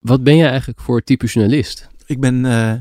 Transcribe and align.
Wat 0.00 0.22
ben 0.22 0.36
jij 0.36 0.48
eigenlijk 0.48 0.80
voor 0.80 1.02
type 1.02 1.26
journalist? 1.26 1.88
Ik 2.06 2.20
ben 2.20 2.44
uh, 2.44 2.72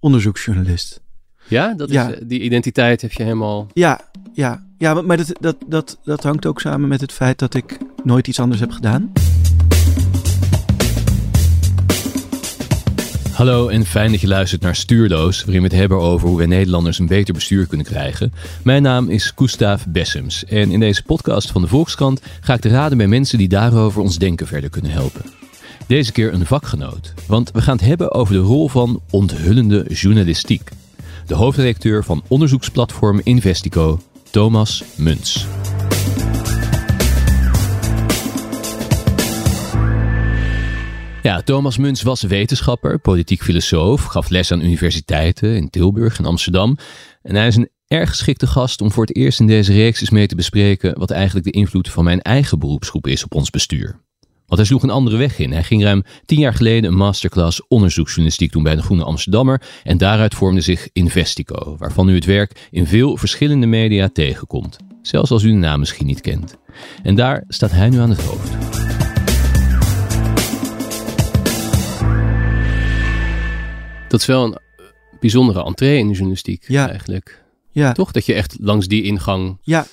onderzoeksjournalist. 0.00 1.00
Ja, 1.48 1.74
dat 1.74 1.88
is, 1.88 1.94
ja. 1.94 2.14
die 2.22 2.40
identiteit 2.40 3.00
heb 3.02 3.12
je 3.12 3.22
helemaal... 3.22 3.66
Ja, 3.72 4.00
ja, 4.32 4.66
ja 4.78 5.02
maar 5.02 5.16
dat, 5.16 5.32
dat, 5.40 5.56
dat, 5.66 5.98
dat 6.04 6.22
hangt 6.22 6.46
ook 6.46 6.60
samen 6.60 6.88
met 6.88 7.00
het 7.00 7.12
feit 7.12 7.38
dat 7.38 7.54
ik 7.54 7.78
nooit 8.04 8.28
iets 8.28 8.40
anders 8.40 8.60
heb 8.60 8.70
gedaan. 8.70 9.12
Hallo 13.32 13.68
en 13.68 13.84
fijn 13.84 14.10
dat 14.10 14.20
je 14.20 14.28
luistert 14.28 14.62
naar 14.62 14.76
Stuurloos, 14.76 15.44
waarin 15.44 15.62
we 15.62 15.68
het 15.68 15.76
hebben 15.76 16.00
over 16.00 16.28
hoe 16.28 16.36
wij 16.36 16.46
Nederlanders 16.46 16.98
een 16.98 17.06
beter 17.06 17.34
bestuur 17.34 17.66
kunnen 17.66 17.86
krijgen. 17.86 18.32
Mijn 18.62 18.82
naam 18.82 19.08
is 19.08 19.32
Gustav 19.36 19.84
Bessems 19.88 20.44
en 20.44 20.70
in 20.70 20.80
deze 20.80 21.02
podcast 21.02 21.50
van 21.50 21.62
de 21.62 21.68
Volkskrant 21.68 22.20
ga 22.40 22.54
ik 22.54 22.60
te 22.60 22.68
raden 22.68 22.98
bij 22.98 23.06
mensen 23.06 23.38
die 23.38 23.48
daarover 23.48 24.02
ons 24.02 24.18
denken 24.18 24.46
verder 24.46 24.70
kunnen 24.70 24.90
helpen. 24.90 25.43
Deze 25.86 26.12
keer 26.12 26.32
een 26.32 26.46
vakgenoot, 26.46 27.14
want 27.26 27.50
we 27.50 27.62
gaan 27.62 27.76
het 27.76 27.84
hebben 27.84 28.12
over 28.12 28.34
de 28.34 28.40
rol 28.40 28.68
van 28.68 29.00
onthullende 29.10 29.84
journalistiek. 29.88 30.70
De 31.26 31.34
hoofdredacteur 31.34 32.04
van 32.04 32.22
onderzoeksplatform 32.28 33.20
Investico, 33.22 34.00
Thomas 34.30 34.84
Muns. 34.96 35.46
Ja, 41.22 41.42
Thomas 41.42 41.78
Muns 41.78 42.02
was 42.02 42.22
wetenschapper, 42.22 42.98
politiek 42.98 43.42
filosoof, 43.42 44.04
gaf 44.04 44.28
les 44.28 44.52
aan 44.52 44.62
universiteiten 44.62 45.56
in 45.56 45.70
Tilburg 45.70 46.18
en 46.18 46.24
Amsterdam. 46.24 46.76
En 47.22 47.34
hij 47.34 47.46
is 47.46 47.56
een 47.56 47.70
erg 47.86 48.08
geschikte 48.08 48.46
gast 48.46 48.80
om 48.80 48.92
voor 48.92 49.04
het 49.04 49.16
eerst 49.16 49.40
in 49.40 49.46
deze 49.46 49.72
reeks 49.72 50.00
eens 50.00 50.10
mee 50.10 50.26
te 50.26 50.34
bespreken 50.34 50.98
wat 50.98 51.10
eigenlijk 51.10 51.46
de 51.46 51.52
invloed 51.52 51.90
van 51.90 52.04
mijn 52.04 52.20
eigen 52.20 52.58
beroepsgroep 52.58 53.06
is 53.06 53.24
op 53.24 53.34
ons 53.34 53.50
bestuur. 53.50 54.03
Want 54.54 54.66
hij 54.66 54.76
sloeg 54.76 54.90
een 54.90 54.96
andere 54.96 55.16
weg 55.16 55.38
in. 55.38 55.52
Hij 55.52 55.62
ging 55.62 55.82
ruim 55.82 56.04
tien 56.26 56.38
jaar 56.38 56.54
geleden 56.54 56.90
een 56.90 56.96
masterclass 56.96 57.66
onderzoeksjournalistiek 57.68 58.52
doen 58.52 58.62
bij 58.62 58.76
de 58.76 58.82
Groene 58.82 59.04
Amsterdammer. 59.04 59.62
En 59.84 59.98
daaruit 59.98 60.34
vormde 60.34 60.60
zich 60.60 60.88
Investico, 60.92 61.76
waarvan 61.78 62.08
u 62.08 62.14
het 62.14 62.24
werk 62.24 62.68
in 62.70 62.86
veel 62.86 63.16
verschillende 63.16 63.66
media 63.66 64.08
tegenkomt. 64.08 64.76
Zelfs 65.02 65.30
als 65.30 65.42
u 65.42 65.48
de 65.48 65.54
naam 65.54 65.78
misschien 65.78 66.06
niet 66.06 66.20
kent. 66.20 66.56
En 67.02 67.14
daar 67.14 67.44
staat 67.48 67.70
hij 67.70 67.88
nu 67.88 67.98
aan 67.98 68.10
het 68.10 68.20
hoofd. 68.22 68.50
Dat 74.08 74.20
is 74.20 74.26
wel 74.26 74.44
een 74.44 74.58
bijzondere 75.20 75.64
entree 75.64 75.98
in 75.98 76.06
de 76.06 76.12
journalistiek 76.12 76.64
ja. 76.68 76.88
eigenlijk. 76.88 77.44
Ja. 77.70 77.92
Toch? 77.92 78.12
Dat 78.12 78.26
je 78.26 78.34
echt 78.34 78.56
langs 78.60 78.86
die 78.86 79.02
ingang 79.02 79.58
ja. 79.62 79.86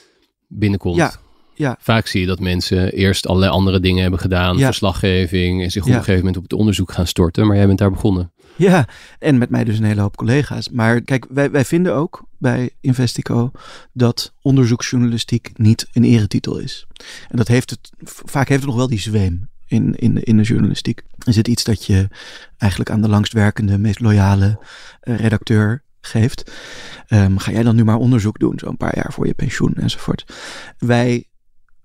binnenkomt. 0.48 0.96
Ja. 0.96 1.14
Ja. 1.62 1.76
Vaak 1.80 2.08
zie 2.08 2.22
je 2.22 2.28
dat 2.28 2.40
mensen 2.40 2.92
eerst 2.92 3.28
allerlei 3.28 3.52
andere 3.52 3.80
dingen 3.80 4.02
hebben 4.02 4.20
gedaan, 4.20 4.60
verslaggeving, 4.60 5.64
en 5.64 5.72
zich 5.72 5.84
op 5.84 5.88
een 5.88 5.96
gegeven 5.96 6.18
moment 6.18 6.38
op 6.38 6.44
het 6.44 6.54
onderzoek 6.54 6.92
gaan 6.92 7.08
storten. 7.08 7.48
Maar 7.48 7.56
jij 7.56 7.68
bent 7.68 7.80
daar 7.80 7.92
begonnen. 7.92 8.32
Ja, 8.56 8.88
en 9.20 9.38
met 9.38 9.50
mij 9.50 9.64
dus 9.64 9.78
een 9.78 9.84
hele 9.84 10.02
hoop 10.02 10.18
collega's. 10.18 10.70
Maar 10.70 11.02
kijk, 11.02 11.26
wij, 11.30 11.52
wij 11.52 11.66
vinden 11.66 11.96
ook 11.96 12.24
bij 12.38 12.70
Investico 12.80 13.52
dat 13.94 14.34
onderzoeksjournalistiek 14.42 15.52
niet 15.56 15.88
een 15.94 16.04
eretitel 16.04 16.58
is. 16.58 16.88
En 17.30 17.38
dat 17.38 17.48
heeft 17.48 17.70
het, 17.70 17.92
vaak 18.04 18.48
heeft 18.48 18.62
het 18.62 18.70
nog 18.70 18.80
wel 18.80 18.88
die 18.88 19.00
zweem 19.00 19.50
in, 19.68 19.96
in, 19.96 20.24
in 20.24 20.38
de 20.38 20.44
journalistiek. 20.44 21.02
Is 21.26 21.36
het 21.36 21.48
iets 21.48 21.64
dat 21.64 21.86
je 21.86 22.08
eigenlijk 22.58 22.92
aan 22.92 23.02
de 23.02 23.10
langstwerkende, 23.10 23.78
meest 23.78 24.00
loyale 24.00 24.60
uh, 25.04 25.16
redacteur 25.16 25.84
geeft. 26.02 26.52
Um, 27.10 27.38
ga 27.38 27.52
jij 27.52 27.64
dan 27.64 27.76
nu 27.76 27.84
maar 27.84 27.98
onderzoek 27.98 28.40
doen, 28.40 28.60
zo'n 28.60 28.78
paar 28.78 28.96
jaar 28.96 29.14
voor 29.14 29.28
je 29.28 29.34
pensioen 29.34 29.74
enzovoort. 29.76 30.26
Wij 30.78 31.26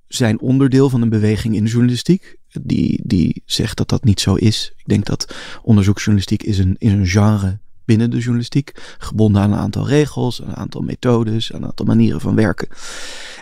zijn 0.08 0.40
onderdeel 0.40 0.90
van 0.90 1.02
een 1.02 1.08
beweging 1.08 1.54
in 1.54 1.64
de 1.64 1.70
journalistiek. 1.70 2.36
Die, 2.62 3.00
die 3.04 3.42
zegt 3.44 3.76
dat 3.76 3.88
dat 3.88 4.04
niet 4.04 4.20
zo 4.20 4.34
is. 4.34 4.72
Ik 4.76 4.86
denk 4.86 5.04
dat 5.04 5.34
onderzoeksjournalistiek 5.62 6.42
is 6.42 6.58
een, 6.58 6.76
is 6.78 6.92
een 6.92 7.06
genre 7.06 7.58
binnen 7.84 8.10
de 8.10 8.18
journalistiek. 8.18 8.72
Gebonden 8.98 9.42
aan 9.42 9.52
een 9.52 9.58
aantal 9.58 9.88
regels, 9.88 10.40
een 10.40 10.56
aantal 10.56 10.80
methodes, 10.80 11.52
een 11.52 11.64
aantal 11.64 11.86
manieren 11.86 12.20
van 12.20 12.34
werken. 12.34 12.68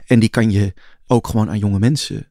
En 0.07 0.19
die 0.21 0.29
kan 0.29 0.51
je 0.51 0.75
ook 1.07 1.27
gewoon 1.27 1.49
aan 1.49 1.59
jonge 1.59 1.79
mensen 1.79 2.29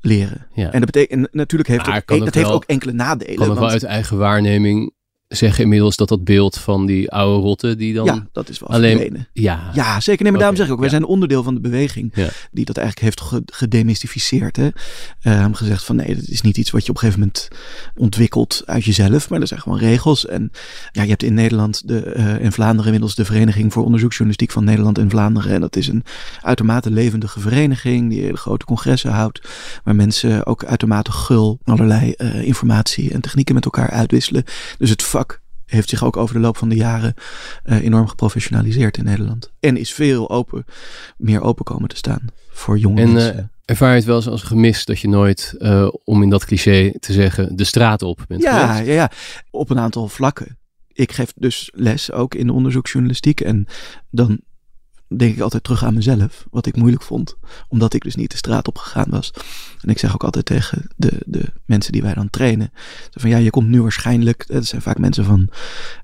leren. 0.00 0.46
Ja. 0.54 0.72
En 0.72 0.80
dat 0.80 0.90
betekent 0.90 1.34
natuurlijk 1.34 1.68
heeft 1.68 1.86
het, 1.86 2.06
dat 2.06 2.34
heeft 2.34 2.50
ook 2.50 2.64
enkele 2.64 2.92
nadelen. 2.92 3.34
Kan 3.36 3.46
want, 3.46 3.58
wel 3.58 3.68
uit 3.68 3.82
eigen 3.82 4.18
waarneming 4.18 4.92
zeggen 5.30 5.62
inmiddels 5.62 5.96
dat 5.96 6.08
dat 6.08 6.24
beeld 6.24 6.58
van 6.58 6.86
die 6.86 7.10
oude 7.10 7.42
rotte 7.42 7.76
die 7.76 7.94
dan 7.94 8.04
ja, 8.04 8.26
dat 8.32 8.48
is 8.48 8.58
wel 8.58 8.68
alleen 8.68 9.26
Ja, 9.32 9.70
ja 9.72 10.00
zeker. 10.00 10.22
Nee, 10.22 10.30
maar 10.30 10.40
daarom 10.40 10.58
zeg 10.58 10.66
ik 10.66 10.72
ook, 10.72 10.80
wij 10.80 10.88
zijn 10.88 11.04
onderdeel 11.04 11.42
van 11.42 11.54
de 11.54 11.60
beweging 11.60 12.12
die 12.52 12.64
dat 12.64 12.76
eigenlijk 12.76 13.06
heeft 13.06 13.42
gedemystificeerd. 13.46 14.56
Hè? 14.56 14.68
Um, 15.42 15.54
gezegd 15.54 15.84
van 15.84 15.96
nee, 15.96 16.14
dat 16.14 16.28
is 16.28 16.40
niet 16.40 16.56
iets 16.56 16.70
wat 16.70 16.84
je 16.84 16.90
op 16.90 16.94
een 16.94 17.00
gegeven 17.00 17.20
moment 17.20 17.48
ontwikkelt 17.96 18.62
uit 18.64 18.84
jezelf, 18.84 19.30
maar 19.30 19.40
er 19.40 19.46
zijn 19.46 19.60
gewoon 19.60 19.78
regels. 19.78 20.26
En 20.26 20.50
ja, 20.92 21.02
je 21.02 21.08
hebt 21.08 21.22
in 21.22 21.34
Nederland 21.34 21.88
de, 21.88 22.14
uh, 22.16 22.44
in 22.44 22.52
Vlaanderen 22.52 22.84
inmiddels 22.84 23.14
de 23.14 23.24
Vereniging 23.24 23.72
voor 23.72 23.84
Onderzoeksjournalistiek 23.84 24.50
van 24.50 24.64
Nederland 24.64 24.98
en 24.98 25.10
Vlaanderen. 25.10 25.52
En 25.52 25.60
dat 25.60 25.76
is 25.76 25.88
een 25.88 26.04
uitermate 26.40 26.90
levendige 26.90 27.40
vereniging 27.40 28.10
die 28.10 28.22
hele 28.22 28.36
grote 28.36 28.64
congressen 28.64 29.10
houdt, 29.10 29.40
waar 29.84 29.94
mensen 29.94 30.46
ook 30.46 30.64
uitermate 30.64 31.12
gul 31.12 31.58
allerlei 31.64 32.14
uh, 32.16 32.42
informatie 32.42 33.12
en 33.12 33.20
technieken 33.20 33.54
met 33.54 33.64
elkaar 33.64 33.90
uitwisselen. 33.90 34.44
Dus 34.78 34.90
het 34.90 35.02
heeft 35.70 35.88
zich 35.88 36.04
ook 36.04 36.16
over 36.16 36.34
de 36.34 36.40
loop 36.40 36.56
van 36.56 36.68
de 36.68 36.74
jaren 36.74 37.14
uh, 37.64 37.84
enorm 37.84 38.08
geprofessionaliseerd 38.08 38.96
in 38.96 39.04
Nederland. 39.04 39.52
En 39.60 39.76
is 39.76 39.92
veel 39.92 40.30
open, 40.30 40.64
meer 41.16 41.40
open 41.40 41.64
komen 41.64 41.88
te 41.88 41.96
staan 41.96 42.24
voor 42.50 42.78
jonge 42.78 43.00
en, 43.00 43.12
mensen. 43.12 43.36
Uh, 43.36 43.42
ervaar 43.64 43.90
je 43.90 43.96
het 43.96 44.04
wel 44.04 44.16
eens 44.16 44.28
als 44.28 44.42
gemis 44.42 44.84
dat 44.84 45.00
je 45.00 45.08
nooit, 45.08 45.54
uh, 45.58 45.88
om 46.04 46.22
in 46.22 46.30
dat 46.30 46.44
cliché 46.44 46.92
te 46.98 47.12
zeggen, 47.12 47.56
de 47.56 47.64
straat 47.64 48.02
op 48.02 48.24
bent 48.28 48.42
ja, 48.42 48.78
Ja, 48.78 48.92
ja, 48.92 49.10
op 49.50 49.70
een 49.70 49.78
aantal 49.78 50.08
vlakken. 50.08 50.58
Ik 50.92 51.12
geef 51.12 51.32
dus 51.36 51.70
les 51.74 52.12
ook 52.12 52.34
in 52.34 52.46
de 52.46 52.52
onderzoeksjournalistiek. 52.52 53.40
En 53.40 53.66
dan 54.10 54.40
denk 55.16 55.34
ik 55.34 55.40
altijd 55.40 55.64
terug 55.64 55.84
aan 55.84 55.94
mezelf, 55.94 56.46
wat 56.50 56.66
ik 56.66 56.76
moeilijk 56.76 57.02
vond, 57.02 57.36
omdat 57.68 57.94
ik 57.94 58.02
dus 58.02 58.14
niet 58.14 58.30
de 58.30 58.36
straat 58.36 58.68
op 58.68 58.78
gegaan 58.78 59.10
was. 59.10 59.32
En 59.80 59.88
ik 59.88 59.98
zeg 59.98 60.14
ook 60.14 60.24
altijd 60.24 60.44
tegen 60.44 60.90
de, 60.96 61.12
de 61.26 61.52
mensen 61.64 61.92
die 61.92 62.02
wij 62.02 62.14
dan 62.14 62.30
trainen, 62.30 62.70
van 63.10 63.30
ja, 63.30 63.36
je 63.36 63.50
komt 63.50 63.68
nu 63.68 63.82
waarschijnlijk, 63.82 64.44
het 64.46 64.66
zijn 64.66 64.82
vaak 64.82 64.98
mensen 64.98 65.24
van 65.24 65.48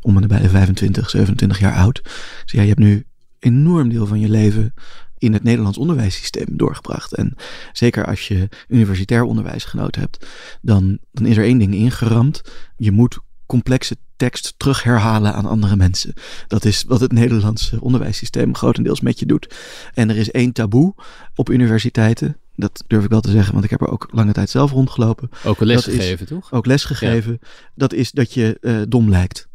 om 0.01 0.17
en 0.17 0.29
bij 0.29 0.41
de 0.41 0.49
25, 0.49 1.11
27 1.11 1.59
jaar 1.59 1.75
oud. 1.75 2.01
Dus 2.03 2.53
ja, 2.53 2.61
je 2.61 2.69
hebt 2.69 2.81
nu 2.81 3.07
enorm 3.39 3.89
deel 3.89 4.07
van 4.07 4.21
je 4.21 4.29
leven 4.29 4.75
in 5.19 5.33
het 5.33 5.43
Nederlands 5.43 5.79
onderwijssysteem 5.79 6.57
doorgebracht. 6.57 7.15
En 7.15 7.35
zeker 7.73 8.07
als 8.07 8.29
je 8.29 8.49
universitair 8.69 9.23
onderwijs 9.23 9.65
genoten 9.65 10.01
hebt, 10.01 10.27
dan, 10.63 10.99
dan 11.13 11.27
is 11.27 11.37
er 11.37 11.45
één 11.45 11.59
ding 11.59 11.75
ingeramd. 11.75 12.43
Je 12.77 12.91
moet 12.91 13.19
complexe 13.47 13.97
tekst 14.17 14.55
terug 14.57 14.83
herhalen 14.83 15.35
aan 15.35 15.47
andere 15.47 15.77
mensen. 15.77 16.13
Dat 16.47 16.65
is 16.65 16.85
wat 16.87 17.01
het 17.01 17.13
Nederlandse 17.13 17.81
onderwijssysteem 17.81 18.55
grotendeels 18.55 19.01
met 19.01 19.19
je 19.19 19.27
doet. 19.27 19.55
En 19.95 20.11
er 20.11 20.17
is 20.17 20.31
één 20.31 20.53
taboe 20.53 20.95
op 21.35 21.51
universiteiten. 21.51 22.37
Dat 22.55 22.85
durf 22.87 23.05
ik 23.05 23.11
wel 23.11 23.21
te 23.21 23.31
zeggen, 23.31 23.53
want 23.53 23.65
ik 23.65 23.71
heb 23.71 23.81
er 23.81 23.91
ook 23.91 24.09
lange 24.11 24.33
tijd 24.33 24.51
zelf 24.51 24.71
rondgelopen. 24.71 25.31
Ook 25.45 25.61
les 25.61 25.85
gegeven, 25.85 26.27
toch? 26.27 26.53
Ook 26.53 26.67
les 26.67 26.85
gegeven. 26.85 27.39
Dat 27.75 27.93
is 27.93 28.11
dat 28.11 28.35
je 28.35 28.59
uh, 28.61 28.83
dom 28.89 29.09
lijkt. 29.09 29.46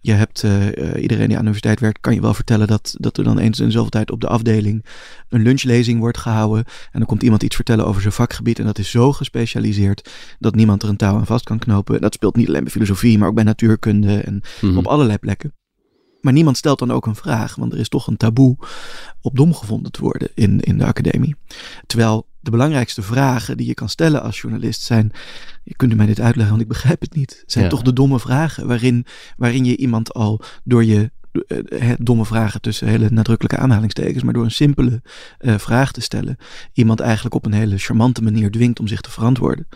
Je 0.00 0.12
hebt 0.12 0.42
uh, 0.42 0.66
iedereen 1.02 1.08
die 1.08 1.18
aan 1.18 1.44
de 1.44 1.50
universiteit 1.50 1.80
werkt, 1.80 2.00
kan 2.00 2.14
je 2.14 2.20
wel 2.20 2.34
vertellen 2.34 2.66
dat, 2.66 2.94
dat 2.98 3.18
er 3.18 3.24
dan 3.24 3.38
eens 3.38 3.60
in 3.60 3.70
zoveel 3.70 3.90
tijd 3.90 4.10
op 4.10 4.20
de 4.20 4.28
afdeling 4.28 4.84
een 5.28 5.42
lunchlezing 5.42 6.00
wordt 6.00 6.18
gehouden. 6.18 6.64
En 6.66 6.98
dan 6.98 7.06
komt 7.06 7.22
iemand 7.22 7.42
iets 7.42 7.56
vertellen 7.56 7.86
over 7.86 8.00
zijn 8.00 8.12
vakgebied. 8.12 8.58
En 8.58 8.66
dat 8.66 8.78
is 8.78 8.90
zo 8.90 9.12
gespecialiseerd 9.12 10.10
dat 10.38 10.54
niemand 10.54 10.82
er 10.82 10.88
een 10.88 10.96
touw 10.96 11.14
aan 11.14 11.26
vast 11.26 11.44
kan 11.44 11.58
knopen. 11.58 12.00
Dat 12.00 12.14
speelt 12.14 12.36
niet 12.36 12.48
alleen 12.48 12.62
bij 12.62 12.72
filosofie, 12.72 13.18
maar 13.18 13.28
ook 13.28 13.34
bij 13.34 13.44
natuurkunde 13.44 14.20
en 14.20 14.34
mm 14.34 14.68
-hmm. 14.68 14.78
op 14.78 14.86
allerlei 14.86 15.18
plekken. 15.18 15.52
Maar 16.20 16.32
niemand 16.32 16.56
stelt 16.56 16.78
dan 16.78 16.90
ook 16.90 17.06
een 17.06 17.14
vraag, 17.14 17.54
want 17.54 17.72
er 17.72 17.78
is 17.78 17.88
toch 17.88 18.06
een 18.06 18.16
taboe 18.16 18.56
op 19.20 19.36
dom 19.36 19.54
gevonden 19.54 19.92
te 19.92 20.00
worden 20.00 20.28
in, 20.34 20.60
in 20.60 20.78
de 20.78 20.84
academie. 20.84 21.36
Terwijl 21.86 22.26
de 22.50 22.56
belangrijkste 22.56 23.02
vragen 23.02 23.56
die 23.56 23.66
je 23.66 23.74
kan 23.74 23.88
stellen 23.88 24.22
als 24.22 24.40
journalist 24.40 24.82
zijn. 24.82 25.10
Kunt 25.76 25.92
u 25.92 25.96
mij 25.96 26.06
dit 26.06 26.20
uitleggen, 26.20 26.50
want 26.50 26.62
ik 26.62 26.72
begrijp 26.72 27.00
het 27.00 27.14
niet. 27.14 27.42
Zijn 27.46 27.64
ja. 27.64 27.70
toch 27.70 27.82
de 27.82 27.92
domme 27.92 28.20
vragen 28.20 28.66
waarin, 28.66 29.06
waarin 29.36 29.64
je 29.64 29.76
iemand 29.76 30.14
al 30.14 30.40
door 30.64 30.84
je 30.84 31.10
uh, 31.32 31.92
domme 31.98 32.24
vragen 32.24 32.60
tussen 32.60 32.88
hele 32.88 33.10
nadrukkelijke 33.10 33.58
aanhalingstekens, 33.58 34.22
maar 34.22 34.32
door 34.32 34.44
een 34.44 34.50
simpele 34.50 35.02
uh, 35.40 35.58
vraag 35.58 35.92
te 35.92 36.00
stellen, 36.00 36.36
iemand 36.72 37.00
eigenlijk 37.00 37.34
op 37.34 37.46
een 37.46 37.52
hele 37.52 37.78
charmante 37.78 38.22
manier 38.22 38.50
dwingt 38.50 38.80
om 38.80 38.86
zich 38.86 39.00
te 39.00 39.10
verantwoorden. 39.10 39.68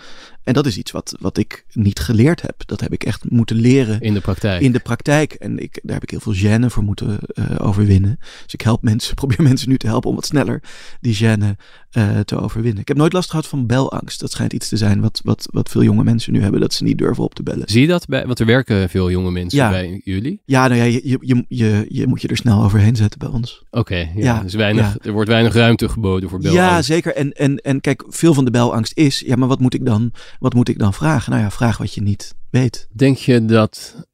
En 0.45 0.53
dat 0.53 0.67
is 0.67 0.79
iets 0.79 0.91
wat, 0.91 1.17
wat 1.21 1.39
ik 1.39 1.65
niet 1.73 2.01
geleerd 2.01 2.43
heb. 2.43 2.55
Dat 2.67 2.81
heb 2.81 2.93
ik 2.93 3.05
echt 3.05 3.31
moeten 3.31 3.57
leren. 3.57 4.01
In 4.01 4.15
de 4.15 4.21
praktijk. 4.21 4.63
In 4.63 4.73
de 4.73 4.79
praktijk. 4.79 5.33
En 5.33 5.59
ik, 5.59 5.81
daar 5.83 5.95
heb 5.95 6.03
ik 6.03 6.11
heel 6.11 6.21
veel 6.21 6.35
gêne 6.35 6.67
voor 6.67 6.83
moeten 6.83 7.19
uh, 7.35 7.45
overwinnen. 7.59 8.19
Dus 8.45 8.55
ik 8.55 8.61
help 8.61 8.83
mensen, 8.83 9.15
probeer 9.23 9.43
mensen 9.43 9.69
nu 9.69 9.77
te 9.77 9.87
helpen 9.87 10.11
om 10.11 10.15
wat 10.15 10.27
sneller 10.27 10.63
die 11.01 11.17
gêne 11.17 11.57
uh, 11.93 12.21
te 12.21 12.41
overwinnen. 12.41 12.81
Ik 12.81 12.89
heb 12.89 12.97
nooit 12.97 13.13
last 13.13 13.31
gehad 13.31 13.47
van 13.47 13.67
belangst. 13.67 14.21
Dat 14.21 14.31
schijnt 14.31 14.53
iets 14.53 14.69
te 14.69 14.77
zijn 14.77 15.01
wat, 15.01 15.21
wat, 15.25 15.49
wat 15.51 15.69
veel 15.69 15.83
jonge 15.83 16.05
mensen 16.05 16.33
nu 16.33 16.43
hebben. 16.43 16.61
Dat 16.61 16.75
ze 16.75 16.85
niet 16.85 16.99
durven 16.99 17.25
op 17.25 17.35
te 17.35 17.43
bellen. 17.43 17.69
Zie 17.69 17.81
je 17.81 17.87
dat 17.87 18.07
bij, 18.07 18.27
want 18.27 18.39
er 18.39 18.47
werken 18.47 18.89
veel 18.89 19.11
jonge 19.11 19.31
mensen 19.31 19.59
ja. 19.59 19.71
bij 19.71 20.01
jullie? 20.05 20.41
Ja, 20.45 20.69
nou 20.69 20.81
ja, 20.81 20.85
je, 20.85 21.19
je, 21.21 21.45
je, 21.49 21.87
je, 21.89 22.07
moet 22.07 22.23
je 22.23 22.29
er 22.29 22.37
snel 22.37 22.63
overheen 22.63 22.97
zetten 22.97 23.19
bij 23.19 23.29
ons. 23.29 23.63
Oké, 23.71 23.79
okay, 23.79 24.13
ja, 24.15 24.23
ja. 24.23 24.43
Dus 24.43 24.55
weinig, 24.55 24.85
ja. 24.85 24.97
er 25.01 25.13
wordt 25.13 25.29
weinig 25.29 25.55
ruimte 25.55 25.89
geboden 25.89 26.29
voor 26.29 26.39
belangst. 26.39 26.63
Ja, 26.63 26.83
zeker. 26.83 27.15
En, 27.15 27.33
en, 27.33 27.57
en 27.57 27.81
kijk, 27.81 28.05
veel 28.09 28.35
van 28.35 28.45
de 28.45 28.51
belangst 28.51 28.97
is, 28.97 29.21
ja, 29.27 29.37
maar 29.37 29.49
wat 29.49 29.61
moet 29.61 29.75
ik 29.75 29.87
dan 29.87 30.13
wat 30.39 30.55
moet 30.55 30.69
ik 30.69 30.79
dan 30.79 30.95
vragen? 30.95 31.31
Nou 31.31 31.43
ja, 31.43 31.51
vraag 31.51 31.79
wat 31.79 31.95
je 31.95 32.03
niet 32.03 32.35
weet. 32.51 32.89
Denk 32.93 33.17
je 33.17 33.45
dat 33.45 34.07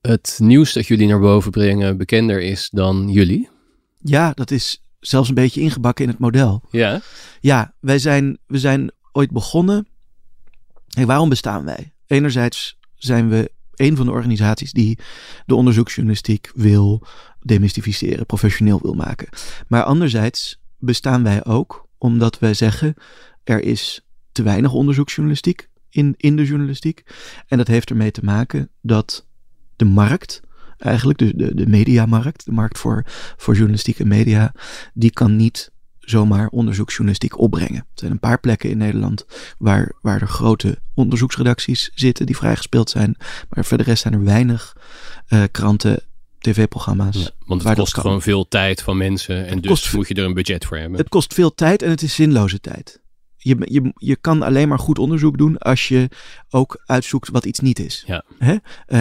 het 0.00 0.38
nieuws 0.42 0.72
dat 0.72 0.86
jullie 0.86 1.08
naar 1.08 1.20
boven 1.20 1.50
brengen 1.50 1.96
bekender 1.96 2.40
is 2.40 2.68
dan 2.70 3.08
jullie? 3.08 3.48
Ja, 3.98 4.32
dat 4.32 4.50
is 4.50 4.84
zelfs 5.00 5.28
een 5.28 5.34
beetje 5.34 5.60
ingebakken 5.60 6.04
in 6.04 6.10
het 6.10 6.18
model. 6.18 6.62
Ja? 6.70 7.00
Ja, 7.40 7.74
wij 7.80 7.98
zijn, 7.98 8.38
we 8.46 8.58
zijn 8.58 8.92
ooit 9.12 9.30
begonnen. 9.30 9.86
En 10.96 11.06
waarom 11.06 11.28
bestaan 11.28 11.64
wij? 11.64 11.92
Enerzijds 12.06 12.78
zijn 12.94 13.28
we 13.28 13.50
een 13.74 13.96
van 13.96 14.06
de 14.06 14.12
organisaties 14.12 14.72
die 14.72 14.98
de 15.46 15.54
onderzoeksjournalistiek 15.54 16.50
wil 16.54 17.06
demystificeren, 17.40 18.26
professioneel 18.26 18.80
wil 18.82 18.94
maken. 18.94 19.28
Maar 19.68 19.82
anderzijds 19.82 20.60
bestaan 20.78 21.22
wij 21.22 21.44
ook 21.44 21.88
omdat 21.98 22.38
wij 22.38 22.54
zeggen 22.54 22.94
er 23.44 23.62
is 23.62 24.04
te 24.32 24.42
weinig 24.42 24.72
onderzoeksjournalistiek 24.72 25.68
in, 25.90 26.14
in 26.16 26.36
de 26.36 26.44
journalistiek. 26.44 27.02
En 27.46 27.58
dat 27.58 27.66
heeft 27.66 27.90
ermee 27.90 28.10
te 28.10 28.24
maken 28.24 28.68
dat 28.80 29.26
de 29.76 29.84
markt, 29.84 30.40
eigenlijk 30.78 31.18
de, 31.18 31.36
de, 31.36 31.54
de 31.54 31.66
mediamarkt, 31.66 32.44
de 32.44 32.52
markt 32.52 32.78
voor, 32.78 33.04
voor 33.36 33.54
journalistiek 33.54 33.98
en 33.98 34.08
media, 34.08 34.54
die 34.94 35.10
kan 35.10 35.36
niet 35.36 35.70
zomaar 35.98 36.48
onderzoeksjournalistiek 36.48 37.38
opbrengen. 37.38 37.76
Er 37.76 37.84
zijn 37.94 38.10
een 38.10 38.18
paar 38.18 38.40
plekken 38.40 38.70
in 38.70 38.78
Nederland 38.78 39.26
waar, 39.58 39.92
waar 40.00 40.20
er 40.20 40.28
grote 40.28 40.78
onderzoeksredacties 40.94 41.90
zitten 41.94 42.26
die 42.26 42.36
vrijgespeeld 42.36 42.90
zijn. 42.90 43.16
Maar 43.50 43.64
voor 43.64 43.78
de 43.78 43.84
rest 43.84 44.02
zijn 44.02 44.14
er 44.14 44.24
weinig 44.24 44.76
uh, 45.28 45.42
kranten, 45.50 46.02
tv-programma's. 46.38 47.32
want 47.46 47.64
het 47.64 47.74
kost 47.74 47.98
gewoon 47.98 48.22
veel 48.22 48.48
tijd 48.48 48.82
van 48.82 48.96
mensen 48.96 49.46
en 49.46 49.60
dus 49.60 49.90
moet 49.90 50.08
je 50.08 50.14
er 50.14 50.24
een 50.24 50.34
budget 50.34 50.64
voor 50.64 50.76
hebben. 50.76 50.98
Het 50.98 51.08
kost 51.08 51.34
veel 51.34 51.54
tijd 51.54 51.82
en 51.82 51.90
het 51.90 52.02
is 52.02 52.14
zinloze 52.14 52.60
tijd 52.60 53.01
je, 53.42 53.56
je, 53.60 53.92
je 53.94 54.16
kan 54.16 54.42
alleen 54.42 54.68
maar 54.68 54.78
goed 54.78 54.98
onderzoek 54.98 55.38
doen 55.38 55.58
als 55.58 55.88
je 55.88 56.08
ook 56.50 56.82
uitzoekt 56.86 57.28
wat 57.28 57.44
iets 57.44 57.60
niet 57.60 57.78
is. 57.78 58.04
Ja. 58.06 58.24
Hè? 58.38 58.56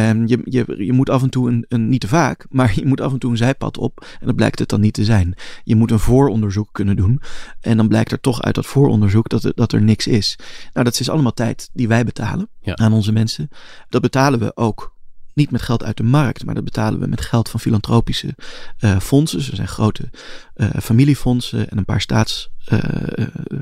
Um, 0.09 0.27
je, 0.27 0.41
je, 0.43 0.85
je 0.85 0.93
moet 0.93 1.09
af 1.09 1.21
en 1.21 1.29
toe 1.29 1.49
een, 1.49 1.65
een, 1.67 1.89
niet 1.89 2.01
te 2.01 2.07
vaak, 2.07 2.45
maar 2.49 2.71
je 2.75 2.85
moet 2.85 3.01
af 3.01 3.11
en 3.11 3.19
toe 3.19 3.31
een 3.31 3.37
zijpad 3.37 3.77
op 3.77 4.05
en 4.19 4.25
dan 4.25 4.35
blijkt 4.35 4.59
het 4.59 4.69
dan 4.69 4.79
niet 4.79 4.93
te 4.93 5.03
zijn. 5.03 5.35
Je 5.63 5.75
moet 5.75 5.91
een 5.91 5.99
vooronderzoek 5.99 6.69
kunnen 6.71 6.95
doen 6.95 7.21
en 7.59 7.77
dan 7.77 7.87
blijkt 7.87 8.11
er 8.11 8.19
toch 8.19 8.41
uit 8.41 8.55
dat 8.55 8.65
vooronderzoek 8.65 9.29
dat 9.29 9.43
er, 9.43 9.51
dat 9.55 9.71
er 9.71 9.81
niks 9.81 10.07
is. 10.07 10.35
Nou, 10.73 10.85
dat 10.85 10.99
is 10.99 11.09
allemaal 11.09 11.33
tijd 11.33 11.69
die 11.73 11.87
wij 11.87 12.03
betalen 12.03 12.49
aan 12.63 12.93
onze 12.93 13.11
mensen. 13.11 13.49
Dat 13.89 14.01
betalen 14.01 14.39
we 14.39 14.51
ook 14.55 14.95
niet 15.33 15.51
met 15.51 15.61
geld 15.61 15.83
uit 15.83 15.97
de 15.97 16.03
markt, 16.03 16.45
maar 16.45 16.55
dat 16.55 16.63
betalen 16.63 16.99
we 16.99 17.07
met 17.07 17.21
geld 17.21 17.49
van 17.49 17.59
filantropische 17.59 18.35
uh, 18.79 18.99
fondsen. 18.99 19.39
Er 19.39 19.55
zijn 19.55 19.67
grote 19.67 20.09
uh, 20.55 20.69
familiefondsen 20.81 21.69
en 21.69 21.77
een 21.77 21.85
paar 21.85 22.01
staats 22.01 22.51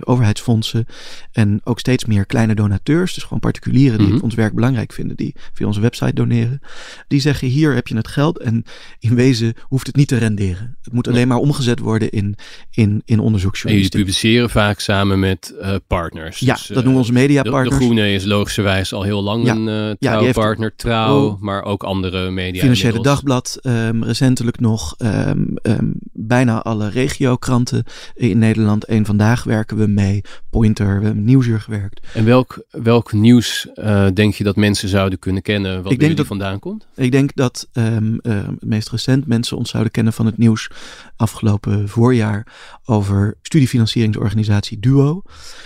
overheidsfondsen 0.03 0.85
en 1.31 1.61
ook 1.63 1.79
steeds 1.79 2.05
meer 2.05 2.25
kleine 2.25 2.55
donateurs, 2.55 3.13
dus 3.13 3.23
gewoon 3.23 3.39
particulieren 3.39 3.97
die 3.97 4.07
mhm. 4.07 4.23
ons 4.23 4.35
werk 4.35 4.53
belangrijk 4.53 4.93
vinden, 4.93 5.15
die 5.17 5.35
via 5.53 5.67
onze 5.67 5.81
website 5.81 6.13
doneren. 6.13 6.61
Die 7.07 7.19
zeggen 7.19 7.47
hier 7.47 7.73
heb 7.73 7.87
je 7.87 7.95
het 7.95 8.07
geld 8.07 8.39
en 8.39 8.63
in 8.99 9.15
wezen 9.15 9.53
hoeft 9.61 9.87
het 9.87 9.95
niet 9.95 10.07
te 10.07 10.17
renderen. 10.17 10.77
Het 10.81 10.93
moet 10.93 11.07
alleen 11.07 11.27
maar 11.27 11.37
omgezet 11.37 11.79
worden 11.79 12.09
in, 12.09 12.35
in, 12.71 13.01
in 13.05 13.19
onderzoeksjournalistiek. 13.19 13.93
En 13.93 13.99
jullie 13.99 14.13
publiceren 14.13 14.49
vaak 14.49 14.79
samen 14.79 15.19
met 15.19 15.53
uh, 15.61 15.75
partners. 15.87 16.39
Ja, 16.39 16.53
dus, 16.53 16.67
dat 16.67 16.75
noemen 16.75 16.93
we 16.93 16.99
onze 16.99 17.11
mediapartners. 17.11 17.69
De, 17.69 17.75
de 17.77 17.83
Groene 17.83 18.13
is 18.13 18.25
logischerwijs 18.25 18.93
al 18.93 19.03
heel 19.03 19.23
lang 19.23 19.45
ja. 19.45 19.55
een 19.55 20.25
uh, 20.25 20.31
partner, 20.31 20.75
Trouw, 20.75 21.25
oh, 21.25 21.41
maar 21.41 21.63
ook 21.63 21.83
andere 21.83 22.29
media. 22.29 22.61
Financiële 22.61 23.01
Dagblad, 23.01 23.59
um, 23.61 24.03
recentelijk 24.03 24.59
nog 24.59 24.95
um, 24.97 25.53
um, 25.63 25.93
bijna 26.13 26.61
alle 26.61 26.89
regiokranten 26.89 27.83
in 28.15 28.37
Nederland 28.37 28.85
Eén 28.99 29.05
Vandaag 29.05 29.43
werken 29.43 29.77
we 29.77 29.87
mee. 29.87 30.21
Pointer, 30.49 30.99
we 30.99 31.05
hebben 31.05 31.23
Nieuwsuur 31.23 31.59
gewerkt. 31.59 32.07
En 32.13 32.25
welk, 32.25 32.63
welk 32.71 33.13
nieuws 33.13 33.67
uh, 33.75 34.07
denk 34.13 34.33
je 34.33 34.43
dat 34.43 34.55
mensen 34.55 34.89
zouden 34.89 35.19
kunnen 35.19 35.41
kennen 35.41 35.83
wat 35.83 36.01
er 36.01 36.25
vandaan 36.25 36.59
komt? 36.59 36.87
Ik 36.95 37.11
denk 37.11 37.35
dat 37.35 37.69
um, 37.73 38.19
uh, 38.21 38.47
het 38.47 38.65
meest 38.65 38.89
recent 38.89 39.27
mensen 39.27 39.57
ons 39.57 39.69
zouden 39.69 39.91
kennen 39.91 40.13
van 40.13 40.25
het 40.25 40.37
nieuws 40.37 40.69
afgelopen 41.15 41.89
voorjaar 41.89 42.47
over 42.85 43.37
studiefinancieringsorganisatie 43.41 44.79
Duo. 44.79 45.21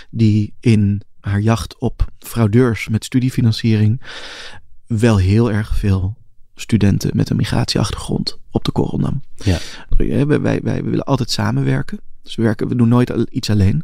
Die 0.10 0.54
in 0.60 1.02
haar 1.20 1.40
jacht 1.42 1.78
op 1.78 2.08
fraudeurs 2.20 2.88
met 2.88 3.06
studiefinanciering 3.06 4.02
wel 4.88 5.18
heel 5.18 5.52
erg 5.52 5.78
veel 5.78 6.16
studenten 6.56 7.12
met 7.14 7.30
een 7.30 7.36
migratieachtergrond 7.36 8.40
op 8.52 8.66
de 8.66 8.72
korrel 8.72 9.00
nam. 9.00 9.22
Ja. 9.36 9.58
Wij, 9.90 10.42
wij, 10.42 10.60
wij 10.64 10.84
willen 10.84 11.06
altijd 11.06 11.32
samenwerken. 11.32 12.00
Dus 12.24 12.36
we, 12.36 12.42
werken, 12.42 12.68
we 12.68 12.76
doen 12.76 12.88
nooit 12.88 13.14
iets 13.30 13.50
alleen. 13.50 13.84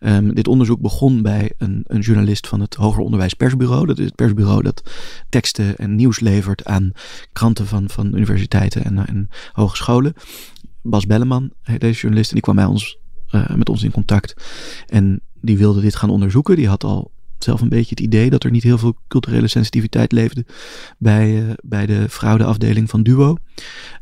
Um, 0.00 0.34
dit 0.34 0.48
onderzoek 0.48 0.80
begon 0.80 1.22
bij 1.22 1.52
een, 1.58 1.84
een, 1.86 2.00
journalist 2.00 2.46
van 2.46 2.60
het 2.60 2.74
Hoger 2.74 3.02
Onderwijs 3.02 3.34
Persbureau. 3.34 3.86
Dat 3.86 3.98
is 3.98 4.04
het 4.04 4.14
persbureau 4.14 4.62
dat 4.62 4.90
teksten 5.28 5.76
en 5.76 5.94
nieuws 5.94 6.20
levert 6.20 6.64
aan 6.64 6.92
kranten 7.32 7.66
van, 7.66 7.88
van 7.90 8.14
universiteiten 8.14 8.84
en, 8.84 9.06
en 9.06 9.28
hogescholen. 9.52 10.14
Bas 10.82 11.06
Belleman, 11.06 11.50
deze 11.78 12.00
journalist, 12.00 12.28
en 12.28 12.34
die 12.34 12.42
kwam 12.42 12.56
bij 12.56 12.64
ons, 12.64 12.98
uh, 13.30 13.54
met 13.54 13.68
ons 13.68 13.82
in 13.82 13.90
contact. 13.90 14.34
En 14.86 15.20
die 15.40 15.58
wilde 15.58 15.80
dit 15.80 15.96
gaan 15.96 16.10
onderzoeken. 16.10 16.56
Die 16.56 16.68
had 16.68 16.84
al 16.84 17.10
zelf 17.38 17.60
een 17.60 17.68
beetje 17.68 17.90
het 17.90 18.00
idee 18.00 18.30
dat 18.30 18.44
er 18.44 18.50
niet 18.50 18.62
heel 18.62 18.78
veel 18.78 18.96
culturele 19.08 19.48
sensitiviteit 19.48 20.12
leefde 20.12 20.44
bij, 20.98 21.42
uh, 21.42 21.50
bij 21.62 21.86
de 21.86 22.08
fraudeafdeling 22.08 22.90
van 22.90 23.02
Duo. 23.02 23.36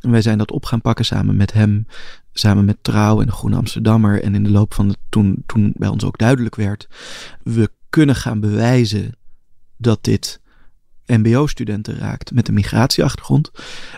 En 0.01 0.11
wij 0.11 0.23
zijn 0.23 0.39
dat 0.39 0.51
op 0.51 0.65
gaan 0.65 0.81
pakken 0.81 1.05
samen 1.05 1.37
met 1.37 1.53
hem, 1.53 1.87
samen 2.35 2.65
met 2.65 2.77
Trouw 2.83 3.21
en 3.21 3.27
de 3.27 3.33
Groene 3.33 3.57
Amsterdammer. 3.57 4.23
En 4.23 4.35
in 4.35 4.45
de 4.45 4.51
loop 4.51 4.75
van 4.75 4.89
de, 4.89 4.97
toen, 5.09 5.43
toen 5.47 5.73
bij 5.77 5.89
ons 5.89 6.05
ook 6.05 6.19
duidelijk 6.19 6.55
werd, 6.55 6.89
we 7.43 7.71
kunnen 7.91 8.17
gaan 8.17 8.41
bewijzen 8.41 9.17
dat 9.77 10.05
dit 10.05 10.41
MBO-studenten 11.07 11.99
raakt 11.99 12.33
met 12.33 12.49
een 12.49 12.55
migratieachtergrond. 12.55 13.51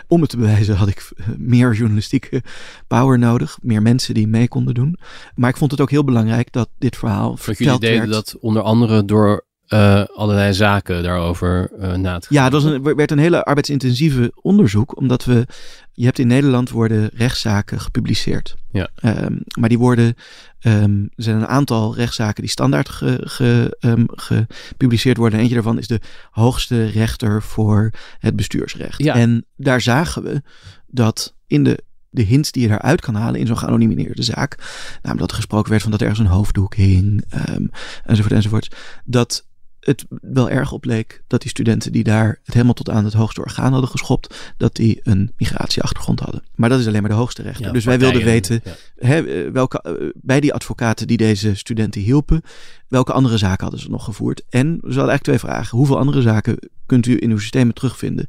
Om 0.07 0.21
het 0.21 0.29
te 0.29 0.37
bewijzen 0.37 0.75
had 0.75 0.87
ik 0.87 1.11
eh, 1.15 1.27
meer 1.37 1.73
journalistieke 1.73 2.43
power 2.87 3.19
nodig, 3.19 3.57
meer 3.61 3.81
mensen 3.81 4.13
die 4.13 4.27
mee 4.27 4.47
konden 4.47 4.73
doen. 4.73 4.97
Maar 5.35 5.49
ik 5.49 5.57
vond 5.57 5.71
het 5.71 5.81
ook 5.81 5.89
heel 5.89 6.03
belangrijk 6.03 6.51
dat 6.51 6.69
dit 6.77 6.97
verhaal 6.97 7.29
dat 7.29 7.39
verteld 7.39 7.81
jullie 7.81 7.95
deden 7.95 8.11
dat 8.11 8.35
onder 8.39 8.61
andere 8.61 9.05
door 9.05 9.46
uh, 9.69 10.03
allerlei 10.15 10.53
zaken 10.53 11.03
daarover 11.03 11.69
uh, 11.79 11.93
na 11.93 12.19
te 12.19 12.27
Ja, 12.29 12.49
dat 12.49 12.63
was 12.63 12.71
een, 12.71 12.95
werd 12.95 13.11
een 13.11 13.17
hele 13.17 13.43
arbeidsintensieve 13.43 14.31
onderzoek, 14.41 14.97
omdat 14.97 15.25
we, 15.25 15.47
je 15.93 16.05
hebt 16.05 16.19
in 16.19 16.27
Nederland 16.27 16.69
worden 16.69 17.09
rechtszaken 17.13 17.79
gepubliceerd. 17.79 18.55
Ja. 18.71 18.89
Um, 19.03 19.41
maar 19.59 19.69
die 19.69 19.77
worden, 19.77 20.15
um, 20.61 21.09
er 21.15 21.23
zijn 21.23 21.35
een 21.35 21.47
aantal 21.47 21.95
rechtszaken 21.95 22.41
die 22.41 22.51
standaard 22.51 22.89
ge, 22.89 23.21
ge, 23.21 23.77
um, 23.79 24.05
gepubliceerd 24.07 25.17
worden. 25.17 25.39
Eentje 25.39 25.53
daarvan 25.53 25.77
is 25.77 25.87
de 25.87 26.01
hoogste 26.31 26.85
rechter 26.85 27.43
voor 27.43 27.91
het 28.19 28.35
bestuursrecht. 28.35 29.03
Ja. 29.03 29.15
En 29.15 29.45
daar 29.55 29.81
zagen 29.81 30.23
we 30.23 30.41
dat 30.87 31.35
in 31.47 31.63
de 31.63 31.85
de 32.09 32.23
hints 32.23 32.51
die 32.51 32.61
je 32.61 32.67
daaruit 32.67 33.01
kan 33.01 33.15
halen 33.15 33.39
in 33.39 33.47
zo'n 33.47 33.57
geanonimiseerde 33.57 34.23
zaak. 34.23 34.57
Namelijk 34.93 35.19
dat 35.19 35.29
er 35.29 35.35
gesproken 35.35 35.69
werd 35.69 35.81
van 35.81 35.91
dat 35.91 36.01
er 36.01 36.07
ergens 36.07 36.27
een 36.27 36.33
hoofddoek 36.33 36.75
hing, 36.75 37.23
um, 37.49 37.69
enzovoort, 38.05 38.33
enzovoort. 38.33 38.75
Dat 39.05 39.45
het 39.87 40.05
wel 40.21 40.49
erg 40.49 40.71
op 40.71 40.85
leek 40.85 41.23
dat 41.27 41.41
die 41.41 41.49
studenten 41.49 41.91
die 41.91 42.03
daar 42.03 42.39
het 42.43 42.53
helemaal 42.53 42.73
tot 42.73 42.89
aan 42.89 43.05
het 43.05 43.13
hoogste 43.13 43.41
orgaan 43.41 43.71
hadden 43.71 43.89
geschopt, 43.89 44.53
dat 44.57 44.75
die 44.75 44.99
een 45.03 45.31
migratieachtergrond 45.37 46.19
hadden. 46.19 46.43
Maar 46.55 46.69
dat 46.69 46.79
is 46.79 46.87
alleen 46.87 47.01
maar 47.01 47.09
de 47.09 47.15
hoogste 47.15 47.41
rechter. 47.41 47.73
dus 47.73 47.85
wij 47.85 47.99
wilden 47.99 48.23
weten 48.23 48.61
hè, 48.95 49.51
welke, 49.51 49.81
eh, 49.81 49.93
bij 50.15 50.39
die 50.39 50.53
advocaten 50.53 51.07
die 51.07 51.17
deze 51.17 51.55
studenten 51.55 52.01
hielpen, 52.01 52.41
welke 52.87 53.13
andere 53.13 53.37
zaken 53.37 53.61
hadden 53.61 53.79
ze 53.79 53.89
nog 53.89 54.03
gevoerd. 54.03 54.43
En 54.49 54.67
we 54.67 54.71
hadden 54.71 54.95
eigenlijk 54.97 55.23
twee 55.23 55.39
vragen. 55.39 55.77
Hoeveel 55.77 55.97
andere 55.97 56.21
zaken 56.21 56.57
kunt 56.85 57.05
u 57.05 57.17
in 57.19 57.31
uw 57.31 57.39
systemen 57.39 57.73
terugvinden? 57.73 58.27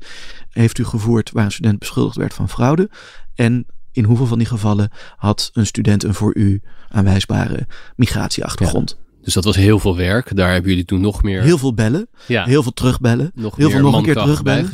Heeft 0.51 0.79
u 0.79 0.85
gevoerd 0.85 1.31
waar 1.31 1.45
een 1.45 1.53
student 1.53 1.79
beschuldigd 1.79 2.17
werd 2.17 2.35
van 2.35 2.49
fraude? 2.49 2.91
En 3.35 3.67
in 3.93 4.05
hoeveel 4.05 4.27
van 4.27 4.39
die 4.39 4.47
gevallen 4.47 4.91
had 5.17 5.51
een 5.53 5.67
student 5.67 6.05
een 6.05 6.15
voor 6.15 6.37
u 6.37 6.63
aanwijsbare 6.89 7.67
migratieachtergrond? 7.97 8.99
Dus 9.29 9.37
dat 9.37 9.47
was 9.47 9.57
heel 9.57 9.79
veel 9.79 9.97
werk. 9.97 10.37
Daar 10.37 10.53
hebben 10.53 10.71
jullie 10.71 10.85
toen 10.85 11.01
nog 11.01 11.23
meer... 11.23 11.43
Heel 11.43 11.59
veel 11.59 11.75
bellen. 11.75 12.09
Ja. 12.27 12.45
Heel 12.45 12.63
veel 12.63 12.73
terugbellen. 12.73 13.31
Nog 13.35 13.57
heel 13.57 13.71
veel 13.71 13.81
nog 13.81 13.97
een 13.97 14.03
keer 14.03 14.15
terugbellen. 14.15 14.71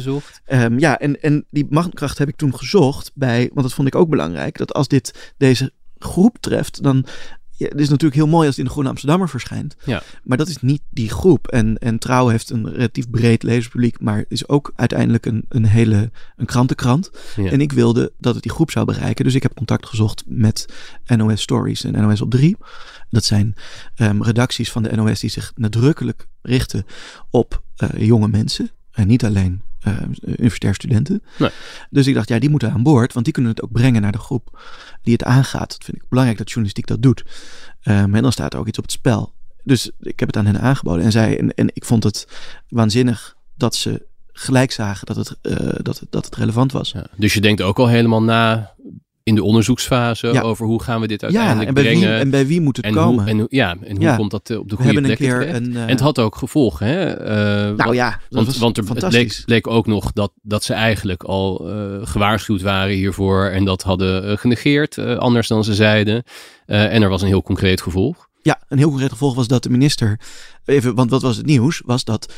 Um, 0.52 0.78
ja, 0.78 0.98
en, 0.98 1.20
en 1.20 1.46
die 1.50 1.66
machtkracht 1.70 2.18
heb 2.18 2.28
ik 2.28 2.36
toen 2.36 2.56
gezocht 2.56 3.10
bij... 3.14 3.50
Want 3.52 3.66
dat 3.66 3.74
vond 3.74 3.88
ik 3.88 3.94
ook 3.94 4.08
belangrijk. 4.08 4.58
Dat 4.58 4.72
als 4.72 4.88
dit 4.88 5.32
deze 5.36 5.72
groep 5.98 6.36
treft, 6.40 6.82
dan 6.82 7.06
ja, 7.56 7.68
het 7.68 7.80
is 7.80 7.88
natuurlijk 7.88 8.14
heel 8.14 8.26
mooi 8.26 8.46
als 8.46 8.56
het 8.56 8.58
in 8.58 8.64
de 8.64 8.70
Groene 8.70 8.88
Amsterdammer 8.88 9.28
verschijnt. 9.28 9.76
Ja. 9.84 10.02
Maar 10.22 10.38
dat 10.38 10.48
is 10.48 10.60
niet 10.60 10.82
die 10.90 11.10
groep. 11.10 11.48
En, 11.48 11.78
en 11.78 11.98
Trouw 11.98 12.28
heeft 12.28 12.50
een 12.50 12.70
relatief 12.70 13.10
breed 13.10 13.42
lezerspubliek, 13.42 14.00
maar 14.00 14.24
is 14.28 14.48
ook 14.48 14.72
uiteindelijk 14.76 15.26
een, 15.26 15.44
een 15.48 15.66
hele 15.66 16.10
een 16.36 16.46
krantenkrant. 16.46 17.10
Ja. 17.36 17.50
En 17.50 17.60
ik 17.60 17.72
wilde 17.72 18.12
dat 18.18 18.34
het 18.34 18.42
die 18.42 18.52
groep 18.52 18.70
zou 18.70 18.86
bereiken. 18.86 19.24
Dus 19.24 19.34
ik 19.34 19.42
heb 19.42 19.54
contact 19.54 19.86
gezocht 19.86 20.22
met 20.26 20.66
NOS 21.06 21.40
Stories 21.40 21.84
en 21.84 21.92
NOS 21.92 22.20
op 22.20 22.30
3. 22.30 22.56
Dat 23.10 23.24
zijn 23.24 23.54
um, 23.96 24.22
redacties 24.22 24.70
van 24.70 24.82
de 24.82 24.96
NOS 24.96 25.20
die 25.20 25.30
zich 25.30 25.52
nadrukkelijk 25.54 26.28
richten 26.42 26.86
op 27.30 27.62
uh, 27.78 28.06
jonge 28.06 28.28
mensen. 28.28 28.70
En 28.90 29.06
niet 29.06 29.24
alleen 29.24 29.62
uh, 29.86 30.00
universitair 30.26 30.74
studenten. 30.74 31.22
Nee. 31.38 31.50
Dus 31.90 32.06
ik 32.06 32.14
dacht, 32.14 32.28
ja, 32.28 32.38
die 32.38 32.50
moeten 32.50 32.72
aan 32.72 32.82
boord, 32.82 33.12
want 33.12 33.24
die 33.24 33.34
kunnen 33.34 33.52
het 33.52 33.62
ook 33.62 33.72
brengen 33.72 34.02
naar 34.02 34.12
de 34.12 34.18
groep 34.18 34.60
die 35.02 35.12
het 35.12 35.24
aangaat. 35.24 35.68
Dat 35.70 35.84
vind 35.84 35.96
ik 35.96 36.08
belangrijk 36.08 36.38
dat 36.38 36.48
journalistiek 36.48 36.86
dat 36.86 37.02
doet. 37.02 37.24
Um, 37.84 38.14
en 38.14 38.22
dan 38.22 38.32
staat 38.32 38.52
er 38.52 38.58
ook 38.58 38.68
iets 38.68 38.78
op 38.78 38.84
het 38.84 38.92
spel. 38.92 39.32
Dus 39.62 39.90
ik 40.00 40.20
heb 40.20 40.28
het 40.28 40.36
aan 40.36 40.46
hen 40.46 40.60
aangeboden. 40.60 41.04
En, 41.04 41.12
zij, 41.12 41.38
en, 41.38 41.54
en 41.54 41.70
ik 41.72 41.84
vond 41.84 42.04
het 42.04 42.28
waanzinnig 42.68 43.36
dat 43.56 43.74
ze 43.74 44.06
gelijk 44.32 44.72
zagen 44.72 45.06
dat 45.06 45.16
het, 45.16 45.36
uh, 45.42 45.68
dat, 45.82 46.02
dat 46.10 46.24
het 46.24 46.36
relevant 46.36 46.72
was. 46.72 46.90
Ja, 46.90 47.06
dus 47.16 47.34
je 47.34 47.40
denkt 47.40 47.62
ook 47.62 47.78
al 47.78 47.88
helemaal 47.88 48.22
na 48.22 48.74
in 49.24 49.34
de 49.34 49.42
onderzoeksfase 49.42 50.42
over 50.42 50.66
hoe 50.66 50.82
gaan 50.82 51.00
we 51.00 51.06
dit 51.06 51.22
uiteindelijk 51.22 51.62
ja, 51.62 51.68
en 51.68 51.74
bij 51.74 51.82
brengen. 51.82 52.08
Wie, 52.08 52.18
en 52.18 52.30
bij 52.30 52.46
wie 52.46 52.60
moet 52.60 52.76
het 52.76 52.90
komen. 52.90 53.26
en, 53.26 53.46
ja, 53.48 53.76
en 53.80 53.96
hoe 53.96 54.16
komt 54.16 54.30
dat 54.30 54.50
eh, 54.50 54.58
op 54.58 54.68
de 54.68 54.76
goede 54.76 55.00
plek. 55.00 55.20
Een, 55.20 55.70
uh, 55.70 55.82
en 55.82 55.88
het 55.88 56.00
had 56.00 56.18
ook 56.18 56.36
gevolgen. 56.36 56.86
Hè? 56.86 57.20
Uh, 57.70 57.76
nou 57.76 57.94
ja, 57.94 58.20
want, 58.30 58.56
want 58.56 58.78
er 58.78 58.84
het 58.88 59.12
leek, 59.12 59.42
leek, 59.46 59.66
ook 59.66 59.86
nog 59.86 60.12
dat, 60.12 60.32
dat 60.42 60.64
ze 60.64 60.74
eigenlijk 60.74 61.22
al 61.22 61.70
gewaarschuwd 62.02 62.62
waren 62.62 62.94
hiervoor. 62.94 63.44
En 63.44 63.64
dat 63.64 63.82
hadden 63.82 64.38
genegeerd, 64.38 64.98
anders 64.98 65.48
dan 65.48 65.64
ze 65.64 65.74
zeiden. 65.74 66.22
en 66.66 67.02
er 67.02 67.08
was 67.08 67.22
een 67.22 67.28
heel 67.28 67.42
concreet 67.42 67.82
gevolg. 67.82 68.28
Ja, 68.42 68.62
een 68.68 68.78
heel 68.78 68.88
concreet 68.88 69.12
gevolg 69.12 69.34
was 69.34 69.48
dat 69.48 69.62
de 69.62 69.70
minister. 69.70 70.20
Even, 70.64 70.94
want 70.94 71.10
wat 71.10 71.22
was 71.22 71.36
het 71.36 71.46
nieuws? 71.46 71.82
Was 71.84 72.04
dat 72.04 72.32
97% 72.32 72.34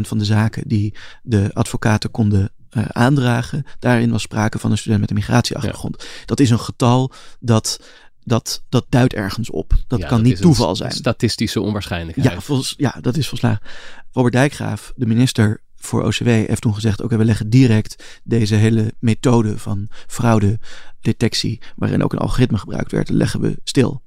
van 0.00 0.18
de 0.18 0.24
zaken 0.24 0.68
die 0.68 0.94
de 1.22 1.50
advocaten 1.52 2.10
konden 2.10 2.52
uh, 2.76 2.84
aandragen, 2.88 3.64
daarin 3.78 4.10
was 4.10 4.22
sprake 4.22 4.58
van 4.58 4.70
een 4.70 4.78
student 4.78 5.00
met 5.00 5.10
een 5.10 5.16
migratieachtergrond. 5.16 6.06
Dat 6.24 6.40
is 6.40 6.50
een 6.50 6.58
getal 6.58 7.12
dat 7.40 7.78
dat, 8.24 8.64
dat 8.68 8.86
duidt 8.88 9.14
ergens 9.14 9.50
op. 9.50 9.72
Dat 9.86 10.04
kan 10.04 10.22
niet 10.22 10.40
toeval 10.40 10.76
zijn. 10.76 10.92
Statistische 10.92 11.60
onwaarschijnlijkheid. 11.60 12.32
Ja, 12.32 12.40
volgens, 12.40 12.74
ja, 12.76 12.96
dat 13.00 13.16
is 13.16 13.28
volslagen. 13.28 13.66
Robert 14.12 14.34
Dijkgraaf, 14.34 14.92
de 14.96 15.06
minister 15.06 15.60
voor 15.76 16.02
OCW, 16.02 16.26
heeft 16.26 16.60
toen 16.60 16.74
gezegd: 16.74 17.02
Oké, 17.02 17.16
we 17.16 17.24
leggen 17.24 17.50
direct 17.50 18.20
deze 18.22 18.54
hele 18.54 18.94
methode 18.98 19.58
van 19.58 19.88
fraudedetectie, 20.06 21.60
waarin 21.76 22.02
ook 22.04 22.12
een 22.12 22.18
algoritme 22.18 22.58
gebruikt 22.58 22.92
werd, 22.92 23.08
leggen 23.08 23.40
we 23.40 23.56
stil. 23.64 24.02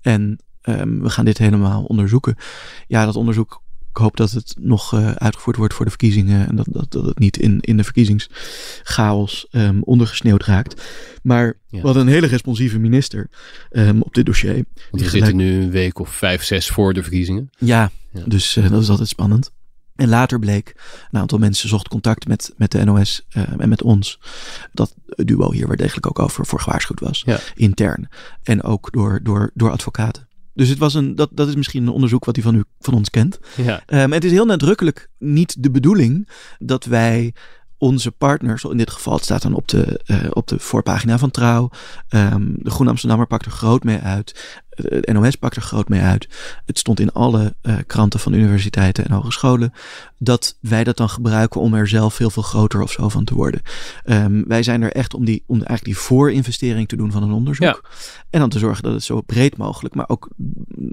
En 0.00 0.38
um, 0.62 1.02
we 1.02 1.10
gaan 1.10 1.24
dit 1.24 1.38
helemaal 1.38 1.84
onderzoeken. 1.84 2.36
Ja, 2.86 3.04
dat 3.04 3.16
onderzoek 3.16 3.62
ik 3.94 4.00
hoop 4.00 4.16
dat 4.16 4.30
het 4.30 4.54
nog 4.58 4.94
uh, 4.94 5.10
uitgevoerd 5.10 5.56
wordt 5.56 5.74
voor 5.74 5.84
de 5.84 5.90
verkiezingen. 5.90 6.48
En 6.48 6.56
dat, 6.56 6.66
dat, 6.70 6.90
dat 6.90 7.04
het 7.04 7.18
niet 7.18 7.36
in, 7.36 7.60
in 7.60 7.76
de 7.76 7.84
verkiezingschaos 7.84 9.46
um, 9.50 9.82
ondergesneeuwd 9.82 10.44
raakt. 10.44 10.82
Maar 11.22 11.46
ja. 11.46 11.78
we 11.80 11.84
hadden 11.84 12.06
een 12.06 12.12
hele 12.12 12.26
responsieve 12.26 12.78
minister 12.78 13.28
um, 13.70 14.02
op 14.02 14.14
dit 14.14 14.26
dossier. 14.26 14.54
Want 14.54 14.66
we 14.90 14.98
gelijk... 14.98 15.10
zitten 15.10 15.36
nu 15.36 15.62
een 15.62 15.70
week 15.70 15.98
of 15.98 16.08
vijf, 16.10 16.42
zes 16.42 16.68
voor 16.68 16.94
de 16.94 17.02
verkiezingen. 17.02 17.50
Ja, 17.58 17.90
ja. 18.12 18.22
dus 18.26 18.56
uh, 18.56 18.70
dat 18.70 18.82
is 18.82 18.88
altijd 18.88 19.08
spannend. 19.08 19.52
En 19.96 20.08
later 20.08 20.38
bleek, 20.38 20.74
een 21.10 21.20
aantal 21.20 21.38
mensen 21.38 21.68
zocht 21.68 21.88
contact 21.88 22.28
met, 22.28 22.52
met 22.56 22.70
de 22.70 22.84
NOS 22.84 23.26
uh, 23.36 23.42
en 23.58 23.68
met 23.68 23.82
ons. 23.82 24.20
Dat 24.72 24.94
duo 25.06 25.52
hier 25.52 25.66
waar 25.66 25.76
degelijk 25.76 26.06
ook 26.06 26.18
over 26.18 26.46
voor 26.46 26.60
gewaarschuwd 26.60 27.00
was. 27.00 27.22
Ja. 27.26 27.38
Intern. 27.54 28.08
En 28.42 28.62
ook 28.62 28.92
door, 28.92 29.20
door, 29.22 29.50
door 29.54 29.70
advocaten. 29.70 30.23
Dus 30.54 30.68
het 30.68 30.78
was 30.78 30.94
een, 30.94 31.14
dat, 31.14 31.30
dat 31.32 31.48
is 31.48 31.54
misschien 31.54 31.82
een 31.82 31.92
onderzoek 31.92 32.24
wat 32.24 32.36
u 32.36 32.42
van, 32.42 32.54
u, 32.54 32.64
van 32.80 32.94
ons 32.94 33.10
kent. 33.10 33.38
Ja. 33.56 33.82
Um, 33.86 34.12
het 34.12 34.24
is 34.24 34.30
heel 34.30 34.46
nadrukkelijk 34.46 35.08
niet 35.18 35.62
de 35.62 35.70
bedoeling 35.70 36.28
dat 36.58 36.84
wij 36.84 37.34
onze 37.78 38.10
partners, 38.10 38.64
in 38.64 38.76
dit 38.76 38.90
geval 38.90 39.14
het 39.14 39.24
staat 39.24 39.42
dan 39.42 39.54
op 39.54 39.68
de, 39.68 40.00
uh, 40.06 40.16
op 40.30 40.46
de 40.46 40.58
voorpagina 40.58 41.18
van 41.18 41.30
Trouw. 41.30 41.70
Um, 42.08 42.56
de 42.58 42.70
Groen 42.70 42.88
Amsterdammer 42.88 43.26
pakt 43.26 43.46
er 43.46 43.50
groot 43.50 43.84
mee 43.84 43.98
uit. 43.98 44.60
De 44.74 45.12
NOS 45.12 45.36
pakt 45.36 45.56
er 45.56 45.62
groot 45.62 45.88
mee 45.88 46.00
uit. 46.00 46.28
Het 46.66 46.78
stond 46.78 47.00
in 47.00 47.12
alle 47.12 47.54
uh, 47.62 47.76
kranten 47.86 48.20
van 48.20 48.32
universiteiten 48.32 49.04
en 49.04 49.12
hogescholen. 49.12 49.72
Dat 50.18 50.56
wij 50.60 50.84
dat 50.84 50.96
dan 50.96 51.08
gebruiken 51.08 51.60
om 51.60 51.74
er 51.74 51.88
zelf 51.88 52.14
veel, 52.14 52.30
veel 52.30 52.42
groter 52.42 52.82
of 52.82 52.92
zo 52.92 53.08
van 53.08 53.24
te 53.24 53.34
worden. 53.34 53.60
Um, 54.04 54.44
wij 54.48 54.62
zijn 54.62 54.82
er 54.82 54.92
echt 54.92 55.14
om, 55.14 55.24
die, 55.24 55.42
om 55.46 55.56
eigenlijk 55.56 55.84
die 55.84 55.96
voorinvestering 55.96 56.88
te 56.88 56.96
doen 56.96 57.12
van 57.12 57.22
een 57.22 57.32
onderzoek. 57.32 57.64
Ja. 57.64 57.80
En 58.30 58.40
dan 58.40 58.48
te 58.48 58.58
zorgen 58.58 58.82
dat 58.82 58.92
het 58.92 59.02
zo 59.02 59.20
breed 59.20 59.56
mogelijk, 59.56 59.94
maar 59.94 60.08
ook 60.08 60.28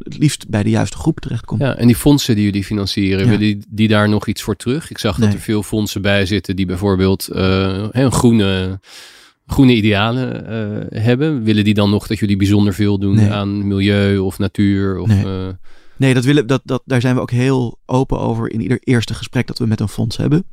het 0.03 0.17
liefst 0.17 0.49
bij 0.49 0.63
de 0.63 0.69
juiste 0.69 0.97
groep 0.97 1.19
terechtkomt. 1.19 1.61
Ja, 1.61 1.75
en 1.75 1.87
die 1.87 1.95
fondsen 1.95 2.35
die 2.35 2.43
jullie 2.43 2.63
financieren, 2.63 3.19
ja. 3.19 3.25
willen 3.25 3.39
die, 3.39 3.65
die 3.69 3.87
daar 3.87 4.09
nog 4.09 4.27
iets 4.27 4.41
voor 4.41 4.55
terug? 4.55 4.89
Ik 4.89 4.97
zag 4.97 5.17
nee. 5.17 5.27
dat 5.27 5.37
er 5.37 5.43
veel 5.43 5.63
fondsen 5.63 6.01
bij 6.01 6.25
zitten 6.25 6.55
die 6.55 6.65
bijvoorbeeld 6.65 7.29
uh, 7.31 7.87
een 7.91 8.11
groene 8.11 8.79
groene 9.45 9.75
idealen 9.75 10.51
uh, 10.91 11.01
hebben, 11.03 11.43
willen 11.43 11.63
die 11.63 11.73
dan 11.73 11.89
nog 11.89 12.07
dat 12.07 12.19
jullie 12.19 12.37
bijzonder 12.37 12.73
veel 12.73 12.99
doen 12.99 13.15
nee. 13.15 13.31
aan 13.31 13.67
milieu 13.67 14.17
of 14.17 14.39
natuur? 14.39 14.97
Of, 14.97 15.07
nee. 15.07 15.25
Uh... 15.25 15.47
nee, 15.95 16.13
dat 16.13 16.25
willen, 16.25 16.47
dat, 16.47 16.61
dat, 16.63 16.81
daar 16.85 17.01
zijn 17.01 17.15
we 17.15 17.21
ook 17.21 17.31
heel 17.31 17.79
open 17.85 18.19
over 18.19 18.51
in 18.51 18.61
ieder 18.61 18.79
eerste 18.83 19.13
gesprek 19.13 19.47
dat 19.47 19.57
we 19.57 19.65
met 19.65 19.79
een 19.79 19.87
fonds 19.87 20.17
hebben. 20.17 20.45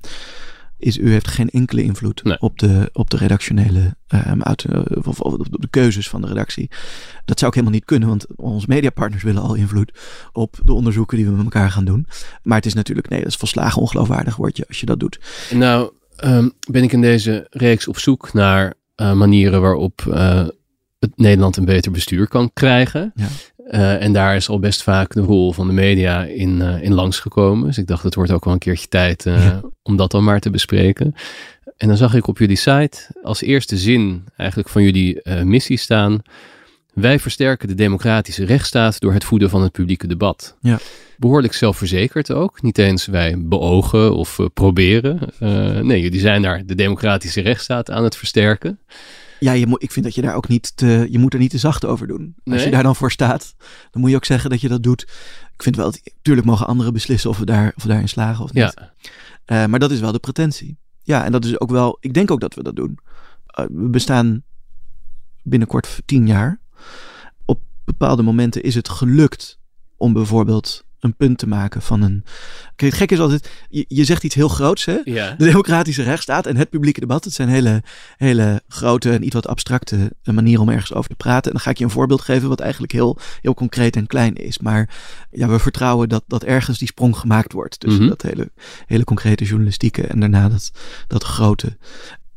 Is 0.79 0.99
u 0.99 1.11
heeft 1.11 1.29
geen 1.29 1.49
enkele 1.49 1.83
invloed 1.83 2.25
nee. 2.25 2.41
op, 2.41 2.59
de, 2.59 2.89
op 2.93 3.11
de 3.11 3.17
redactionele 3.17 3.97
um, 4.09 4.43
uit, 4.43 4.65
uh, 4.71 4.81
of, 5.05 5.21
of, 5.21 5.33
op 5.33 5.47
de 5.51 5.69
keuzes 5.71 6.09
van 6.09 6.21
de 6.21 6.27
redactie. 6.27 6.71
Dat 7.25 7.39
zou 7.39 7.51
ook 7.51 7.55
helemaal 7.55 7.75
niet 7.75 7.85
kunnen, 7.85 8.09
want 8.09 8.27
onze 8.37 8.67
mediapartners 8.69 9.23
willen 9.23 9.43
al 9.43 9.55
invloed 9.55 9.99
op 10.33 10.59
de 10.65 10.73
onderzoeken 10.73 11.17
die 11.17 11.27
we 11.27 11.33
met 11.33 11.45
elkaar 11.45 11.71
gaan 11.71 11.85
doen. 11.85 12.07
Maar 12.43 12.57
het 12.57 12.67
is 12.67 12.75
natuurlijk, 12.75 13.09
nee, 13.09 13.19
dat 13.19 13.29
is 13.29 13.37
volslagen 13.37 13.83
ongeloofwaardig 13.83 14.37
word 14.37 14.57
je 14.57 14.65
als 14.69 14.81
je 14.81 14.87
dat 14.87 15.01
doet. 15.01 15.21
Nou, 15.51 15.91
um, 16.25 16.53
ben 16.71 16.83
ik 16.83 16.93
in 16.93 17.01
deze 17.01 17.47
reeks 17.51 17.89
op 17.89 17.99
zoek 17.99 18.33
naar 18.33 18.75
uh, 19.01 19.13
manieren 19.13 19.61
waarop 19.61 20.05
uh, 20.09 20.47
het 20.99 21.13
Nederland 21.17 21.57
een 21.57 21.65
beter 21.65 21.93
bestuur 21.93 22.29
kan 22.29 22.51
krijgen. 22.53 23.13
Ja. 23.15 23.27
Uh, 23.71 24.03
en 24.03 24.13
daar 24.13 24.37
is 24.37 24.49
al 24.49 24.59
best 24.59 24.83
vaak 24.83 25.15
de 25.15 25.21
rol 25.21 25.53
van 25.53 25.67
de 25.67 25.73
media 25.73 26.25
in, 26.25 26.61
in 26.61 26.95
langsgekomen. 26.95 27.67
Dus 27.67 27.79
ik 27.79 27.87
dacht, 27.87 28.03
het 28.03 28.15
wordt 28.15 28.31
ook 28.31 28.45
wel 28.45 28.53
een 28.53 28.59
keertje 28.59 28.89
tijd 28.89 29.25
ja. 29.25 29.61
om 29.83 29.97
dat 29.97 30.11
dan 30.11 30.25
maar 30.25 30.41
te 30.41 30.51
bespreken. 30.51 31.15
En 31.77 31.89
dan 31.89 31.97
zag 31.97 32.15
ik 32.15 32.27
op 32.27 32.39
jullie 32.39 32.57
site 32.57 32.99
als 33.23 33.43
eerste 33.43 33.77
zin 33.77 34.25
eigenlijk 34.37 34.69
van 34.69 34.83
jullie 34.83 35.21
missie 35.45 35.77
staan. 35.77 36.23
Wij 36.95 37.19
versterken 37.19 37.69
de 37.69 37.75
democratische 37.75 38.45
rechtsstaat 38.45 39.01
door 39.01 39.13
het 39.13 39.25
voeden 39.25 39.51
van 39.51 39.63
het 39.63 39.73
publieke 39.73 40.07
debat. 40.07 40.57
Ja. 40.61 40.79
Behoorlijk 41.19 41.53
zelfverzekerd 41.55 42.33
ook. 42.33 42.63
Niet 42.63 42.79
eens 42.79 43.07
wij 43.07 43.35
beogen 43.39 44.15
of 44.15 44.39
uh, 44.39 44.47
proberen. 44.55 45.21
Uh, 45.41 45.79
nee, 45.79 46.01
jullie 46.01 46.21
zijn 46.21 46.43
daar 46.43 46.67
de 46.67 46.75
democratische 46.75 47.41
rechtsstaat 47.41 47.91
aan 47.91 48.05
het 48.05 48.17
versterken. 48.17 48.81
Ja, 49.41 49.53
je 49.53 49.67
moet, 49.67 49.83
ik 49.83 49.93
vind 49.93 50.05
dat 50.05 50.15
je 50.15 50.23
daar 50.23 50.35
ook 50.35 50.49
niet 50.49 50.77
te, 50.77 51.07
je 51.11 51.19
moet 51.19 51.33
er 51.33 51.39
niet 51.39 51.51
te 51.51 51.59
zacht 51.59 51.85
over 51.85 52.07
doen. 52.07 52.35
Nee? 52.45 52.55
Als 52.55 52.65
je 52.65 52.71
daar 52.71 52.83
dan 52.83 52.97
voor 52.97 53.11
staat, 53.11 53.55
dan 53.91 54.01
moet 54.01 54.11
je 54.11 54.17
ook 54.17 54.25
zeggen 54.25 54.51
dat 54.51 54.61
je 54.61 54.69
dat 54.69 54.83
doet. 54.83 55.03
Ik 55.55 55.63
vind 55.63 55.77
wel, 55.77 55.93
natuurlijk 56.17 56.47
mogen 56.47 56.67
anderen 56.67 56.93
beslissen 56.93 57.31
of 57.31 57.39
we, 57.39 57.45
daar, 57.45 57.73
of 57.77 57.83
we 57.83 57.89
daarin 57.89 58.09
slagen 58.09 58.45
of 58.45 58.53
niet. 58.53 58.75
Ja. 58.75 59.63
Uh, 59.63 59.71
maar 59.71 59.79
dat 59.79 59.91
is 59.91 60.01
wel 60.01 60.13
de 60.13 60.19
pretentie. 60.19 60.77
Ja, 61.03 61.25
en 61.25 61.33
dat 61.33 61.45
is 61.45 61.61
ook 61.61 61.71
wel, 61.71 61.97
ik 62.01 62.15
denk 62.15 62.31
ook 62.31 62.41
dat 62.41 62.55
we 62.55 62.63
dat 62.63 62.77
doen. 62.77 62.99
we 63.55 63.89
bestaan 63.89 64.43
binnenkort 65.43 66.03
tien 66.05 66.27
jaar 66.27 66.61
op 67.45 67.61
bepaalde 67.85 68.23
momenten 68.23 68.63
is 68.63 68.75
het 68.75 68.89
gelukt 68.89 69.59
om 69.97 70.13
bijvoorbeeld 70.13 70.87
een 71.01 71.17
punt 71.17 71.39
te 71.39 71.49
maken 71.49 71.83
van 71.83 72.03
een. 72.03 72.25
Kijk, 72.77 72.91
het 72.91 73.01
gek 73.01 73.11
is 73.11 73.19
altijd, 73.19 73.51
je, 73.69 73.85
je 73.89 74.05
zegt 74.05 74.25
iets 74.25 74.35
heel 74.35 74.49
groots, 74.49 74.85
hè? 74.85 75.01
Ja. 75.05 75.35
De 75.39 75.45
democratische 75.45 76.03
rechtsstaat 76.03 76.47
en 76.47 76.57
het 76.57 76.71
publieke 76.71 77.01
debat. 77.01 77.25
Het 77.25 77.35
zijn 77.35 77.49
hele, 77.49 77.83
hele 78.17 78.63
grote 78.69 79.13
en 79.13 79.25
iets 79.25 79.35
wat 79.35 79.47
abstracte 79.47 80.13
manieren 80.23 80.63
om 80.63 80.69
ergens 80.69 80.95
over 80.95 81.11
te 81.11 81.17
praten. 81.17 81.45
En 81.45 81.53
dan 81.53 81.61
ga 81.61 81.71
ik 81.71 81.79
je 81.79 81.85
een 81.85 81.91
voorbeeld 81.91 82.21
geven 82.21 82.49
wat 82.49 82.61
eigenlijk 82.61 82.93
heel, 82.93 83.19
heel 83.41 83.55
concreet 83.55 83.97
en 83.97 84.07
klein 84.07 84.35
is. 84.35 84.59
Maar 84.59 84.97
ja, 85.31 85.49
we 85.49 85.59
vertrouwen 85.59 86.09
dat, 86.09 86.25
dat 86.27 86.45
ergens 86.45 86.79
die 86.79 86.89
sprong 86.89 87.17
gemaakt 87.17 87.53
wordt. 87.53 87.81
Tussen 87.81 88.03
mm 88.03 88.09
-hmm. 88.09 88.17
dat 88.19 88.31
hele, 88.31 88.51
hele 88.87 89.05
concrete 89.05 89.45
journalistieke 89.45 90.07
en 90.07 90.21
daarna 90.21 90.49
dat, 90.49 90.71
dat 91.07 91.25
grote. 91.25 91.77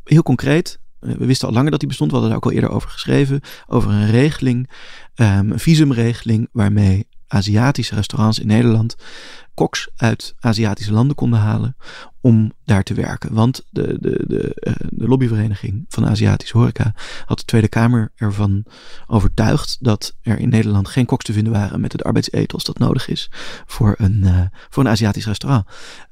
Heel 0.03 0.23
concreet, 0.23 0.79
we 1.01 1.25
wisten 1.25 1.47
al 1.47 1.53
langer 1.53 1.71
dat 1.71 1.79
die 1.79 1.89
bestond. 1.89 2.11
We 2.11 2.17
hadden 2.17 2.35
er 2.35 2.41
ook 2.41 2.51
al 2.51 2.55
eerder 2.55 2.69
over 2.69 2.89
geschreven. 2.89 3.41
Over 3.67 3.91
een 3.91 4.11
regeling, 4.11 4.69
um, 5.15 5.51
een 5.51 5.59
visumregeling, 5.59 6.49
waarmee 6.51 7.07
Aziatische 7.31 7.95
restaurants 7.95 8.39
in 8.39 8.47
Nederland 8.47 8.95
koks 9.53 9.89
uit 9.95 10.35
Aziatische 10.39 10.93
landen 10.93 11.15
konden 11.15 11.39
halen 11.39 11.75
om 12.21 12.51
daar 12.65 12.83
te 12.83 12.93
werken. 12.93 13.33
Want 13.33 13.65
de, 13.69 13.97
de, 13.99 14.23
de, 14.27 14.53
eh, 14.53 14.73
de 14.89 15.07
lobbyvereniging 15.07 15.85
van 15.87 16.07
Aziatische 16.07 16.57
horeca 16.57 16.93
had 17.25 17.39
de 17.39 17.45
Tweede 17.45 17.67
Kamer 17.67 18.11
ervan 18.15 18.65
overtuigd 19.07 19.77
dat 19.79 20.15
er 20.21 20.39
in 20.39 20.49
Nederland 20.49 20.87
geen 20.87 21.05
koks 21.05 21.25
te 21.25 21.33
vinden 21.33 21.53
waren 21.53 21.81
met 21.81 21.91
het 21.91 22.03
arbeidsethos 22.03 22.63
dat 22.63 22.77
nodig 22.77 23.07
is 23.07 23.31
voor 23.65 23.95
een, 23.97 24.21
uh, 24.23 24.41
voor 24.69 24.83
een 24.83 24.89
Aziatisch 24.89 25.25
restaurant. 25.25 25.65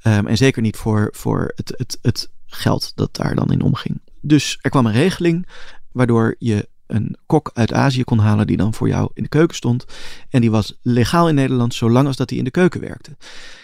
Um, 0.04 0.28
en 0.28 0.38
zeker 0.38 0.62
niet 0.62 0.78
voor, 0.78 1.10
voor 1.12 1.52
het, 1.56 1.74
het, 1.78 1.98
het 2.02 2.30
geld 2.46 2.92
dat 2.96 3.16
daar 3.16 3.36
dan 3.36 3.52
in 3.52 3.62
omging. 3.62 4.02
Dus 4.22 4.58
er 4.62 4.70
kwam 4.70 4.86
een 4.86 4.92
regeling 4.92 5.48
waardoor 5.92 6.36
je 6.38 6.70
een 6.90 7.16
kok 7.26 7.52
uit 7.54 7.74
Azië 7.74 8.04
kon 8.04 8.20
halen 8.20 8.48
die 8.48 8.58
dan 8.58 8.74
voor 8.74 8.88
jou 8.88 9.10
in 9.14 9.24
de 9.24 9.30
keuken 9.30 9.56
stond. 9.56 9.86
En 10.30 10.42
die 10.42 10.52
was 10.52 10.80
legaal 10.82 11.30
in 11.30 11.36
Nederland 11.36 11.74
zolang 11.74 12.08
als 12.08 12.16
dat 12.16 12.30
hij 12.30 12.40
in 12.40 12.46
de 12.46 12.52
keuken 12.52 12.82
werkte. 12.82 13.18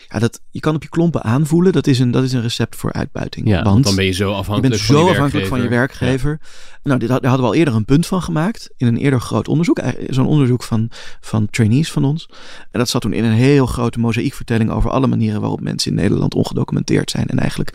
Ja, 0.09 0.19
dat, 0.19 0.41
je 0.51 0.59
kan 0.59 0.75
op 0.75 0.83
je 0.83 0.89
klompen 0.89 1.23
aanvoelen. 1.23 1.71
Dat 1.71 1.87
is 1.87 1.99
een, 1.99 2.11
dat 2.11 2.23
is 2.23 2.33
een 2.33 2.41
recept 2.41 2.75
voor 2.75 2.93
uitbuiting. 2.93 3.47
Ja, 3.47 3.63
want 3.63 3.83
dan 3.83 3.95
ben 3.95 4.05
je 4.05 4.11
zo 4.11 4.31
afhankelijk, 4.31 4.63
je 4.63 4.69
bent 4.69 4.99
zo 4.99 5.01
van, 5.05 5.09
afhankelijk 5.09 5.47
van 5.47 5.61
je 5.61 5.67
werkgever. 5.67 6.39
Ja. 6.41 6.47
Nou, 6.83 6.99
dit, 6.99 7.09
daar 7.09 7.19
hadden 7.21 7.39
we 7.39 7.45
al 7.45 7.55
eerder 7.55 7.75
een 7.75 7.85
punt 7.85 8.07
van 8.07 8.21
gemaakt. 8.21 8.69
In 8.77 8.87
een 8.87 8.97
eerder 8.97 9.21
groot 9.21 9.47
onderzoek. 9.47 9.79
Zo'n 10.07 10.27
onderzoek 10.27 10.63
van, 10.63 10.89
van 11.21 11.49
trainees 11.49 11.91
van 11.91 12.03
ons. 12.03 12.29
En 12.71 12.79
dat 12.79 12.89
zat 12.89 13.01
toen 13.01 13.13
in 13.13 13.23
een 13.23 13.33
heel 13.33 13.65
grote 13.65 13.99
mozaïekvertelling 13.99 14.71
over 14.71 14.89
alle 14.89 15.07
manieren 15.07 15.41
waarop 15.41 15.61
mensen 15.61 15.91
in 15.91 15.97
Nederland 15.97 16.33
ongedocumenteerd 16.33 17.11
zijn. 17.11 17.27
En 17.27 17.39
eigenlijk 17.39 17.71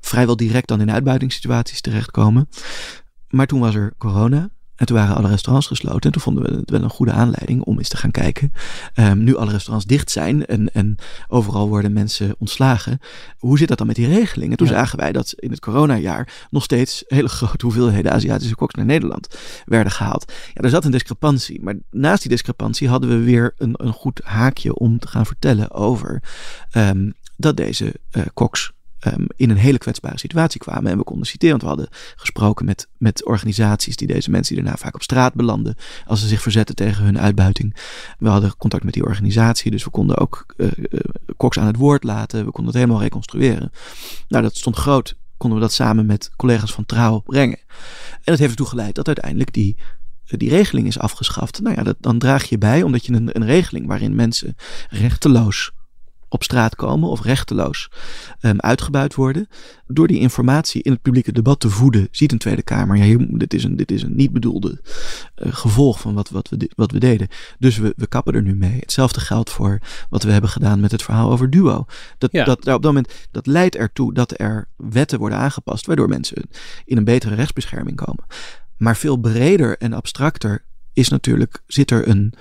vrijwel 0.00 0.36
direct 0.36 0.68
dan 0.68 0.80
in 0.80 0.92
uitbuitingssituaties 0.92 1.80
terechtkomen. 1.80 2.48
Maar 3.28 3.46
toen 3.46 3.60
was 3.60 3.74
er 3.74 3.92
corona. 3.98 4.50
En 4.82 4.88
toen 4.88 4.96
waren 4.96 5.16
alle 5.16 5.28
restaurants 5.28 5.66
gesloten. 5.66 6.00
En 6.00 6.12
toen 6.12 6.22
vonden 6.22 6.44
we 6.44 6.56
het 6.56 6.70
wel 6.70 6.82
een 6.82 6.90
goede 6.90 7.12
aanleiding 7.12 7.62
om 7.62 7.78
eens 7.78 7.88
te 7.88 7.96
gaan 7.96 8.10
kijken. 8.10 8.52
Um, 8.94 9.24
nu 9.24 9.36
alle 9.36 9.50
restaurants 9.50 9.86
dicht 9.86 10.10
zijn 10.10 10.46
en, 10.46 10.74
en 10.74 10.96
overal 11.28 11.68
worden 11.68 11.92
mensen 11.92 12.34
ontslagen. 12.38 12.98
Hoe 13.38 13.58
zit 13.58 13.68
dat 13.68 13.78
dan 13.78 13.86
met 13.86 13.96
die 13.96 14.06
regeling? 14.06 14.50
En 14.50 14.56
toen 14.56 14.66
zagen 14.66 14.98
wij 14.98 15.12
dat 15.12 15.32
in 15.36 15.50
het 15.50 15.60
coronajaar 15.60 16.46
nog 16.50 16.62
steeds 16.62 17.04
hele 17.06 17.28
grote 17.38 17.64
hoeveelheden 17.64 18.12
Aziatische 18.12 18.54
koks 18.54 18.74
naar 18.74 18.84
Nederland 18.84 19.36
werden 19.64 19.92
gehaald. 19.92 20.32
Ja, 20.52 20.62
er 20.62 20.70
zat 20.70 20.84
een 20.84 20.90
discrepantie. 20.90 21.62
Maar 21.62 21.74
naast 21.90 22.22
die 22.22 22.30
discrepantie 22.30 22.88
hadden 22.88 23.10
we 23.10 23.18
weer 23.18 23.54
een, 23.58 23.74
een 23.76 23.92
goed 23.92 24.20
haakje 24.24 24.74
om 24.74 24.98
te 24.98 25.08
gaan 25.08 25.26
vertellen 25.26 25.70
over 25.70 26.22
um, 26.76 27.12
dat 27.36 27.56
deze 27.56 27.94
uh, 28.12 28.22
koks 28.34 28.72
um, 29.06 29.26
in 29.36 29.50
een 29.50 29.56
hele 29.56 29.78
kwetsbare 29.78 30.18
situatie 30.18 30.60
kwamen. 30.60 30.90
En 30.90 30.98
we 30.98 31.04
konden 31.04 31.26
citeren, 31.26 31.58
want 31.58 31.62
we 31.62 31.68
hadden 31.68 31.98
gesproken 32.16 32.64
met, 32.64 32.88
met 32.98 33.24
organisaties 33.24 33.96
die 33.96 34.06
deze 34.06 34.30
mensen 34.30 34.54
die 34.54 34.64
daarna 34.64 34.78
vaak 34.78 34.94
op 34.94 35.02
straat 35.02 35.34
belanden 35.34 35.76
als 36.06 36.20
ze 36.20 36.26
zich 36.26 36.42
verzetten 36.42 36.74
tegen 36.74 37.04
hun 37.04 37.18
uitbuiting. 37.18 37.76
We 38.18 38.28
hadden 38.28 38.56
contact 38.56 38.84
met 38.84 38.94
die 38.94 39.04
organisatie, 39.04 39.70
dus 39.70 39.84
we 39.84 39.90
konden 39.90 40.18
ook 40.18 40.54
uh, 40.56 40.70
uh, 40.76 41.00
koks 41.36 41.58
aan 41.58 41.66
het 41.66 41.76
woord 41.76 42.04
laten. 42.04 42.44
We 42.44 42.50
konden 42.50 42.72
het 42.72 42.82
helemaal 42.82 43.02
reconstrueren. 43.02 43.72
Nou, 44.28 44.42
dat 44.42 44.56
stond 44.56 44.76
groot. 44.76 45.16
Konden 45.36 45.58
we 45.58 45.64
dat 45.64 45.74
samen 45.74 46.06
met 46.06 46.30
collega's 46.36 46.72
van 46.72 46.86
Trouw 46.86 47.20
brengen. 47.20 47.58
En 48.12 48.18
dat 48.24 48.38
heeft 48.38 48.50
ertoe 48.50 48.66
geleid 48.66 48.94
dat 48.94 49.06
uiteindelijk 49.06 49.52
die 49.52 49.76
die 50.38 50.48
regeling 50.48 50.86
is 50.86 50.98
afgeschaft. 50.98 51.60
Nou 51.60 51.76
ja, 51.76 51.82
dat, 51.82 51.96
dan 52.00 52.18
draag 52.18 52.44
je 52.44 52.58
bij, 52.58 52.82
omdat 52.82 53.06
je 53.06 53.12
een, 53.12 53.30
een 53.32 53.44
regeling 53.44 53.86
waarin 53.86 54.14
mensen 54.14 54.56
rechteloos 54.88 55.72
op 56.32 56.42
straat 56.42 56.76
komen 56.76 57.08
of 57.08 57.22
rechteloos 57.22 57.90
um, 58.40 58.60
uitgebuit 58.60 59.14
worden. 59.14 59.48
Door 59.86 60.06
die 60.06 60.18
informatie 60.18 60.82
in 60.82 60.92
het 60.92 61.02
publieke 61.02 61.32
debat 61.32 61.60
te 61.60 61.70
voeden, 61.70 62.08
ziet 62.10 62.32
een 62.32 62.38
Tweede 62.38 62.62
Kamer, 62.62 62.96
ja, 62.96 63.04
hier, 63.04 63.26
dit, 63.38 63.54
is 63.54 63.64
een, 63.64 63.76
dit 63.76 63.90
is 63.90 64.02
een 64.02 64.16
niet 64.16 64.32
bedoelde 64.32 64.80
uh, 65.36 65.52
gevolg 65.52 66.00
van 66.00 66.14
wat, 66.14 66.30
wat, 66.30 66.48
we, 66.48 66.70
wat 66.76 66.90
we 66.90 66.98
deden. 66.98 67.28
Dus 67.58 67.78
we, 67.78 67.92
we 67.96 68.06
kappen 68.06 68.34
er 68.34 68.42
nu 68.42 68.54
mee. 68.54 68.78
Hetzelfde 68.78 69.20
geldt 69.20 69.50
voor 69.50 69.78
wat 70.10 70.22
we 70.22 70.32
hebben 70.32 70.50
gedaan 70.50 70.80
met 70.80 70.90
het 70.90 71.02
verhaal 71.02 71.30
over 71.30 71.50
duo. 71.50 71.84
Dat, 72.18 72.32
ja. 72.32 72.44
dat, 72.44 72.58
op 72.58 72.64
dat 72.64 72.82
moment, 72.82 73.12
dat 73.30 73.46
leidt 73.46 73.76
ertoe 73.76 74.14
dat 74.14 74.40
er 74.40 74.68
wetten 74.76 75.18
worden 75.18 75.38
aangepast, 75.38 75.86
waardoor 75.86 76.08
mensen 76.08 76.48
in 76.84 76.96
een 76.96 77.04
betere 77.04 77.34
rechtsbescherming 77.34 77.96
komen. 77.96 78.24
Maar 78.76 78.96
veel 78.96 79.16
breder 79.16 79.78
en 79.78 79.92
abstracter 79.92 80.64
is 80.92 81.08
natuurlijk, 81.08 81.62
zit 81.66 81.90
er 81.90 82.08
een, 82.08 82.34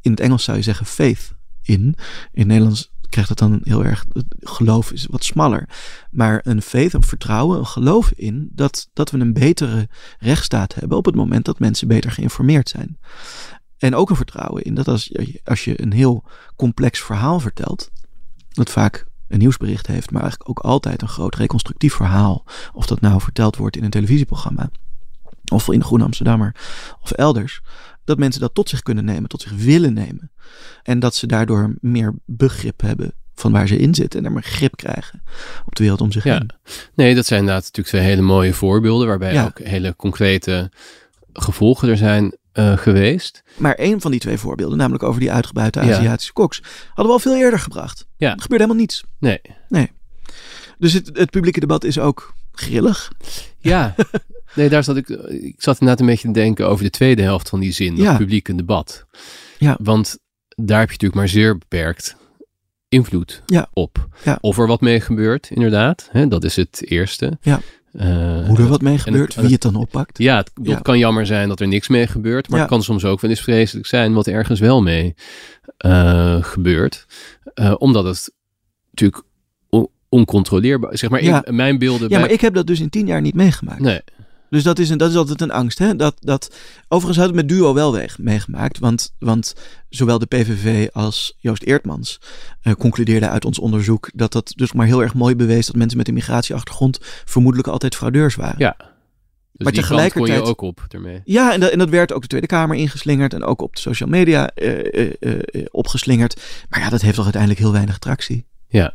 in 0.00 0.10
het 0.10 0.20
Engels 0.20 0.44
zou 0.44 0.56
je 0.56 0.62
zeggen, 0.62 0.86
faith 0.86 1.34
in. 1.62 1.80
In 1.80 1.94
het 2.32 2.46
Nederlands 2.46 2.92
krijgt 3.12 3.28
het 3.28 3.38
dan 3.38 3.60
heel 3.62 3.84
erg, 3.84 4.04
het 4.12 4.26
geloof 4.40 4.92
is 4.92 5.06
wat 5.10 5.24
smaller. 5.24 5.68
Maar 6.10 6.40
een 6.44 6.62
faith, 6.62 6.92
een 6.92 7.02
vertrouwen, 7.02 7.58
een 7.58 7.66
geloof 7.66 8.12
in 8.12 8.48
dat, 8.52 8.88
dat 8.92 9.10
we 9.10 9.18
een 9.18 9.32
betere 9.32 9.88
rechtsstaat 10.18 10.74
hebben 10.74 10.98
op 10.98 11.04
het 11.04 11.14
moment 11.14 11.44
dat 11.44 11.58
mensen 11.58 11.88
beter 11.88 12.10
geïnformeerd 12.10 12.68
zijn. 12.68 12.98
En 13.78 13.94
ook 13.94 14.10
een 14.10 14.16
vertrouwen 14.16 14.62
in 14.62 14.74
dat 14.74 14.88
als, 14.88 15.04
je, 15.04 15.40
als 15.44 15.64
je 15.64 15.82
een 15.82 15.92
heel 15.92 16.24
complex 16.56 17.00
verhaal 17.00 17.40
vertelt, 17.40 17.90
dat 18.48 18.70
vaak 18.70 19.06
een 19.28 19.38
nieuwsbericht 19.38 19.86
heeft, 19.86 20.10
maar 20.10 20.22
eigenlijk 20.22 20.50
ook 20.50 20.58
altijd 20.58 21.02
een 21.02 21.08
groot 21.08 21.34
reconstructief 21.34 21.94
verhaal. 21.94 22.44
Of 22.72 22.86
dat 22.86 23.00
nou 23.00 23.20
verteld 23.20 23.56
wordt 23.56 23.76
in 23.76 23.84
een 23.84 23.90
televisieprogramma, 23.90 24.70
of 25.52 25.68
in 25.68 25.78
de 25.78 25.84
Groene 25.84 26.04
Amsterdammer, 26.04 26.54
of 27.00 27.10
elders 27.10 27.60
dat 28.04 28.18
mensen 28.18 28.40
dat 28.40 28.54
tot 28.54 28.68
zich 28.68 28.82
kunnen 28.82 29.04
nemen, 29.04 29.28
tot 29.28 29.42
zich 29.42 29.52
willen 29.52 29.92
nemen. 29.94 30.30
En 30.82 30.98
dat 30.98 31.14
ze 31.14 31.26
daardoor 31.26 31.74
meer 31.80 32.14
begrip 32.24 32.80
hebben 32.80 33.14
van 33.34 33.52
waar 33.52 33.68
ze 33.68 33.78
in 33.78 33.94
zitten 33.94 34.20
en 34.20 34.26
er 34.26 34.32
meer 34.32 34.42
grip 34.42 34.76
krijgen 34.76 35.22
op 35.66 35.74
de 35.74 35.82
wereld 35.82 36.00
om 36.00 36.12
zich 36.12 36.24
ja. 36.24 36.32
heen. 36.32 36.50
Nee, 36.94 37.14
dat 37.14 37.26
zijn 37.26 37.40
inderdaad 37.40 37.64
natuurlijk 37.64 37.88
twee 37.96 38.02
hele 38.02 38.22
mooie 38.22 38.54
voorbeelden 38.54 39.06
waarbij 39.06 39.32
ja. 39.32 39.44
ook 39.44 39.58
hele 39.58 39.96
concrete 39.96 40.70
gevolgen 41.32 41.88
er 41.88 41.96
zijn 41.96 42.36
uh, 42.54 42.76
geweest. 42.76 43.42
Maar 43.56 43.74
één 43.74 44.00
van 44.00 44.10
die 44.10 44.20
twee 44.20 44.38
voorbeelden, 44.38 44.78
namelijk 44.78 45.02
over 45.02 45.20
die 45.20 45.32
uitgebuite 45.32 45.80
Aziatische 45.80 46.32
ja. 46.34 46.42
koks, 46.42 46.62
hadden 46.86 47.06
we 47.06 47.12
al 47.12 47.18
veel 47.18 47.36
eerder 47.36 47.58
gebracht. 47.58 48.06
Ja. 48.16 48.32
Er 48.32 48.42
gebeurde 48.42 48.64
helemaal 48.64 48.82
niets. 48.82 49.04
Nee. 49.18 49.40
Nee. 49.68 49.90
Dus 50.78 50.92
het, 50.92 51.10
het 51.12 51.30
publieke 51.30 51.60
debat 51.60 51.84
is 51.84 51.98
ook 51.98 52.34
grillig. 52.52 53.12
Ja, 53.58 53.94
nee, 54.54 54.68
daar 54.68 54.84
zat 54.84 54.96
ik. 54.96 55.08
Ik 55.08 55.54
zat 55.62 55.80
inderdaad 55.80 56.00
een 56.00 56.10
beetje 56.10 56.26
te 56.26 56.34
denken 56.34 56.68
over 56.68 56.84
de 56.84 56.90
tweede 56.90 57.22
helft 57.22 57.48
van 57.48 57.60
die 57.60 57.72
zin, 57.72 57.96
ja. 57.96 58.04
dat 58.04 58.16
publieke 58.16 58.54
debat. 58.54 59.06
Ja. 59.58 59.76
Want 59.82 60.18
daar 60.56 60.78
heb 60.78 60.88
je 60.88 60.92
natuurlijk 60.92 61.20
maar 61.20 61.28
zeer 61.28 61.58
beperkt 61.58 62.16
invloed 62.88 63.42
ja. 63.46 63.68
op. 63.72 64.08
Ja. 64.24 64.38
Of 64.40 64.58
er 64.58 64.66
wat 64.66 64.80
mee 64.80 65.00
gebeurt, 65.00 65.50
inderdaad. 65.50 66.08
Hè, 66.10 66.28
dat 66.28 66.44
is 66.44 66.56
het 66.56 66.82
eerste. 66.84 67.38
Ja. 67.40 67.60
Uh, 67.92 68.46
Hoe 68.46 68.58
er 68.58 68.68
wat 68.68 68.82
mee 68.82 68.98
gebeurt, 68.98 69.34
wie 69.34 69.52
het 69.52 69.62
dan 69.62 69.74
oppakt. 69.74 70.18
Ja, 70.18 70.36
het, 70.36 70.50
ja. 70.62 70.78
kan 70.78 70.98
jammer 70.98 71.26
zijn 71.26 71.48
dat 71.48 71.60
er 71.60 71.68
niks 71.68 71.88
mee 71.88 72.06
gebeurt. 72.06 72.48
Maar 72.48 72.58
ja. 72.58 72.64
het 72.64 72.74
kan 72.74 72.82
soms 72.82 73.04
ook 73.04 73.20
wel 73.20 73.30
eens 73.30 73.40
vreselijk 73.40 73.86
zijn 73.86 74.12
wat 74.12 74.26
ergens 74.26 74.60
wel 74.60 74.82
mee 74.82 75.14
uh, 75.86 76.44
gebeurt. 76.44 77.06
Uh, 77.54 77.74
omdat 77.78 78.04
het 78.04 78.32
natuurlijk 78.90 79.24
oncontroleerbaar. 80.08 80.98
Zeg 80.98 81.10
maar, 81.10 81.24
ja. 81.24 81.44
in 81.44 81.54
mijn 81.54 81.78
beelden. 81.78 82.02
Ja, 82.02 82.08
bij... 82.08 82.20
maar 82.20 82.30
ik 82.30 82.40
heb 82.40 82.54
dat 82.54 82.66
dus 82.66 82.80
in 82.80 82.90
tien 82.90 83.06
jaar 83.06 83.20
niet 83.20 83.34
meegemaakt. 83.34 83.80
Nee. 83.80 84.00
Dus 84.52 84.62
dat 84.62 84.78
is, 84.78 84.88
dat 84.88 85.10
is 85.10 85.16
altijd 85.16 85.40
een 85.40 85.50
angst. 85.50 85.78
Hè? 85.78 85.96
Dat, 85.96 86.16
dat, 86.20 86.54
overigens 86.88 87.18
had 87.18 87.26
het 87.26 87.36
met 87.36 87.48
Duo 87.48 87.74
wel 87.74 87.92
weg, 87.92 88.18
meegemaakt. 88.18 88.78
Want, 88.78 89.14
want 89.18 89.54
zowel 89.88 90.18
de 90.18 90.26
PVV 90.26 90.88
als 90.92 91.36
Joost 91.38 91.62
Eertmans 91.62 92.20
uh, 92.62 92.72
concludeerden 92.72 93.30
uit 93.30 93.44
ons 93.44 93.58
onderzoek 93.58 94.10
dat 94.14 94.32
dat 94.32 94.52
dus 94.56 94.72
maar 94.72 94.86
heel 94.86 95.02
erg 95.02 95.14
mooi 95.14 95.36
bewees 95.36 95.66
dat 95.66 95.76
mensen 95.76 95.98
met 95.98 96.08
een 96.08 96.14
migratieachtergrond 96.14 96.98
vermoedelijk 97.24 97.68
altijd 97.68 97.96
fraudeurs 97.96 98.34
waren. 98.34 98.58
Ja. 98.58 98.76
Dus 98.78 99.64
maar 99.64 99.72
tegelijkertijd 99.72 100.38
kon 100.38 100.44
je 100.44 100.50
ook 100.50 100.60
op 100.60 100.86
ermee. 100.88 101.20
Ja, 101.24 101.52
en 101.52 101.60
dat, 101.60 101.70
en 101.70 101.78
dat 101.78 101.88
werd 101.88 102.12
ook 102.12 102.22
de 102.22 102.28
Tweede 102.28 102.46
Kamer 102.46 102.76
ingeslingerd 102.76 103.34
en 103.34 103.44
ook 103.44 103.62
op 103.62 103.74
de 103.74 103.80
social 103.80 104.08
media 104.08 104.50
uh, 104.54 105.10
uh, 105.20 105.40
opgeslingerd. 105.70 106.42
Maar 106.68 106.80
ja, 106.80 106.88
dat 106.88 107.00
heeft 107.00 107.14
toch 107.14 107.24
uiteindelijk 107.24 107.62
heel 107.62 107.72
weinig 107.72 107.98
tractie. 107.98 108.46
Ja. 108.68 108.94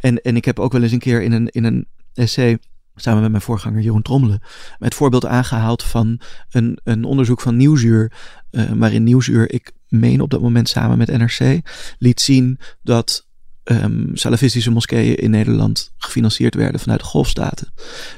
En, 0.00 0.22
en 0.22 0.36
ik 0.36 0.44
heb 0.44 0.58
ook 0.58 0.72
wel 0.72 0.82
eens 0.82 0.92
een 0.92 0.98
keer 0.98 1.22
in 1.22 1.32
een, 1.32 1.48
in 1.48 1.64
een 1.64 1.86
essay 2.14 2.58
samen 3.00 3.22
met 3.22 3.30
mijn 3.30 3.42
voorganger 3.42 3.80
Jeroen 3.80 4.02
Trommelen, 4.02 4.42
met 4.78 4.94
voorbeeld 4.94 5.26
aangehaald 5.26 5.82
van 5.82 6.20
een, 6.50 6.78
een 6.84 7.04
onderzoek 7.04 7.40
van 7.40 7.56
Nieuwsuur, 7.56 8.12
uh, 8.50 8.70
waarin 8.70 9.02
Nieuwsuur, 9.02 9.52
ik 9.52 9.72
meen 9.88 10.20
op 10.20 10.30
dat 10.30 10.40
moment 10.40 10.68
samen 10.68 10.98
met 10.98 11.18
NRC, 11.18 11.60
liet 11.98 12.20
zien 12.20 12.58
dat 12.82 13.26
um, 13.64 14.10
salafistische 14.14 14.70
moskeeën 14.70 15.16
in 15.16 15.30
Nederland 15.30 15.92
gefinancierd 15.96 16.54
werden 16.54 16.80
vanuit 16.80 17.00
de 17.00 17.06
golfstaten. 17.06 17.72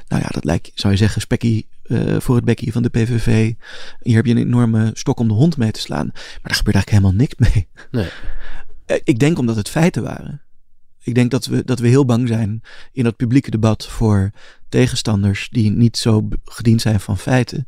Nou 0.07 0.21
ja, 0.21 0.27
dat 0.31 0.43
lijkt, 0.43 0.71
zou 0.75 0.93
je 0.93 0.99
zeggen, 0.99 1.21
spekkie 1.21 1.67
uh, 1.83 2.19
voor 2.19 2.35
het 2.35 2.45
bekkie 2.45 2.71
van 2.71 2.83
de 2.83 2.89
PVV. 2.89 3.53
Hier 4.01 4.15
heb 4.15 4.25
je 4.25 4.31
een 4.31 4.37
enorme 4.37 4.89
stok 4.93 5.19
om 5.19 5.27
de 5.27 5.33
hond 5.33 5.57
mee 5.57 5.71
te 5.71 5.79
slaan. 5.79 6.09
Maar 6.13 6.39
daar 6.41 6.55
gebeurt 6.55 6.75
eigenlijk 6.75 6.89
helemaal 6.89 7.13
niks 7.13 7.35
mee. 7.37 7.67
Nee. 7.91 8.09
Ik 9.03 9.19
denk 9.19 9.37
omdat 9.37 9.55
het 9.55 9.69
feiten 9.69 10.03
waren. 10.03 10.41
Ik 11.03 11.15
denk 11.15 11.31
dat 11.31 11.45
we, 11.45 11.63
dat 11.65 11.79
we 11.79 11.87
heel 11.87 12.05
bang 12.05 12.27
zijn 12.27 12.61
in 12.91 13.03
dat 13.03 13.15
publieke 13.15 13.51
debat 13.51 13.87
voor 13.87 14.31
tegenstanders 14.71 15.47
die 15.51 15.71
niet 15.71 15.97
zo 15.97 16.27
gediend 16.43 16.81
zijn 16.81 16.99
van 16.99 17.17
feiten. 17.17 17.67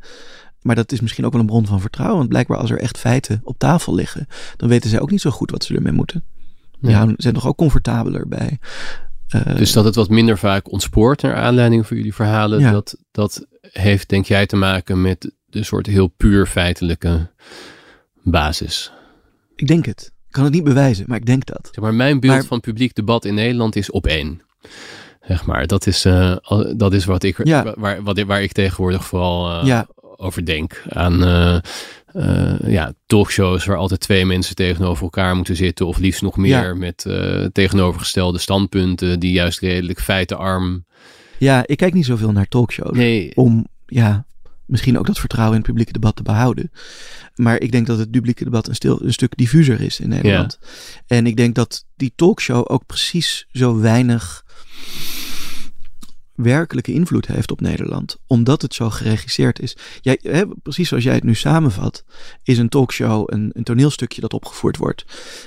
Maar 0.62 0.76
dat 0.76 0.92
is 0.92 1.02
misschien 1.02 1.26
ook 1.26 1.32
wel 1.32 1.42
een 1.42 1.48
bron 1.48 1.66
van 1.66 1.82
vertrouwen. 1.82 2.18
Want 2.18 2.30
blijkbaar 2.30 2.58
als 2.58 2.70
er 2.70 2.80
echt 2.80 2.98
feiten 2.98 3.42
op 3.44 3.58
tafel 3.58 3.96
liggen, 3.96 4.28
dan 4.58 4.70
weten 4.70 4.90
zij 4.90 5.00
ook 5.00 5.12
niet 5.12 5.22
zo 5.22 5.30
goed 5.30 5.52
wat 5.52 5.64
ze 5.64 5.76
ermee 5.76 5.92
moeten. 5.92 6.24
Die 6.80 6.92
ja. 6.92 7.14
zijn 7.18 7.34
toch 7.34 7.48
ook 7.48 7.58
comfortabeler 7.58 8.28
bij. 8.28 8.60
Uh, 9.36 9.56
dus 9.56 9.72
dat 9.72 9.86
het 9.86 9.96
wat 9.96 10.10
minder 10.10 10.38
vaak 10.38 10.72
ontspoort 10.72 11.22
naar 11.22 11.36
aanleiding 11.36 11.88
van 11.88 11.98
jullie 11.98 12.14
verhalen, 12.14 12.60
ja. 12.60 12.72
dat, 12.72 12.98
dat 13.12 13.48
heeft 13.62 14.10
denk 14.10 14.26
jij 14.26 14.46
te 14.46 14.56
maken 14.56 15.02
met 15.02 15.32
de 15.46 15.64
soort 15.64 15.86
heel 15.86 16.08
puur 16.08 16.46
feitelijke 16.46 17.32
basis? 18.24 18.92
Ik 19.56 19.68
denk 19.68 19.86
het. 19.86 20.12
Ik 20.28 20.32
kan 20.32 20.44
het 20.44 20.54
niet 20.54 20.64
bewijzen, 20.64 21.06
maar 21.08 21.18
ik 21.18 21.26
denk 21.26 21.46
dat. 21.46 21.70
Zeg 21.72 21.84
maar 21.84 21.94
mijn 21.94 22.20
beeld 22.20 22.34
maar, 22.34 22.46
van 22.46 22.60
publiek 22.60 22.96
debat 22.96 23.26
in 23.26 23.34
Nederland 23.34 23.76
is 23.76 23.92
op 23.92 24.08
één. 24.08 24.42
Zeg 25.28 25.46
maar, 25.46 25.68
dat 25.68 25.88
is, 25.88 26.06
uh, 26.06 26.36
dat 26.76 26.94
is 26.94 27.06
wat 27.06 27.24
ik, 27.24 27.46
ja. 27.46 27.74
waar, 27.78 28.04
wat, 28.04 28.22
waar 28.22 28.44
ik 28.44 28.52
tegenwoordig 28.52 29.06
vooral 29.06 29.62
uh, 29.62 29.68
ja. 29.68 29.88
over 30.16 30.46
denk. 30.46 30.84
Aan 30.90 31.24
uh, 31.24 32.60
ja, 32.66 32.94
talkshows 33.06 33.66
waar 33.66 33.78
altijd 33.78 34.00
twee 34.00 34.26
mensen 34.26 34.56
tegenover 34.56 35.04
elkaar 35.04 35.36
moeten 35.36 35.56
zitten. 35.56 35.88
Of 35.88 35.98
liefst 35.98 36.22
nog 36.22 36.38
meer 36.38 36.68
ja. 36.68 36.74
met 36.74 37.06
tegenovergestelde 37.52 38.38
standpunten 38.38 39.20
die 39.20 39.32
juist 39.32 39.60
redelijk 39.60 40.02
feitenarm. 40.02 40.86
Ja, 41.38 41.64
ik 41.66 41.78
kijk 41.78 41.94
niet 41.94 42.06
zoveel 42.06 42.32
naar 42.32 42.48
talkshows. 42.48 42.98
Nee. 42.98 43.32
Om, 43.36 43.68
ja, 43.86 44.26
misschien 44.66 45.00
ook 45.00 45.08
dat 45.08 45.20
vertrouwen 45.20 45.56
in 45.56 45.62
het 45.62 45.70
publieke 45.70 45.94
debat 45.94 46.16
te 46.16 46.24
behouden. 46.24 46.72
Maar 47.36 47.60
ik 47.60 47.72
denk 47.72 47.88
dat 47.88 47.98
het 47.98 48.12
publieke 48.12 48.44
debat 48.44 48.68
een, 48.68 48.76
stil, 48.76 49.02
een 49.02 49.14
stuk 49.14 49.38
diffuser 49.38 49.82
is 49.82 50.00
in 50.00 50.10
Nederland. 50.10 50.58
Ja. 50.62 50.68
En 51.08 51.28
ik 51.28 51.38
denk 51.38 51.56
dat 51.56 51.86
die 51.96 52.14
talkshow 52.16 52.66
ook 52.68 52.86
precies 52.86 53.48
zo 53.52 53.80
weinig 53.80 54.43
werkelijke 56.36 56.94
invloed 56.94 57.28
heeft 57.28 57.52
op 57.52 57.62
Nederland, 57.62 58.18
omdat 58.28 58.62
het 58.62 58.74
zo 58.74 58.90
geregisseerd 58.90 59.60
is. 59.60 59.78
Jij, 60.02 60.20
hè, 60.22 60.48
precies 60.48 60.88
zoals 60.88 61.04
jij 61.04 61.14
het 61.14 61.24
nu 61.24 61.36
samenvat, 61.36 62.04
is 62.44 62.58
een 62.58 62.70
talkshow 62.70 63.24
een, 63.26 63.50
een 63.54 63.64
toneelstukje 63.64 64.22
dat 64.22 64.34
opgevoerd 64.34 64.78
wordt, 64.78 65.06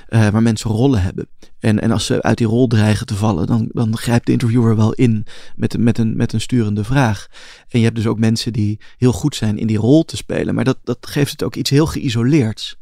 uh, 0.09 0.27
waar 0.27 0.41
mensen 0.41 0.71
rollen 0.71 1.01
hebben. 1.01 1.27
En, 1.59 1.81
en 1.81 1.91
als 1.91 2.05
ze 2.05 2.21
uit 2.21 2.37
die 2.37 2.47
rol 2.47 2.67
dreigen 2.67 3.05
te 3.05 3.15
vallen, 3.15 3.47
dan, 3.47 3.69
dan 3.71 3.97
grijpt 3.97 4.25
de 4.25 4.31
interviewer 4.31 4.75
wel 4.75 4.93
in 4.93 5.25
met, 5.55 5.77
met, 5.77 5.97
een, 5.97 6.15
met 6.15 6.33
een 6.33 6.41
sturende 6.41 6.83
vraag. 6.83 7.27
En 7.69 7.79
je 7.79 7.85
hebt 7.85 7.97
dus 7.97 8.07
ook 8.07 8.19
mensen 8.19 8.53
die 8.53 8.79
heel 8.97 9.13
goed 9.13 9.35
zijn 9.35 9.57
in 9.57 9.67
die 9.67 9.77
rol 9.77 10.05
te 10.05 10.17
spelen, 10.17 10.55
maar 10.55 10.63
dat, 10.63 10.77
dat 10.83 11.07
geeft 11.07 11.31
het 11.31 11.43
ook 11.43 11.55
iets 11.55 11.69
heel 11.69 11.85
geïsoleerds. 11.85 12.77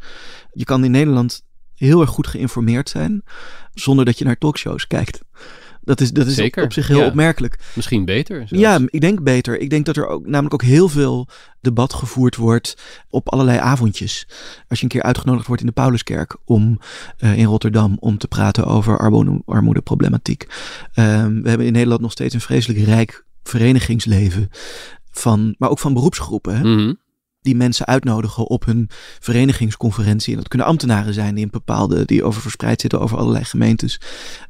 Je 0.52 0.64
kan 0.64 0.84
in 0.84 0.92
Nederland 0.92 1.44
heel 1.76 2.02
erg 2.02 2.10
goed 2.10 2.28
geïnformeerd 2.28 2.90
zijn, 2.90 3.24
zonder 3.74 4.06
dat 4.06 4.18
je 4.18 4.26
naar 4.26 4.38
talkshows 4.38 4.88
kijkt. 4.88 5.22
Dat 5.86 6.02
is, 6.02 6.12
dat 6.12 6.28
is 6.28 6.36
Zeker, 6.36 6.64
op, 6.64 6.74
zich 6.74 6.88
heel 6.88 7.06
opmerkelijk. 7.06 7.60
Misschien 7.74 8.06
beter. 8.06 8.36
Zelfs. 8.36 8.64
Ja, 8.64 8.80
ik 8.86 9.02
denk 9.02 9.24
beter. 9.24 9.60
Ik 9.60 9.70
denk 9.70 9.86
dat 9.86 9.98
er 9.98 10.08
ook 10.08 10.28
namelijk 10.28 10.54
ook 10.54 10.64
heel 10.64 10.90
veel 10.90 11.28
debat 11.62 11.94
gevoerd 11.94 12.36
wordt 12.36 12.78
op 13.10 13.32
allerlei 13.32 13.58
avondjes. 13.58 14.28
Als 14.68 14.78
je 14.78 14.84
een 14.84 14.92
keer 14.92 15.04
uitgenodigd 15.04 15.48
wordt 15.48 15.62
in 15.62 15.68
de 15.68 15.74
Pauluskerk 15.74 16.38
om 16.46 16.80
uh, 17.20 17.38
in 17.38 17.46
Rotterdam 17.46 17.98
om 18.00 18.18
te 18.18 18.28
praten 18.28 18.66
over 18.66 18.98
armoede, 18.98 19.42
armoedeproblematiek. 19.46 20.48
Um, 20.96 21.42
we 21.42 21.50
hebben 21.50 21.68
in 21.68 21.74
Nederland 21.74 22.02
nog 22.02 22.12
steeds 22.12 22.34
een 22.34 22.42
vreselijk 22.42 22.86
rijk 22.86 23.26
verenigingsleven. 23.44 24.50
Van, 25.12 25.56
maar 25.58 25.70
ook 25.70 25.80
van 25.80 25.94
beroepsgroepen. 25.94 26.58
Hè? 26.58 26.64
Mm 26.64 27.04
die 27.46 27.56
mensen 27.56 27.86
uitnodigen 27.86 28.48
op 28.48 28.66
hun 28.66 28.90
verenigingsconferentie. 29.20 30.32
En 30.32 30.40
dat 30.40 30.48
kunnen 30.48 30.68
ambtenaren 30.68 31.14
zijn 31.14 31.36
die 31.36 31.44
een 31.44 31.52
bepaalde, 31.52 32.06
die 32.06 32.24
over 32.24 32.42
verspreid 32.42 32.82
zitten 32.82 33.00
over 33.00 33.18
allerlei 33.18 33.44
gemeentes. 33.44 34.00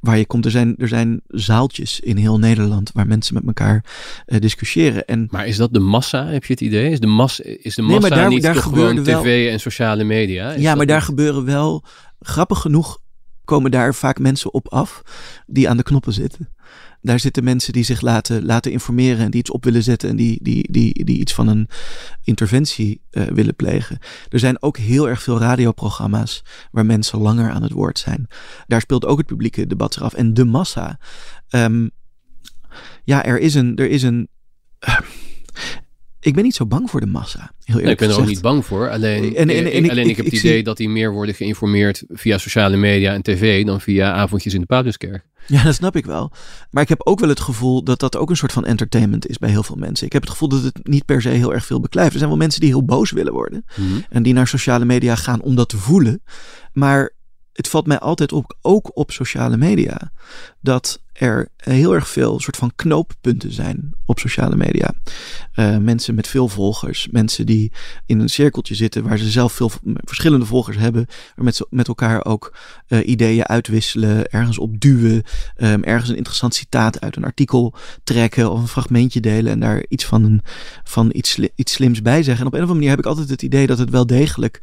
Waar 0.01 0.17
je 0.17 0.25
komt, 0.25 0.45
er 0.45 0.51
zijn, 0.51 0.75
er 0.77 0.87
zijn 0.87 1.21
zaaltjes 1.27 1.99
in 1.99 2.17
heel 2.17 2.39
Nederland 2.39 2.91
waar 2.93 3.07
mensen 3.07 3.33
met 3.33 3.45
elkaar 3.45 3.85
uh, 4.27 4.39
discussiëren. 4.39 5.05
En, 5.05 5.27
maar 5.31 5.47
is 5.47 5.57
dat 5.57 5.73
de 5.73 5.79
massa, 5.79 6.25
heb 6.25 6.45
je 6.45 6.53
het 6.53 6.61
idee? 6.61 6.91
Is 6.91 6.99
de, 6.99 7.07
massa, 7.07 7.43
is 7.43 7.75
de 7.75 7.81
massa 7.81 7.99
nee, 7.99 8.09
maar 8.09 8.19
daar, 8.19 8.29
niet 8.29 8.41
daar 8.41 8.55
gewoon 8.55 9.03
tv 9.03 9.51
en 9.51 9.59
sociale 9.59 10.03
media? 10.03 10.51
ja, 10.51 10.75
maar 10.75 10.85
daar 10.85 11.01
gebeuren 11.01 11.45
wel, 11.45 11.83
grappig 12.19 12.59
genoeg 12.59 12.99
komen 13.45 13.71
daar 13.71 13.95
vaak 13.95 14.19
mensen 14.19 14.53
op 14.53 14.69
af 14.69 15.01
die 15.47 15.69
aan 15.69 15.77
de 15.77 15.83
knoppen 15.83 16.13
zitten. 16.13 16.49
Daar 17.05 17.19
zitten 17.19 17.43
mensen 17.43 17.73
die 17.73 17.83
zich 17.83 18.01
laten, 18.01 18.45
laten 18.45 18.71
informeren 18.71 19.25
en 19.25 19.31
die 19.31 19.39
iets 19.39 19.51
op 19.51 19.63
willen 19.63 19.83
zetten 19.83 20.09
en 20.09 20.15
die, 20.15 20.39
die, 20.41 20.71
die, 20.71 21.05
die 21.05 21.19
iets 21.19 21.33
van 21.33 21.47
een 21.47 21.69
interventie 22.23 23.01
uh, 23.11 23.23
willen 23.23 23.55
plegen. 23.55 23.99
Er 24.29 24.39
zijn 24.39 24.61
ook 24.61 24.77
heel 24.77 25.09
erg 25.09 25.23
veel 25.23 25.39
radioprogramma's 25.39 26.43
waar 26.71 26.85
mensen 26.85 27.19
langer 27.19 27.51
aan 27.51 27.63
het 27.63 27.71
woord 27.71 27.99
zijn. 27.99 28.27
Daar 28.67 28.81
speelt 28.81 29.05
ook 29.05 29.17
het 29.17 29.27
publieke 29.27 29.67
debat 29.67 29.95
eraf. 29.95 30.13
En 30.13 30.33
de 30.33 30.45
massa. 30.45 30.99
Um, 31.49 31.91
ja, 33.03 33.25
er 33.25 33.39
is 33.39 33.53
een. 33.53 33.75
Er 33.75 33.89
is 33.89 34.03
een 34.03 34.27
ik 36.25 36.33
ben 36.33 36.43
niet 36.43 36.55
zo 36.55 36.65
bang 36.65 36.89
voor 36.89 36.99
de 36.99 37.05
massa. 37.05 37.51
Heel 37.63 37.75
nee, 37.75 37.91
ik 37.91 37.97
ben 37.97 38.09
er 38.09 38.19
ook 38.19 38.25
niet 38.25 38.41
bang 38.41 38.65
voor. 38.65 38.89
Alleen, 38.89 39.35
en, 39.35 39.49
en, 39.49 39.71
en, 39.71 39.89
alleen 39.89 40.03
ik, 40.03 40.09
ik, 40.09 40.15
heb 40.15 40.25
het 40.25 40.33
idee 40.33 40.63
dat 40.63 40.77
die 40.77 40.89
meer 40.89 41.11
worden 41.11 41.35
geïnformeerd 41.35 42.03
via 42.07 42.37
sociale 42.37 42.77
media 42.77 43.13
en 43.13 43.21
tv 43.21 43.65
dan 43.65 43.81
via 43.81 44.11
avondjes 44.13 44.53
in 44.53 44.59
de 44.59 44.65
Pauluskerk. 44.65 45.25
Ja, 45.47 45.63
dat 45.63 45.75
snap 45.75 45.95
ik 45.95 46.05
wel. 46.05 46.31
Maar 46.71 46.83
ik 46.83 46.89
heb 46.89 47.07
ook 47.07 47.19
wel 47.19 47.29
het 47.29 47.39
gevoel 47.39 47.83
dat 47.83 47.99
dat 47.99 48.17
ook 48.17 48.29
een 48.29 48.37
soort 48.37 48.51
van 48.51 48.65
entertainment 48.65 49.27
is 49.27 49.37
bij 49.37 49.49
heel 49.49 49.63
veel 49.63 49.75
mensen. 49.75 50.05
Ik 50.05 50.13
heb 50.13 50.21
het 50.21 50.31
gevoel 50.31 50.49
dat 50.49 50.63
het 50.63 50.79
niet 50.83 51.05
per 51.05 51.21
se 51.21 51.29
heel 51.29 51.53
erg 51.53 51.65
veel 51.65 51.79
beklijft. 51.79 52.11
Er 52.11 52.17
zijn 52.17 52.29
wel 52.29 52.39
mensen 52.39 52.61
die 52.61 52.69
heel 52.69 52.85
boos 52.85 53.11
willen 53.11 53.33
worden. 53.33 53.65
Mhm. 53.75 53.99
En 54.09 54.23
die 54.23 54.33
naar 54.33 54.47
sociale 54.47 54.85
media 54.85 55.15
gaan 55.15 55.41
om 55.41 55.55
dat 55.55 55.69
te 55.69 55.77
voelen. 55.77 56.23
Maar 56.73 57.13
het 57.53 57.67
valt 57.67 57.87
mij 57.87 57.99
altijd 57.99 58.31
op, 58.31 58.57
ook 58.61 58.97
op 58.97 59.11
sociale 59.11 59.57
media, 59.57 60.11
dat 60.61 61.03
er 61.15 61.49
heel 61.55 61.93
erg 61.93 62.07
veel 62.07 62.39
soort 62.39 62.57
van 62.57 62.71
knooppunten 62.75 63.51
zijn 63.51 63.93
op 64.05 64.19
sociale 64.19 64.55
media. 64.55 64.93
Uh, 65.55 65.77
mensen 65.77 66.15
met 66.15 66.27
veel 66.27 66.47
volgers, 66.47 67.07
mensen 67.11 67.45
die 67.45 67.71
in 68.05 68.19
een 68.19 68.29
cirkeltje 68.29 68.75
zitten 68.75 69.03
waar 69.03 69.17
ze 69.17 69.29
zelf 69.29 69.53
veel 69.53 69.71
verschillende 69.83 70.45
volgers 70.45 70.77
hebben, 70.77 71.05
waar 71.35 71.45
met, 71.45 71.65
met 71.69 71.87
elkaar 71.87 72.25
ook 72.25 72.57
uh, 72.87 73.07
ideeën 73.07 73.45
uitwisselen, 73.45 74.29
ergens 74.29 74.57
op 74.57 74.79
duwen, 74.79 75.23
um, 75.57 75.83
ergens 75.83 76.09
een 76.09 76.15
interessant 76.15 76.55
citaat 76.55 77.01
uit 77.01 77.15
een 77.15 77.25
artikel 77.25 77.73
trekken 78.03 78.51
of 78.51 78.59
een 78.59 78.67
fragmentje 78.67 79.19
delen 79.19 79.51
en 79.51 79.59
daar 79.59 79.85
iets 79.87 80.05
van, 80.05 80.23
een, 80.23 80.41
van 80.83 81.09
iets, 81.13 81.39
iets 81.55 81.73
slims 81.73 82.01
bij 82.01 82.23
zeggen. 82.23 82.41
En 82.41 82.47
op 82.47 82.53
een 82.53 82.63
of 82.63 82.69
andere 82.69 82.73
manier 82.73 82.89
heb 82.89 82.99
ik 82.99 83.05
altijd 83.05 83.29
het 83.29 83.41
idee 83.41 83.67
dat 83.67 83.77
het 83.77 83.89
wel 83.89 84.05
degelijk, 84.05 84.61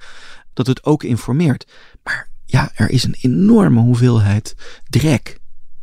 dat 0.52 0.66
het 0.66 0.84
ook 0.84 1.02
informeert. 1.02 1.66
Maar 2.02 2.30
ja, 2.46 2.70
er 2.74 2.90
is 2.90 3.04
een 3.04 3.16
enorme 3.20 3.80
hoeveelheid 3.80 4.54
drek 4.88 5.40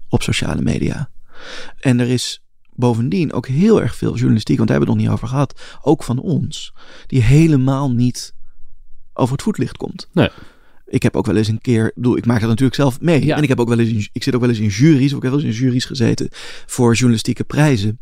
op 0.09 0.23
sociale 0.23 0.61
media. 0.61 1.09
En 1.79 1.99
er 1.99 2.09
is 2.09 2.41
bovendien 2.73 3.33
ook 3.33 3.47
heel 3.47 3.81
erg 3.81 3.95
veel 3.95 4.15
journalistiek, 4.15 4.57
want 4.57 4.69
daar 4.69 4.77
hebben 4.77 4.95
we 4.95 5.01
het 5.01 5.09
nog 5.09 5.17
niet 5.17 5.23
over 5.23 5.35
gehad, 5.35 5.61
ook 5.81 6.03
van 6.03 6.19
ons, 6.19 6.73
die 7.07 7.21
helemaal 7.21 7.91
niet 7.91 8.33
over 9.13 9.33
het 9.33 9.43
voetlicht 9.43 9.77
komt. 9.77 10.07
Nee. 10.13 10.29
Ik 10.85 11.03
heb 11.03 11.15
ook 11.15 11.25
wel 11.25 11.35
eens 11.35 11.47
een 11.47 11.61
keer, 11.61 11.91
bedoel, 11.95 12.17
ik 12.17 12.25
maak 12.25 12.39
dat 12.39 12.49
natuurlijk 12.49 12.75
zelf 12.75 13.01
mee. 13.01 13.25
Ja. 13.25 13.35
En 13.35 13.43
ik 13.43 13.49
heb 13.49 13.59
ook 13.59 13.67
wel 13.67 13.79
eens, 13.79 14.09
ik 14.11 14.23
zit 14.23 14.35
ook 14.35 14.41
wel 14.41 14.49
eens 14.49 14.59
in 14.59 14.67
juries, 14.67 15.11
heb 15.11 15.21
wel 15.21 15.33
eens 15.33 15.43
in 15.43 15.51
juries 15.51 15.85
gezeten 15.85 16.27
voor 16.65 16.93
journalistieke 16.93 17.43
prijzen. 17.43 17.99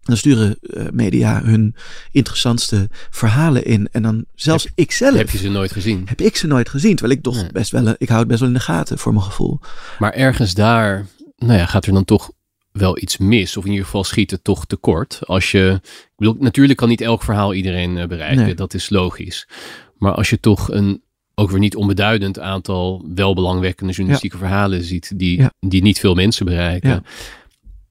Dan 0.00 0.16
sturen 0.16 0.58
uh, 0.60 0.86
media 0.92 1.42
hun 1.42 1.74
interessantste 2.10 2.88
verhalen 3.10 3.64
in. 3.64 3.88
En 3.92 4.02
dan 4.02 4.24
zelfs 4.34 4.64
heb, 4.64 4.72
ik 4.74 4.92
zelf. 4.92 5.16
Heb 5.16 5.30
je 5.30 5.38
ze 5.38 5.48
nooit 5.48 5.72
gezien? 5.72 6.02
Heb 6.04 6.20
ik 6.20 6.36
ze 6.36 6.46
nooit 6.46 6.68
gezien. 6.68 6.96
Terwijl 6.96 7.18
ik 7.18 7.24
toch 7.24 7.52
best 7.52 7.70
wel. 7.70 7.94
Ik 7.98 8.08
hou 8.08 8.20
het 8.20 8.28
best 8.28 8.40
wel 8.40 8.48
in 8.48 8.54
de 8.54 8.60
gaten 8.60 8.98
voor 8.98 9.12
mijn 9.12 9.24
gevoel. 9.24 9.60
Maar 9.98 10.12
ergens 10.12 10.54
daar. 10.54 11.06
Nou 11.40 11.58
ja, 11.58 11.66
gaat 11.66 11.86
er 11.86 11.92
dan 11.92 12.04
toch 12.04 12.30
wel 12.72 12.98
iets 12.98 13.18
mis. 13.18 13.56
Of 13.56 13.64
in 13.64 13.70
ieder 13.70 13.84
geval 13.84 14.04
schiet 14.04 14.30
het 14.30 14.44
toch 14.44 14.66
tekort. 14.66 15.20
Als 15.26 15.50
je. 15.50 15.80
Ik 15.82 16.12
bedoel, 16.16 16.36
natuurlijk 16.38 16.78
kan 16.78 16.88
niet 16.88 17.00
elk 17.00 17.22
verhaal 17.22 17.54
iedereen 17.54 17.96
uh, 17.96 18.06
bereiken. 18.06 18.44
Nee. 18.44 18.54
Dat 18.54 18.74
is 18.74 18.90
logisch. 18.90 19.48
Maar 19.98 20.12
als 20.14 20.30
je 20.30 20.40
toch 20.40 20.70
een 20.70 21.02
ook 21.34 21.50
weer 21.50 21.58
niet 21.58 21.76
onbeduidend 21.76 22.38
aantal 22.38 23.04
wel 23.14 23.34
belangwekkende 23.34 23.92
journalistieke 23.92 24.36
ja. 24.36 24.42
verhalen 24.42 24.84
ziet 24.84 25.18
die, 25.18 25.38
ja. 25.38 25.52
die 25.60 25.82
niet 25.82 25.98
veel 25.98 26.14
mensen 26.14 26.46
bereiken. 26.46 26.90
Ja. 26.90 27.02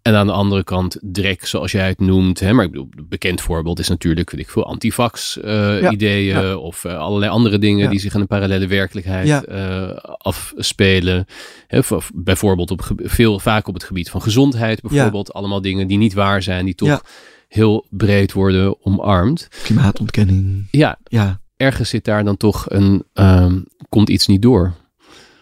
En 0.02 0.16
aan 0.16 0.28
de 0.28 0.34
andere 0.34 0.64
kant 0.64 0.98
drek, 1.02 1.46
zoals 1.46 1.72
jij 1.72 1.88
het 1.88 2.00
noemt. 2.00 2.40
Hè, 2.40 2.54
maar 2.54 2.66
ik 2.66 2.72
bedoel, 2.72 2.88
een 2.96 3.06
bekend 3.10 3.42
voorbeeld 3.42 3.80
is 3.80 3.88
natuurlijk, 3.88 4.30
weet 4.32 4.42
ik 4.42 4.50
veel, 4.50 4.66
antivax 4.66 5.38
uh, 5.38 5.82
ja, 5.82 5.92
ideeën. 5.92 6.42
Ja. 6.42 6.56
Of 6.56 6.84
uh, 6.84 6.98
allerlei 6.98 7.32
andere 7.32 7.60
dingen 7.60 7.84
ja. 7.84 7.90
die 7.90 8.00
zich 8.00 8.14
in 8.14 8.20
een 8.22 8.28
parallele 8.28 8.68
werkelijkheid 8.68 9.50
uh, 9.50 9.90
afspelen. 10.18 11.26
Hè, 11.68 11.80
bijvoorbeeld 12.14 12.72
op, 12.72 12.92
veel, 12.96 13.40
vaak 13.40 13.68
op 13.68 13.74
het 13.74 13.84
gebied 13.84 14.10
van 14.10 14.22
gezondheid 14.22 14.82
bijvoorbeeld. 14.82 15.34
Allemaal 15.34 15.62
dingen 15.62 15.88
die 15.88 15.98
niet 15.98 16.14
waar 16.14 16.44
zijn, 16.44 16.66
die 16.66 16.76
toch 16.76 17.04
heel 17.48 17.86
breed 17.90 18.34
worden 18.34 18.86
omarmd. 18.86 19.48
Klimaatontkenning. 19.64 20.68
Ja, 20.72 21.00
ja. 21.04 21.42
ergens 21.56 21.90
zit 21.90 22.06
daar 22.06 22.24
dan 22.24 22.38
toch 22.38 22.66
een, 22.70 23.04
um, 23.14 23.66
komt 23.90 24.10
iets 24.10 24.28
niet 24.28 24.42
door. 24.42 24.74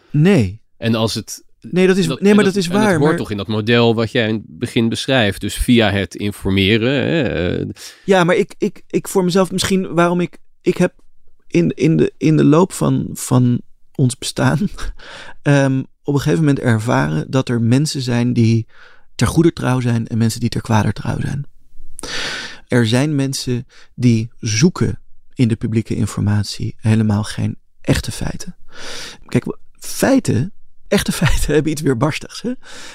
Nee. 0.10 0.62
En 0.78 0.96
als 0.96 1.14
het 1.14 1.46
Nee, 1.62 1.88
dat 1.88 1.98
is, 1.98 2.08
dat, 2.08 2.22
nee 2.22 2.34
maar 2.34 2.44
dat, 2.44 2.54
dat 2.54 2.64
is 2.64 2.70
waar. 2.70 2.82
Het 2.82 2.98
hoort 2.98 3.10
maar... 3.10 3.18
toch 3.18 3.32
in 3.32 3.38
dat 3.38 3.48
model 3.48 3.96
wat 3.96 4.12
jij 4.12 4.28
in 4.28 4.34
het 4.34 4.44
begin 4.46 4.90
beschrijft. 4.90 5.42
Dus 5.42 5.56
via 5.56 5.92
het 5.92 6.16
informeren. 6.16 6.92
Hè, 6.92 7.60
uh... 7.60 7.70
Ja, 8.04 8.24
maar 8.24 8.36
ik, 8.36 8.56
ik, 8.58 8.84
ik 8.88 9.08
voor 9.08 9.24
mezelf 9.24 9.52
misschien 9.52 9.94
waarom 9.94 10.22
ik. 10.22 10.38
Ik 10.62 10.78
heb 10.78 10.94
in, 11.48 11.70
in, 11.70 11.98
de, 11.98 12.14
in 12.18 12.38
de 12.38 12.44
loop 12.44 12.74
van, 12.74 13.10
van 13.14 13.62
ons 13.96 14.18
bestaan. 14.18 14.60
um, 15.44 15.80
op 16.04 16.14
een 16.14 16.20
gegeven 16.20 16.46
moment 16.46 16.60
ervaren 16.60 17.32
dat 17.32 17.50
er 17.50 17.62
mensen 17.62 18.02
zijn 18.02 18.34
die 18.34 18.68
ter 19.16 19.28
goeder 19.28 19.54
trouw 19.54 19.80
zijn. 19.80 20.08
En 20.08 20.18
mensen 20.18 20.40
die 20.40 20.50
ter 20.50 20.62
kwader 20.62 20.94
trouw 20.94 21.20
zijn. 21.20 21.46
Er 22.68 22.88
zijn 22.88 23.16
mensen 23.16 23.68
die 23.96 24.30
zoeken 24.40 25.00
in 25.34 25.48
de 25.48 25.56
publieke 25.56 25.96
informatie 25.96 26.76
helemaal 26.78 27.24
geen 27.24 27.58
echte 27.82 28.12
feiten. 28.12 28.56
Kijk, 29.26 29.58
feiten 29.80 30.52
echte 30.88 31.12
feiten 31.12 31.54
hebben 31.54 31.72
iets 31.72 31.82
weerbarstigs. 31.82 32.42
Hè? 32.42 32.52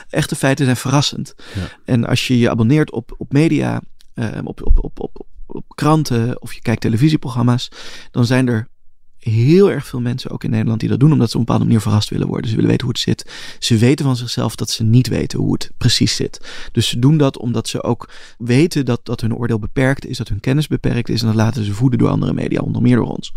Echte 0.08 0.36
feiten 0.36 0.64
zijn 0.64 0.76
verrassend. 0.76 1.34
Ja. 1.54 1.68
En 1.84 2.06
als 2.06 2.26
je 2.26 2.38
je 2.38 2.50
abonneert 2.50 2.90
op, 2.90 3.14
op 3.18 3.32
media, 3.32 3.80
uh, 4.14 4.28
op, 4.44 4.66
op, 4.66 4.84
op, 4.84 5.00
op, 5.00 5.26
op 5.46 5.64
kranten 5.74 6.42
of 6.42 6.52
je 6.52 6.60
kijkt 6.60 6.80
televisieprogramma's, 6.80 7.68
dan 8.10 8.26
zijn 8.26 8.48
er 8.48 8.70
heel 9.18 9.70
erg 9.70 9.86
veel 9.86 10.00
mensen 10.00 10.30
ook 10.30 10.44
in 10.44 10.50
Nederland 10.50 10.80
die 10.80 10.88
dat 10.88 11.00
doen 11.00 11.12
omdat 11.12 11.30
ze 11.30 11.34
op 11.34 11.40
een 11.40 11.46
bepaalde 11.46 11.66
manier 11.66 11.82
verrast 11.82 12.08
willen 12.08 12.26
worden. 12.26 12.48
Ze 12.48 12.54
willen 12.54 12.70
weten 12.70 12.86
hoe 12.86 12.94
het 12.94 13.04
zit. 13.04 13.30
Ze 13.58 13.76
weten 13.76 14.04
van 14.04 14.16
zichzelf 14.16 14.54
dat 14.54 14.70
ze 14.70 14.84
niet 14.84 15.08
weten 15.08 15.38
hoe 15.38 15.52
het 15.52 15.70
precies 15.78 16.16
zit. 16.16 16.40
Dus 16.72 16.88
ze 16.88 16.98
doen 16.98 17.16
dat 17.16 17.38
omdat 17.38 17.68
ze 17.68 17.82
ook 17.82 18.10
weten 18.38 18.84
dat, 18.84 19.00
dat 19.04 19.20
hun 19.20 19.34
oordeel 19.34 19.58
beperkt 19.58 20.06
is, 20.06 20.16
dat 20.16 20.28
hun 20.28 20.40
kennis 20.40 20.66
beperkt 20.66 21.08
is 21.08 21.20
en 21.20 21.26
dat 21.26 21.36
laten 21.36 21.64
ze 21.64 21.74
voeden 21.74 21.98
door 21.98 22.08
andere 22.08 22.32
media, 22.32 22.60
onder 22.60 22.82
meer 22.82 22.96
door 22.96 23.06
ons. 23.06 23.32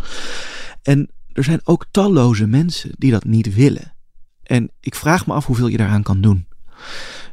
En 0.81 1.09
er 1.33 1.43
zijn 1.43 1.61
ook 1.63 1.85
talloze 1.91 2.47
mensen 2.47 2.91
die 2.97 3.11
dat 3.11 3.23
niet 3.23 3.55
willen. 3.55 3.94
En 4.45 4.71
ik 4.79 4.95
vraag 4.95 5.27
me 5.27 5.33
af 5.33 5.45
hoeveel 5.45 5.67
je 5.67 5.77
daaraan 5.77 6.03
kan 6.03 6.21
doen. 6.21 6.47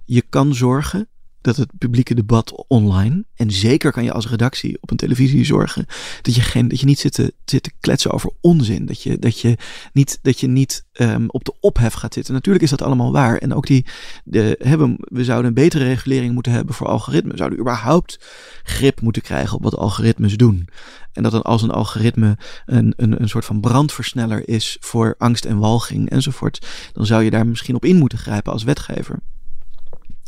Je 0.05 0.22
kan 0.22 0.55
zorgen 0.55 1.09
dat 1.42 1.57
het 1.57 1.70
publieke 1.78 2.14
debat 2.14 2.64
online. 2.68 3.24
En 3.35 3.50
zeker 3.50 3.92
kan 3.92 4.05
je 4.05 4.12
als 4.12 4.28
redactie 4.28 4.78
op 4.81 4.90
een 4.90 4.96
televisie 4.96 5.44
zorgen 5.44 5.87
dat 6.22 6.35
je, 6.35 6.40
geen, 6.40 6.68
dat 6.68 6.81
je 6.81 6.87
niet 6.87 6.98
zit 6.98 7.12
te, 7.12 7.35
zit 7.44 7.62
te 7.62 7.72
kletsen 7.81 8.11
over 8.11 8.31
onzin. 8.40 8.87
Dat 8.87 9.02
je, 9.02 9.18
dat 9.18 9.40
je 9.40 9.57
niet, 9.92 10.18
dat 10.22 10.40
je 10.40 10.46
niet 10.46 10.85
um, 10.92 11.31
op 11.31 11.44
de 11.44 11.55
ophef 11.61 11.92
gaat 11.92 12.14
zitten. 12.14 12.35
Natuurlijk 12.35 12.64
is 12.64 12.70
dat 12.70 12.83
allemaal 12.83 13.12
waar. 13.12 13.37
En 13.37 13.55
ook 13.55 13.66
die, 13.66 13.87
de, 14.24 14.57
hebben, 14.59 14.96
we 14.98 15.24
zouden 15.24 15.48
een 15.48 15.55
betere 15.55 15.85
regulering 15.85 16.35
moeten 16.35 16.52
hebben 16.52 16.74
voor 16.74 16.87
algoritmen. 16.87 17.33
We 17.33 17.38
zouden 17.38 17.59
überhaupt 17.59 18.18
grip 18.62 19.00
moeten 19.00 19.22
krijgen 19.22 19.57
op 19.57 19.62
wat 19.62 19.76
algoritmes 19.76 20.37
doen. 20.37 20.68
En 21.12 21.22
dat 21.22 21.33
dan 21.33 21.42
als 21.42 21.62
een 21.62 21.70
algoritme 21.70 22.38
een, 22.66 22.92
een, 22.96 23.22
een 23.22 23.28
soort 23.28 23.44
van 23.44 23.61
brandversneller 23.61 24.48
is 24.48 24.76
voor 24.81 25.14
angst 25.18 25.44
en 25.44 25.59
walging 25.59 26.11
enzovoort. 26.11 26.66
Dan 26.92 27.07
zou 27.07 27.22
je 27.22 27.31
daar 27.31 27.46
misschien 27.46 27.74
op 27.74 27.85
in 27.85 27.96
moeten 27.96 28.18
grijpen 28.18 28.52
als 28.52 28.62
wetgever. 28.62 29.18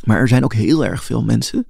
Maar 0.05 0.19
er 0.19 0.29
zijn 0.29 0.45
ook 0.45 0.55
heel 0.55 0.85
erg 0.85 1.05
veel 1.05 1.25
mensen 1.25 1.67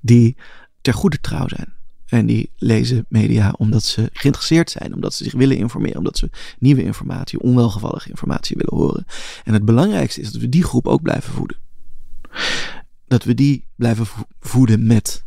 die 0.00 0.36
ter 0.80 0.94
goede 0.94 1.20
trouw 1.20 1.48
zijn. 1.48 1.72
En 2.06 2.26
die 2.26 2.50
lezen 2.56 3.06
media 3.08 3.54
omdat 3.58 3.82
ze 3.82 4.10
geïnteresseerd 4.12 4.70
zijn, 4.70 4.94
omdat 4.94 5.14
ze 5.14 5.24
zich 5.24 5.32
willen 5.32 5.56
informeren, 5.56 5.98
omdat 5.98 6.18
ze 6.18 6.30
nieuwe 6.58 6.82
informatie, 6.82 7.40
onwelgevallige 7.40 8.08
informatie 8.08 8.56
willen 8.56 8.86
horen. 8.86 9.06
En 9.44 9.52
het 9.52 9.64
belangrijkste 9.64 10.20
is 10.20 10.32
dat 10.32 10.40
we 10.40 10.48
die 10.48 10.64
groep 10.64 10.86
ook 10.86 11.02
blijven 11.02 11.32
voeden. 11.32 11.56
Dat 13.06 13.24
we 13.24 13.34
die 13.34 13.66
blijven 13.76 14.06
voeden 14.40 14.86
met 14.86 15.24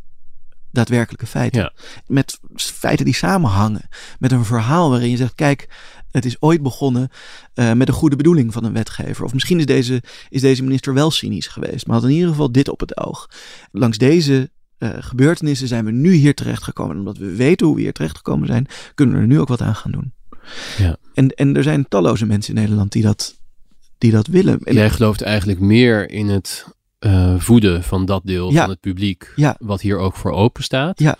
daadwerkelijke 0.71 1.27
feiten. 1.27 1.73
Met 2.07 2.39
feiten 2.55 3.05
die 3.05 3.13
samenhangen. 3.13 3.89
Met 4.19 4.31
een 4.31 4.45
verhaal 4.45 4.89
waarin 4.89 5.09
je 5.09 5.17
zegt: 5.17 5.35
kijk, 5.35 5.69
het 6.15 6.25
is 6.25 6.41
ooit 6.41 6.61
begonnen 6.61 7.09
uh, 7.55 7.73
met 7.73 7.87
een 7.87 7.93
goede 7.93 8.15
bedoeling 8.15 8.53
van 8.53 8.63
een 8.63 8.73
wetgever. 8.73 9.23
Of 9.23 9.33
misschien 9.33 9.59
is 9.59 9.65
deze, 9.65 10.03
is 10.29 10.41
deze 10.41 10.63
minister 10.63 10.93
wel 10.93 11.11
cynisch 11.11 11.47
geweest, 11.47 11.87
maar 11.87 11.95
had 11.95 12.05
in 12.05 12.13
ieder 12.15 12.29
geval 12.29 12.51
dit 12.51 12.69
op 12.69 12.79
het 12.79 12.97
oog. 12.97 13.29
Langs 13.71 13.97
deze 13.97 14.49
uh, 14.79 14.89
gebeurtenissen 14.99 15.67
zijn 15.67 15.85
we 15.85 15.91
nu 15.91 16.13
hier 16.13 16.33
terechtgekomen. 16.33 16.91
En 16.91 16.99
omdat 16.99 17.17
we 17.17 17.35
weten 17.35 17.65
hoe 17.65 17.75
we 17.75 17.81
hier 17.81 17.93
terechtgekomen 17.93 18.47
zijn, 18.47 18.67
kunnen 18.95 19.15
we 19.15 19.21
er 19.21 19.27
nu 19.27 19.39
ook 19.39 19.47
wat 19.47 19.61
aan 19.61 19.75
gaan 19.75 19.91
doen. 19.91 20.13
Ja. 20.77 20.97
En, 21.13 21.29
en 21.29 21.55
er 21.55 21.63
zijn 21.63 21.87
talloze 21.87 22.25
mensen 22.25 22.55
in 22.55 22.61
Nederland 22.61 22.91
die 22.91 23.03
dat, 23.03 23.35
die 23.97 24.11
dat 24.11 24.27
willen. 24.27 24.59
En 24.63 24.73
Jij 24.73 24.89
gelooft 24.89 25.21
eigenlijk 25.21 25.59
meer 25.59 26.09
in 26.09 26.27
het 26.27 26.67
uh, 26.99 27.39
voeden 27.39 27.83
van 27.83 28.05
dat 28.05 28.21
deel 28.25 28.51
van 28.51 28.69
het 28.69 28.79
publiek, 28.79 29.33
ja. 29.35 29.55
wat 29.59 29.81
hier 29.81 29.97
ook 29.97 30.15
voor 30.15 30.31
open 30.31 30.63
staat. 30.63 30.99
Ja 30.99 31.17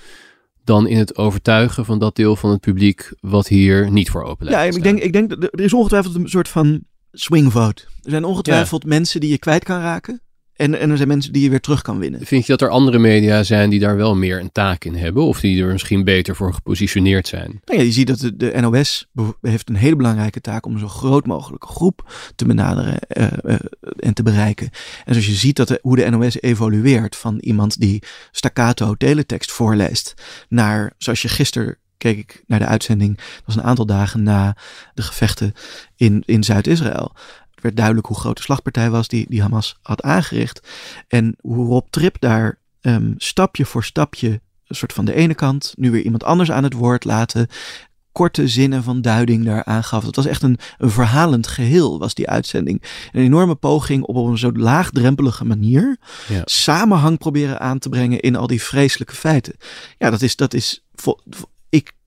dan 0.65 0.87
in 0.87 0.97
het 0.97 1.17
overtuigen 1.17 1.85
van 1.85 1.99
dat 1.99 2.15
deel 2.15 2.35
van 2.35 2.49
het 2.49 2.59
publiek 2.59 3.13
wat 3.19 3.47
hier 3.47 3.91
niet 3.91 4.09
voor 4.09 4.23
open 4.23 4.45
lijkt. 4.45 4.73
Ja, 4.73 4.77
ik 4.77 4.83
denk, 4.83 4.99
ik 4.99 5.13
denk 5.13 5.29
dat 5.29 5.43
er 5.43 5.59
is 5.59 5.73
ongetwijfeld 5.73 6.15
een 6.15 6.29
soort 6.29 6.47
van 6.47 6.83
swing 7.11 7.51
vote. 7.51 7.83
Er 8.03 8.11
zijn 8.11 8.23
ongetwijfeld 8.23 8.85
mensen 8.85 9.19
die 9.19 9.29
je 9.29 9.37
kwijt 9.37 9.63
kan 9.63 9.79
raken. 9.79 10.21
En, 10.55 10.79
en 10.79 10.89
er 10.89 10.95
zijn 10.95 11.07
mensen 11.07 11.33
die 11.33 11.43
je 11.43 11.49
weer 11.49 11.59
terug 11.59 11.81
kan 11.81 11.99
winnen. 11.99 12.25
Vind 12.25 12.45
je 12.45 12.51
dat 12.51 12.61
er 12.61 12.69
andere 12.69 12.99
media 12.99 13.43
zijn 13.43 13.69
die 13.69 13.79
daar 13.79 13.95
wel 13.95 14.15
meer 14.15 14.39
een 14.39 14.51
taak 14.51 14.83
in 14.83 14.95
hebben? 14.95 15.23
Of 15.23 15.39
die 15.39 15.63
er 15.63 15.71
misschien 15.71 16.03
beter 16.03 16.35
voor 16.35 16.53
gepositioneerd 16.53 17.27
zijn? 17.27 17.61
Nou 17.65 17.79
ja, 17.79 17.85
je 17.85 17.91
ziet 17.91 18.07
dat 18.07 18.19
de, 18.19 18.35
de 18.35 18.53
NOS 18.61 19.07
heeft 19.41 19.69
een 19.69 19.75
hele 19.75 19.95
belangrijke 19.95 20.41
taak 20.41 20.65
om 20.65 20.79
zo 20.79 20.87
groot 20.87 21.25
mogelijke 21.25 21.67
groep 21.67 22.13
te 22.35 22.45
benaderen 22.45 22.99
uh, 23.17 23.27
uh, 23.43 23.55
en 23.99 24.13
te 24.13 24.23
bereiken. 24.23 24.69
En 25.05 25.13
zoals 25.13 25.27
je 25.27 25.33
ziet 25.33 25.55
dat 25.55 25.67
de, 25.67 25.79
hoe 25.81 25.95
de 25.95 26.09
NOS 26.09 26.41
evolueert 26.41 27.15
van 27.15 27.37
iemand 27.39 27.79
die 27.79 28.03
staccato 28.31 28.93
teletext 28.93 29.51
voorleest 29.51 30.13
naar, 30.49 30.93
zoals 30.97 31.21
je 31.21 31.27
gisteren 31.27 31.77
keek 31.97 32.17
ik 32.17 32.43
naar 32.47 32.59
de 32.59 32.65
uitzending. 32.65 33.17
Dat 33.17 33.43
was 33.45 33.55
een 33.55 33.63
aantal 33.63 33.85
dagen 33.85 34.23
na 34.23 34.57
de 34.93 35.01
gevechten 35.01 35.53
in, 35.95 36.23
in 36.25 36.43
Zuid-Israël 36.43 37.15
werd 37.65 37.77
duidelijk 37.77 38.07
hoe 38.07 38.17
groot 38.17 38.37
de 38.37 38.43
slagpartij 38.43 38.89
was 38.89 39.07
die, 39.07 39.25
die 39.29 39.41
Hamas 39.41 39.75
had 39.81 40.01
aangericht. 40.01 40.67
En 41.07 41.35
hoe 41.41 41.65
Rob 41.65 41.85
Trip 41.89 42.15
daar 42.19 42.57
um, 42.81 43.13
stapje 43.17 43.65
voor 43.65 43.83
stapje, 43.83 44.41
een 44.67 44.75
soort 44.75 44.93
van 44.93 45.05
de 45.05 45.13
ene 45.13 45.33
kant, 45.33 45.73
nu 45.77 45.91
weer 45.91 46.01
iemand 46.01 46.23
anders 46.23 46.51
aan 46.51 46.63
het 46.63 46.73
woord 46.73 47.03
laten. 47.03 47.47
Korte 48.11 48.47
zinnen 48.47 48.83
van 48.83 49.01
duiding 49.01 49.45
daar 49.45 49.63
aangaf. 49.63 50.05
Het 50.05 50.15
was 50.15 50.25
echt 50.25 50.43
een, 50.43 50.59
een 50.77 50.89
verhalend 50.89 51.47
geheel, 51.47 51.99
was 51.99 52.13
die 52.13 52.29
uitzending. 52.29 52.83
Een 53.11 53.21
enorme 53.21 53.55
poging 53.55 54.03
op 54.03 54.15
een 54.15 54.37
zo 54.37 54.51
laagdrempelige 54.51 55.45
manier 55.45 55.97
ja. 56.27 56.41
samenhang 56.45 57.17
proberen 57.17 57.59
aan 57.59 57.79
te 57.79 57.89
brengen 57.89 58.19
in 58.19 58.35
al 58.35 58.47
die 58.47 58.61
vreselijke 58.61 59.15
feiten. 59.15 59.53
Ja, 59.97 60.09
dat 60.09 60.21
is, 60.21 60.35
dat 60.35 60.53
is 60.53 60.83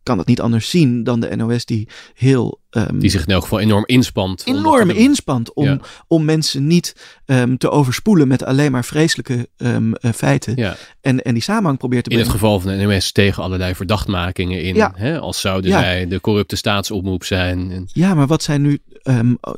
kan 0.09 0.19
het 0.19 0.27
niet 0.27 0.41
anders 0.41 0.71
zien 0.71 1.05
dan 1.05 1.21
de 1.21 1.37
NOS 1.37 1.65
die 1.65 1.89
heel... 2.15 2.61
Um, 2.71 2.99
die 2.99 3.11
zich 3.11 3.27
in 3.27 3.33
elk 3.33 3.43
geval 3.43 3.61
enorm 3.61 3.87
inspant. 3.87 4.47
Enorm 4.47 4.91
inspant 4.91 5.55
om, 5.55 5.81
om 6.07 6.25
mensen 6.25 6.67
niet 6.67 6.97
um, 7.27 7.59
te 7.59 7.71
overspoelen 7.71 8.29
met 8.29 8.45
alleen 8.45 8.73
maar 8.73 8.85
vreselijke 8.85 9.49
um, 9.57 9.95
uh, 10.01 10.13
feiten. 10.13 10.57
Ja. 10.57 10.77
En, 11.01 11.23
en 11.23 11.35
die 11.35 11.43
samenhang 11.43 11.79
probeert 11.79 12.05
te 12.05 12.11
brengen. 12.11 12.27
In 12.27 12.33
het 12.33 12.41
geval 12.41 12.61
van 12.61 12.71
de 12.71 12.85
NOS 12.85 13.13
tegen 13.13 13.43
allerlei 13.43 13.75
verdachtmakingen 13.75 14.63
in. 14.63 14.75
Ja. 14.75 14.93
Hè, 14.95 15.19
als 15.19 15.41
zouden 15.41 15.71
zij 15.71 16.07
de 16.07 16.21
corrupte 16.21 16.57
staatsomroep 16.57 17.25
zijn. 17.25 17.71
En... 17.71 17.89
Ja, 17.93 18.15
maar 18.15 18.27
wat 18.27 18.43
zij 18.43 18.59
nu 18.59 18.79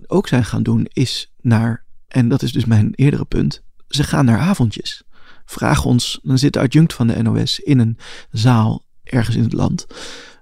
ook 0.06 0.28
zijn 0.28 0.44
gaan 0.44 0.62
doen 0.62 0.86
is 0.92 1.32
naar... 1.40 1.84
En 2.08 2.28
dat 2.28 2.42
is 2.42 2.52
dus 2.52 2.64
mijn 2.64 2.92
eerdere 2.94 3.24
punt. 3.24 3.62
Ze 3.88 4.02
gaan 4.02 4.24
naar 4.24 4.38
avondjes. 4.38 5.02
Vraag 5.44 5.84
ons, 5.84 6.20
dan 6.22 6.38
zit 6.38 6.52
de 6.52 6.60
adjunct 6.60 6.92
van 6.92 7.06
de 7.06 7.22
NOS 7.22 7.60
in 7.60 7.78
een 7.78 7.98
zaal 8.30 8.84
ergens 9.04 9.36
in 9.36 9.42
het 9.42 9.52
land 9.52 9.86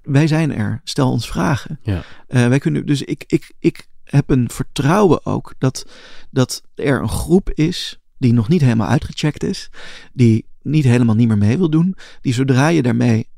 wij 0.09 0.27
zijn 0.27 0.53
er. 0.53 0.81
Stel 0.85 1.11
ons 1.11 1.29
vragen. 1.29 1.79
Ja. 1.83 2.03
Uh, 2.29 2.49
wij 2.49 2.59
kunnen, 2.59 2.87
dus 2.87 3.03
ik, 3.03 3.25
ik, 3.27 3.53
ik 3.59 3.87
heb 4.05 4.31
een 4.31 4.51
vertrouwen 4.51 5.27
ook 5.27 5.55
dat, 5.59 5.87
dat 6.31 6.63
er 6.75 7.01
een 7.01 7.09
groep 7.09 7.51
is 7.51 8.01
die 8.19 8.33
nog 8.33 8.49
niet 8.49 8.61
helemaal 8.61 8.89
uitgecheckt 8.89 9.43
is, 9.43 9.71
die 10.13 10.47
niet 10.63 10.85
helemaal 10.85 11.15
niet 11.15 11.29
meer 11.29 11.39
mee 11.39 11.59
wil 11.59 11.71
doen, 11.71 11.97
die 12.21 12.35
zodra 12.35 12.69
je 12.69 12.83
daarmee 12.83 13.29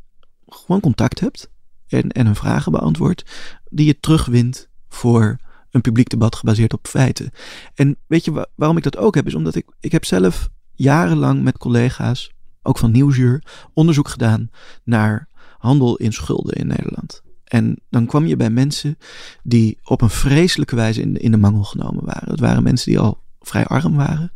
gewoon 0.47 0.81
contact 0.81 1.21
hebt 1.21 1.51
en, 1.89 2.09
en 2.09 2.27
hun 2.27 2.35
vragen 2.35 2.73
beantwoordt, 2.73 3.25
die 3.69 3.87
je 3.87 4.01
terugwint 4.01 4.69
voor 4.89 5.37
een 5.71 5.81
publiek 5.81 6.09
debat 6.09 6.35
gebaseerd 6.35 6.73
op 6.73 6.87
feiten. 6.87 7.31
En 7.75 7.97
weet 8.07 8.25
je 8.25 8.49
waarom 8.55 8.77
ik 8.77 8.83
dat 8.83 8.97
ook 8.97 9.15
heb? 9.15 9.27
Is 9.27 9.35
omdat 9.35 9.55
ik, 9.55 9.67
ik 9.81 9.93
heb 9.93 10.05
zelf 10.05 10.49
jarenlang 10.75 11.43
met 11.43 11.59
collega's, 11.59 12.33
ook 12.63 12.79
van 12.79 12.91
Nieuwsuur, 12.91 13.43
onderzoek 13.75 14.09
gedaan 14.09 14.51
naar 14.85 15.29
handel 15.61 15.97
in 15.97 16.13
schulden 16.13 16.55
in 16.55 16.67
Nederland. 16.67 17.23
En 17.45 17.81
dan 17.91 18.07
kwam 18.07 18.27
je 18.27 18.37
bij 18.37 18.51
mensen 18.51 18.99
die 19.43 19.79
op 19.85 20.01
een 20.01 20.11
vreselijke 20.11 20.77
wijze 20.77 21.01
in, 21.01 21.17
in 21.17 21.31
de 21.31 21.37
mangel 21.37 21.63
genomen 21.63 22.05
waren. 22.05 22.31
Het 22.31 22.41
waren 22.41 22.63
mensen 22.63 22.91
die 22.91 23.01
al 23.01 23.19
vrij 23.41 23.65
arm 23.65 23.97
waren. 23.97 24.33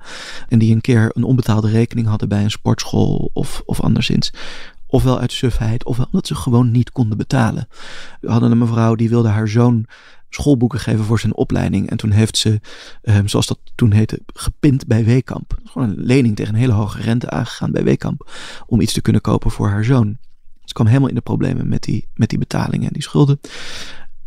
En 0.48 0.58
die 0.58 0.74
een 0.74 0.80
keer 0.80 1.10
een 1.14 1.24
onbetaalde 1.24 1.68
rekening 1.68 2.06
hadden 2.06 2.28
bij 2.28 2.42
een 2.42 2.50
sportschool 2.50 3.30
of, 3.32 3.62
of 3.66 3.80
anderszins. 3.80 4.32
Ofwel 4.86 5.20
uit 5.20 5.32
sufheid, 5.32 5.84
ofwel 5.84 6.06
omdat 6.06 6.26
ze 6.26 6.34
gewoon 6.34 6.70
niet 6.70 6.90
konden 6.90 7.18
betalen. 7.18 7.68
We 8.20 8.30
hadden 8.30 8.50
een 8.50 8.58
mevrouw 8.58 8.94
die 8.94 9.08
wilde 9.08 9.28
haar 9.28 9.48
zoon 9.48 9.86
schoolboeken 10.28 10.78
geven 10.78 11.04
voor 11.04 11.20
zijn 11.20 11.34
opleiding. 11.34 11.90
En 11.90 11.96
toen 11.96 12.10
heeft 12.10 12.36
ze, 12.36 12.60
um, 13.02 13.28
zoals 13.28 13.46
dat 13.46 13.58
toen 13.74 13.92
heette, 13.92 14.20
gepind 14.26 14.86
bij 14.86 15.04
Weekamp. 15.04 15.58
Gewoon 15.64 15.88
een 15.90 16.04
lening 16.04 16.36
tegen 16.36 16.54
een 16.54 16.60
hele 16.60 16.72
hoge 16.72 17.02
rente 17.02 17.30
aangegaan 17.30 17.72
bij 17.72 17.84
Weekamp. 17.84 18.30
Om 18.66 18.80
iets 18.80 18.92
te 18.92 19.02
kunnen 19.02 19.22
kopen 19.22 19.50
voor 19.50 19.68
haar 19.68 19.84
zoon. 19.84 20.18
Kwam 20.74 20.86
helemaal 20.86 21.08
in 21.08 21.14
de 21.14 21.20
problemen 21.20 21.68
met 21.68 21.82
die, 21.82 22.08
met 22.14 22.28
die 22.28 22.38
betalingen 22.38 22.86
en 22.86 22.92
die 22.92 23.02
schulden. 23.02 23.40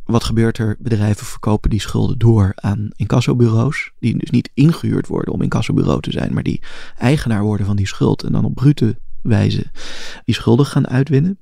Wat 0.06 0.24
gebeurt 0.24 0.58
er? 0.58 0.76
Bedrijven 0.80 1.26
verkopen 1.26 1.70
die 1.70 1.82
schulden 1.82 2.18
door 2.18 2.52
aan 2.56 2.90
incassobureaus. 2.96 3.92
Die 4.00 4.18
dus 4.18 4.30
niet 4.30 4.50
ingehuurd 4.54 5.08
worden 5.08 5.34
om 5.34 5.42
incassobureau 5.42 6.02
te 6.02 6.12
zijn, 6.12 6.34
maar 6.34 6.44
die 6.44 6.62
eigenaar 6.98 7.44
worden 7.44 7.66
van 7.66 7.76
die 7.76 7.88
schuld. 7.88 8.24
En 8.24 8.32
dan 8.32 8.46
op 8.46 8.56
brute 8.56 8.98
wijze 9.22 9.66
die 10.26 10.36
schulden 10.36 10.66
gaan 10.66 10.88
uitwinnen. 10.88 11.40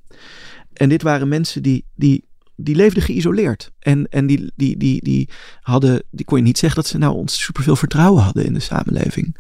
En 0.74 0.90
dit 0.90 1.02
waren 1.02 1.28
mensen 1.28 1.64
die, 1.64 1.86
die, 1.96 2.26
die 2.56 2.76
leefden 2.76 3.04
geïsoleerd. 3.04 3.72
En, 3.80 4.08
en 4.10 4.28
die, 4.28 4.52
die, 4.56 4.78
die, 4.78 5.04
die 5.04 5.30
hadden, 5.62 6.04
die 6.12 6.26
kon 6.26 6.38
je 6.38 6.44
niet 6.44 6.58
zeggen 6.58 6.82
dat 6.82 6.92
ze 6.92 6.98
nou 6.98 7.16
ons 7.16 7.42
superveel 7.42 7.76
vertrouwen 7.76 8.24
hadden 8.24 8.46
in 8.46 8.54
de 8.54 8.60
samenleving. 8.60 9.38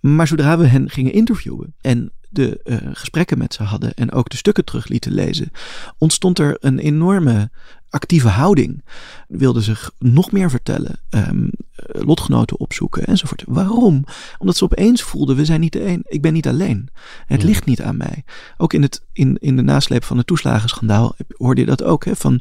Maar 0.00 0.26
zodra 0.26 0.58
we 0.58 0.66
hen 0.66 0.90
gingen 0.90 1.12
interviewen 1.12 1.74
en 1.80 2.12
de 2.34 2.60
uh, 2.64 2.76
gesprekken 2.92 3.38
met 3.38 3.54
ze 3.54 3.62
hadden 3.62 3.94
en 3.94 4.12
ook 4.12 4.28
de 4.28 4.36
stukken 4.36 4.64
terug 4.64 4.88
lieten 4.88 5.12
lezen, 5.12 5.50
ontstond 5.98 6.38
er 6.38 6.56
een 6.60 6.78
enorme 6.78 7.50
actieve 7.88 8.28
houding. 8.28 8.84
Wilden 9.28 9.62
zich 9.62 9.90
nog 9.98 10.32
meer 10.32 10.50
vertellen, 10.50 11.00
um, 11.10 11.50
lotgenoten 11.76 12.58
opzoeken 12.58 13.04
enzovoort. 13.06 13.44
Waarom? 13.46 14.04
Omdat 14.38 14.56
ze 14.56 14.64
opeens 14.64 15.02
voelden, 15.02 15.36
we 15.36 15.44
zijn 15.44 15.60
niet 15.60 15.72
de 15.72 15.86
een, 15.86 16.02
ik 16.06 16.22
ben 16.22 16.32
niet 16.32 16.48
alleen. 16.48 16.88
Het 17.26 17.42
ligt 17.42 17.64
niet 17.64 17.82
aan 17.82 17.96
mij. 17.96 18.24
Ook 18.56 18.72
in, 18.72 18.82
het, 18.82 19.04
in, 19.12 19.36
in 19.40 19.56
de 19.56 19.62
nasleep 19.62 20.04
van 20.04 20.16
het 20.16 20.26
toeslagenschandaal 20.26 21.14
hoorde 21.36 21.60
je 21.60 21.66
dat 21.66 21.82
ook. 21.82 22.04
Hè, 22.04 22.16
van 22.16 22.40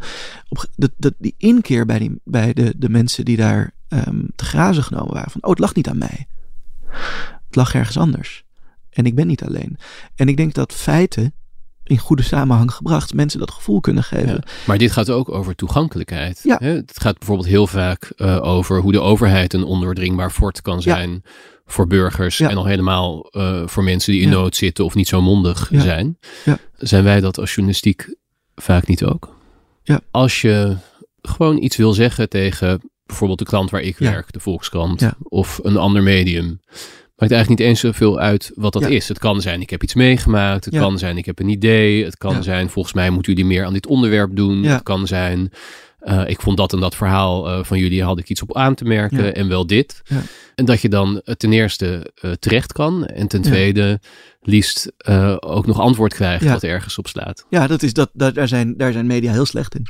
op, 0.50 0.66
de, 0.76 0.92
de, 0.98 1.16
die 1.18 1.36
inkeer 1.38 1.86
bij, 1.86 2.00
die, 2.00 2.22
bij 2.24 2.54
de, 2.54 2.74
de 2.78 2.90
mensen 2.90 3.26
die 3.26 3.38
daar 3.38 3.74
um, 3.90 4.28
te 4.36 4.46
grazen 4.46 4.84
genomen 4.84 5.14
waren. 5.14 5.32
Van, 5.32 5.44
oh, 5.44 5.50
het 5.50 5.60
lag 5.60 5.76
niet 5.76 5.90
aan 5.90 5.98
mij. 5.98 6.28
Het 7.48 7.56
lag 7.56 7.76
ergens 7.76 7.98
anders. 7.98 8.44
En 8.94 9.06
ik 9.06 9.16
ben 9.16 9.28
niet 9.28 9.44
alleen. 9.44 9.78
En 10.16 10.28
ik 10.28 10.38
denk 10.38 10.54
dat 10.54 10.74
feiten 10.74 11.34
in 11.84 11.98
goede 11.98 12.24
samenhang 12.24 12.74
gebracht 12.74 13.14
mensen 13.14 13.40
dat 13.40 13.52
gevoel 13.52 13.80
kunnen 13.80 14.04
geven. 14.04 14.44
maar 14.66 14.78
dit 14.78 14.92
gaat 14.92 15.10
ook 15.10 15.30
over 15.30 15.56
toegankelijkheid. 15.56 16.40
Ja. 16.44 16.58
Het 16.60 17.00
gaat 17.00 17.18
bijvoorbeeld 17.18 17.48
heel 17.48 17.68
vaak 17.68 18.12
uh, 18.18 18.44
over 18.44 18.80
hoe 18.82 18.92
de 18.92 19.02
overheid 19.02 19.54
een 19.54 19.64
ondoordringbaar 19.64 20.32
fort 20.32 20.62
kan 20.62 20.82
zijn 20.82 21.24
voor 21.66 21.88
burgers 21.88 22.40
en 22.40 22.58
al 22.58 22.66
helemaal 22.66 23.30
uh, 23.32 23.68
voor 23.68 23.84
mensen 23.84 24.12
die 24.12 24.22
in 24.22 24.30
nood 24.30 24.56
zitten 24.56 24.86
of 24.86 24.96
niet 24.96 25.08
zo 25.08 25.22
mondig 25.22 25.70
zijn. 25.72 26.18
Zijn 26.78 27.04
wij 27.04 27.20
dat 27.20 27.40
als 27.40 27.50
journalistiek 27.50 28.16
vaak 28.56 28.88
niet 28.88 29.04
ook? 29.04 29.36
Als 30.12 30.42
je 30.42 30.78
gewoon 31.22 31.64
iets 31.64 31.76
wil 31.76 31.94
zeggen 31.94 32.30
tegen 32.30 32.82
bijvoorbeeld 33.06 33.40
de 33.40 33.46
klant 33.46 33.70
waar 33.70 33.82
ik 33.82 33.98
werk, 33.98 34.32
de 34.34 34.40
Volkskrant, 34.40 35.10
of 35.24 35.60
een 35.64 35.78
ander 35.78 36.04
medium. 36.04 36.60
Maakt 37.24 37.36
eigenlijk 37.36 37.62
niet 37.62 37.70
eens 37.70 37.80
zoveel 37.80 38.20
uit 38.20 38.52
wat 38.56 38.74
dat 38.74 38.88
is. 38.88 39.08
Het 39.08 39.20
kan 39.20 39.42
zijn, 39.42 39.62
ik 39.62 39.70
heb 39.70 39.84
iets 39.84 39.94
meegemaakt. 39.94 40.66
Het 40.66 40.78
kan 40.78 40.98
zijn, 40.98 41.18
ik 41.18 41.26
heb 41.26 41.40
een 41.40 41.50
idee. 41.50 42.04
Het 42.04 42.18
kan 42.18 42.44
zijn, 42.44 42.70
volgens 42.70 42.94
mij 42.94 43.10
moeten 43.10 43.34
jullie 43.34 43.50
meer 43.50 43.66
aan 43.66 43.74
dit 43.74 43.88
onderwerp 43.88 44.36
doen. 44.36 44.64
Het 44.64 44.84
kan 44.84 45.08
zijn, 45.08 45.52
uh, 46.02 46.24
ik 46.28 46.42
vond 46.42 46.58
dat 46.58 46.74
en 46.74 46.80
dat 46.80 46.96
verhaal 46.96 47.50
uh, 47.50 47.64
van 47.64 47.80
jullie, 47.80 48.04
had 48.04 48.20
ik 48.20 48.30
iets 48.30 48.42
op 48.42 48.58
aan 48.58 48.76
te 48.76 48.84
merken 48.84 49.36
en 49.36 49.48
wel 49.48 49.68
dit. 49.68 50.02
En 50.56 50.66
dat 50.66 50.82
je 50.82 50.90
dan 50.90 51.22
uh, 51.26 51.36
ten 51.36 51.54
eerste 51.54 52.12
terecht 52.40 52.74
kan 52.74 53.06
en 53.06 53.28
ten 53.28 53.42
tweede 53.42 54.00
liefst 54.42 54.92
ook 55.40 55.66
nog 55.66 55.80
antwoord 55.80 56.14
krijgt 56.14 56.46
wat 56.46 56.64
ergens 56.64 56.98
op 56.98 57.08
slaat. 57.08 57.46
Ja, 57.50 57.68
dat 57.68 57.84
is 57.84 57.94
dat, 57.94 58.10
dat, 58.14 58.36
daar, 58.36 58.48
zijn, 58.48 58.78
daar 58.78 58.92
zijn 58.92 59.06
media 59.06 59.32
heel 59.32 59.46
slecht 59.46 59.76
in 59.76 59.88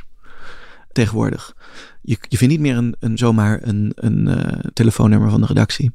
tegenwoordig. 0.92 1.54
Je, 2.02 2.16
je 2.28 2.36
vindt 2.36 2.52
niet 2.52 2.62
meer 2.62 2.76
een, 2.76 2.96
een 2.98 3.18
zomaar 3.18 3.60
een, 3.62 3.92
een 3.94 4.46
telefoonnummer 4.72 5.30
van 5.30 5.40
de 5.40 5.46
redactie. 5.46 5.92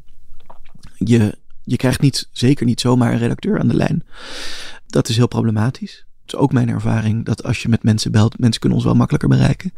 Je, 1.03 1.37
je 1.63 1.75
krijgt 1.75 2.01
niet, 2.01 2.29
zeker 2.31 2.65
niet 2.65 2.81
zomaar 2.81 3.11
een 3.11 3.19
redacteur 3.19 3.59
aan 3.59 3.67
de 3.67 3.75
lijn. 3.75 4.03
Dat 4.87 5.09
is 5.09 5.15
heel 5.15 5.27
problematisch 5.27 6.07
is 6.33 6.39
ook 6.39 6.53
mijn 6.53 6.69
ervaring 6.69 7.25
dat 7.25 7.43
als 7.43 7.61
je 7.61 7.69
met 7.69 7.83
mensen 7.83 8.11
belt, 8.11 8.39
mensen 8.39 8.59
kunnen 8.59 8.77
ons 8.77 8.87
wel 8.87 8.95
makkelijker 8.95 9.29
bereiken. 9.29 9.73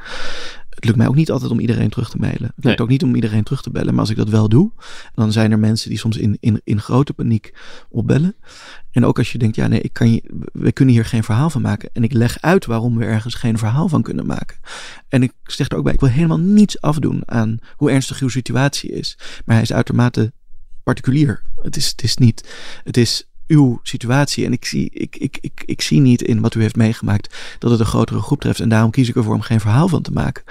Het 0.70 0.86
lukt 0.86 0.98
mij 0.98 1.08
ook 1.08 1.16
niet 1.16 1.32
altijd 1.32 1.52
om 1.52 1.60
iedereen 1.60 1.90
terug 1.90 2.10
te 2.10 2.18
mailen. 2.18 2.52
Het 2.56 2.66
lukt 2.66 2.82
ook 2.82 2.90
niet 2.90 3.04
om 3.04 3.16
iedereen 3.16 3.44
terug 3.44 3.62
te 3.62 3.70
bellen. 3.70 3.92
Maar 3.92 4.00
als 4.00 4.10
ik 4.10 4.16
dat 4.16 4.30
wel 4.30 4.50
doe, 4.50 4.72
dan 5.14 5.32
zijn 5.32 5.52
er 5.52 5.60
mensen 5.60 5.90
die 5.90 5.98
soms 5.98 6.18
in, 6.18 6.38
in, 6.40 6.62
in 6.64 6.80
grote 6.80 7.14
paniek 7.14 7.54
opbellen. 7.90 8.36
En 8.92 9.06
ook 9.06 9.18
als 9.18 9.32
je 9.32 9.38
denkt, 9.38 9.56
ja 9.56 9.68
nee, 9.68 9.82
ik 9.82 9.94
kan 9.94 10.14
je, 10.14 10.24
we 10.54 10.72
kunnen 10.72 10.94
hier 10.94 11.06
geen 11.06 11.24
verhaal 11.24 11.50
van 11.50 11.62
maken. 11.62 11.90
En 11.94 12.04
ik 12.04 12.14
leg 12.14 12.42
uit 12.42 12.66
waarom 12.66 12.98
we 12.98 13.06
ergens 13.06 13.34
geen 13.34 13.58
verhaal 13.58 13.88
van 13.88 14.02
kunnen 14.02 14.26
maken. 14.26 14.58
En 15.08 15.24
ik 15.24 15.34
zeg 15.44 15.70
er 15.70 15.78
ook 15.78 15.84
bij, 15.84 15.94
ik 15.94 16.00
wil 16.00 16.10
helemaal 16.10 16.40
niets 16.40 16.82
afdoen 16.82 17.24
aan 17.26 17.60
hoe 17.76 17.92
ernstig 17.92 18.20
uw 18.20 18.30
situatie 18.30 18.92
is. 18.92 19.18
Maar 19.46 19.56
hij 19.56 19.64
is 19.64 19.74
uitermate 19.74 20.34
particulier. 20.84 21.42
Het 21.62 21.76
is, 21.76 21.88
het 21.90 22.04
is 22.04 22.18
niet, 22.18 22.50
het 22.84 22.98
is 22.98 23.30
uw 23.48 23.80
situatie. 23.84 24.46
En 24.46 24.52
ik 24.52 24.66
zie, 24.66 24.90
ik, 24.90 25.16
ik, 25.16 25.38
ik, 25.42 25.64
ik 25.66 25.82
zie 25.82 26.00
niet 26.00 26.22
in 26.22 26.42
wat 26.42 26.56
u 26.56 26.62
heeft 26.62 26.76
meegemaakt 26.76 27.56
dat 27.60 27.72
het 27.72 27.80
een 27.80 27.86
grotere 27.86 28.22
groep 28.22 28.42
treft. 28.42 28.60
En 28.60 28.70
daarom 28.70 28.92
kies 28.92 29.10
ik 29.10 29.16
ervoor 29.16 29.34
om 29.34 29.42
geen 29.42 29.60
verhaal 29.60 29.88
van 29.88 30.02
te 30.02 30.12
maken. 30.12 30.44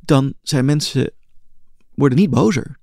Dan 0.00 0.34
zijn 0.42 0.64
mensen, 0.64 1.10
worden 1.94 2.18
niet 2.18 2.30
bozer. 2.30 2.78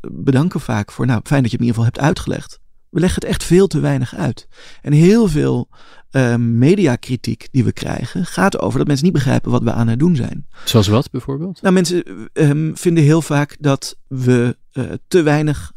Bedanken 0.00 0.60
vaak 0.60 0.92
voor, 0.92 1.06
nou 1.06 1.20
fijn 1.24 1.42
dat 1.42 1.50
je 1.50 1.56
het 1.56 1.66
in 1.66 1.72
ieder 1.72 1.82
geval 1.82 2.00
hebt 2.00 2.06
uitgelegd. 2.06 2.60
We 2.88 3.00
leggen 3.00 3.20
het 3.20 3.30
echt 3.30 3.44
veel 3.44 3.66
te 3.66 3.80
weinig 3.80 4.14
uit. 4.14 4.48
En 4.82 4.92
heel 4.92 5.28
veel 5.28 5.68
uh, 6.12 6.36
mediakritiek 6.36 7.48
die 7.50 7.64
we 7.64 7.72
krijgen 7.72 8.26
gaat 8.26 8.58
over 8.58 8.78
dat 8.78 8.86
mensen 8.86 9.04
niet 9.04 9.14
begrijpen 9.14 9.50
wat 9.50 9.62
we 9.62 9.72
aan 9.72 9.88
het 9.88 9.98
doen 9.98 10.16
zijn. 10.16 10.46
Zoals 10.64 10.86
wat 10.86 11.10
bijvoorbeeld? 11.10 11.62
Nou, 11.62 11.74
mensen 11.74 12.28
um, 12.32 12.76
vinden 12.76 13.04
heel 13.04 13.22
vaak 13.22 13.56
dat 13.60 13.98
we 14.08 14.56
uh, 14.72 14.84
te 15.08 15.22
weinig. 15.22 15.72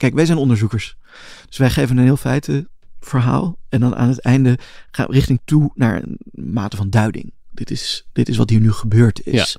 Kijk, 0.00 0.14
wij 0.14 0.26
zijn 0.26 0.38
onderzoekers. 0.38 0.96
Dus 1.48 1.58
wij 1.58 1.70
geven 1.70 1.98
een 1.98 2.04
heel 2.04 2.16
feitenverhaal. 2.16 3.58
En 3.68 3.80
dan 3.80 3.96
aan 3.96 4.08
het 4.08 4.20
einde 4.20 4.58
gaan 4.90 5.06
we 5.06 5.12
richting 5.12 5.40
toe 5.44 5.70
naar 5.74 6.02
een 6.02 6.18
mate 6.32 6.76
van 6.76 6.90
duiding. 6.90 7.32
Dit 7.50 7.70
is, 7.70 8.06
dit 8.12 8.28
is 8.28 8.36
wat 8.36 8.50
hier 8.50 8.60
nu 8.60 8.72
gebeurd 8.72 9.26
is. 9.26 9.56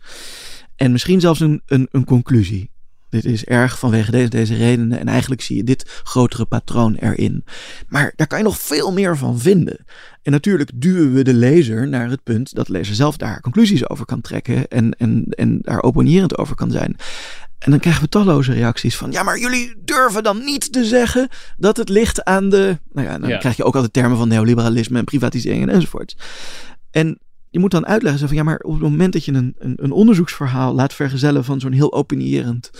En 0.75 0.91
misschien 0.91 1.19
zelfs 1.19 1.39
een, 1.39 1.61
een, 1.65 1.87
een 1.91 2.05
conclusie. 2.05 2.69
Dit 3.11 3.25
is 3.25 3.45
erg 3.45 3.79
vanwege 3.79 4.11
deze, 4.11 4.29
deze 4.29 4.55
redenen. 4.55 4.99
En 4.99 5.07
eigenlijk 5.07 5.41
zie 5.41 5.55
je 5.55 5.63
dit 5.63 6.01
grotere 6.03 6.45
patroon 6.45 6.95
erin. 6.95 7.45
Maar 7.87 8.13
daar 8.15 8.27
kan 8.27 8.37
je 8.37 8.43
nog 8.43 8.59
veel 8.59 8.91
meer 8.91 9.17
van 9.17 9.39
vinden. 9.39 9.85
En 10.21 10.31
natuurlijk 10.31 10.71
duwen 10.75 11.13
we 11.13 11.23
de 11.23 11.33
lezer 11.33 11.87
naar 11.87 12.09
het 12.09 12.23
punt 12.23 12.55
dat 12.55 12.65
de 12.65 12.71
lezer 12.71 12.95
zelf 12.95 13.17
daar 13.17 13.41
conclusies 13.41 13.89
over 13.89 14.05
kan 14.05 14.21
trekken. 14.21 14.67
En, 14.67 14.91
en, 14.91 15.25
en 15.29 15.59
daar 15.61 15.79
opponierend 15.79 16.37
over 16.37 16.55
kan 16.55 16.71
zijn. 16.71 16.95
En 17.59 17.71
dan 17.71 17.79
krijgen 17.79 18.01
we 18.03 18.09
talloze 18.09 18.53
reacties 18.53 18.97
van: 18.97 19.11
ja, 19.11 19.23
maar 19.23 19.39
jullie 19.39 19.73
durven 19.85 20.23
dan 20.23 20.43
niet 20.43 20.71
te 20.71 20.85
zeggen 20.85 21.27
dat 21.57 21.77
het 21.77 21.89
ligt 21.89 22.23
aan 22.23 22.49
de. 22.49 22.79
Nou 22.91 23.07
ja, 23.07 23.19
dan 23.19 23.39
krijg 23.39 23.57
je 23.57 23.63
ook 23.63 23.75
altijd 23.75 23.93
termen 23.93 24.17
van 24.17 24.27
neoliberalisme 24.27 24.97
en 24.97 25.05
privatisering 25.05 25.69
enzovoort. 25.69 26.15
En 26.91 27.19
je 27.51 27.59
moet 27.59 27.71
dan 27.71 27.85
uitleggen 27.85 28.27
van 28.27 28.37
ja, 28.37 28.43
maar 28.43 28.59
op 28.59 28.71
het 28.71 28.81
moment 28.81 29.13
dat 29.13 29.25
je 29.25 29.33
een, 29.33 29.55
een, 29.57 29.73
een 29.75 29.91
onderzoeksverhaal 29.91 30.73
laat 30.73 30.93
vergezellen 30.93 31.43
van 31.43 31.59
zo'n 31.59 31.71
heel 31.71 31.93
opinierend 31.93 32.71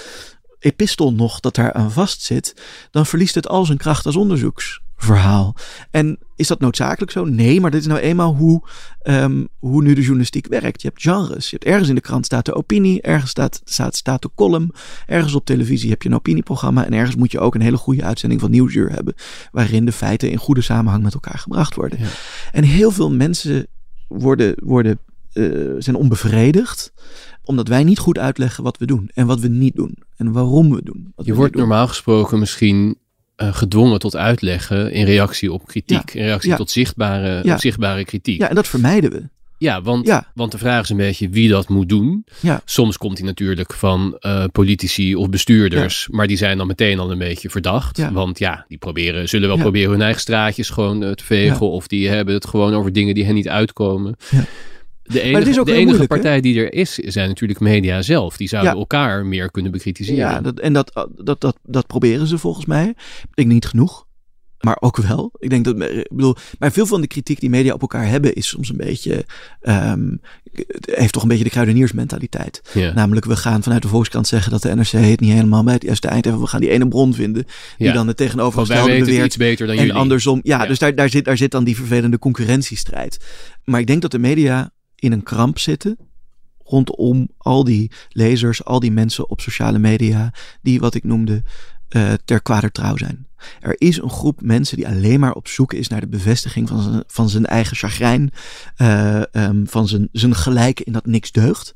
epistel 0.59 1.13
nog 1.13 1.39
dat 1.39 1.55
daar 1.55 1.73
aan 1.73 1.91
vast 1.91 2.21
zit, 2.21 2.55
dan 2.91 3.05
verliest 3.05 3.35
het 3.35 3.47
al 3.47 3.65
zijn 3.65 3.77
kracht 3.77 4.05
als 4.05 4.15
onderzoeks 4.15 4.81
verhaal. 4.97 5.55
En 5.91 6.17
is 6.35 6.47
dat 6.47 6.59
noodzakelijk 6.59 7.11
zo? 7.11 7.25
Nee, 7.25 7.61
maar 7.61 7.71
dit 7.71 7.81
is 7.81 7.87
nou 7.87 7.99
eenmaal 7.99 8.35
hoe, 8.35 8.67
um, 9.03 9.47
hoe 9.59 9.81
nu 9.81 9.93
de 9.93 10.01
journalistiek 10.01 10.47
werkt. 10.47 10.81
Je 10.81 10.87
hebt 10.87 11.01
genres. 11.01 11.49
Je 11.49 11.55
hebt 11.55 11.65
ergens 11.71 11.89
in 11.89 11.95
de 11.95 12.01
krant 12.01 12.25
staat 12.25 12.45
de 12.45 12.53
opinie, 12.53 13.01
ergens 13.01 13.31
staat, 13.31 13.61
staat, 13.63 13.95
staat 13.95 14.21
de 14.21 14.29
column, 14.35 14.73
ergens 15.05 15.33
op 15.33 15.45
televisie 15.45 15.89
heb 15.89 16.01
je 16.01 16.09
een 16.09 16.15
opinieprogramma 16.15 16.85
en 16.85 16.93
ergens 16.93 17.15
moet 17.15 17.31
je 17.31 17.39
ook 17.39 17.55
een 17.55 17.61
hele 17.61 17.77
goede 17.77 18.03
uitzending 18.03 18.41
van 18.41 18.51
Nieuwsuur 18.51 18.91
hebben, 18.91 19.13
waarin 19.51 19.85
de 19.85 19.91
feiten 19.91 20.31
in 20.31 20.37
goede 20.37 20.61
samenhang 20.61 21.03
met 21.03 21.13
elkaar 21.13 21.39
gebracht 21.39 21.75
worden. 21.75 21.99
Ja. 21.99 22.07
En 22.51 22.63
heel 22.63 22.91
veel 22.91 23.11
mensen 23.11 23.67
worden, 24.11 24.55
worden, 24.63 24.99
uh, 25.33 25.75
zijn 25.77 25.95
onbevredigd 25.95 26.93
omdat 27.43 27.67
wij 27.67 27.83
niet 27.83 27.99
goed 27.99 28.17
uitleggen 28.17 28.63
wat 28.63 28.77
we 28.77 28.85
doen 28.85 29.09
en 29.13 29.27
wat 29.27 29.39
we 29.39 29.47
niet 29.47 29.75
doen 29.75 29.97
en 30.15 30.31
waarom 30.31 30.75
we 30.75 30.83
doen. 30.83 31.13
je 31.15 31.33
wordt 31.33 31.55
normaal 31.55 31.87
gesproken 31.87 32.39
misschien 32.39 32.97
uh, 33.37 33.53
gedwongen 33.53 33.99
tot 33.99 34.15
uitleggen 34.15 34.91
in 34.91 35.05
reactie 35.05 35.51
op 35.51 35.65
kritiek. 35.65 36.13
In 36.13 36.23
reactie 36.23 36.55
tot 36.55 36.71
zichtbare, 36.71 37.41
ja. 37.43 37.57
zichtbare 37.57 38.05
kritiek. 38.05 38.39
Ja, 38.39 38.49
en 38.49 38.55
dat 38.55 38.67
vermijden 38.67 39.11
we. 39.11 39.29
Ja 39.61 39.81
want, 39.81 40.21
want 40.33 40.51
de 40.51 40.57
vraag 40.57 40.83
is 40.83 40.89
een 40.89 40.97
beetje 40.97 41.29
wie 41.29 41.49
dat 41.49 41.69
moet 41.69 41.89
doen. 41.89 42.25
Soms 42.65 42.97
komt 42.97 43.17
hij 43.17 43.27
natuurlijk 43.27 43.73
van 43.73 44.17
uh, 44.19 44.43
politici 44.51 45.15
of 45.15 45.29
bestuurders, 45.29 46.07
maar 46.11 46.27
die 46.27 46.37
zijn 46.37 46.57
dan 46.57 46.67
meteen 46.67 46.99
al 46.99 47.11
een 47.11 47.17
beetje 47.17 47.49
verdacht. 47.49 48.11
Want 48.11 48.39
ja, 48.39 48.65
die 48.67 48.77
proberen, 48.77 49.29
zullen 49.29 49.47
wel 49.47 49.57
proberen 49.57 49.91
hun 49.91 50.01
eigen 50.01 50.21
straatjes 50.21 50.69
gewoon 50.69 51.03
uh, 51.03 51.11
te 51.11 51.23
vegen, 51.23 51.69
of 51.69 51.87
die 51.87 52.09
hebben 52.09 52.33
het 52.33 52.47
gewoon 52.47 52.73
over 52.73 52.93
dingen 52.93 53.15
die 53.15 53.25
hen 53.25 53.33
niet 53.33 53.49
uitkomen. 53.49 54.15
De 55.03 55.21
enige, 55.21 55.63
de 55.63 55.73
enige 55.73 56.07
partij 56.07 56.41
die 56.41 56.59
er 56.59 56.73
is, 56.73 56.93
zijn 56.93 57.27
natuurlijk 57.27 57.59
media 57.59 58.01
zelf. 58.01 58.37
Die 58.37 58.47
zouden 58.47 58.73
elkaar 58.73 59.25
meer 59.25 59.51
kunnen 59.51 59.71
bekritiseren. 59.71 60.19
Ja, 60.19 60.41
dat, 60.41 60.59
en 60.59 60.73
dat, 60.73 61.07
dat, 61.15 61.41
dat, 61.41 61.57
dat 61.63 61.87
proberen 61.87 62.27
ze 62.27 62.37
volgens 62.37 62.65
mij. 62.65 62.87
Ik 63.21 63.35
denk 63.35 63.49
niet 63.49 63.65
genoeg. 63.65 64.05
Maar 64.61 64.77
ook 64.79 64.97
wel. 64.97 65.31
Ik 65.37 65.49
denk 65.49 65.65
dat, 65.65 65.81
ik 65.81 66.09
bedoel, 66.09 66.35
maar 66.59 66.71
veel 66.71 66.85
van 66.85 67.01
de 67.01 67.07
kritiek 67.07 67.39
die 67.39 67.49
media 67.49 67.73
op 67.73 67.81
elkaar 67.81 68.07
hebben 68.07 68.33
is 68.33 68.47
soms 68.47 68.69
een 68.69 68.77
beetje, 68.77 69.25
um, 69.61 70.21
heeft 70.81 71.13
toch 71.13 71.21
een 71.21 71.27
beetje 71.27 71.43
de 71.43 71.49
kruideniersmentaliteit. 71.49 72.61
Ja. 72.73 72.93
Namelijk, 72.93 73.25
we 73.25 73.35
gaan 73.35 73.63
vanuit 73.63 73.81
de 73.81 73.87
Volkskrant 73.87 74.27
zeggen 74.27 74.51
dat 74.51 74.61
de 74.61 74.75
NRC 74.75 74.91
het 74.91 75.19
niet 75.19 75.33
helemaal 75.33 75.63
bij 75.63 75.73
het 75.73 75.83
juiste 75.83 76.07
eind 76.07 76.25
heeft. 76.25 76.39
We 76.39 76.47
gaan 76.47 76.61
die 76.61 76.69
ene 76.69 76.87
bron 76.87 77.13
vinden 77.13 77.45
die 77.77 77.87
ja. 77.87 77.93
dan 77.93 78.07
het 78.07 78.17
tegenovergestelde 78.17 78.99
beweert. 78.99 79.25
iets 79.25 79.37
beter 79.37 79.67
dan 79.67 79.75
en 79.75 79.81
jullie. 79.81 79.99
andersom, 79.99 80.39
ja, 80.43 80.65
dus 80.65 80.79
daar, 80.79 80.95
daar, 80.95 81.09
zit, 81.09 81.25
daar 81.25 81.37
zit 81.37 81.51
dan 81.51 81.63
die 81.63 81.75
vervelende 81.75 82.19
concurrentiestrijd. 82.19 83.19
Maar 83.63 83.79
ik 83.79 83.87
denk 83.87 84.01
dat 84.01 84.11
de 84.11 84.19
media 84.19 84.71
in 84.95 85.11
een 85.11 85.23
kramp 85.23 85.59
zitten 85.59 85.97
rondom 86.71 87.29
al 87.37 87.63
die 87.63 87.91
lezers, 88.09 88.65
al 88.65 88.79
die 88.79 88.91
mensen 88.91 89.29
op 89.29 89.41
sociale 89.41 89.79
media, 89.79 90.33
die 90.61 90.79
wat 90.79 90.95
ik 90.95 91.03
noemde 91.03 91.43
uh, 91.95 92.13
ter 92.25 92.41
kwader 92.41 92.71
trouw 92.71 92.97
zijn. 92.97 93.29
Er 93.59 93.75
is 93.77 94.01
een 94.01 94.09
groep 94.09 94.41
mensen 94.41 94.77
die 94.77 94.87
alleen 94.87 95.19
maar 95.19 95.33
op 95.33 95.47
zoek 95.47 95.73
is 95.73 95.87
naar 95.87 95.99
de 95.99 96.07
bevestiging 96.07 96.67
van 96.67 96.81
zijn, 96.81 97.03
van 97.07 97.29
zijn 97.29 97.45
eigen 97.45 97.77
chagrijn, 97.77 98.31
uh, 98.77 99.21
um, 99.31 99.67
van 99.67 99.87
zijn, 99.87 100.09
zijn 100.11 100.35
gelijk 100.35 100.79
in 100.79 100.93
dat 100.93 101.05
niks 101.05 101.31
deugt. 101.31 101.75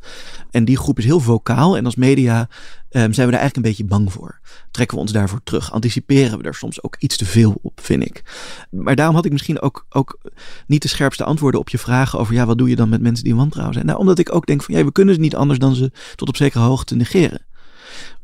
En 0.51 0.65
die 0.65 0.77
groep 0.77 0.99
is 0.99 1.05
heel 1.05 1.19
vocaal 1.19 1.77
en 1.77 1.85
als 1.85 1.95
media 1.95 2.39
um, 2.39 2.47
zijn 2.89 3.25
we 3.27 3.31
daar 3.31 3.41
eigenlijk 3.41 3.55
een 3.55 3.61
beetje 3.61 3.85
bang 3.85 4.11
voor. 4.11 4.39
Trekken 4.71 4.97
we 4.97 5.03
ons 5.03 5.11
daarvoor 5.11 5.43
terug, 5.43 5.71
anticiperen 5.71 6.37
we 6.37 6.43
daar 6.43 6.55
soms 6.55 6.83
ook 6.83 6.95
iets 6.99 7.17
te 7.17 7.25
veel 7.25 7.59
op, 7.61 7.79
vind 7.81 8.05
ik. 8.05 8.23
Maar 8.69 8.95
daarom 8.95 9.15
had 9.15 9.25
ik 9.25 9.31
misschien 9.31 9.61
ook, 9.61 9.85
ook 9.89 10.19
niet 10.67 10.81
de 10.81 10.87
scherpste 10.87 11.23
antwoorden 11.23 11.59
op 11.59 11.69
je 11.69 11.77
vragen 11.77 12.19
over, 12.19 12.33
ja, 12.33 12.45
wat 12.45 12.57
doe 12.57 12.69
je 12.69 12.75
dan 12.75 12.89
met 12.89 13.01
mensen 13.01 13.23
die 13.23 13.35
wantrouwen 13.35 13.73
zijn? 13.73 13.85
Nou, 13.85 13.99
omdat 13.99 14.19
ik 14.19 14.35
ook 14.35 14.45
denk 14.45 14.63
van, 14.63 14.75
ja, 14.75 14.85
we 14.85 14.91
kunnen 14.91 15.13
ze 15.13 15.19
niet 15.19 15.35
anders 15.35 15.59
dan 15.59 15.75
ze 15.75 15.91
tot 16.15 16.27
op 16.27 16.35
zekere 16.35 16.63
hoogte 16.63 16.95
negeren 16.95 17.44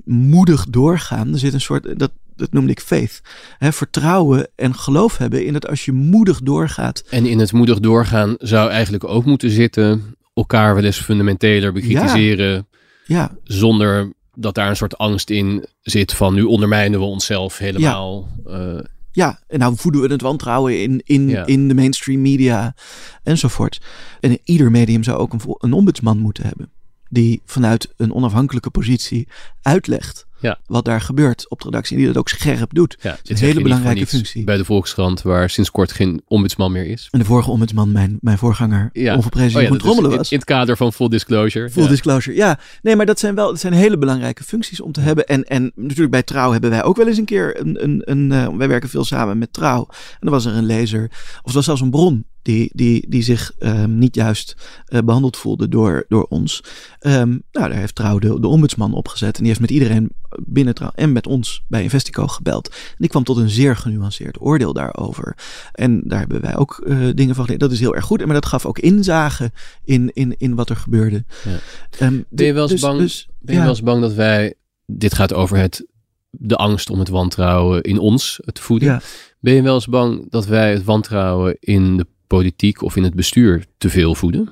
moedig 0.06 0.66
doorgaan. 0.70 1.34
Er 1.34 1.40
zit 1.40 1.54
een 1.54 1.62
soort, 1.62 2.00
dat, 2.00 2.12
dat 2.36 2.52
noemde 2.52 2.72
ik 2.72 2.80
faith. 2.80 3.22
Hè, 3.58 3.72
vertrouwen 3.72 4.48
en 4.56 4.76
geloof 4.76 5.18
hebben 5.18 5.46
in 5.46 5.54
dat 5.54 5.68
als 5.68 5.86
je 5.86 5.92
moedig 5.92 6.42
doorgaat. 6.42 7.04
En 7.10 7.26
in 7.26 7.40
het 7.40 7.52
moedig 7.52 7.80
doorgaan 7.80 8.36
zou 8.38 8.70
eigenlijk 8.70 9.04
ook 9.04 9.26
moeten 9.26 9.50
zitten 9.50 10.16
elkaar 10.34 10.76
wel 10.76 10.84
eens 10.84 11.02
fundamenteler 11.02 11.74
bekritiseren. 11.74 12.68
Ja. 13.06 13.32
Zonder 13.44 14.14
dat 14.34 14.56
daar 14.56 14.70
een 14.70 14.76
soort 14.76 14.98
angst 14.98 15.30
in 15.30 15.66
zit 15.82 16.14
van 16.14 16.34
nu 16.34 16.44
ondermijnen 16.44 17.00
we 17.00 17.06
onszelf 17.06 17.58
helemaal. 17.58 18.30
Ja. 18.46 18.74
Uh, 18.74 18.80
ja, 19.12 19.40
en 19.48 19.60
nou 19.60 19.74
voeden 19.78 20.02
we 20.02 20.08
het 20.08 20.22
wantrouwen 20.22 20.82
in, 20.82 21.02
in, 21.06 21.30
in 21.46 21.68
de 21.68 21.74
mainstream 21.74 22.22
media 22.22 22.76
enzovoort. 23.24 23.82
En 24.20 24.38
ieder 24.44 24.72
medium 24.72 25.04
zou 25.04 25.18
ook 25.18 25.34
een, 25.34 25.42
een 25.58 25.74
ombudsman 25.74 26.20
moeten 26.20 26.46
hebben. 26.48 26.72
Die 27.12 27.42
vanuit 27.46 27.94
een 27.98 28.14
onafhankelijke 28.14 28.70
positie 28.70 29.28
uitlegt 29.62 30.28
ja. 30.42 30.60
wat 30.66 30.86
daar 30.86 31.02
gebeurt 31.02 31.50
op 31.50 31.60
de 31.60 31.66
redactie. 31.66 31.96
En 31.96 32.04
die 32.04 32.12
dat 32.12 32.22
ook 32.22 32.30
scherp 32.30 32.74
doet. 32.74 32.98
Ja, 33.02 33.18
is 33.24 33.42
een 33.42 33.48
hele 33.48 33.62
belangrijke 33.62 34.08
functie. 34.08 34.44
Bij 34.44 34.58
de 34.58 34.66
Volkskrant, 34.66 35.22
waar 35.22 35.50
sinds 35.50 35.72
kort 35.72 35.92
geen 35.92 36.22
ombudsman 36.28 36.72
meer 36.72 36.86
is. 36.86 37.08
En 37.12 37.20
de 37.20 37.26
vorige 37.26 37.52
ombudsman, 37.52 37.92
mijn, 37.92 38.18
mijn 38.22 38.38
voorganger, 38.38 38.90
ja. 38.94 39.16
onverprezen 39.16 39.58
oh, 39.60 39.80
ja, 39.80 40.18
was. 40.18 40.32
In, 40.32 40.38
het 40.38 40.48
kader 40.48 40.78
van 40.78 40.94
full 40.94 41.10
disclosure. 41.10 41.70
Full 41.70 41.88
disclosure, 41.88 42.38
ja. 42.38 42.60
Nee, 42.82 42.96
maar 42.96 43.06
dat 43.06 43.20
zijn 43.20 43.36
wel 43.36 43.48
dat 43.48 43.60
zijn 43.60 43.74
hele 43.74 43.98
belangrijke 43.98 44.44
functies 44.44 44.82
om 44.82 44.92
te 44.92 45.02
hebben. 45.02 45.26
En, 45.26 45.44
en 45.44 45.72
natuurlijk 45.76 46.12
bij 46.12 46.24
Trouw 46.24 46.52
hebben 46.52 46.70
wij 46.70 46.84
ook 46.84 46.98
wel 46.98 47.08
eens 47.08 47.18
een 47.18 47.26
keer 47.26 47.60
een... 47.60 47.84
een, 47.84 48.02
een 48.06 48.32
uh, 48.32 48.58
wij 48.58 48.68
werken 48.68 48.90
veel 48.90 49.04
samen 49.04 49.38
met 49.38 49.54
Trouw. 49.54 49.88
En 49.90 50.18
dan 50.20 50.32
was 50.32 50.46
er 50.46 50.54
een 50.54 50.66
lezer, 50.66 51.08
of 51.12 51.42
het 51.44 51.54
was 51.54 51.66
zelfs 51.66 51.82
een 51.82 51.90
bron 51.90 52.26
die, 52.42 52.72
die, 52.74 53.06
die 53.10 53.22
zich 53.22 53.52
um, 53.60 53.98
niet 53.98 54.16
juist 54.16 54.56
uh, 54.88 55.00
behandeld 55.06 55.38
voelde 55.38 55.70
door, 55.70 56.06
door 56.08 56.26
ons. 56.30 56.64
Um, 57.00 57.44
nou, 57.52 57.70
daar 57.70 57.74
heeft 57.78 57.96
Trouw 57.96 58.20
de, 58.20 58.40
de 58.40 58.48
ombudsman 58.48 58.94
opgezet. 58.94 59.34
En 59.34 59.40
die 59.40 59.48
heeft 59.48 59.60
met 59.60 59.72
iedereen 59.72 60.12
binnen 60.46 60.76
Trouw 60.76 60.92
en 60.96 61.12
met 61.12 61.28
ons 61.28 61.64
bij 61.68 61.84
Investico 61.84 62.28
gebeld. 62.28 62.70
En 62.70 62.96
die 62.98 63.10
kwam 63.10 63.24
tot 63.24 63.38
een 63.38 63.50
zeer 63.50 63.76
genuanceerd 63.76 64.42
oordeel 64.42 64.74
daarover. 64.74 65.38
En 65.72 66.02
daar 66.04 66.20
hebben 66.20 66.42
wij 66.42 66.56
ook 66.58 66.84
uh, 66.86 67.10
dingen 67.16 67.36
van 67.36 67.44
geleerd. 67.44 67.62
Dat 67.62 67.72
is 67.72 67.80
heel 67.80 67.96
erg 67.96 68.06
goed. 68.06 68.26
Maar 68.26 68.34
dat 68.34 68.46
gaf 68.46 68.66
ook 68.66 68.80
inzage 68.80 69.52
in, 69.84 70.12
in, 70.14 70.36
in 70.38 70.56
wat 70.56 70.70
er 70.70 70.76
gebeurde. 70.76 71.24
Ja. 71.44 72.08
Um, 72.08 72.26
ben 72.30 72.46
je 72.46 72.54
wel 72.54 72.62
eens 72.62 72.72
dus, 72.72 72.82
bang, 72.82 73.00
dus, 73.00 73.28
ben 73.40 73.54
je 73.54 73.54
ja. 73.54 73.60
wel 73.60 73.70
eens 73.70 73.84
bang 73.84 74.02
dat 74.02 74.14
wij... 74.14 74.54
Dit 74.94 75.14
gaat 75.14 75.34
over 75.34 75.58
het, 75.58 75.86
de 76.30 76.56
angst 76.56 76.90
om 76.90 77.00
het 77.00 77.10
wantrouwen 77.10 77.82
in 77.82 78.00
ons 78.00 78.40
te 78.54 78.62
voeden. 78.62 78.88
Ja. 78.88 79.02
Ben 79.40 79.54
je 79.54 79.62
wel 79.62 79.74
eens 79.74 79.88
bang 79.88 80.30
dat 80.30 80.46
wij 80.46 80.72
het 80.74 80.84
wantrouwen 80.84 81.58
in 81.60 81.98
de 81.98 82.08
politiek 82.38 82.82
of 82.82 82.96
in 82.96 83.04
het 83.04 83.14
bestuur 83.14 83.66
te 83.78 83.90
veel 83.90 84.16
voeden? 84.16 84.50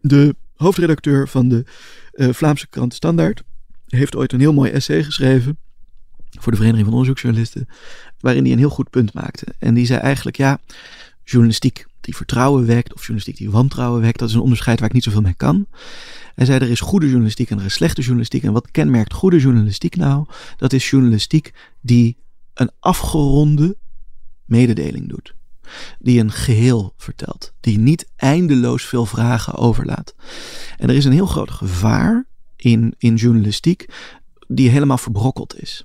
De 0.00 0.34
hoofdredacteur 0.54 1.28
van 1.28 1.48
de 1.48 1.64
uh, 2.14 2.32
Vlaamse 2.32 2.68
krant 2.68 2.94
Standaard 2.94 3.42
heeft 3.86 4.16
ooit 4.16 4.32
een 4.32 4.40
heel 4.40 4.52
mooi 4.52 4.70
essay 4.70 5.04
geschreven 5.04 5.58
voor 6.30 6.52
de 6.52 6.58
Vereniging 6.58 6.84
van 6.84 6.92
Onderzoeksjournalisten, 6.92 7.68
waarin 8.20 8.42
hij 8.42 8.52
een 8.52 8.58
heel 8.58 8.68
goed 8.68 8.90
punt 8.90 9.12
maakte. 9.12 9.46
En 9.58 9.74
die 9.74 9.86
zei 9.86 10.00
eigenlijk, 10.00 10.36
ja, 10.36 10.60
journalistiek 11.24 11.86
die 12.00 12.16
vertrouwen 12.16 12.66
wekt 12.66 12.94
of 12.94 13.00
journalistiek 13.00 13.36
die 13.36 13.50
wantrouwen 13.50 14.00
wekt, 14.00 14.18
dat 14.18 14.28
is 14.28 14.34
een 14.34 14.40
onderscheid 14.40 14.78
waar 14.78 14.88
ik 14.88 14.94
niet 14.94 15.04
zoveel 15.04 15.20
mee 15.20 15.34
kan. 15.34 15.66
Hij 16.34 16.46
zei, 16.46 16.58
er 16.58 16.70
is 16.70 16.80
goede 16.80 17.06
journalistiek 17.06 17.50
en 17.50 17.58
er 17.58 17.64
is 17.64 17.74
slechte 17.74 18.00
journalistiek. 18.00 18.42
En 18.42 18.52
wat 18.52 18.70
kenmerkt 18.70 19.12
goede 19.12 19.38
journalistiek 19.38 19.96
nou? 19.96 20.26
Dat 20.56 20.72
is 20.72 20.90
journalistiek 20.90 21.52
die 21.80 22.16
een 22.54 22.70
afgeronde 22.80 23.76
mededeling 24.44 25.08
doet 25.08 25.34
die 25.98 26.20
een 26.20 26.32
geheel 26.32 26.94
vertelt, 26.96 27.52
die 27.60 27.78
niet 27.78 28.06
eindeloos 28.16 28.84
veel 28.84 29.06
vragen 29.06 29.54
overlaat. 29.54 30.14
En 30.76 30.88
er 30.88 30.96
is 30.96 31.04
een 31.04 31.12
heel 31.12 31.26
groot 31.26 31.50
gevaar 31.50 32.26
in, 32.56 32.94
in 32.98 33.14
journalistiek 33.14 33.86
die 34.48 34.70
helemaal 34.70 34.98
verbrokkeld 34.98 35.62
is. 35.62 35.84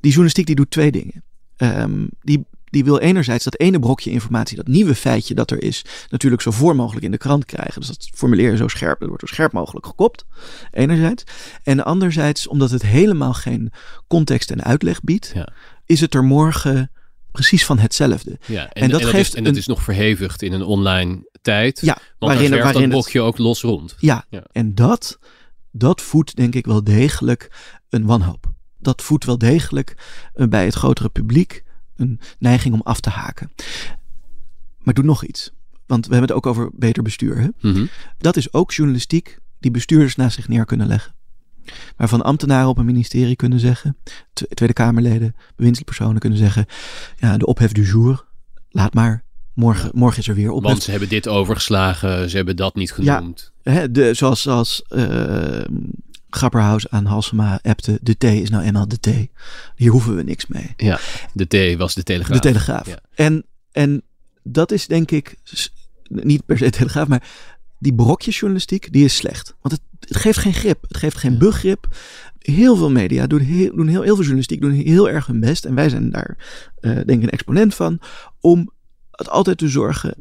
Die 0.00 0.10
journalistiek 0.10 0.46
die 0.46 0.54
doet 0.54 0.70
twee 0.70 0.92
dingen. 0.92 1.24
Um, 1.56 2.08
die, 2.22 2.46
die 2.64 2.84
wil 2.84 2.98
enerzijds 2.98 3.44
dat 3.44 3.58
ene 3.58 3.78
brokje 3.78 4.10
informatie, 4.10 4.56
dat 4.56 4.66
nieuwe 4.66 4.94
feitje 4.94 5.34
dat 5.34 5.50
er 5.50 5.62
is, 5.62 5.84
natuurlijk 6.10 6.42
zo 6.42 6.50
voor 6.50 6.76
mogelijk 6.76 7.04
in 7.04 7.10
de 7.10 7.18
krant 7.18 7.44
krijgen. 7.44 7.80
Dus 7.80 7.88
dat 7.88 8.08
formuleer 8.14 8.50
je 8.50 8.56
zo 8.56 8.68
scherp, 8.68 8.98
dat 8.98 9.08
wordt 9.08 9.28
zo 9.28 9.34
scherp 9.34 9.52
mogelijk 9.52 9.86
gekopt. 9.86 10.26
Enerzijds. 10.70 11.24
En 11.62 11.84
anderzijds, 11.84 12.46
omdat 12.46 12.70
het 12.70 12.82
helemaal 12.82 13.34
geen 13.34 13.72
context 14.06 14.50
en 14.50 14.62
uitleg 14.62 15.00
biedt, 15.00 15.30
ja. 15.34 15.52
is 15.84 16.00
het 16.00 16.14
er 16.14 16.24
morgen 16.24 16.90
precies 17.36 17.64
van 17.64 17.78
hetzelfde. 17.78 18.38
Ja, 18.46 18.68
en, 18.68 18.90
dat, 18.90 19.04
geeft. 19.04 19.28
Is, 19.28 19.34
en 19.34 19.44
dat 19.44 19.56
is 19.56 19.66
nog 19.66 19.82
verhevigd 19.82 20.42
in 20.42 20.52
een 20.52 20.62
online 20.62 21.30
tijd. 21.42 21.80
Ja, 21.80 21.98
want 22.18 22.32
waarin, 22.32 22.50
waarin 22.50 22.80
dat 22.80 22.88
blokje 22.88 23.20
ook 23.20 23.38
los 23.38 23.62
rond. 23.62 23.94
Ja, 23.98 24.24
ja, 24.28 24.44
en 24.52 24.74
dat, 24.74 25.18
dat 25.70 26.02
voedt 26.02 26.36
denk 26.36 26.54
ik 26.54 26.66
wel 26.66 26.84
degelijk 26.84 27.50
een 27.88 28.06
wanhoop. 28.06 28.52
Dat 28.78 29.02
voedt 29.02 29.24
wel 29.24 29.38
degelijk 29.38 29.96
uh, 30.34 30.46
bij 30.46 30.64
het 30.64 30.74
grotere 30.74 31.08
publiek 31.08 31.64
een 31.96 32.20
neiging 32.38 32.74
om 32.74 32.80
af 32.82 33.00
te 33.00 33.10
haken. 33.10 33.50
Maar 34.78 34.94
doe 34.94 35.04
nog 35.04 35.24
iets. 35.24 35.50
Want 35.86 36.06
we 36.06 36.12
hebben 36.12 36.28
het 36.28 36.44
ook 36.44 36.46
over 36.46 36.70
beter 36.74 37.02
bestuur. 37.02 37.38
Hè? 37.38 37.48
Mm 37.60 37.74
-hmm. 37.74 37.88
Dat 38.18 38.36
is 38.36 38.52
ook 38.52 38.72
journalistiek 38.72 39.38
die 39.58 39.70
bestuurders 39.70 40.16
naast 40.16 40.34
zich 40.34 40.48
neer 40.48 40.64
kunnen 40.64 40.86
leggen. 40.86 41.14
Waarvan 41.96 42.22
ambtenaren 42.22 42.68
op 42.68 42.78
een 42.78 42.84
ministerie 42.84 43.36
kunnen 43.36 43.60
zeggen, 43.60 43.96
Tweede 44.32 44.74
Kamerleden, 44.74 45.34
bewindspersonen 45.56 46.18
kunnen 46.18 46.38
zeggen, 46.38 46.66
ja, 47.16 47.36
de 47.36 47.46
ophef 47.46 47.72
du 47.72 47.82
jour, 47.82 48.24
laat 48.70 48.94
maar. 48.94 49.24
Morgen, 49.54 49.90
morgen 49.94 50.18
is 50.18 50.28
er 50.28 50.34
weer 50.34 50.50
ophef. 50.50 50.68
Want 50.70 50.82
ze 50.82 50.90
hebben 50.90 51.08
dit 51.08 51.28
overgeslagen, 51.28 52.30
ze 52.30 52.36
hebben 52.36 52.56
dat 52.56 52.74
niet 52.74 52.92
genoemd. 52.92 53.52
Ja, 53.62 53.72
hè, 53.72 53.90
de, 53.90 54.14
zoals 54.14 54.42
zoals 54.42 54.84
uh, 54.88 55.60
Grapperhaus 56.30 56.90
aan 56.90 57.04
Halsema 57.04 57.58
appte, 57.62 57.98
de 58.02 58.16
T 58.18 58.24
is 58.24 58.50
nou 58.50 58.64
eenmaal 58.64 58.88
de 58.88 59.00
T. 59.00 59.06
Hier 59.76 59.90
hoeven 59.90 60.16
we 60.16 60.22
niks 60.22 60.46
mee. 60.46 60.74
Ja, 60.76 61.00
de 61.32 61.74
T 61.74 61.78
was 61.78 61.94
de 61.94 62.02
Telegraaf. 62.02 62.40
De 62.40 62.48
Telegraaf. 62.48 62.86
Ja. 62.86 62.98
En, 63.14 63.44
en 63.72 64.02
dat 64.42 64.72
is 64.72 64.86
denk 64.86 65.10
ik, 65.10 65.36
niet 66.08 66.46
per 66.46 66.58
se 66.58 66.70
Telegraaf, 66.70 67.08
maar 67.08 67.22
die 67.86 67.94
brokjesjournalistiek, 67.94 68.92
die 68.92 69.04
is 69.04 69.16
slecht. 69.16 69.54
Want 69.60 69.74
het, 69.74 70.08
het, 70.08 70.16
geeft 70.16 70.38
geen 70.38 70.54
grip. 70.54 70.84
Het 70.88 70.96
geeft 70.96 71.16
geen 71.16 71.38
begrip. 71.38 71.96
Heel 72.38 72.76
veel 72.76 72.90
media 72.90 73.26
doen 73.26 73.40
heel, 73.40 73.76
doen 73.76 73.86
heel, 73.86 74.02
heel 74.02 74.14
veel 74.14 74.22
journalistiek, 74.24 74.60
doen 74.60 74.70
heel 74.70 75.08
erg 75.08 75.26
hun 75.26 75.40
best. 75.40 75.64
En 75.64 75.74
wij 75.74 75.88
zijn 75.88 76.10
daar, 76.10 76.36
uh, 76.80 76.92
denk 76.92 77.08
ik, 77.08 77.22
een 77.22 77.30
exponent 77.30 77.74
van. 77.74 78.00
Om 78.40 78.72
het 79.10 79.28
altijd 79.28 79.58
te 79.58 79.68
zorgen 79.68 80.14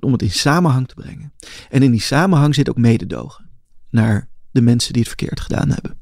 om 0.00 0.12
het 0.12 0.22
in 0.22 0.30
samenhang 0.30 0.88
te 0.88 0.94
brengen. 0.94 1.32
En 1.70 1.82
in 1.82 1.90
die 1.90 2.00
samenhang 2.00 2.54
zit 2.54 2.68
ook 2.68 2.76
mededogen 2.76 3.50
naar 3.90 4.28
de 4.50 4.60
mensen 4.60 4.92
die 4.92 5.02
het 5.02 5.10
verkeerd 5.10 5.40
gedaan 5.40 5.70
hebben. 5.70 5.98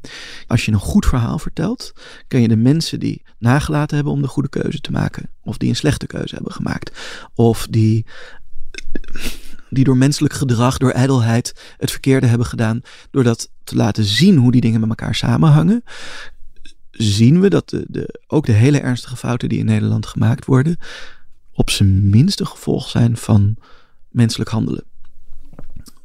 Als 0.46 0.64
je 0.64 0.72
een 0.72 0.78
goed 0.78 1.06
verhaal 1.06 1.38
vertelt, 1.38 1.92
kan 2.28 2.40
je 2.40 2.48
de 2.48 2.56
mensen 2.56 3.00
die 3.00 3.22
nagelaten 3.38 3.96
hebben 3.96 4.14
om 4.14 4.22
de 4.22 4.28
goede 4.28 4.48
keuze 4.48 4.80
te 4.80 4.90
maken, 4.90 5.30
of 5.42 5.56
die 5.56 5.68
een 5.68 5.76
slechte 5.76 6.06
keuze 6.06 6.34
hebben 6.34 6.52
gemaakt, 6.52 6.98
of 7.34 7.66
die 7.70 8.06
die 9.76 9.84
door 9.84 9.96
menselijk 9.96 10.34
gedrag, 10.34 10.78
door 10.78 10.90
ijdelheid 10.90 11.74
het 11.76 11.90
verkeerde 11.90 12.26
hebben 12.26 12.46
gedaan, 12.46 12.80
door 13.10 13.24
dat 13.24 13.50
te 13.64 13.76
laten 13.76 14.04
zien 14.04 14.36
hoe 14.36 14.52
die 14.52 14.60
dingen 14.60 14.80
met 14.80 14.88
elkaar 14.88 15.14
samenhangen, 15.14 15.84
zien 16.90 17.40
we 17.40 17.50
dat 17.50 17.68
de, 17.68 17.84
de, 17.88 18.20
ook 18.26 18.46
de 18.46 18.52
hele 18.52 18.80
ernstige 18.80 19.16
fouten 19.16 19.48
die 19.48 19.58
in 19.58 19.64
Nederland 19.64 20.06
gemaakt 20.06 20.44
worden, 20.44 20.76
op 21.52 21.70
zijn 21.70 22.08
minste 22.10 22.46
gevolg 22.46 22.88
zijn 22.88 23.16
van 23.16 23.56
menselijk 24.08 24.50
handelen. 24.50 24.84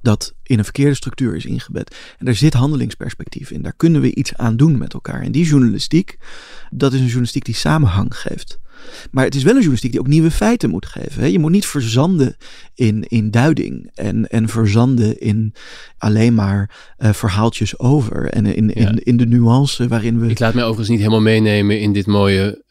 Dat 0.01 0.33
in 0.43 0.57
een 0.57 0.63
verkeerde 0.63 0.95
structuur 0.95 1.35
is 1.35 1.45
ingebed. 1.45 1.95
En 2.17 2.25
daar 2.25 2.35
zit 2.35 2.53
handelingsperspectief 2.53 3.51
in. 3.51 3.61
Daar 3.61 3.73
kunnen 3.77 4.01
we 4.01 4.15
iets 4.15 4.35
aan 4.35 4.57
doen 4.57 4.77
met 4.77 4.93
elkaar. 4.93 5.21
En 5.21 5.31
die 5.31 5.45
journalistiek, 5.45 6.17
dat 6.71 6.93
is 6.93 6.99
een 6.99 7.05
journalistiek 7.05 7.45
die 7.45 7.55
samenhang 7.55 8.17
geeft. 8.17 8.59
Maar 9.11 9.25
het 9.25 9.35
is 9.35 9.43
wel 9.43 9.51
een 9.51 9.57
journalistiek 9.57 9.91
die 9.91 9.99
ook 9.99 10.07
nieuwe 10.07 10.31
feiten 10.31 10.69
moet 10.69 10.85
geven. 10.85 11.31
Je 11.31 11.39
moet 11.39 11.51
niet 11.51 11.65
verzanden 11.65 12.35
in, 12.75 13.05
in 13.07 13.31
duiding 13.31 13.91
en, 13.93 14.27
en 14.27 14.49
verzanden 14.49 15.19
in 15.19 15.53
alleen 15.97 16.33
maar 16.33 16.93
uh, 16.99 17.13
verhaaltjes 17.13 17.79
over. 17.79 18.29
En 18.29 18.45
in, 18.45 18.73
in, 18.73 19.03
in 19.03 19.17
de 19.17 19.25
nuance 19.25 19.87
waarin 19.87 20.19
we. 20.19 20.29
Ik 20.29 20.39
laat 20.39 20.53
mij 20.53 20.63
overigens 20.63 20.89
niet 20.89 20.99
helemaal 20.99 21.21
meenemen 21.21 21.79
in 21.79 21.93
dit 21.93 22.05
mooie 22.05 22.63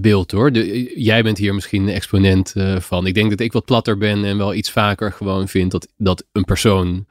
beeld 0.00 0.30
hoor. 0.30 0.52
De, 0.52 0.92
jij 1.00 1.22
bent 1.22 1.38
hier 1.38 1.54
misschien 1.54 1.82
een 1.82 1.94
exponent 1.94 2.52
uh, 2.56 2.76
van. 2.80 3.06
Ik 3.06 3.14
denk 3.14 3.30
dat 3.30 3.40
ik 3.40 3.52
wat 3.52 3.64
platter 3.64 3.98
ben 3.98 4.24
en 4.24 4.36
wel 4.36 4.54
iets 4.54 4.70
vaker 4.70 5.12
gewoon 5.12 5.48
vind 5.48 5.70
dat, 5.70 5.88
dat 5.96 6.24
een 6.32 6.44
persoon 6.44 7.06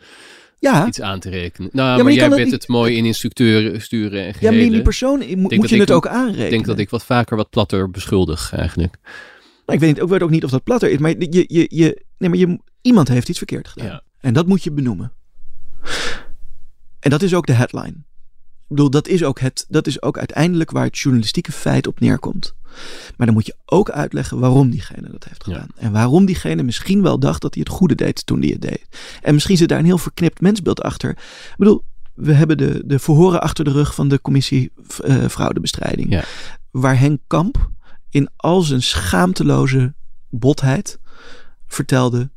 ja. 0.60 0.88
iets 0.88 1.02
aan 1.02 1.20
te 1.20 1.30
rekenen. 1.30 1.70
Nou, 1.74 1.98
ja, 1.98 2.04
maar, 2.04 2.14
jij 2.14 2.30
bent 2.30 2.52
het 2.52 2.68
mooi 2.68 2.96
in 2.96 3.06
instructeuren 3.06 3.82
sturen 3.82 4.26
en. 4.26 4.34
Ja, 4.40 4.52
maar 4.52 4.60
die 4.60 4.82
persoon 4.82 5.24
moet 5.36 5.70
je 5.70 5.80
het 5.80 5.92
ook 5.92 6.08
aanrekenen. 6.08 6.46
Ik 6.46 6.50
denk 6.50 6.66
dat 6.66 6.80
ik 6.80 6.90
wat 6.90 7.06
vaker 7.06 7.38
wat 7.38 7.50
platter 7.50 7.92
beschuldig 7.92 8.54
eigenlijk. 8.54 8.98
Nou, 9.66 9.80
ik 9.80 9.80
weet, 9.80 9.94
niet, 9.94 10.04
ik 10.04 10.10
weet 10.10 10.24
ook 10.24 10.30
niet 10.30 10.44
of 10.44 10.50
dat 10.50 10.64
platter 10.64 10.90
is, 10.90 10.98
maar, 10.98 11.10
je, 11.20 11.46
je, 11.48 11.66
je, 11.70 12.04
nee, 12.18 12.30
maar 12.30 12.40
je, 12.40 12.60
iemand 12.82 13.08
heeft 13.08 13.30
iets 13.30 13.38
verkeerd 13.38 13.68
gedaan. 13.68 13.88
Ja. 13.88 14.02
En 14.20 14.34
dat 14.34 14.48
moet 14.48 14.64
je 14.64 14.72
benoemen. 14.72 15.12
En 17.00 17.10
dat 17.10 17.22
is 17.22 17.34
ook 17.34 17.46
de 17.46 17.54
headline. 17.54 18.06
Ik 18.70 18.76
bedoel, 18.76 18.90
dat 18.90 19.08
is 19.08 19.24
ook, 19.24 19.40
het, 19.40 19.66
dat 19.70 19.88
is 19.88 20.02
ook 20.02 20.18
uiteindelijk 20.18 20.72
waar 20.72 20.84
het 20.84 20.98
journalistieke 20.98 21.52
feit 21.52 21.88
op 21.88 22.00
neerkomt. 22.00 22.54
Maar 23.18 23.26
dan 23.26 23.36
moet 23.36 23.46
je 23.46 23.56
ook 23.66 23.90
uitleggen 23.90 24.40
waarom 24.40 24.70
diegene 24.70 25.10
dat 25.12 25.24
heeft 25.24 25.44
gedaan. 25.44 25.68
En 25.76 25.92
waarom 25.92 26.26
diegene 26.26 26.64
misschien 26.64 27.02
wel 27.02 27.20
dacht 27.20 27.42
dat 27.42 27.54
hij 27.54 27.64
het 27.68 27.76
goede 27.76 27.96
deed 27.96 28.26
toen 28.26 28.40
hij 28.40 28.50
het 28.50 28.62
deed. 28.62 28.88
En 29.22 29.34
misschien 29.34 29.58
zit 29.58 29.70
daar 29.70 29.80
een 29.80 29.86
heel 29.86 29.98
verknipt 29.98 30.42
mensbeeld 30.42 30.82
achter. 30.82 31.10
Ik 31.10 31.56
bedoel, 31.58 31.84
we 32.14 32.34
hebben 32.34 32.58
de, 32.58 32.82
de 32.86 33.00
verhoren 33.00 33.42
achter 33.42 33.66
de 33.66 33.72
rug 33.72 33.96
van 33.96 34.08
de 34.08 34.22
commissie 34.22 34.72
uh, 35.06 35.26
fraudebestrijding. 35.26 36.12
Ja. 36.12 36.24
Waar 36.72 37.00
Henk 37.00 37.22
Kamp 37.28 37.70
in 38.10 38.30
al 38.36 38.62
zijn 38.62 38.82
schaamteloze 38.82 39.94
botheid 40.30 41.00
vertelde 41.68 42.30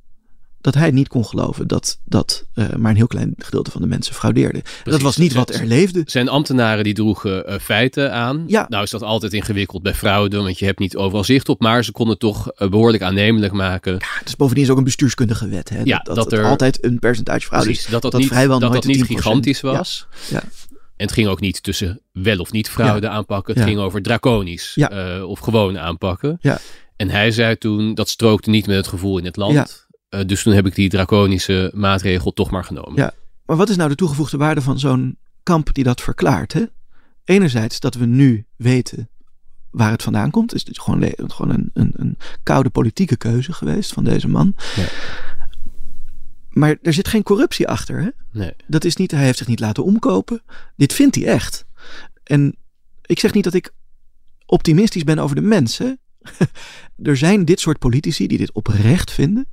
dat 0.61 0.75
hij 0.75 0.91
niet 0.91 1.09
kon 1.09 1.25
geloven 1.25 1.69
dat, 1.69 1.99
dat 2.05 2.47
uh, 2.55 2.69
maar 2.77 2.91
een 2.91 2.97
heel 2.97 3.07
klein 3.07 3.35
gedeelte 3.39 3.71
van 3.71 3.81
de 3.81 3.87
mensen 3.87 4.15
fraudeerde. 4.15 4.63
Dat 4.85 5.01
was 5.01 5.17
niet 5.17 5.33
wat 5.33 5.55
er 5.55 5.67
leefde. 5.67 6.03
Zijn 6.07 6.29
ambtenaren 6.29 6.85
die 6.85 6.95
droegen 6.95 7.51
uh, 7.53 7.59
feiten 7.59 8.13
aan. 8.13 8.45
Ja. 8.47 8.67
Nou 8.69 8.83
is 8.83 8.91
dat 8.91 9.03
altijd 9.03 9.33
ingewikkeld 9.33 9.83
bij 9.83 9.95
fraude, 9.95 10.37
want 10.37 10.59
je 10.59 10.65
hebt 10.65 10.79
niet 10.79 10.97
overal 10.97 11.25
zicht 11.25 11.49
op. 11.49 11.61
Maar 11.61 11.85
ze 11.85 11.93
konden 11.93 12.19
toch 12.19 12.53
uh, 12.59 12.69
behoorlijk 12.69 13.03
aannemelijk 13.03 13.53
maken. 13.53 13.93
Ja, 13.93 14.07
het 14.19 14.29
is 14.29 14.37
bovendien 14.37 14.65
is 14.65 14.71
ook 14.71 14.79
een 14.79 14.85
bestuurskundige 14.85 15.49
wet. 15.49 15.69
Hè? 15.69 15.81
Ja, 15.85 15.99
dat, 15.99 16.15
dat, 16.15 16.33
er 16.33 16.45
altijd 16.45 16.85
een 16.85 16.99
percentage 16.99 17.47
fraude 17.47 17.67
precies, 17.67 17.85
is. 17.85 17.91
Dat 17.91 18.03
dat, 18.03 18.13
dat 18.13 18.21
niet, 18.21 18.31
vrijwel 18.31 18.59
dat, 18.59 18.71
nooit 18.71 18.83
dat 18.83 18.93
niet 18.93 19.05
10%. 19.05 19.07
gigantisch 19.07 19.61
was. 19.61 20.07
Ja. 20.29 20.37
ja. 20.37 20.43
En 20.97 21.07
het 21.07 21.13
ging 21.13 21.29
ook 21.29 21.41
niet 21.41 21.63
tussen 21.63 22.01
wel 22.13 22.39
of 22.39 22.53
niet 22.53 22.69
fraude 22.69 23.09
aanpakken. 23.09 23.55
Het 23.55 23.63
Ja. 23.63 23.69
ging 23.69 23.81
over 23.81 24.03
draconisch 24.03 24.73
Ja. 24.75 24.91
eh, 24.91 25.29
of 25.29 25.39
gewoon 25.39 25.79
aanpakken. 25.79 26.39
Ja. 26.41 26.59
En 26.97 27.11
hij 27.11 27.31
zei 27.31 27.57
toen, 27.59 27.95
dat 27.95 28.09
strookte 28.09 28.51
niet 28.51 28.67
met 28.67 28.77
het 28.77 28.87
gevoel 28.87 29.19
in 29.19 29.25
het 29.25 29.37
land. 29.37 29.89
Eh, 30.11 30.27
dus 30.27 30.43
toen 30.43 30.53
heb 30.53 30.67
ik 30.67 30.75
die 30.75 30.89
draconische 30.89 31.71
maatregel 31.75 32.33
toch 32.33 32.51
maar 32.51 32.65
genomen. 32.65 32.95
Ja. 32.97 33.13
Maar 33.47 33.57
wat 33.57 33.69
is 33.69 33.77
nou 33.77 33.89
de 33.89 33.95
toegevoegde 33.95 34.37
waarde 34.37 34.61
van 34.61 34.79
zo'n 34.79 35.19
kamp 35.43 35.75
die 35.75 35.85
dat 35.85 36.01
verklaart? 36.01 36.53
Hè? 36.53 36.65
Enerzijds 37.25 37.81
dat 37.81 37.95
we 37.95 38.07
nu 38.07 38.47
weten 38.57 39.09
waar 39.71 39.91
het 39.91 40.03
vandaan 40.03 40.31
komt. 40.31 40.55
Is 40.55 40.67
het 40.67 40.81
gewoon, 40.81 41.13
gewoon 41.17 41.51
een, 41.51 41.71
een, 41.75 41.93
een 41.97 42.17
koude 42.43 42.71
politieke 42.71 43.17
keuze 43.17 43.53
geweest 43.53 43.93
van 43.93 44.05
deze 44.05 44.29
man. 44.29 44.55
Ja. 44.77 44.87
Maar 46.51 46.77
er 46.83 46.93
zit 46.93 47.09
geen 47.09 47.23
corruptie 47.23 47.69
achter. 47.69 48.01
Hè? 48.01 48.09
Nee. 48.33 48.53
Dat 48.67 48.85
is 48.85 48.97
niet, 48.97 49.11
hij 49.11 49.25
heeft 49.25 49.39
zich 49.39 49.47
niet 49.47 49.61
laten 49.61 49.85
omkopen. 49.85 50.43
Dit 50.77 50.93
vindt 50.93 51.15
hij 51.15 51.27
echt. 51.27 51.65
En 52.25 52.57
ik 53.03 53.19
zeg 53.19 53.33
niet 53.33 53.45
dat 53.45 53.55
ik 53.55 53.73
optimistisch 54.47 55.05
ben 55.05 55.19
over 55.19 55.37
de 55.37 55.43
mensen. 55.43 55.99
er 57.03 57.17
zijn 57.17 57.45
dit 57.45 57.61
soort 57.61 57.79
politici 57.79 58.27
die 58.27 58.39
dit 58.39 58.53
oprecht 58.53 59.11
vinden. 59.11 59.47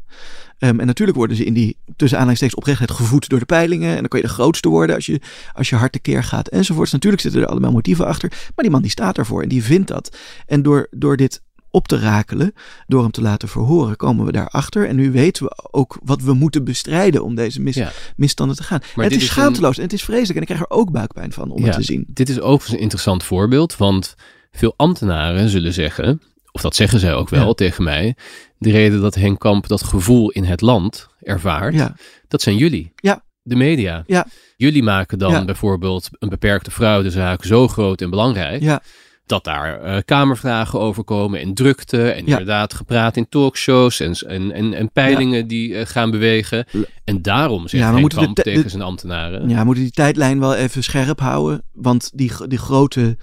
Ehm, 0.57 0.80
en 0.80 0.86
natuurlijk 0.86 1.18
worden 1.18 1.38
ze 1.38 1.45
in 1.45 1.53
die 1.53 1.78
tussen 1.95 2.18
aanhalingstekens 2.18 2.59
oprechtheid 2.59 2.91
gevoed 2.91 3.30
door 3.30 3.39
de 3.39 3.45
peilingen. 3.45 3.89
En 3.89 3.97
dan 3.99 4.07
kan 4.07 4.20
je 4.20 4.26
de 4.26 4.34
grootste 4.34 4.70
worden 4.70 4.95
als 4.95 5.05
je, 5.05 5.22
als 5.53 5.70
je 5.70 5.76
hard 5.76 5.91
tekeer 5.91 6.24
gaat 6.24 6.47
enzovoorts. 6.47 6.91
Natuurlijk 6.91 7.22
zitten 7.22 7.41
er 7.41 7.47
allemaal 7.47 7.72
motieven 7.72 8.05
achter. 8.05 8.30
Maar 8.30 8.63
die 8.65 8.70
man 8.70 8.82
die 8.82 8.91
staat 8.91 9.15
daarvoor 9.15 9.41
en 9.41 9.49
die 9.49 9.63
vindt 9.63 9.88
dat. 9.88 10.18
En 10.45 10.61
door, 10.61 10.88
door 10.91 11.18
dit 11.18 11.41
op 11.72 11.88
te 11.88 11.99
rakelen, 11.99 12.53
door 12.88 13.01
hem 13.01 13.11
te 13.11 13.22
laten 13.22 13.47
verhoren, 13.47 13.95
komen 13.95 14.26
we 14.26 14.32
daarachter. 14.32 14.88
En 14.88 14.95
nu 14.95 15.11
weten 15.11 15.43
we 15.45 15.68
ook 15.72 15.97
wat 16.03 16.22
we 16.22 16.34
moeten 16.34 16.63
bestrijden 16.63 17.24
om 17.24 17.36
deze 17.36 17.61
mis, 17.61 17.76
Ja. 17.76 17.91
misstanden 18.15 18.55
te 18.55 18.63
gaan. 18.63 18.80
Maar 18.95 19.05
het 19.05 19.15
is 19.15 19.26
schaamteloos 19.26 19.78
en 19.78 19.84
het 19.84 19.93
is 19.93 20.03
vreselijk. 20.03 20.36
En 20.36 20.41
ik 20.41 20.45
krijg 20.47 20.61
er 20.61 20.70
ook 20.70 20.91
buikpijn 20.91 21.32
van 21.32 21.49
om 21.51 21.59
Ja. 21.59 21.65
het 21.68 21.76
te 21.76 21.84
zien. 21.84 22.05
Dit 22.07 22.30
is 22.30 22.39
ook 22.39 22.68
een 22.68 22.80
interessant 22.80 23.24
voorbeeld, 23.24 23.78
want 23.78 24.15
veel 24.51 24.74
ambtenaren 24.78 25.49
zullen 25.49 25.74
zeggen, 25.74 26.22
of 26.58 26.64
dat 26.64 26.76
zeggen 26.76 26.99
zij 26.99 27.14
ook 27.14 27.30
wel 27.30 27.47
Ja. 27.47 27.53
tegen 27.53 27.84
mij, 27.84 28.16
de 28.58 28.72
reden 28.72 29.01
dat 29.01 29.16
Henk 29.16 29.39
Kamp 29.39 29.68
dat 29.68 29.84
gevoel 29.84 30.30
in 30.32 30.43
het 30.43 30.62
land 30.62 31.08
ervaart, 31.20 31.74
Ja. 31.74 31.95
dat 32.28 32.41
zijn 32.41 32.58
jullie. 32.58 32.91
Ja. 32.95 33.24
De 33.41 33.55
media. 33.55 34.03
Ja. 34.08 34.28
Jullie 34.55 34.84
maken 34.84 35.20
dan 35.20 35.45
bijvoorbeeld 35.45 36.10
een 36.20 36.30
beperkte 36.30 36.72
fraudezaak 36.72 37.43
zo 37.43 37.68
groot 37.68 38.01
en 38.01 38.10
belangrijk, 38.10 38.62
Ja. 38.62 38.82
dat 39.26 39.43
daar 39.43 39.82
eh, 39.82 39.97
kamervragen 40.05 40.80
over 40.80 41.03
komen 41.03 41.39
en 41.39 41.53
drukte 41.53 42.10
en 42.12 42.26
inderdaad 42.26 42.74
gepraat 42.74 43.18
in 43.18 43.30
talkshows 43.30 43.99
en, 43.99 44.14
en, 44.28 44.51
en, 44.51 44.74
en 44.74 44.91
peilingen 44.91 45.47
die 45.47 45.76
eh, 45.76 45.86
gaan 45.86 46.12
bewegen. 46.12 46.66
En 47.03 47.22
daarom 47.22 47.68
zegt 47.68 47.84
Ja, 47.84 47.93
Henk 47.93 48.10
de 48.10 48.16
Kamp 48.16 48.36
te- 48.36 48.41
tegen 48.41 48.64
de- 48.64 48.70
zijn 48.70 48.82
ambtenaren. 48.82 49.49
Ja, 49.49 49.60
we 49.60 49.66
moeten 49.66 49.84
die 49.84 49.91
tijdlijn 49.91 50.39
wel 50.39 50.55
even 50.55 50.84
scherp 50.84 51.20
houden. 51.20 51.64
Want 51.74 52.12
die, 52.14 52.32
die 52.47 52.58
grote. 52.58 53.18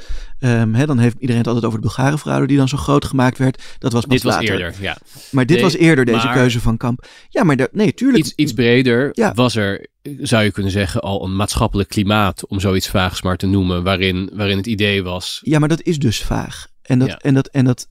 Ehm, 0.51 0.87
dan 0.87 0.99
heeft 0.99 1.15
iedereen 1.19 1.37
het 1.37 1.47
altijd 1.47 1.65
over 1.67 1.81
de 1.81 1.87
Bulgarenfraude 1.87 2.47
die 2.47 2.57
dan 2.57 2.69
zo 2.69 2.77
groot 2.77 3.05
gemaakt 3.05 3.39
werd. 3.39 3.63
Dat 3.79 3.93
was 3.93 4.05
pas 4.05 4.15
Dit 4.15 4.23
was 4.23 4.41
eerder, 4.43 4.75
ja. 4.81 4.97
Maar 5.31 5.47
dit 5.47 5.57
Nee, 5.57 5.65
was 5.65 5.77
eerder 5.77 6.05
deze 6.05 6.27
maar- 6.27 6.35
keuze 6.35 6.61
van 6.61 6.77
Kamp. 6.77 7.07
Ja, 7.29 7.43
maar 7.45 7.57
dat, 7.57 7.73
nee, 7.73 7.95
tuurlijk. 7.95 8.25
Iets, 8.25 8.33
iets 8.35 8.53
breder 8.53 9.09
Ja. 9.13 9.35
was 9.35 9.57
er, 9.57 9.87
zou 10.19 10.45
je 10.45 10.51
kunnen 10.53 10.73
zeggen, 10.73 11.01
al 11.01 11.25
een 11.25 11.37
maatschappelijk 11.37 11.89
klimaat, 11.89 12.47
om 12.47 12.61
zoiets 12.61 12.89
vaags 12.89 13.23
maar 13.23 13.37
te 13.37 13.47
noemen, 13.47 13.83
waarin, 13.83 14.31
waarin 14.35 14.57
het 14.57 14.67
idee 14.67 15.03
was. 15.03 15.41
Ja, 15.43 15.59
maar 15.59 15.69
dat 15.69 15.83
is 15.83 15.99
dus 15.99 16.23
vaag. 16.23 16.67
En 16.83 16.99
dat, 16.99 17.09
Ja. 17.09 17.19
en 17.19 17.35
dat, 17.35 17.47
en 17.47 17.65
dat. 17.65 17.89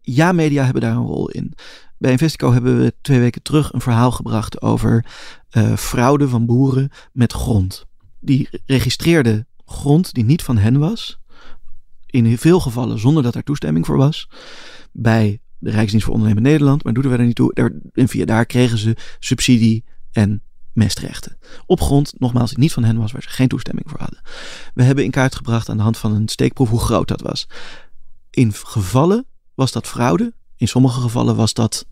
Ja, 0.00 0.32
media 0.32 0.64
hebben 0.64 0.82
daar 0.82 0.96
een 0.96 1.06
rol 1.06 1.28
in. 1.28 1.54
Bij 1.98 2.10
Investico 2.10 2.52
hebben 2.52 2.80
we 2.82 2.94
twee 3.02 3.18
weken 3.20 3.42
terug 3.42 3.72
een 3.72 3.80
verhaal 3.80 4.10
gebracht 4.10 4.62
over 4.62 5.04
eh, 5.50 5.76
fraude 5.76 6.28
van 6.28 6.46
boeren 6.46 6.90
met 7.12 7.32
grond. 7.32 7.84
Die 8.20 8.48
registreerden 8.66 9.46
grond 9.64 10.14
die 10.14 10.24
niet 10.24 10.42
van 10.42 10.58
hen 10.58 10.78
was. 10.78 11.18
In 12.12 12.38
veel 12.38 12.60
gevallen 12.60 12.98
zonder 12.98 13.22
dat 13.22 13.34
er 13.34 13.42
toestemming 13.42 13.86
voor 13.86 13.96
was. 13.96 14.28
Bij 14.92 15.40
de 15.58 15.70
Rijksdienst 15.70 16.04
voor 16.04 16.14
Ondernemen 16.14 16.42
Nederland. 16.42 16.84
Maar 16.84 16.92
doet 16.92 17.04
er 17.04 17.24
niet 17.24 17.34
toe. 17.34 17.72
En 17.92 18.08
via 18.08 18.24
daar 18.24 18.46
kregen 18.46 18.78
ze 18.78 18.96
subsidie 19.18 19.84
en 20.12 20.42
mestrechten. 20.72 21.38
Op 21.66 21.80
grond, 21.80 22.14
nogmaals, 22.18 22.54
niet 22.56 22.72
van 22.72 22.84
hen 22.84 22.96
was, 22.96 23.12
waar 23.12 23.22
ze 23.22 23.28
geen 23.28 23.48
toestemming 23.48 23.90
voor 23.90 23.98
hadden. 23.98 24.20
We 24.74 24.82
hebben 24.82 25.04
in 25.04 25.10
kaart 25.10 25.34
gebracht 25.34 25.68
aan 25.68 25.76
de 25.76 25.82
hand 25.82 25.98
van 25.98 26.14
een 26.14 26.28
steekproef 26.28 26.68
hoe 26.68 26.80
groot 26.80 27.08
dat 27.08 27.20
was. 27.20 27.48
In 28.30 28.52
gevallen 28.52 29.26
was 29.54 29.72
dat 29.72 29.86
fraude. 29.86 30.34
In 30.56 30.68
sommige 30.68 31.00
gevallen 31.00 31.36
was 31.36 31.54
dat 31.54 31.86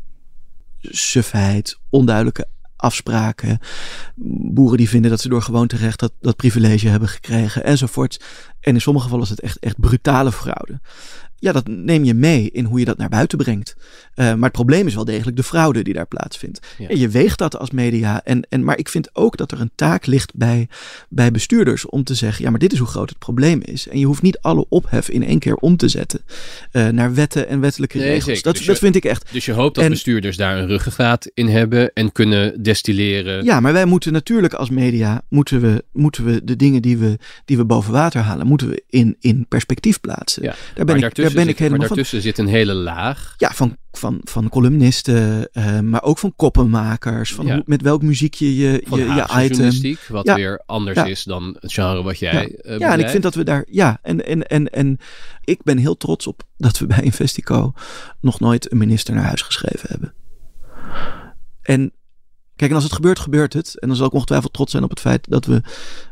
sufheid, 0.81 1.79
onduidelijke 1.91 2.49
afspraken. 2.81 3.59
Boeren 4.53 4.79
die 4.79 4.89
vinden 4.89 5.11
dat 5.11 5.21
ze 5.21 5.29
door 5.29 5.43
gewoonterecht 5.43 5.99
dat, 5.99 6.13
dat 6.21 6.37
privilege 6.37 6.89
hebben 6.89 7.09
gekregen 7.09 7.65
enzovoort. 7.65 8.25
En 8.61 8.75
in 8.75 8.81
sommige 8.81 9.05
gevallen 9.05 9.25
is 9.25 9.31
het 9.31 9.41
echt, 9.41 9.59
echt 9.59 9.81
brutale 9.81 10.33
fraude. 10.33 10.81
Ja, 11.41 11.53
dat 11.53 11.69
neem 11.69 12.05
je 12.05 12.15
mee 12.15 12.51
in 12.51 12.65
hoe 12.65 12.79
je 12.79 12.85
dat 12.85 12.97
naar 12.99 13.09
buiten 13.09 13.39
brengt. 13.39 13.77
Uh, 13.79 13.85
maar 14.35 14.43
het 14.43 14.53
probleem 14.53 14.87
is 14.87 14.95
wel 14.95 15.05
degelijk 15.05 15.37
de 15.37 15.43
fraude 15.43 15.83
die 15.83 15.95
daar 15.95 16.07
plaatsvindt. 16.07 16.67
Ja. 16.79 16.89
En 16.89 16.99
je 16.99 17.09
weegt 17.09 17.39
dat 17.39 17.59
als 17.59 17.71
media. 17.71 18.21
En, 18.25 18.47
en, 18.49 18.65
maar 18.65 18.79
ik 18.79 18.89
vind 18.89 19.09
ook 19.13 19.37
dat 19.37 19.53
er 19.53 19.61
een 19.61 19.71
taak 19.75 20.07
ligt 20.07 20.35
bij, 20.35 20.69
bij 21.09 21.31
bestuurders 21.31 21.87
om 21.87 22.05
te 22.05 22.15
zeggen: 22.15 22.45
ja, 22.45 22.51
maar 22.51 22.59
dit 22.59 22.73
is 22.73 22.79
hoe 22.79 22.89
groot 22.89 23.09
het 23.09 23.19
probleem 23.19 23.61
is. 23.65 23.89
En 23.89 23.99
je 23.99 24.07
hoeft 24.07 24.23
niet 24.23 24.39
alle 24.41 24.67
ophef 24.69 25.09
in 25.09 25.25
één 25.25 25.39
keer 25.39 25.55
om 25.55 25.77
te 25.77 25.89
zetten 25.89 26.21
uh, 26.73 26.89
naar 26.89 27.15
wetten 27.15 27.49
en 27.49 27.61
wettelijke 27.61 27.97
Nee, 27.99 28.07
regels. 28.07 28.25
zeker. 28.25 28.43
Dat, 28.43 28.57
Dus 28.57 28.65
dat 28.67 28.75
je- 28.77 28.83
vind 28.83 28.97
ik 28.97 29.05
echt. 29.05 29.33
Dus 29.33 29.45
je 29.45 29.53
hoopt 29.53 29.75
dat 29.75 29.85
En- 29.85 29.91
bestuurders 29.91 30.37
daar 30.37 30.59
een 30.59 30.67
ruggengraat 30.67 31.31
in 31.35 31.49
hebben 31.49 31.91
en 31.95 32.13
kunnen 32.13 32.63
destilleren. 32.63 33.45
Ja, 33.45 33.61
maar 33.61 33.73
wij 33.73 33.85
moeten 33.85 34.13
natuurlijk 34.13 34.55
als 34.55 34.71
media 34.71 35.23
moeten 35.29 35.61
we, 35.61 35.85
moeten 35.93 36.25
we 36.25 36.45
de 36.45 36.57
dingen 36.57 36.83
die 36.83 36.97
we, 36.99 37.19
die 37.45 37.57
we 37.57 37.65
boven 37.65 37.93
water 37.93 38.21
halen, 38.21 38.47
moeten 38.47 38.69
we 38.69 38.83
in, 38.89 39.17
in 39.21 39.47
perspectief 39.49 40.01
plaatsen. 40.01 40.43
Ja, 40.43 40.55
Daar 40.75 40.85
ben 40.85 40.95
ik, 40.95 41.15
daar 41.15 41.30
daartussen 41.33 41.35
ben 41.35 41.45
zit- 41.45 41.53
ik 41.53 41.59
helemaal 41.59 41.79
maar 41.79 41.89
van. 41.89 41.97
daartussen 41.97 42.23
zit 42.23 42.39
een 42.39 42.47
hele 42.47 42.75
laag. 42.75 43.35
Ja, 43.37 43.51
van, 43.51 43.77
van, 43.93 44.21
van 44.25 44.49
columnisten, 44.49 45.53
eh, 45.53 45.81
maar 45.81 46.03
ook 46.03 46.19
van 46.19 46.33
koppenmakers. 46.37 47.35
Van 47.35 47.47
Ja. 47.47 47.55
hoe, 47.55 47.63
met 47.67 47.83
welk 47.83 48.03
muziek 48.03 48.35
je 48.35 48.57
je, 48.57 48.83
Van 48.87 48.99
je, 48.99 49.27
item. 49.45 49.97
wat 50.09 50.27
Ja. 50.27 50.35
weer 50.35 50.63
anders 50.67 50.97
Ja. 50.97 51.05
is 51.05 51.25
dan 51.25 51.57
het 51.61 51.73
genre 51.73 52.03
wat 52.03 52.19
jij 52.19 52.33
Ja. 52.33 52.71
eh, 52.71 52.79
Ja, 52.79 52.93
en 52.93 53.01
ik 53.01 53.09
vind 53.09 53.23
dat 53.23 53.35
we 53.35 53.45
daar. 53.45 53.65
Ja, 53.71 53.99
en, 54.03 54.27
en, 54.27 54.47
en, 54.47 54.69
en 54.71 54.99
ik 55.45 55.63
ben 55.63 55.79
heel 55.79 55.97
trots 55.97 56.27
op 56.27 56.43
dat 56.57 56.79
we 56.79 56.87
bij 56.87 57.03
Investico 57.03 57.73
nog 58.21 58.41
nooit 58.41 58.73
een 58.73 58.79
minister 58.79 59.15
naar 59.15 59.25
huis 59.25 59.43
geschreven 59.43 59.89
hebben. 59.89 60.15
En 61.63 61.93
kijk, 62.57 62.71
en 62.71 62.77
als 62.77 62.85
het 62.85 62.93
gebeurt, 62.95 63.19
gebeurt 63.19 63.53
het. 63.53 63.79
En 63.79 63.89
dan 63.89 63.97
zal 63.97 64.07
ik 64.07 64.13
ongetwijfeld 64.13 64.53
trots 64.53 64.71
zijn 64.71 64.85
op 64.85 64.91
het 64.91 65.01
feit 65.01 65.31
dat 65.31 65.45
we 65.45 65.63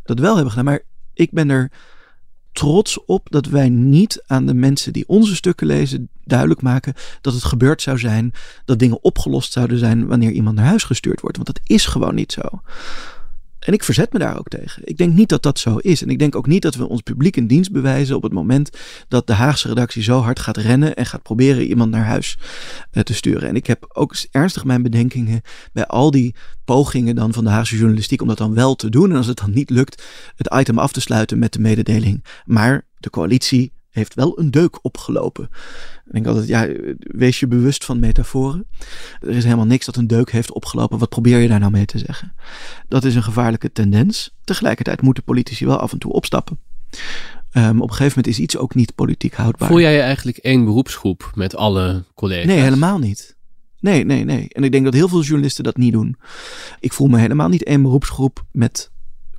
dat 0.05 0.19
wel 0.19 0.33
hebben 0.35 0.51
gedaan. 0.51 0.65
Maar 0.67 0.83
ik 1.15 1.31
ben 1.31 1.51
er 1.51 1.71
trots 2.59 3.05
op 3.05 3.27
dat 3.31 3.47
wij 3.47 3.69
niet 3.69 4.23
aan 4.27 4.47
de 4.47 4.55
mensen 4.55 4.93
die 4.93 5.09
onze 5.09 5.35
stukken 5.35 5.67
lezen 5.67 6.09
duidelijk 6.25 6.63
maken 6.63 6.95
dat 7.21 7.33
het 7.35 7.45
gebeurd 7.45 7.83
zou 7.83 7.99
zijn, 7.99 8.33
dat 8.65 8.79
dingen 8.79 9.05
opgelost 9.05 9.53
zouden 9.53 9.79
zijn 9.79 10.07
wanneer 10.07 10.31
iemand 10.31 10.57
naar 10.57 10.65
huis 10.65 10.85
gestuurd 10.85 11.21
wordt. 11.21 11.37
Want 11.37 11.49
dat 11.49 11.61
is 11.65 11.87
gewoon 11.87 12.15
niet 12.15 12.33
zo. 12.33 12.61
En 13.69 13.75
ik 13.75 13.85
verzet 13.85 14.13
me 14.13 14.19
daar 14.19 14.39
ook 14.39 14.49
tegen. 14.49 14.83
Ik 14.85 14.97
denk 14.97 15.15
niet 15.15 15.29
dat 15.29 15.43
dat 15.43 15.59
zo 15.59 15.77
is. 15.77 16.03
En 16.03 16.09
ik 16.09 16.19
denk 16.19 16.35
ook 16.35 16.47
niet 16.47 16.63
dat 16.63 16.75
we 16.75 16.89
ons 16.89 17.01
publiek 17.01 17.37
een 17.37 17.47
dienst 17.47 17.73
bewijzen 17.73 18.17
op 18.17 18.23
het 18.23 18.33
moment 18.33 18.71
dat 19.09 19.27
de 19.27 19.33
Haagse 19.33 19.69
redactie 19.69 20.03
zo 20.03 20.21
hard 20.21 20.39
gaat 20.39 20.57
rennen 20.57 20.97
en 20.97 21.07
gaat 21.07 21.23
proberen 21.23 21.67
iemand 21.67 21.91
naar 21.91 22.05
huis 22.05 22.39
eh, 22.91 23.03
te 23.03 23.15
sturen. 23.15 23.49
En 23.49 23.57
ik 23.57 23.67
heb 23.67 23.91
ook 23.93 24.17
ernstig 24.31 24.65
mijn 24.65 24.83
bedenkingen 24.83 25.41
bij 25.73 25.87
al 25.87 26.11
die 26.11 26.35
pogingen 26.65 27.15
dan 27.15 27.33
van 27.33 27.45
de 27.45 27.51
Haagse 27.51 27.77
journalistiek 27.77 28.21
om 28.21 28.29
dat 28.29 28.39
dan 28.39 28.55
wel 28.55 28.75
te 28.75 28.91
doen. 28.91 29.11
En 29.11 29.17
als 29.17 29.27
het 29.27 29.39
dan 29.39 29.51
niet 29.51 29.71
lukt, 29.71 30.03
het 30.37 30.55
item 30.55 30.79
af 30.79 30.93
te 30.93 31.01
sluiten 31.01 31.39
met 31.39 31.53
de 31.53 31.61
mededeling. 31.61 32.25
Maar 32.45 32.87
de 32.99 33.11
coalitie 33.11 33.73
heeft 33.91 34.15
wel 34.15 34.39
een 34.39 34.51
deuk 34.51 34.85
opgelopen. 34.85 35.49
Ik 36.07 36.13
denk 36.13 36.27
altijd, 36.27 36.49
ja, 36.49 36.69
wees 36.99 37.41
je 37.41 37.47
bewust 37.47 37.85
van 37.85 37.99
metaforen. 37.99 38.67
Er 39.21 39.29
is 39.29 39.45
helemaal 39.45 39.67
niks 39.67 39.87
dat 39.87 39.97
een 39.97 40.07
deuk 40.07 40.31
heeft 40.31 40.53
opgelopen. 40.53 40.99
Wat 40.99 41.09
probeer 41.09 41.39
je 41.39 41.49
daar 41.49 41.61
nou 41.61 41.73
mee 41.73 41.85
te 41.85 41.99
zeggen? 41.99 42.33
Dat 42.89 43.05
is 43.05 43.15
een 43.15 43.23
gevaarlijke 43.23 43.73
tendens. 43.73 44.35
Tegelijkertijd 44.45 45.03
moeten 45.03 45.23
politici 45.23 45.67
wel 45.67 45.79
af 45.79 45.93
en 45.93 45.99
toe 45.99 46.13
opstappen. 46.13 46.59
Um, 47.53 47.83
op 47.83 47.89
een 47.89 47.97
gegeven 47.97 48.13
moment 48.17 48.27
is 48.27 48.39
iets 48.39 48.57
ook 48.57 48.75
niet 48.75 48.95
politiek 48.95 49.35
houdbaar. 49.35 49.69
Voel 49.69 49.81
jij 49.81 49.95
je 49.95 50.01
eigenlijk 50.01 50.37
één 50.37 50.65
beroepsgroep 50.65 51.31
met 51.35 51.57
alle 51.57 52.05
collega's? 52.15 52.47
Nee, 52.47 52.61
helemaal 52.61 52.99
niet. 52.99 53.37
Nee, 53.81 54.05
nee, 54.05 54.25
nee. 54.25 54.49
En 54.49 54.65
ik 54.65 54.73
denk 54.73 54.85
dat 54.85 54.95
heel 54.95 55.09
veel 55.09 55.23
journalisten 55.23 55.65
dat 55.65 55.77
niet 55.77 55.93
doen. 55.93 56.17
Ik 56.81 56.93
voel 56.93 57.09
me 57.09 57.19
helemaal 57.19 57.49
niet 57.49 57.65
één 57.65 57.83
beroepsgroep 57.83 58.45
met 58.53 58.91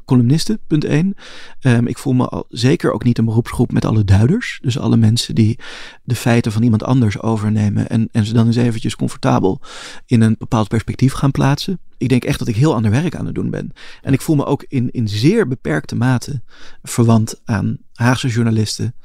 columnisten, 0.09 0.59
punt 0.67 0.85
1. 0.85 1.15
Ehm, 1.59 1.87
ik 1.87 1.97
voel 1.97 2.13
me 2.13 2.27
al, 2.27 2.45
zeker 2.49 2.91
ook 2.91 3.03
niet 3.03 3.17
een 3.17 3.25
beroepsgroep 3.25 3.71
met 3.71 3.85
alle 3.85 4.03
duiders. 4.03 4.59
Dus 4.61 4.79
alle 4.79 4.97
mensen 4.97 5.35
die 5.35 5.59
de 6.03 6.15
feiten 6.15 6.51
van 6.51 6.63
iemand 6.63 6.83
anders 6.83 7.21
overnemen 7.21 7.89
en, 7.89 8.09
en 8.11 8.25
ze 8.25 8.33
dan 8.33 8.45
eens 8.45 8.55
eventjes 8.55 8.95
comfortabel 8.95 9.61
in 10.05 10.21
een 10.21 10.35
bepaald 10.39 10.67
perspectief 10.67 11.13
gaan 11.13 11.31
plaatsen. 11.31 11.79
Ik 11.97 12.09
denk 12.09 12.23
echt 12.23 12.39
dat 12.39 12.47
ik 12.47 12.55
heel 12.55 12.73
ander 12.73 12.91
werk 12.91 13.15
aan 13.15 13.25
het 13.25 13.35
doen 13.35 13.49
ben. 13.49 13.71
En 14.01 14.13
ik 14.13 14.21
voel 14.21 14.35
me 14.35 14.45
ook 14.45 14.65
in, 14.67 14.91
in 14.91 15.07
zeer 15.07 15.47
beperkte 15.47 15.95
mate 15.95 16.41
verwant 16.83 17.41
aan 17.45 17.77
Haagse 17.93 18.27
journalisten, 18.27 18.95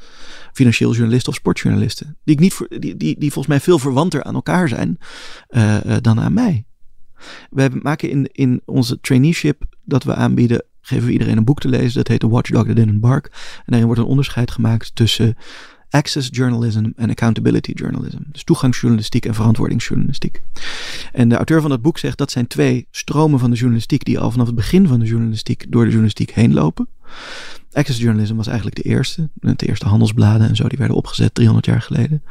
financieel 0.52 0.92
journalisten 0.92 1.28
of 1.28 1.38
sportjournalisten. 1.38 2.16
Die, 2.24 2.34
ik 2.34 2.40
niet, 2.40 2.66
die, 2.68 2.96
die, 2.96 3.18
die 3.18 3.32
volgens 3.32 3.46
mij 3.46 3.60
veel 3.60 3.78
verwanter 3.78 4.22
aan 4.22 4.34
elkaar 4.34 4.68
zijn 4.68 4.98
uh, 5.48 5.84
uh, 5.86 5.96
dan 6.00 6.20
aan 6.20 6.32
mij. 6.32 6.64
We 7.50 7.70
maken 7.82 8.10
in, 8.10 8.28
in 8.32 8.62
onze 8.64 9.00
traineeship 9.00 9.64
dat 9.84 10.04
we 10.04 10.14
aanbieden, 10.14 10.64
geven 10.86 11.06
we 11.06 11.12
iedereen 11.12 11.36
een 11.36 11.44
boek 11.44 11.60
te 11.60 11.68
lezen. 11.68 11.94
Dat 11.94 12.08
heet 12.08 12.20
The 12.20 12.28
Watchdog 12.28 12.66
That 12.66 12.76
Didn't 12.76 13.00
Bark. 13.00 13.26
En 13.56 13.62
daarin 13.66 13.86
wordt 13.86 14.00
een 14.00 14.06
onderscheid 14.06 14.50
gemaakt 14.50 14.94
tussen 14.94 15.36
access 15.94 16.28
journalism 16.32 16.90
en 16.96 17.10
accountability 17.10 17.72
journalism. 17.74 18.18
Dus 18.32 18.44
toegangsjournalistiek 18.44 19.26
en 19.26 19.34
verantwoordingsjournalistiek. 19.34 20.42
En 21.12 21.28
de 21.28 21.36
auteur 21.36 21.60
van 21.60 21.70
dat 21.70 21.82
boek 21.82 21.98
zegt 21.98 22.18
dat 22.18 22.30
zijn 22.30 22.46
twee 22.46 22.86
stromen 22.90 23.38
van 23.38 23.50
de 23.50 23.56
journalistiek 23.56 24.04
die 24.04 24.18
al 24.18 24.30
vanaf 24.30 24.46
het 24.46 24.54
begin 24.54 24.88
van 24.88 25.00
de 25.00 25.06
journalistiek 25.06 25.66
door 25.68 25.82
de 25.82 25.88
journalistiek 25.88 26.30
heen 26.30 26.52
lopen. 26.52 26.88
Access 27.72 28.00
journalism 28.00 28.34
was 28.34 28.46
eigenlijk 28.46 28.76
de 28.76 28.82
eerste. 28.82 29.28
De 29.34 29.66
eerste 29.66 29.88
handelsbladen 29.88 30.48
en 30.48 30.56
zo, 30.56 30.68
die 30.68 30.78
werden 30.78 30.96
opgezet 30.96 31.34
300 31.34 31.66
jaar 31.66 31.82
geleden. 31.82 32.22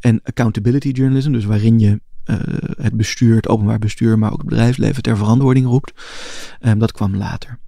En 0.00 0.20
accountability 0.24 0.88
journalism, 0.88 1.32
dus 1.32 1.44
waarin 1.44 1.78
je 1.78 2.00
uh, 2.26 2.36
het 2.76 2.96
bestuur, 2.96 3.36
het 3.36 3.48
openbaar 3.48 3.78
bestuur, 3.78 4.18
maar 4.18 4.32
ook 4.32 4.38
het 4.38 4.48
bedrijfsleven 4.48 5.02
ter 5.02 5.16
verantwoording 5.16 5.66
roept. 5.66 5.92
Um, 6.60 6.78
dat 6.78 6.92
kwam 6.92 7.16
later. 7.16 7.58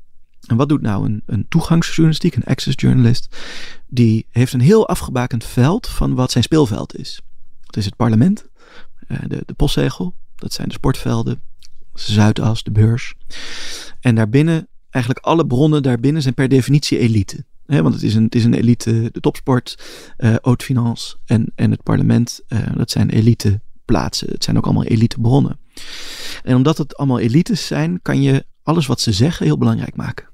En 0.46 0.56
wat 0.56 0.68
doet 0.68 0.82
nou 0.82 1.04
een, 1.04 1.22
een 1.26 1.46
toegangsjournalistiek, 1.48 2.34
een 2.34 2.44
access 2.44 2.76
journalist? 2.80 3.36
Die 3.86 4.26
heeft 4.30 4.52
een 4.52 4.60
heel 4.60 4.88
afgebakend 4.88 5.44
veld 5.44 5.88
van 5.88 6.14
wat 6.14 6.30
zijn 6.30 6.44
speelveld 6.44 6.96
is. 6.96 7.20
Dat 7.60 7.76
is 7.76 7.84
het 7.84 7.96
parlement, 7.96 8.46
uh, 9.08 9.18
de, 9.26 9.42
de 9.46 9.54
postzegel, 9.54 10.14
dat 10.36 10.52
zijn 10.52 10.68
de 10.68 10.74
sportvelden, 10.74 11.42
Zuidas, 11.94 12.62
de 12.62 12.70
beurs. 12.70 13.14
En 14.00 14.14
daarbinnen, 14.14 14.68
eigenlijk 14.90 15.26
alle 15.26 15.46
bronnen 15.46 15.82
daarbinnen 15.82 16.22
zijn 16.22 16.34
per 16.34 16.48
definitie 16.48 16.98
elite. 16.98 17.44
Want 17.66 17.94
het 17.94 18.02
is, 18.02 18.14
een, 18.14 18.24
het 18.24 18.34
is 18.34 18.44
een 18.44 18.54
elite, 18.54 19.08
de 19.12 19.20
topsport, 19.20 19.78
uh, 20.18 20.34
haute 20.42 20.64
finance 20.64 21.16
en, 21.24 21.52
en 21.54 21.70
het 21.70 21.82
parlement, 21.82 22.40
uh, 22.48 22.58
dat 22.76 22.90
zijn 22.90 23.10
elite 23.10 23.60
plaatsen. 23.84 24.28
Het 24.30 24.44
zijn 24.44 24.56
ook 24.56 24.64
allemaal 24.64 24.84
elite 24.84 25.20
bronnen. 25.20 25.58
En 26.42 26.56
omdat 26.56 26.78
het 26.78 26.96
allemaal 26.96 27.18
elites 27.18 27.66
zijn, 27.66 28.02
kan 28.02 28.22
je 28.22 28.44
alles 28.62 28.86
wat 28.86 29.00
ze 29.00 29.12
zeggen 29.12 29.46
heel 29.46 29.58
belangrijk 29.58 29.96
maken. 29.96 30.28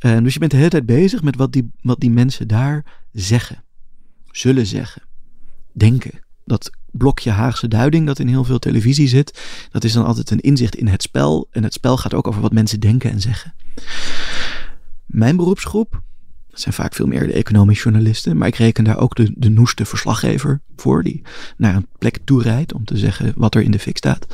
Uh, 0.00 0.18
dus 0.18 0.32
je 0.32 0.38
bent 0.38 0.50
de 0.50 0.56
hele 0.56 0.68
tijd 0.68 0.86
bezig 0.86 1.22
met 1.22 1.36
wat 1.36 1.52
die, 1.52 1.70
wat 1.80 2.00
die 2.00 2.10
mensen 2.10 2.48
daar 2.48 2.84
zeggen, 3.12 3.64
zullen 4.30 4.66
zeggen, 4.66 5.02
denken. 5.72 6.20
Dat 6.44 6.70
blokje 6.90 7.30
Haagse 7.30 7.68
duiding 7.68 8.06
dat 8.06 8.18
in 8.18 8.28
heel 8.28 8.44
veel 8.44 8.58
televisie 8.58 9.08
zit, 9.08 9.40
dat 9.70 9.84
is 9.84 9.92
dan 9.92 10.04
altijd 10.04 10.30
een 10.30 10.40
inzicht 10.40 10.74
in 10.74 10.86
het 10.86 11.02
spel. 11.02 11.48
En 11.50 11.62
het 11.62 11.72
spel 11.72 11.96
gaat 11.96 12.14
ook 12.14 12.26
over 12.26 12.40
wat 12.40 12.52
mensen 12.52 12.80
denken 12.80 13.10
en 13.10 13.20
zeggen. 13.20 13.54
Mijn 15.06 15.36
beroepsgroep, 15.36 16.02
dat 16.50 16.60
zijn 16.60 16.74
vaak 16.74 16.94
veel 16.94 17.06
meer 17.06 17.26
de 17.26 17.32
economische 17.32 17.82
journalisten. 17.82 18.36
Maar 18.36 18.48
ik 18.48 18.54
reken 18.54 18.84
daar 18.84 18.98
ook 18.98 19.14
de, 19.14 19.32
de 19.36 19.48
noeste 19.48 19.84
verslaggever 19.84 20.60
voor. 20.76 21.02
Die 21.02 21.22
naar 21.56 21.74
een 21.74 21.86
plek 21.98 22.18
toe 22.24 22.42
rijdt 22.42 22.72
om 22.72 22.84
te 22.84 22.96
zeggen 22.96 23.32
wat 23.36 23.54
er 23.54 23.62
in 23.62 23.70
de 23.70 23.78
fik 23.78 23.96
staat. 23.96 24.26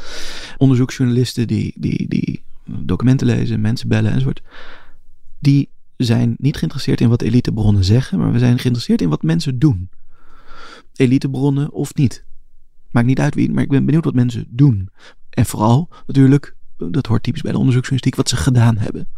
Onderzoeksjournalisten 0.56 1.46
die, 1.46 1.72
die, 1.76 2.08
die 2.08 2.42
documenten 2.64 3.26
lezen, 3.26 3.60
mensen 3.60 3.88
bellen 3.88 4.12
enzovoort. 4.12 4.42
Die 5.40 5.68
zijn 5.96 6.34
niet 6.38 6.56
geïnteresseerd 6.56 7.00
in 7.00 7.08
wat 7.08 7.22
elitebronnen 7.22 7.84
zeggen. 7.84 8.18
Maar 8.18 8.32
we 8.32 8.38
zijn 8.38 8.58
geïnteresseerd 8.58 9.00
in 9.00 9.08
wat 9.08 9.22
mensen 9.22 9.58
doen. 9.58 9.90
Elitebronnen 10.94 11.72
of 11.72 11.94
niet. 11.94 12.24
Maakt 12.90 13.06
niet 13.06 13.20
uit 13.20 13.34
wie, 13.34 13.50
maar 13.50 13.62
ik 13.62 13.68
ben 13.68 13.84
benieuwd 13.84 14.04
wat 14.04 14.14
mensen 14.14 14.46
doen. 14.48 14.88
En 15.30 15.46
vooral 15.46 15.88
natuurlijk, 16.06 16.56
dat 16.76 17.06
hoort 17.06 17.22
typisch 17.22 17.42
bij 17.42 17.52
de 17.52 17.58
onderzoeksjournalistiek, 17.58 18.16
wat 18.16 18.28
ze 18.28 18.44
gedaan 18.44 18.78
hebben. 18.78 19.08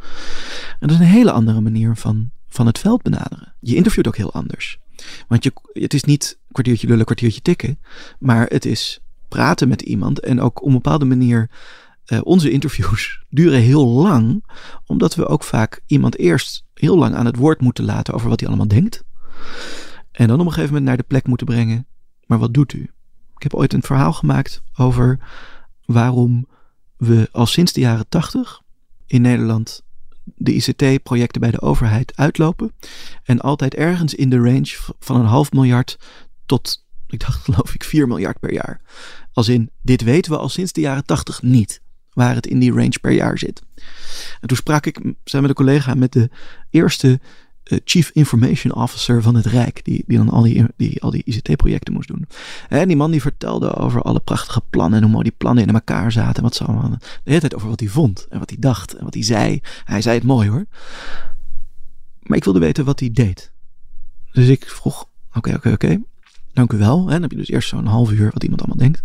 En 0.81 0.89
dat 0.89 0.91
is 0.91 0.99
een 0.99 1.13
hele 1.13 1.33
andere 1.33 1.61
manier 1.61 1.97
van 1.97 2.31
van 2.51 2.67
het 2.67 2.79
veld 2.79 3.03
benaderen. 3.03 3.55
Je 3.61 3.75
interviewt 3.75 4.07
ook 4.07 4.17
heel 4.17 4.33
anders. 4.33 4.79
Want 5.29 5.45
je, 5.45 5.53
het 5.73 5.95
is 5.95 6.05
niet 6.05 6.39
kwartiertje 6.53 6.87
lullen, 6.87 7.05
kwartiertje 7.05 7.43
tikken. 7.43 7.79
Maar 8.19 8.47
het 8.47 8.65
is 8.65 9.01
praten 9.29 9.69
met 9.69 9.83
iemand. 9.83 10.21
En 10.21 10.41
ook 10.41 10.61
op 10.61 10.67
een 10.67 10.73
bepaalde 10.73 11.05
manier. 11.05 11.51
Uh, 12.13 12.21
onze 12.23 12.51
interviews 12.51 13.23
duren 13.31 13.61
heel 13.61 13.87
lang. 13.87 14.45
Omdat 14.87 15.15
we 15.15 15.27
ook 15.27 15.45
vaak 15.45 15.81
iemand 15.87 16.19
eerst 16.19 16.65
heel 16.75 16.99
lang 16.99 17.15
aan 17.15 17.27
het 17.27 17.37
woord 17.37 17.61
moeten 17.61 17.85
laten 17.85 18.15
over 18.15 18.29
wat 18.29 18.41
hij 18.41 18.49
allemaal 18.49 18.69
denkt. 18.69 19.05
En 20.13 20.29
dan 20.29 20.41
op 20.41 20.47
een 20.47 20.53
gegeven 20.53 20.73
moment 20.73 20.85
naar 20.85 20.97
de 20.97 21.03
plek 21.03 21.27
moeten 21.27 21.47
brengen. 21.47 21.87
Maar 22.27 22.39
wat 22.39 22.55
doet 22.55 22.73
u? 22.73 22.91
Ik 23.37 23.43
heb 23.43 23.55
ooit 23.55 23.73
een 23.73 23.83
verhaal 23.83 24.13
gemaakt 24.13 24.63
over 24.77 25.19
waarom 25.85 26.47
we 26.97 27.29
al 27.33 27.47
sinds 27.47 27.73
de 27.73 27.81
jaren 27.81 28.09
tachtig 28.09 28.61
in 29.07 29.23
Nederland 29.23 29.83
de 30.35 30.55
ICT-projecten 30.55 31.41
bij 31.41 31.51
de 31.51 31.61
overheid 31.61 32.17
uitlopen. 32.17 32.73
En 33.23 33.41
altijd 33.41 33.75
ergens 33.75 34.15
in 34.15 34.31
de 34.31 34.39
range 34.39 34.77
van 34.99 35.21
een 35.21 35.27
half 35.27 35.53
miljard 35.53 35.99
tot, 36.47 36.85
ik 37.07 37.21
dacht 37.21 37.43
geloof 37.45 37.75
ik, 37.75 37.85
4 37.85 38.07
miljard 38.07 38.39
per 38.39 38.53
jaar. 38.53 38.81
Als 39.33 39.49
in, 39.49 39.71
dit 39.83 40.03
weten 40.03 40.33
we 40.33 40.39
al 40.39 40.49
sinds 40.49 40.73
de 40.73 40.81
jaren 40.81 41.05
80 41.05 41.43
niet. 41.43 41.83
Waar 42.13 42.35
het 42.35 42.47
in 42.47 42.59
die 42.59 42.73
range 42.73 42.99
per 43.01 43.13
jaar 43.13 43.39
zit. 43.39 43.63
En 44.41 44.49
toen 44.49 44.57
sprak 44.57 44.87
ik, 44.87 45.01
zijn 45.25 45.43
met 45.43 45.51
een 45.51 45.57
collega, 45.57 45.95
met 45.95 46.13
de 46.13 46.31
eerste 46.71 47.21
uh, 47.71 47.79
Chief 47.85 48.11
Information 48.13 48.75
Officer 48.75 49.23
van 49.23 49.35
het 49.35 49.47
Rijk, 49.47 49.85
die, 49.85 50.05
die 50.07 50.17
dan 50.17 50.31
al 50.31 50.43
die, 50.43 50.65
die, 50.77 51.03
al 51.03 51.11
die 51.11 51.23
ICT-projecten 51.25 51.93
moest 51.93 52.09
doen. 52.09 52.27
En 52.69 52.89
die 52.89 52.97
man 52.97 53.11
die 53.11 53.21
vertelde 53.21 53.75
over 53.75 54.03
alle 54.03 54.21
prachtige 54.21 54.63
plannen 54.71 54.99
en 54.99 55.05
hoe 55.05 55.13
mooi 55.13 55.25
die 55.25 55.35
plannen 55.39 55.67
in 55.67 55.75
elkaar 55.75 56.13
zaten 56.13 56.37
en 56.37 56.43
wat 56.43 56.55
ze 56.55 56.65
allemaal. 56.65 56.91
De 56.91 56.99
hele 57.23 57.41
tijd 57.41 57.55
over 57.55 57.69
wat 57.69 57.81
hij 57.81 57.89
vond 57.89 58.27
en 58.31 58.39
wat 58.39 58.51
hij 58.51 58.59
dacht 58.61 58.95
en 58.95 59.05
wat 59.05 59.15
hij 59.15 59.23
zei. 59.23 59.61
Hij 59.85 60.03
zei 60.03 60.15
het 60.15 60.27
mooi 60.27 60.49
hoor. 60.49 60.67
Maar 62.23 62.37
ik 62.37 62.45
wilde 62.45 62.59
weten 62.59 62.85
wat 62.85 63.01
hij 63.01 63.11
deed. 63.13 63.53
Dus 64.33 64.49
ik 64.49 64.69
vroeg: 64.69 65.09
Oké, 65.35 65.55
oké, 65.55 65.73
oké. 65.73 66.03
Dank 66.53 66.73
u 66.73 66.79
wel. 66.79 66.99
En 66.99 67.13
dan 67.13 67.23
heb 67.23 67.31
je 67.31 67.37
dus 67.37 67.49
eerst 67.49 67.69
zo'n 67.69 67.87
half 67.87 68.11
uur 68.11 68.31
wat 68.33 68.43
iemand 68.43 68.61
allemaal 68.61 68.79
denkt. 68.79 69.03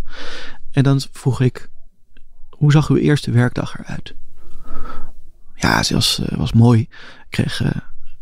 En 0.71 0.83
dan 0.83 1.01
vroeg 1.11 1.41
ik: 1.41 1.69
Hoe 2.57 2.71
zag 2.71 2.89
uw 2.89 2.95
eerste 2.95 3.31
werkdag 3.31 3.79
eruit? 3.79 4.15
Ja, 5.55 5.83
ze 5.83 5.93
was, 5.93 6.19
uh, 6.19 6.37
was 6.37 6.53
mooi. 6.53 6.79
Ik 6.79 7.25
kreeg. 7.29 7.61
Uh, 7.61 7.69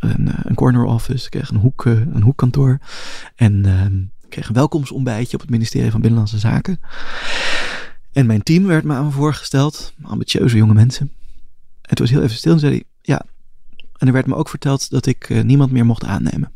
een, 0.03 0.27
eh, 0.27 0.39
een 0.43 0.55
corner 0.55 0.83
office, 0.83 1.25
ik 1.25 1.31
kreeg 1.31 1.49
een, 1.49 1.57
hoek, 1.57 1.85
eh, 1.85 1.99
een 1.99 2.21
hoekkantoor. 2.21 2.79
En 3.35 3.65
uh, 3.65 3.85
ik 4.21 4.29
kreeg 4.29 4.47
een 4.47 4.53
welkomstontbijtje 4.53 5.33
op 5.33 5.41
het 5.41 5.49
ministerie 5.49 5.91
van 5.91 6.01
Binnenlandse 6.01 6.39
Zaken. 6.39 6.79
En 8.11 8.25
mijn 8.25 8.43
team 8.43 8.65
werd 8.65 8.83
me 8.83 8.93
aan 8.93 9.05
me 9.05 9.11
voorgesteld, 9.11 9.93
ambitieuze 10.01 10.57
jonge 10.57 10.73
mensen. 10.73 11.11
En 11.81 11.89
het 11.89 11.99
was 11.99 12.09
heel 12.09 12.21
even 12.21 12.35
stil 12.35 12.53
en 12.53 12.59
zei 12.59 12.71
hij, 12.71 12.83
ja. 13.01 13.25
En 13.97 14.07
er 14.07 14.13
werd 14.13 14.27
me 14.27 14.35
ook 14.35 14.49
verteld 14.49 14.89
dat 14.89 15.05
ik 15.05 15.43
niemand 15.43 15.71
meer 15.71 15.85
mocht 15.85 16.03
aannemen. 16.03 16.51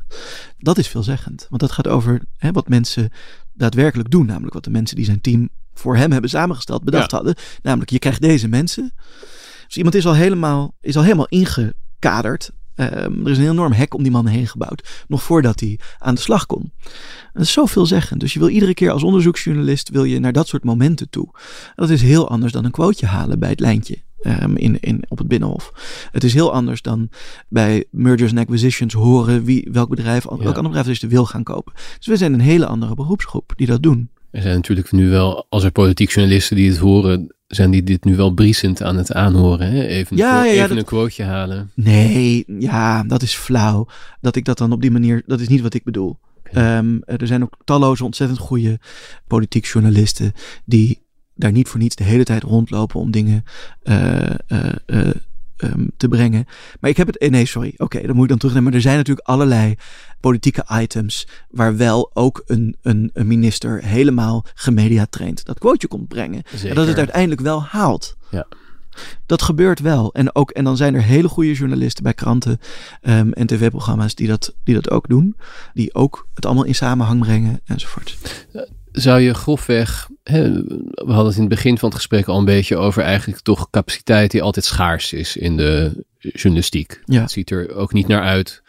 Dat 0.58 0.78
is 0.78 0.88
veelzeggend, 0.88 1.48
want 1.50 1.62
dat 1.62 1.72
gaat 1.72 1.88
over 1.88 2.22
hè, 2.38 2.52
wat 2.52 2.70
mensen 2.70 3.12
daadwerkelijk 3.54 4.10
doen. 4.10 4.26
Namelijk 4.26 4.54
wat 4.54 4.64
de 4.64 4.70
mensen 4.70 4.96
die 4.96 5.06
zijn 5.06 5.22
team 5.22 5.50
voor 5.80 5.96
hem 5.96 6.12
hebben 6.12 6.30
samengesteld 6.30 6.84
bedacht 6.84 7.12
ja. 7.12 7.18
hadden. 7.18 7.36
Namelijk, 7.62 7.90
je 7.90 8.00
krijgt 8.00 8.22
deze 8.22 8.48
mensen. 8.48 8.94
Dus 9.66 9.78
iemand 9.78 9.96
is 9.96 10.06
al 10.06 10.16
helemaal, 10.16 10.76
is 10.82 10.96
al 10.96 11.04
helemaal 11.04 11.28
ingekaderd 11.28 12.52
Um, 12.80 13.26
er 13.26 13.32
is 13.32 13.38
een 13.38 13.50
enorm 13.50 13.72
hek 13.72 13.94
om 13.94 14.04
die 14.04 14.12
man 14.12 14.28
heen 14.28 14.48
gebouwd. 14.48 15.06
Nog 15.08 15.24
voordat 15.24 15.60
hij 15.60 15.80
aan 15.98 16.16
de 16.16 16.22
slag 16.22 16.46
kon. 16.46 16.72
Dat 17.34 17.42
is 17.42 17.52
zo 17.52 17.66
veelzeggend. 17.66 18.20
Dus 18.20 18.34
je 18.34 18.40
wil 18.40 18.50
iedere 18.50 18.74
keer 18.74 18.92
als 18.92 19.04
onderzoeksjournalist 19.04 19.90
wil 19.90 20.04
je 20.04 20.20
naar 20.20 20.32
dat 20.32 20.48
soort 20.48 20.64
momenten 20.64 21.10
toe. 21.10 21.30
Dat 21.76 21.90
is 21.90 22.02
heel 22.02 22.30
anders 22.30 22.52
dan 22.52 22.66
een 22.66 22.72
quoteje 22.72 23.12
halen 23.12 23.40
bij 23.40 23.50
het 23.50 23.60
lijntje. 23.60 23.98
Um, 24.22 24.58
in, 24.58 24.80
in, 24.80 25.04
op 25.08 25.18
het 25.18 25.28
Binnenhof. 25.28 25.72
Het 26.12 26.24
is 26.24 26.34
heel 26.34 26.54
anders 26.54 26.82
dan 26.82 27.10
bij 27.50 27.86
mergers 27.92 28.32
en 28.32 28.38
acquisitions 28.38 28.94
horen 28.94 29.44
wie, 29.44 29.70
welk 29.72 29.90
bedrijf, 29.90 30.24
ja. 30.24 30.30
welk 30.30 30.56
ander 30.56 30.72
bedrijf 30.72 30.88
is 30.88 31.10
wil 31.10 31.26
gaan 31.26 31.44
kopen. 31.44 31.74
Dus 31.98 32.08
we 32.08 32.18
zijn 32.18 32.34
een 32.34 32.40
hele 32.40 32.66
andere 32.66 32.96
beroepsgroep 32.96 33.54
die 33.56 33.68
dat 33.68 33.84
doen. 33.84 34.10
Er 34.32 34.42
zijn 34.42 34.56
natuurlijk 34.56 34.92
nu 34.92 35.10
wel, 35.10 35.46
als 35.50 35.64
er 35.64 35.72
politiek 35.72 36.12
journalisten 36.12 36.56
die 36.56 36.70
het 36.70 36.78
horen, 36.78 37.36
zijn 37.48 37.72
die 37.72 37.84
dit 37.84 38.04
nu 38.04 38.16
wel 38.16 38.32
briesend 38.32 38.82
aan 38.82 38.98
het 38.98 39.14
aanhoren. 39.14 39.72
Hè? 39.72 39.86
Even, 39.86 40.18
ja, 40.18 40.40
een, 40.40 40.46
ja, 40.46 40.52
even 40.52 40.70
dat... 40.70 40.78
een 40.78 40.86
quoteje 40.86 41.30
halen. 41.30 41.72
Nee, 41.74 42.44
ja, 42.60 43.04
dat 43.04 43.22
is 43.22 43.36
flauw. 43.36 43.88
Dat 44.22 44.36
ik 44.36 44.46
dat 44.46 44.58
dan 44.58 44.72
op 44.72 44.82
die 44.82 44.92
manier, 44.92 45.24
dat 45.26 45.40
is 45.40 45.48
niet 45.48 45.62
wat 45.62 45.74
ik 45.74 45.84
bedoel. 45.84 46.20
Okay. 46.48 46.78
Um, 46.78 47.02
er 47.06 47.28
zijn 47.28 47.44
ook 47.44 47.58
talloze 47.64 48.04
ontzettend 48.04 48.40
goede 48.40 48.80
politiek 49.28 49.66
journalisten 49.66 50.34
die 50.66 51.02
daar 51.36 51.52
niet 51.52 51.68
voor 51.68 51.80
niets 51.80 51.96
de 51.96 52.04
hele 52.04 52.24
tijd 52.24 52.44
rondlopen 52.44 53.00
om 53.00 53.12
dingen 53.12 53.44
uh, 53.84 54.22
uh, 54.48 54.70
uh, 54.88 55.10
um, 55.58 55.89
te 55.97 56.08
brengen. 56.08 56.45
Maar 56.80 56.89
ik 56.89 56.97
heb 56.97 57.08
het. 57.08 57.30
Nee, 57.30 57.45
sorry. 57.45 57.72
Oké, 57.74 57.84
okay, 57.84 58.01
dan 58.01 58.14
moet 58.14 58.24
ik 58.24 58.30
dan 58.30 58.38
terugnemen. 58.38 58.70
Maar 58.70 58.78
er 58.78 58.86
zijn 58.86 58.97
natuurlijk 58.97 59.28
allerlei 59.28 59.76
politieke 60.20 60.66
items. 60.82 61.28
waar 61.49 61.78
wel 61.78 62.12
ook 62.14 62.43
een, 62.45 62.76
een, 62.82 63.10
een 63.14 63.28
minister 63.28 63.84
helemaal 63.84 64.45
gemedia 64.53 65.05
traint. 65.10 65.45
dat 65.45 65.60
quoteje 65.60 65.88
komt 65.88 66.08
brengen. 66.08 66.41
Zeker. 66.51 66.70
En 66.70 66.76
dat 66.76 66.88
het 66.88 66.97
uiteindelijk 66.97 67.41
wel 67.41 67.64
haalt. 67.64 68.18
Ja. 68.30 68.47
Dat 69.26 69.41
gebeurt 69.41 69.80
wel. 69.80 70.14
En, 70.14 70.36
ook, 70.36 70.51
en 70.51 70.64
dan 70.64 70.78
zijn 70.78 70.95
er 70.95 71.03
hele 71.03 71.28
goede 71.28 71.53
journalisten 71.53 72.03
bij 72.03 72.14
kranten 72.14 72.60
ehm, 73.01 73.32
en 73.32 73.47
tv-programma's 73.47 74.16
die 74.16 74.28
dat, 74.28 74.55
die 74.64 74.76
dat 74.76 74.89
ook 74.89 75.08
doen. 75.08 75.36
Die 75.74 75.93
ook 75.93 76.28
het 76.34 76.45
allemaal 76.45 76.64
in 76.64 76.76
samenhang 76.76 77.20
brengen 77.20 77.62
enzovoort. 77.66 78.18
Zou 78.98 79.20
je 79.20 79.34
grofweg, 79.34 80.10
hè, 80.24 80.52
we 80.54 81.06
hadden 81.06 81.26
het 81.26 81.36
in 81.36 81.39
het 81.41 81.50
begin 81.50 81.78
van 81.78 81.88
het 81.89 81.98
gesprek 81.98 82.28
al 82.28 82.38
een 82.38 82.45
beetje 82.45 82.78
over 82.78 83.04
eigenlijk 83.04 83.41
toch 83.41 83.70
capaciteit 83.70 84.32
die 84.32 84.41
altijd 84.41 84.66
schaars 84.66 85.14
is 85.14 85.38
in 85.38 85.58
de 85.58 86.04
journalistiek. 86.18 87.02
Ja. 87.06 87.22
Het 87.22 87.32
ziet 87.32 87.52
er 87.52 87.76
ook 87.76 87.93
niet 87.93 88.08
naar 88.08 88.22
uit 88.22 88.62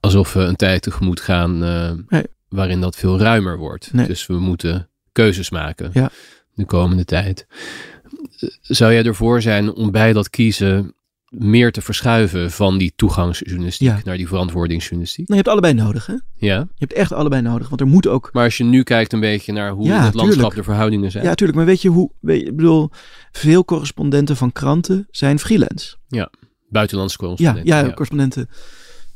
alsof 0.00 0.32
we 0.32 0.40
een 0.40 0.56
tijd 0.56 0.82
tegemoet 0.82 1.20
gaan 1.20 1.62
uh, 1.64 1.90
Nee. 2.08 2.24
waarin 2.48 2.80
dat 2.80 2.96
veel 2.96 3.18
ruimer 3.18 3.58
wordt. 3.58 3.92
Nee. 3.92 4.06
Dus 4.06 4.26
we 4.26 4.38
moeten 4.38 4.88
keuzes 5.12 5.50
maken 5.50 5.90
Ja. 5.92 6.10
de 6.54 6.64
komende 6.64 7.04
tijd. 7.04 7.46
Zou 8.60 8.92
jij 8.92 9.04
ervoor 9.04 9.42
zijn 9.42 9.72
om 9.72 9.90
bij 9.90 10.12
dat 10.12 10.30
kiezen 10.30 10.94
meer 11.28 11.72
te 11.72 11.80
verschuiven 11.82 12.50
van 12.50 12.78
die 12.78 12.92
toegangsjournalistiek 12.96 13.88
Ja. 13.88 14.00
naar 14.04 14.16
die 14.16 14.28
verantwoordingsjournalistiek? 14.28 15.28
Nou, 15.28 15.40
je 15.40 15.44
hebt 15.48 15.48
allebei 15.48 15.84
nodig, 15.86 16.06
hè? 16.06 16.12
Ja. 16.34 16.56
Je 16.58 16.66
hebt 16.76 16.92
echt 16.92 17.12
allebei 17.12 17.42
nodig, 17.42 17.68
want 17.68 17.80
er 17.80 17.86
moet 17.86 18.06
ook 18.06 18.28
Maar 18.32 18.44
als 18.44 18.56
je 18.56 18.64
nu 18.64 18.82
kijkt 18.82 19.12
een 19.12 19.20
beetje 19.20 19.52
naar 19.52 19.70
hoe 19.70 19.84
Ja, 19.86 20.04
het 20.04 20.14
landschap 20.14 20.34
tuurlijk. 20.34 20.54
de 20.54 20.62
verhoudingen 20.62 21.10
zijn. 21.10 21.24
Ja, 21.24 21.34
tuurlijk. 21.34 21.58
Maar 21.58 21.66
weet 21.66 21.82
je 21.82 21.88
hoe? 21.88 22.10
Weet 22.20 22.40
je, 22.40 22.46
ik 22.46 22.56
bedoel, 22.56 22.90
veel 23.32 23.64
correspondenten 23.64 24.36
van 24.36 24.52
kranten 24.52 25.06
zijn 25.10 25.38
freelance. 25.38 25.96
Buitenlandse 26.68 27.16
Ja, 27.20 27.26
correspondenten. 27.26 27.74
ja, 27.76 27.88
correspondenten 27.90 28.48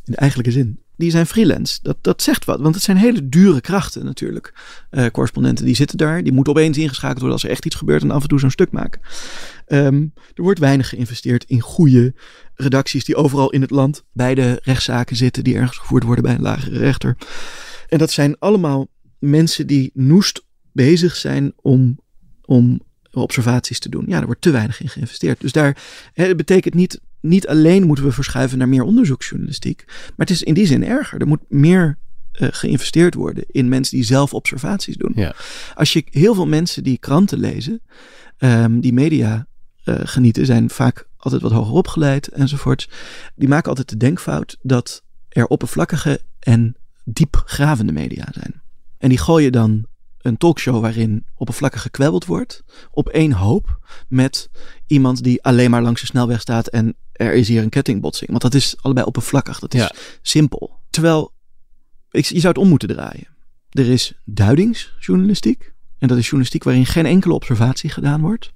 in 0.04 0.12
de 0.12 0.16
eigenlijke 0.16 0.52
zin. 0.52 0.80
Die 1.00 1.10
zijn 1.10 1.26
freelance. 1.26 1.78
Dat, 1.82 1.96
dat 2.00 2.22
zegt 2.22 2.44
wat. 2.44 2.60
Want 2.60 2.74
het 2.74 2.84
zijn 2.84 2.96
hele 2.96 3.28
dure 3.28 3.60
krachten 3.60 4.04
natuurlijk. 4.04 4.54
Eh, 4.90 5.06
correspondenten 5.06 5.64
die 5.64 5.74
zitten 5.74 5.98
daar. 5.98 6.22
Die 6.22 6.32
moeten 6.32 6.52
opeens 6.52 6.78
ingeschakeld 6.78 7.18
worden 7.18 7.32
als 7.32 7.44
er 7.44 7.50
echt 7.50 7.66
iets 7.66 7.76
gebeurt. 7.76 8.02
En 8.02 8.10
af 8.10 8.22
en 8.22 8.28
toe 8.28 8.40
zo'n 8.40 8.50
stuk 8.50 8.70
maken. 8.70 9.00
Ehm, 9.66 10.06
er 10.34 10.42
wordt 10.42 10.58
weinig 10.58 10.88
geïnvesteerd 10.88 11.44
in 11.44 11.60
goede 11.60 12.14
redacties. 12.54 13.04
Die 13.04 13.16
overal 13.16 13.50
in 13.50 13.60
het 13.60 13.70
land 13.70 14.04
bij 14.12 14.34
de 14.34 14.60
rechtszaken 14.62 15.16
zitten. 15.16 15.44
Die 15.44 15.54
ergens 15.54 15.78
gevoerd 15.78 16.04
worden 16.04 16.24
bij 16.24 16.34
een 16.34 16.42
lagere 16.42 16.78
rechter. 16.78 17.16
En 17.88 17.98
dat 17.98 18.10
zijn 18.10 18.38
allemaal 18.38 18.88
mensen 19.18 19.66
die 19.66 19.90
noest 19.94 20.44
bezig 20.72 21.16
zijn 21.16 21.52
om, 21.56 22.00
om 22.44 22.80
observaties 23.12 23.78
te 23.78 23.88
doen. 23.88 24.04
Ja, 24.08 24.20
er 24.20 24.26
wordt 24.26 24.40
te 24.40 24.50
weinig 24.50 24.80
in 24.80 24.88
geïnvesteerd. 24.88 25.40
Dus 25.40 25.52
daar 25.52 25.76
hè, 26.12 26.26
het 26.26 26.36
betekent 26.36 26.74
niet, 26.74 27.00
niet 27.20 27.48
alleen 27.48 27.86
moeten 27.86 28.04
we 28.04 28.12
verschuiven 28.12 28.58
naar 28.58 28.68
meer 28.68 28.82
onderzoeksjournalistiek. 28.82 29.84
Maar 29.86 30.26
het 30.26 30.30
is 30.30 30.42
in 30.42 30.54
die 30.54 30.66
zin 30.66 30.84
erger. 30.84 31.20
Er 31.20 31.26
moet 31.26 31.44
meer 31.48 31.98
eh, 32.32 32.48
geïnvesteerd 32.50 33.14
worden 33.14 33.44
in 33.46 33.68
mensen 33.68 33.96
die 33.96 34.04
zelf 34.04 34.34
observaties 34.34 34.96
doen. 34.96 35.12
Ja. 35.14 35.34
Als 35.74 35.92
je 35.92 36.04
heel 36.10 36.34
veel 36.34 36.46
mensen 36.46 36.84
die 36.84 36.98
kranten 36.98 37.38
lezen, 37.38 37.80
ehm, 38.38 38.80
die 38.80 38.92
media 38.92 39.46
eh, 39.84 39.94
genieten, 40.04 40.46
zijn 40.46 40.70
vaak 40.70 41.08
altijd 41.16 41.42
wat 41.42 41.52
hoger 41.52 41.74
opgeleid 41.74 42.28
enzovoort. 42.28 42.88
Die 43.34 43.48
maken 43.48 43.68
altijd 43.68 43.88
de 43.88 43.96
denkfout 43.96 44.56
dat 44.62 45.02
er 45.28 45.46
oppervlakkige 45.46 46.20
en 46.38 46.76
diepgravende 47.04 47.92
media 47.92 48.28
zijn. 48.32 48.62
En 48.98 49.08
die 49.08 49.18
gooien 49.18 49.52
dan 49.52 49.86
een 50.22 50.36
talkshow 50.36 50.80
waarin 50.80 51.24
oppervlakkig 51.34 51.82
gekwebbeld 51.82 52.24
wordt 52.24 52.62
op 52.90 53.08
één 53.08 53.32
hoop 53.32 53.78
met 54.08 54.50
iemand 54.86 55.22
die 55.22 55.42
alleen 55.42 55.70
maar 55.70 55.82
langs 55.82 56.00
de 56.00 56.06
snelweg 56.06 56.40
staat 56.40 56.66
en 56.66 56.96
er 57.12 57.32
is 57.34 57.48
hier 57.48 57.62
een 57.62 57.68
kettingbotsing. 57.68 58.30
Want 58.30 58.42
dat 58.42 58.54
is 58.54 58.76
allebei 58.80 59.06
oppervlakkig, 59.06 59.58
dat 59.58 59.74
is 59.74 59.80
Ja. 59.80 59.92
simpel. 60.22 60.78
Terwijl 60.90 61.32
ik, 62.10 62.24
je 62.24 62.40
zou 62.40 62.48
het 62.52 62.62
om 62.62 62.68
moeten 62.68 62.88
draaien. 62.88 63.28
Er 63.70 63.88
is 63.88 64.14
duidingsjournalistiek 64.24 65.72
en 65.98 66.08
dat 66.08 66.16
is 66.18 66.24
journalistiek 66.24 66.64
waarin 66.64 66.86
geen 66.86 67.06
enkele 67.06 67.34
observatie 67.34 67.90
gedaan 67.90 68.20
wordt. 68.20 68.52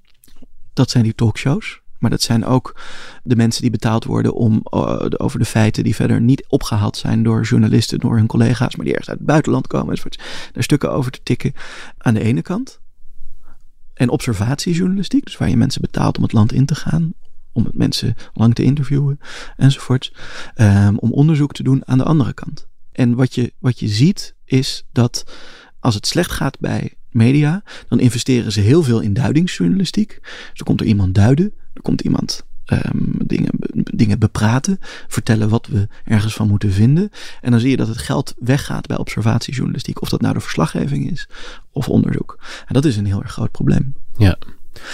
Dat 0.73 0.89
zijn 0.89 1.03
die 1.03 1.15
talkshows. 1.15 1.81
Maar 2.05 2.13
dat 2.13 2.23
zijn 2.23 2.45
ook 2.45 2.75
de 3.23 3.35
mensen 3.35 3.61
die 3.61 3.71
betaald 3.71 4.03
worden 4.03 4.33
om 4.33 4.61
eh, 4.63 5.05
over 5.17 5.39
de 5.39 5.45
feiten 5.45 5.83
die 5.83 5.95
verder 5.95 6.21
niet 6.21 6.45
opgehaald 6.47 6.97
zijn 6.97 7.23
door 7.23 7.41
journalisten, 7.41 7.99
door 7.99 8.15
hun 8.15 8.27
collega's, 8.27 8.75
maar 8.75 8.85
die 8.85 8.93
ergens 8.93 9.09
uit 9.09 9.17
het 9.17 9.27
buitenland 9.27 9.67
komen, 9.67 9.89
enzovoort, 9.89 10.21
daar 10.51 10.63
stukken 10.63 10.91
over 10.91 11.11
te 11.11 11.19
tikken 11.23 11.53
aan 11.97 12.13
de 12.13 12.19
ene 12.19 12.41
kant. 12.41 12.79
En 13.93 14.09
observatiejournalistiek, 14.09 15.25
dus 15.25 15.37
waar 15.37 15.49
je 15.49 15.57
mensen 15.57 15.81
betaalt 15.81 16.17
om 16.17 16.23
het 16.23 16.33
land 16.33 16.53
in 16.53 16.65
te 16.65 16.75
gaan, 16.75 17.13
om 17.51 17.65
het 17.65 17.77
mensen 17.77 18.15
lang 18.33 18.55
te 18.55 18.63
interviewen, 18.63 19.19
enzovoort, 19.57 20.13
ehm, 20.55 20.95
om 20.95 21.11
onderzoek 21.11 21.53
te 21.53 21.63
doen 21.63 21.81
aan 21.85 21.97
de 21.97 22.03
andere 22.03 22.33
kant. 22.33 22.67
En 22.91 23.15
wat 23.15 23.35
je, 23.35 23.53
wat 23.59 23.79
je 23.79 23.87
ziet 23.87 24.35
is 24.43 24.85
dat 24.91 25.25
als 25.79 25.95
het 25.95 26.07
slecht 26.07 26.31
gaat 26.31 26.59
bij 26.59 26.93
media, 27.09 27.63
dan 27.87 27.99
investeren 27.99 28.51
ze 28.51 28.59
heel 28.59 28.83
veel 28.83 28.99
in 28.99 29.13
duidingsjournalistiek. 29.13 30.19
Dus 30.21 30.51
dan 30.53 30.65
komt 30.65 30.81
er 30.81 30.87
iemand 30.87 31.15
duiden, 31.15 31.53
er 31.75 31.81
komt 31.81 32.01
iemand 32.01 32.43
ehm, 32.65 33.11
dingen, 33.25 33.51
dingen 33.73 34.19
bepraten, 34.19 34.79
vertellen 35.07 35.49
wat 35.49 35.67
we 35.67 35.87
ergens 36.03 36.33
van 36.33 36.47
moeten 36.47 36.71
vinden. 36.71 37.09
En 37.41 37.51
dan 37.51 37.59
zie 37.59 37.69
je 37.69 37.77
dat 37.77 37.87
het 37.87 37.97
geld 37.97 38.33
weggaat 38.39 38.87
bij 38.87 38.97
observatiejournalistiek, 38.97 40.01
of 40.01 40.09
dat 40.09 40.21
nou 40.21 40.33
de 40.33 40.39
verslaggeving 40.39 41.11
is 41.11 41.27
of 41.71 41.89
onderzoek. 41.89 42.39
En 42.67 42.73
dat 42.73 42.85
is 42.85 42.97
een 42.97 43.05
heel 43.05 43.21
erg 43.21 43.31
groot 43.31 43.51
probleem. 43.51 43.95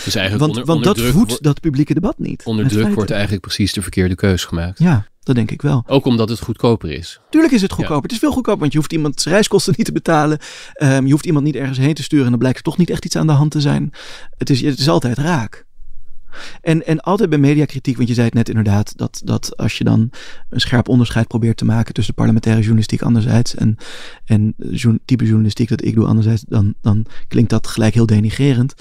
Dus 0.04 0.16
eigenlijk 0.16 0.40
Want, 0.40 0.52
onder, 0.52 0.66
want 0.66 0.88
onder 0.88 1.04
dat 1.04 1.14
voedt 1.14 1.44
dat 1.44 1.60
publieke 1.60 1.94
debat 1.94 2.20
niet. 2.20 2.44
onder 2.44 2.64
druk 2.64 2.76
feiten. 2.76 2.96
wordt 2.96 3.12
eigenlijk 3.12 3.42
precies 3.42 3.74
de 3.74 3.82
verkeerde 3.82 4.16
keus 4.16 4.46
gemaakt. 4.46 4.80
Ja, 4.80 5.06
dat 5.24 5.36
denk 5.36 5.52
ik 5.52 5.62
wel. 5.62 5.84
Ook 5.88 6.06
omdat 6.06 6.30
het 6.30 6.40
goedkoper 6.40 6.92
is. 6.92 7.20
Tuurlijk 7.30 7.54
is 7.54 7.62
het 7.62 7.72
goedkoper. 7.72 8.04
Het 8.04 8.12
is 8.12 8.18
veel 8.18 8.32
goedkoper, 8.32 8.60
want 8.60 8.72
je 8.72 8.78
hoeft 8.78 8.94
iemands 8.94 9.26
reiskosten 9.26 9.74
niet 9.78 9.86
te 9.86 9.92
betalen. 9.92 10.40
Ehm, 10.74 11.06
je 11.06 11.12
hoeft 11.12 11.26
iemand 11.26 11.46
niet 11.46 11.56
ergens 11.56 11.78
heen 11.78 11.94
te 11.94 12.04
sturen 12.04 12.26
en 12.26 12.32
dan 12.32 12.40
blijkt 12.40 12.58
er 12.58 12.64
toch 12.64 12.78
niet 12.78 12.90
echt 12.90 13.06
iets 13.06 13.16
aan 13.16 13.28
de 13.28 13.34
hand 13.34 13.52
te 13.52 13.62
zijn. 13.62 13.92
Het 14.38 14.50
is, 14.50 14.62
het 14.62 14.80
is 14.80 14.90
altijd 14.90 15.18
raak. 15.18 15.66
En, 16.62 16.86
en 16.86 17.00
altijd 17.00 17.30
bij 17.30 17.40
mediakritiek, 17.40 17.96
want 17.98 18.08
je 18.08 18.14
zei 18.14 18.26
het 18.26 18.36
net 18.36 18.50
inderdaad, 18.50 18.98
dat, 18.98 19.22
dat 19.24 19.58
als 19.58 19.78
je 19.78 19.84
dan 19.84 20.10
een 20.50 20.60
scherp 20.60 20.90
onderscheid 20.90 21.28
probeert 21.28 21.58
te 21.58 21.66
maken 21.66 21.94
tussen 21.94 22.14
parlementaire 22.14 22.62
journalistiek 22.62 23.02
anderzijds 23.02 23.56
en, 23.56 23.78
en 24.26 24.56
type 25.06 25.26
journalistiek 25.26 25.70
dat 25.70 25.84
ik 25.84 25.96
doe 25.96 26.06
anderzijds, 26.06 26.44
dan, 26.48 26.74
dan 26.82 27.06
klinkt 27.28 27.50
dat 27.50 27.68
gelijk 27.68 27.94
heel 27.94 28.06
denigrerend. 28.06 28.74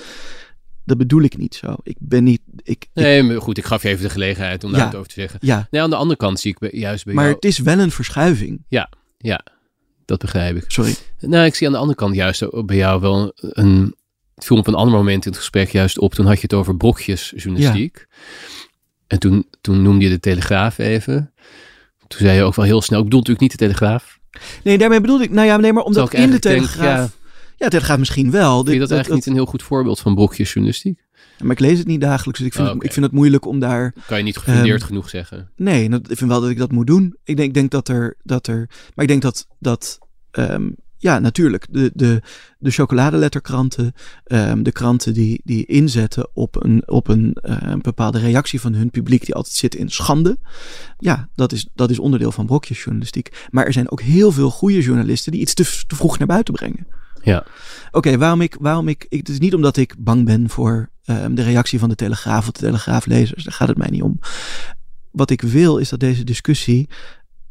Dat 0.85 0.99
bedoel 0.99 1.23
ik 1.23 1.37
niet 1.37 1.55
zo. 1.55 1.77
Ik 1.83 1.97
ben 1.99 2.25
niet. 2.25 2.41
Ik, 2.63 2.87
Nee, 2.95 3.23
maar 3.23 3.41
goed, 3.41 3.59
ik 3.59 3.65
gaf 3.65 3.83
je 3.83 3.89
even 3.89 4.03
de 4.03 4.11
gelegenheid 4.11 4.65
om 4.65 4.71
daar 4.71 4.81
Ja. 4.81 4.87
wat 4.87 4.95
over 4.95 5.09
te 5.09 5.21
zeggen. 5.21 5.39
ja, 5.43 5.67
Nee, 5.71 5.83
aan 5.83 5.91
de 5.91 5.97
andere 5.97 6.17
kant 6.17 6.41
zie 6.41 6.57
ik 6.59 6.73
juist 6.73 7.05
bij 7.05 7.15
maar 7.15 7.25
jou... 7.25 7.35
het 7.37 7.45
is 7.45 7.59
wel 7.59 7.79
een 7.79 7.91
verschuiving. 7.91 8.65
Ja, 8.69 9.45
dat 10.05 10.19
begrijp 10.19 10.57
ik. 10.57 10.65
Sorry. 10.69 10.95
Nou, 11.21 11.45
ik 11.45 11.55
zie 11.55 11.67
aan 11.67 11.73
de 11.73 11.79
andere 11.79 11.99
kant 11.99 12.15
juist 12.15 12.67
bij 12.67 12.77
jou 12.77 13.01
wel 13.01 13.33
een... 13.35 13.95
Het 14.41 14.49
viel 14.49 14.59
op 14.59 14.67
een 14.67 14.75
ander 14.75 14.95
moment 14.95 15.25
in 15.25 15.31
het 15.31 15.41
gesprek 15.41 15.71
juist 15.71 15.99
op. 15.99 16.15
Toen 16.15 16.27
had 16.27 16.35
je 16.37 16.43
het 16.43 16.55
over 16.55 16.77
brokjesjournalistiek. 16.77 18.07
En 19.07 19.19
toen, 19.19 19.47
toen 19.61 19.83
noemde 19.83 20.05
je 20.05 20.11
de 20.11 20.21
Telegraaf 20.21 20.79
even. 20.79 21.33
Toen 22.09 22.19
zei 22.21 22.37
je 22.37 22.43
ook 22.43 22.55
wel 22.55 22.65
heel 22.65 22.83
snel... 22.83 22.99
Ik 22.99 23.05
bedoel 23.05 23.19
natuurlijk 23.21 23.49
niet 23.51 23.59
de 23.59 23.67
Telegraaf. 23.67 24.19
Nee, 24.65 24.79
daarmee 24.79 25.01
bedoelde 25.01 25.25
ik. 25.25 25.31
Nou 25.31 25.47
ja, 25.47 25.57
nee, 25.57 25.73
maar 25.73 25.83
omdat 25.83 26.13
in 26.15 26.21
de 26.31 26.39
denk, 26.39 26.43
Telegraaf. 26.43 27.19
ja, 27.57 27.65
de 27.65 27.71
Telegraaf 27.71 27.99
misschien 27.99 28.31
wel. 28.31 28.55
Vind 28.55 28.67
je 28.67 28.71
Dit- 28.73 28.81
dat, 28.81 28.91
eigenlijk 28.91 29.25
niet 29.25 29.35
een 29.35 29.41
heel 29.43 29.51
goed 29.51 29.63
voorbeeld 29.63 30.01
van 30.01 30.15
brokjesjournalistiek? 30.15 31.01
Maar 31.43 31.51
ik 31.51 31.59
lees 31.61 31.79
het 31.79 31.87
niet 31.87 32.01
dagelijks, 32.01 32.39
dus 32.39 32.49
ik 32.49 32.55
vind, 32.55 32.69
Oh, 32.69 32.75
het, 32.75 32.83
ik 32.85 32.93
vind 32.93 33.05
het 33.07 33.15
moeilijk 33.15 33.47
om 33.47 33.59
daar. 33.61 33.95
Kan 34.07 34.19
je 34.19 34.25
niet 34.25 34.37
gefundeerd 34.37 34.79
Ehm, 34.81 34.87
genoeg 34.87 35.09
zeggen? 35.09 35.51
Nee, 35.57 35.89
dat, 35.91 36.11
ik 36.11 36.17
vind 36.17 36.31
wel 36.31 36.41
dat 36.41 36.51
ik 36.51 36.59
dat 36.59 36.73
moet 36.73 36.87
doen. 36.87 37.17
Ik 37.25 37.37
denk, 37.37 37.49
ik 37.49 37.55
denk 37.55 37.71
dat, 37.71 37.89
er, 37.89 38.17
dat 38.23 38.47
er. 38.47 38.69
Maar 38.95 39.05
ik 39.05 39.09
denk 39.11 39.23
dat. 39.23 39.47
dat 39.59 39.99
ehm, 40.31 40.69
ja, 41.01 41.19
natuurlijk. 41.19 41.67
De, 41.71 41.91
de, 41.95 42.23
de 42.59 42.71
chocoladeletterkranten. 42.71 43.93
ehm, 44.25 44.63
de 44.63 44.73
kranten 44.73 45.15
die, 45.15 45.41
die 45.45 45.67
inzetten 45.67 46.29
op, 46.33 46.65
een, 46.65 46.89
op 46.89 47.09
een, 47.09 47.35
eh, 47.43 47.57
een 47.61 47.83
bepaalde 47.83 48.19
reactie 48.19 48.61
van 48.61 48.75
hun 48.75 48.91
publiek. 48.91 49.25
die 49.25 49.35
altijd 49.35 49.55
zit 49.55 49.75
in 49.75 49.91
schande. 49.91 50.39
Ja, 50.99 51.29
dat 51.35 51.53
is, 51.53 51.69
dat 51.75 51.91
is 51.91 51.99
onderdeel 51.99 52.33
van 52.33 52.47
brokjesjournalistiek. 52.47 53.47
Maar 53.51 53.67
er 53.67 53.73
zijn 53.73 53.91
ook 53.91 54.01
heel 54.01 54.33
veel 54.33 54.51
goede 54.51 54.81
journalisten. 54.81 55.33
die 55.33 55.41
iets 55.41 55.55
te, 55.55 55.85
te 55.87 55.95
vroeg 55.97 56.19
naar 56.19 56.27
buiten 56.27 56.55
brengen. 56.55 56.87
Ja. 57.23 57.45
Oké, 57.91 58.19
waarom, 58.19 58.41
ik, 58.41 58.57
waarom 58.61 58.89
ik, 58.89 59.07
ik. 59.09 59.19
Het 59.19 59.29
is 59.29 59.39
niet 59.39 59.55
omdat 59.55 59.77
ik 59.77 59.95
bang 59.99 60.25
ben 60.25 60.49
voor 60.49 60.91
ehm, 61.05 61.35
de 61.35 61.43
reactie 61.43 61.79
van 61.79 61.89
de 61.89 61.95
Telegraaf 61.95 62.47
of 62.47 62.53
de 62.53 62.61
Telegraaflezers. 62.61 63.45
Daar 63.45 63.55
gaat 63.55 63.69
het 63.69 63.79
mij 63.79 63.91
niet 63.91 64.03
om. 64.03 64.19
Wat 65.11 65.31
ik 65.31 65.43
wil 65.43 65.79
is 65.79 65.89
dat 65.89 66.01
deze 66.01 66.25
discussie 66.25 66.89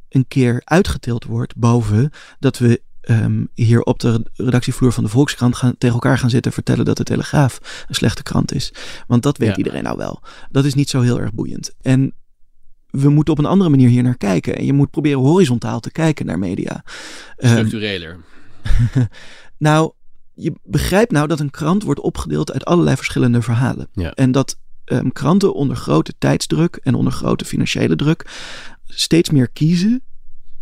een 0.10 0.28
keer 0.28 0.62
uitgetild 0.64 1.24
wordt 1.24 1.56
boven 1.56 2.12
dat 2.40 2.58
we 2.58 2.82
ehm, 3.10 3.46
hier 3.54 3.82
op 3.82 4.00
de 4.00 4.26
redactievloer 4.34 4.92
van 4.92 5.04
de 5.04 5.10
Volkskrant 5.10 5.56
gaan, 5.56 5.78
tegen 5.78 5.96
elkaar 5.96 6.18
gaan 6.18 6.30
zitten 6.30 6.52
vertellen 6.52 6.86
dat 6.86 6.98
de 6.98 7.04
Telegraaf 7.04 7.86
een 7.88 7.96
slechte 7.96 8.24
krant 8.24 8.54
is. 8.54 8.74
Want 9.08 9.24
dat 9.24 9.38
weet 9.38 9.50
Ja. 9.50 9.56
iedereen 9.58 9.84
nou 9.84 9.98
wel. 9.98 10.22
Dat 10.52 10.66
is 10.66 10.74
niet 10.74 10.90
zo 10.90 11.02
heel 11.02 11.20
erg 11.20 11.34
boeiend. 11.34 11.76
En 11.82 12.14
we 12.90 13.10
moeten 13.10 13.34
op 13.34 13.40
een 13.40 13.46
andere 13.46 13.70
manier 13.70 13.90
hier 13.90 14.04
naar 14.04 14.18
kijken. 14.18 14.56
En 14.58 14.66
je 14.66 14.74
moet 14.74 14.92
proberen 14.92 15.20
horizontaal 15.20 15.80
te 15.80 15.92
kijken 15.92 16.26
naar 16.26 16.40
media. 16.40 16.84
Ehm, 17.36 17.52
Structureler. 17.52 18.18
nou, 19.58 19.92
je 20.34 20.54
begrijpt 20.64 21.12
nou 21.12 21.28
dat 21.28 21.40
een 21.40 21.50
krant 21.52 21.84
wordt 21.84 22.00
opgedeeld 22.00 22.52
uit 22.52 22.66
allerlei 22.66 22.96
verschillende 22.96 23.42
verhalen. 23.42 23.88
Ja. 23.94 24.12
En 24.14 24.32
dat 24.32 24.60
ehm, 24.86 25.10
kranten 25.10 25.54
onder 25.54 25.76
grote 25.76 26.14
tijdsdruk 26.18 26.76
en 26.76 26.94
onder 26.96 27.14
grote 27.14 27.46
financiële 27.46 27.96
druk 27.96 28.26
steeds 28.86 29.30
meer 29.30 29.50
kiezen 29.50 30.04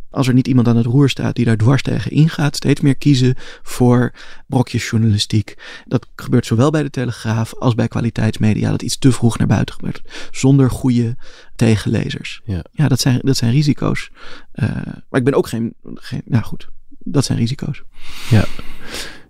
als 0.09 0.27
er 0.27 0.33
niet 0.33 0.47
iemand 0.47 0.67
aan 0.67 0.75
het 0.77 0.85
roer 0.85 1.09
staat 1.09 1.35
die 1.35 1.45
daar 1.45 1.57
dwars 1.57 1.81
tegen 1.81 2.11
ingaat, 2.11 2.55
steeds 2.55 2.81
meer 2.81 2.95
kiezen 2.95 3.35
voor 3.63 4.13
brokjes 4.47 4.89
journalistiek. 4.89 5.55
Dat 5.85 6.07
gebeurt 6.15 6.45
zowel 6.45 6.71
bij 6.71 6.83
de 6.83 6.89
Telegraaf 6.89 7.55
als 7.55 7.75
bij 7.75 7.87
kwaliteitsmedia, 7.87 8.69
dat 8.71 8.81
iets 8.81 8.97
te 8.97 9.11
vroeg 9.11 9.37
naar 9.37 9.47
buiten 9.47 9.75
gebeurt, 9.75 10.01
zonder 10.31 10.69
goede 10.71 11.15
tegenlezers. 11.55 12.41
Ja, 12.45 12.63
ja 12.71 12.87
dat, 12.87 12.99
zijn, 12.99 13.19
dat 13.21 13.37
zijn 13.37 13.51
risico's. 13.51 14.09
Uh, 14.53 14.69
maar 15.09 15.19
ik 15.19 15.23
ben 15.23 15.33
ook 15.33 15.47
geen, 15.47 15.73
geen, 15.93 16.21
nou 16.25 16.43
goed, 16.43 16.67
dat 16.99 17.25
zijn 17.25 17.37
risico's. 17.37 17.83
Ja. 18.29 18.45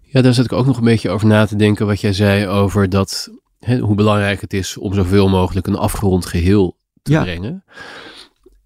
ja, 0.01 0.21
daar 0.21 0.33
zat 0.33 0.45
ik 0.45 0.51
ook 0.53 0.65
nog 0.65 0.77
een 0.77 0.83
beetje 0.83 1.09
over 1.09 1.27
na 1.27 1.45
te 1.45 1.55
denken 1.55 1.85
wat 1.85 2.01
jij 2.01 2.13
zei 2.13 2.47
over 2.47 2.89
dat, 2.89 3.31
hè, 3.59 3.77
hoe 3.79 3.95
belangrijk 3.95 4.41
het 4.41 4.53
is 4.53 4.77
om 4.77 4.93
zoveel 4.93 5.29
mogelijk 5.29 5.67
een 5.67 5.75
afgerond 5.75 6.25
geheel 6.25 6.77
te 7.01 7.11
Ja. 7.11 7.21
brengen. 7.21 7.63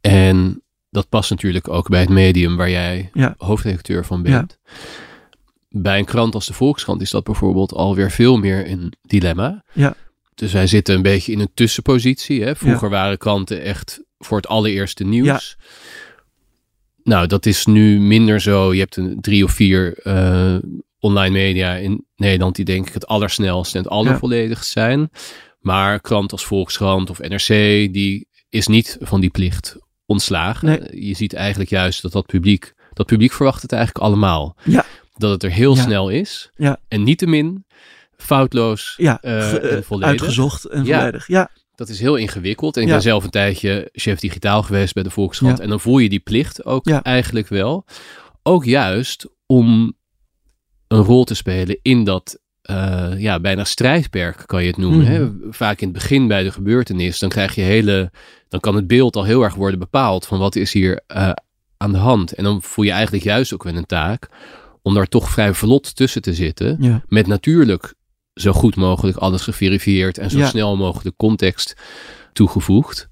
En 0.02 0.62
dat 0.92 1.10
past 1.10 1.30
natuurlijk 1.30 1.70
ook 1.70 1.90
bij 1.90 2.00
het 2.00 2.10
medium 2.10 2.56
waar 2.58 2.70
jij 2.70 3.10
Ja. 3.14 3.36
hoofdredacteur 3.38 4.06
van 4.06 4.22
bent. 4.22 4.58
Bij 5.70 6.00
een 6.00 6.06
krant 6.06 6.34
als 6.34 6.46
de 6.46 6.54
Volkskrant 6.54 7.02
is 7.02 7.10
dat 7.10 7.24
bijvoorbeeld 7.24 7.74
alweer 7.74 8.12
veel 8.12 8.38
meer 8.38 8.70
een 8.70 8.94
dilemma. 9.02 9.64
Ja. 9.74 9.96
Dus 10.36 10.54
wij 10.54 10.68
zitten 10.68 10.96
een 10.96 11.02
beetje 11.02 11.32
in 11.32 11.40
een 11.40 11.52
tussenpositie. 11.54 12.44
Hè? 12.44 12.56
Vroeger 12.56 12.90
waren 12.90 13.18
kranten 13.18 13.62
echt 13.62 14.04
voor 14.18 14.38
het 14.38 14.48
allereerste 14.48 15.04
nieuws. 15.04 15.58
Nou, 17.04 17.28
dat 17.28 17.46
is 17.46 17.66
nu 17.66 18.00
minder 18.00 18.42
zo. 18.42 18.74
Je 18.74 18.80
hebt 18.80 18.96
een 18.96 19.22
drie 19.22 19.44
of 19.44 19.52
vier 19.52 19.98
eh, 19.98 20.56
online 21.00 21.34
media 21.34 21.76
in 21.76 22.06
Nederland 22.16 22.56
die 22.56 22.66
denk 22.66 22.88
ik 22.88 22.94
het 22.94 23.08
allersnelst 23.08 23.76
en 23.76 23.82
het 23.82 23.92
allervolledigst 23.92 24.72
zijn. 24.72 25.10
Maar 25.60 26.00
krant 26.00 26.32
als 26.32 26.46
Volkskrant 26.46 27.10
of 27.10 27.20
NRC, 27.20 27.48
die 27.94 28.28
is 28.50 28.68
niet 28.68 28.98
van 29.00 29.22
die 29.22 29.30
plicht 29.30 29.78
ontslagen. 30.12 30.68
Nee. 30.68 31.08
Je 31.08 31.14
ziet 31.16 31.34
eigenlijk 31.34 31.70
juist 31.70 32.02
dat 32.02 32.12
dat 32.12 32.26
publiek, 32.26 32.74
dat 32.94 33.06
publiek 33.06 33.32
verwacht 33.32 33.62
het 33.62 33.72
eigenlijk 33.72 34.06
allemaal. 34.06 34.56
Ja. 34.64 34.86
Dat 35.18 35.32
het 35.32 35.44
er 35.44 35.52
heel 35.52 35.76
Ja. 35.76 35.82
snel 35.82 36.10
is. 36.10 36.50
Ja. 36.56 36.78
En 36.88 37.04
niettemin 37.04 37.66
foutloos 38.18 38.94
Ja, 38.98 39.22
eh, 39.22 39.54
en 39.54 39.78
eh, 39.78 39.84
volledig. 39.84 40.10
uitgezocht 40.10 40.66
en 40.66 40.86
Ja. 40.86 40.98
volledig. 41.00 41.28
Ja, 41.28 41.50
Dat 41.76 41.90
is 41.90 42.00
heel 42.00 42.16
ingewikkeld. 42.16 42.76
En 42.78 42.84
ik 42.84 42.88
ben 42.90 43.02
zelf 43.02 43.24
een 43.24 43.30
tijdje 43.30 43.90
chef 43.92 44.20
digitaal 44.20 44.64
geweest 44.64 44.94
bij 44.94 45.04
de 45.04 45.10
Volkskrant. 45.10 45.60
En 45.60 45.70
dan 45.70 45.80
voel 45.80 45.98
je 46.00 46.10
die 46.10 46.20
plicht 46.20 46.66
ook 46.66 46.90
eigenlijk 46.90 47.48
wel. 47.48 47.86
Ook 48.44 48.66
juist 48.66 49.28
om 49.46 49.94
een 50.88 51.02
rol 51.04 51.24
te 51.24 51.34
spelen 51.36 51.80
in 51.82 52.04
dat 52.04 52.40
eh, 52.72 53.20
ja, 53.20 53.40
bijna 53.40 53.64
strijdperk 53.64 54.44
kan 54.46 54.62
je 54.62 54.68
het 54.68 54.78
noemen. 54.78 55.00
Mhm. 55.02 55.12
Hè? 55.12 55.30
Vaak 55.50 55.82
in 55.82 55.88
het 55.88 55.98
begin 55.98 56.28
bij 56.28 56.44
de 56.44 56.52
gebeurtenis, 56.52 57.20
dan 57.20 57.30
krijg 57.30 57.56
je 57.56 57.62
hele, 57.62 58.12
dan 58.48 58.60
kan 58.60 58.76
het 58.76 58.88
beeld 58.88 59.16
al 59.16 59.24
heel 59.24 59.44
erg 59.44 59.56
worden 59.56 59.80
bepaald 59.80 60.26
van 60.26 60.40
wat 60.40 60.56
is 60.56 60.74
hier 60.74 61.02
eh, 61.08 61.32
aan 61.78 61.92
de 61.92 61.98
hand. 61.98 62.34
En 62.34 62.44
dan 62.44 62.62
voel 62.62 62.86
je 62.86 62.92
eigenlijk 62.92 63.24
juist 63.24 63.54
ook 63.54 63.64
wel 63.64 63.76
een 63.76 63.86
taak 63.86 64.28
om 64.82 64.94
daar 64.94 65.08
toch 65.08 65.30
vrij 65.30 65.54
vlot 65.54 65.96
tussen 65.96 66.22
te 66.22 66.34
zitten. 66.34 66.78
ja. 66.80 67.04
Met 67.08 67.28
natuurlijk 67.28 67.94
zo 68.34 68.52
goed 68.52 68.76
mogelijk 68.76 69.18
alles 69.18 69.42
geverifieerd 69.42 70.18
en 70.18 70.30
zo 70.30 70.38
Ja. 70.38 70.48
snel 70.48 70.78
mogelijk 70.78 71.18
context 71.18 71.76
toegevoegd. 72.34 73.08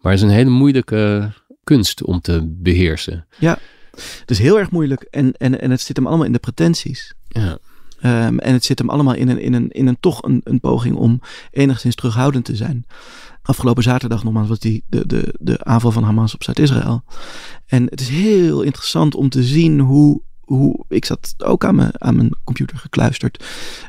Maar 0.00 0.12
het 0.12 0.22
is 0.22 0.28
een 0.28 0.34
hele 0.34 0.50
moeilijke 0.50 1.32
kunst 1.64 2.02
om 2.02 2.20
te 2.20 2.40
beheersen. 2.44 3.26
Het 4.20 4.30
is 4.30 4.38
heel 4.38 4.58
erg 4.58 4.70
moeilijk 4.70 5.02
en, 5.10 5.32
en, 5.32 5.60
en 5.60 5.70
het 5.70 5.80
zit 5.80 5.96
hem 5.96 6.06
allemaal 6.06 6.26
in 6.26 6.32
de 6.32 6.38
pretenties. 6.38 7.12
Ja, 7.28 7.58
Ehm, 8.04 8.38
en 8.38 8.52
het 8.52 8.64
zit 8.64 8.78
hem 8.78 8.90
allemaal 8.90 9.14
in 9.14 9.28
een, 9.28 9.38
in 9.40 9.52
een, 9.52 9.70
in 9.70 9.86
een 9.86 9.96
toch 10.00 10.22
een, 10.22 10.40
een 10.44 10.60
poging 10.60 10.96
om 10.96 11.20
enigszins 11.50 11.94
terughoudend 11.94 12.44
te 12.44 12.56
zijn. 12.56 12.86
Afgelopen 13.42 13.82
zaterdag 13.82 14.24
nogmaals 14.24 14.48
was 14.48 14.58
die, 14.58 14.84
de, 14.86 15.06
de, 15.06 15.34
de 15.40 15.64
aanval 15.64 15.90
van 15.92 16.02
Hamas 16.02 16.34
op 16.34 16.42
Zuid-Israël. 16.42 17.04
En 17.66 17.86
het 17.90 18.00
is 18.00 18.08
heel 18.08 18.62
interessant 18.62 19.14
om 19.14 19.28
te 19.28 19.42
zien 19.42 19.80
hoe, 19.80 20.22
hoe 20.40 20.84
ik 20.88 21.04
zat 21.04 21.34
ook 21.38 21.64
aan 21.64 21.74
mijn, 21.74 22.02
aan 22.02 22.16
mijn 22.16 22.30
computer 22.44 22.78
gekluisterd. 22.78 23.44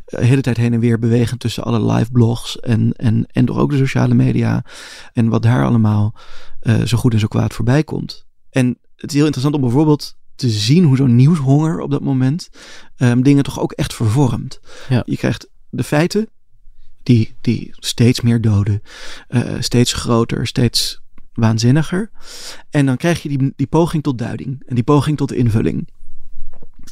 eh, 0.06 0.20
De 0.20 0.26
hele 0.26 0.42
tijd 0.42 0.58
heen 0.58 0.74
en 0.74 0.80
weer 0.80 1.00
bewegend 1.00 1.40
tussen 1.40 1.64
alle 1.64 1.94
live 1.94 2.12
blogs 2.12 2.60
en, 2.60 2.94
en, 2.94 3.26
en 3.32 3.46
toch 3.46 3.58
ook 3.58 3.70
de 3.72 3.78
sociale 3.78 4.14
media. 4.14 4.66
En 5.14 5.30
wat 5.30 5.42
daar 5.44 5.66
allemaal 5.66 6.16
eh, 6.60 6.82
zo 6.82 6.98
goed 6.98 7.14
en 7.14 7.20
zo 7.20 7.28
kwaad 7.28 7.54
voorbij 7.54 7.84
komt. 7.84 8.26
En 8.50 8.78
het 8.96 9.10
is 9.10 9.16
heel 9.16 9.26
interessant 9.26 9.56
om 9.56 9.62
bijvoorbeeld 9.62 10.18
te 10.36 10.50
zien 10.50 10.84
hoe 10.84 10.98
zo'n 10.98 11.16
nieuwshonger 11.16 11.80
op 11.80 11.92
dat 11.92 12.02
moment 12.02 12.50
ehm, 12.96 13.22
dingen 13.22 13.44
toch 13.44 13.60
ook 13.60 13.72
echt 13.72 13.94
vervormt. 13.94 14.60
Ja. 14.90 15.04
Je 15.06 15.18
krijgt 15.18 15.50
de 15.70 15.84
feiten 15.84 16.30
die, 17.04 17.36
die 17.42 17.72
steeds 17.74 18.22
meer 18.22 18.42
doden, 18.42 18.82
eh, 19.28 19.56
steeds 19.60 19.94
groter, 19.94 20.48
steeds 20.48 21.02
waanzinniger. 21.34 22.12
En 22.70 22.86
dan 22.86 22.98
krijg 22.98 23.24
je 23.24 23.30
die, 23.30 23.54
die 23.56 23.68
poging 23.68 24.04
tot 24.04 24.18
duiding 24.18 24.64
en 24.66 24.76
die 24.76 24.84
poging 24.84 25.18
tot 25.18 25.32
invulling. 25.32 25.90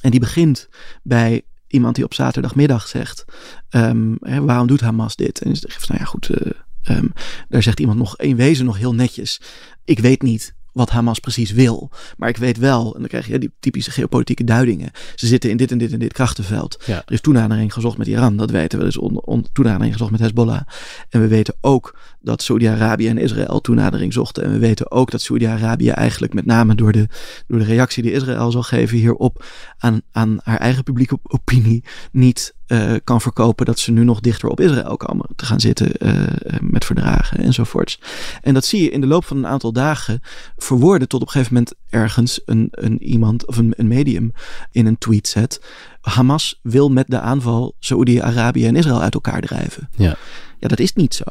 En 0.02 0.12
die 0.12 0.20
begint 0.20 0.70
bij 1.04 1.42
iemand 1.68 1.96
die 1.96 2.04
op 2.04 2.14
zaterdagmiddag 2.14 2.88
zegt: 2.88 3.26
ehm, 3.70 4.16
hè, 4.20 4.42
waarom 4.42 4.68
doet 4.68 4.82
Hamas 4.82 5.16
dit? 5.16 5.42
En 5.42 5.50
je 5.50 5.56
zegt: 5.56 5.88
nou 5.88 6.00
ja, 6.00 6.06
goed. 6.06 6.30
eh, 6.30 6.52
ehm, 6.84 7.08
daar 7.50 7.64
zegt 7.64 7.80
iemand 7.80 7.98
nog 7.98 8.18
in 8.18 8.36
wezen 8.36 8.66
nog 8.66 8.78
heel 8.78 8.94
netjes: 8.96 9.42
ik 9.84 10.00
weet 10.00 10.22
niet 10.22 10.56
wat 10.74 10.90
Hamas 10.90 11.20
precies 11.20 11.52
wil. 11.52 11.90
Maar 12.18 12.30
ik 12.30 12.38
weet 12.38 12.58
wel, 12.58 12.94
en 12.94 13.00
dan 13.00 13.10
krijg 13.10 13.28
je 13.28 13.40
die 13.40 13.52
typische 13.60 13.92
geopolitieke 13.92 14.44
duidingen. 14.44 14.92
Ze 15.16 15.28
zitten 15.28 15.50
in 15.50 15.58
dit 15.58 15.72
en 15.72 15.78
dit 15.78 15.92
en 15.92 16.00
dit 16.00 16.14
krachtenveld. 16.14 16.84
Ja. 16.86 17.04
Er 17.06 17.14
is 17.14 17.22
toenadering 17.22 17.74
gezocht 17.74 17.98
met 17.98 18.08
Iran, 18.08 18.38
dat 18.38 18.52
weten 18.52 18.78
we. 18.78 18.84
Er 18.84 18.90
is 18.90 18.98
on, 18.98 19.22
on, 19.22 19.46
toenadering 19.54 19.92
gezocht 19.92 20.12
met 20.12 20.20
Hezbollah. 20.20 20.62
En 21.10 21.22
we 21.22 21.28
weten 21.28 21.56
ook 21.62 21.98
dat 22.24 22.42
Saudi-Arabië 22.42 23.08
en 23.08 23.18
Israël 23.18 23.62
toenadering 23.62 24.14
zochten. 24.14 24.44
En 24.44 24.52
we 24.52 24.58
weten 24.58 24.92
ook 24.92 25.12
dat 25.12 25.22
Saudi-Arabië 25.22 25.90
eigenlijk 25.90 26.34
met 26.34 26.46
name 26.46 26.76
door 26.76 26.92
de, 26.92 27.08
door 27.48 27.60
de 27.60 27.66
reactie 27.66 28.04
die 28.04 28.12
Israël 28.12 28.52
zal 28.52 28.64
geven 28.64 28.98
hierop 28.98 29.46
aan, 29.78 30.02
aan 30.12 30.40
haar 30.44 30.60
eigen 30.60 30.84
publieke 30.84 31.20
opinie 31.24 31.84
niet 32.12 32.54
uh, 32.68 32.94
kan 33.04 33.22
verkopen 33.22 33.66
dat 33.66 33.80
ze 33.80 33.92
nu 33.92 34.04
nog 34.04 34.20
dichter 34.20 34.50
op 34.50 34.60
Israël 34.60 34.98
komen 34.98 35.26
te 35.36 35.46
gaan 35.46 35.60
zitten 35.60 35.92
uh, 36.00 36.24
met 36.62 36.86
verdragen 36.86 37.40
enzovoorts. 37.40 38.00
En 38.42 38.54
dat 38.54 38.66
zie 38.66 38.84
je 38.84 38.90
in 38.90 39.02
de 39.02 39.08
loop 39.08 39.26
van 39.26 39.38
een 39.38 39.48
aantal 39.48 39.74
dagen 39.74 40.22
verwoorden 40.58 41.08
tot 41.08 41.22
op 41.22 41.28
een 41.28 41.34
gegeven 41.34 41.54
moment 41.54 41.74
ergens 41.90 42.42
een, 42.46 42.68
een 42.72 43.04
iemand 43.04 43.48
of 43.48 43.58
een, 43.58 43.74
een 43.78 43.88
medium 43.88 44.32
in 44.72 44.86
een 44.86 44.98
tweet 44.98 45.28
zet. 45.28 45.62
Hamas 46.02 46.60
wil 46.62 46.90
met 46.90 47.08
de 47.08 47.20
aanval 47.20 47.76
Saoedi-Arabië 47.80 48.66
en 48.66 48.76
Israël 48.76 49.02
uit 49.02 49.14
elkaar 49.14 49.42
drijven. 49.42 49.90
Ja. 49.96 50.16
ja, 50.60 50.68
dat 50.68 50.80
is 50.80 50.94
niet 50.94 51.14
zo. 51.14 51.24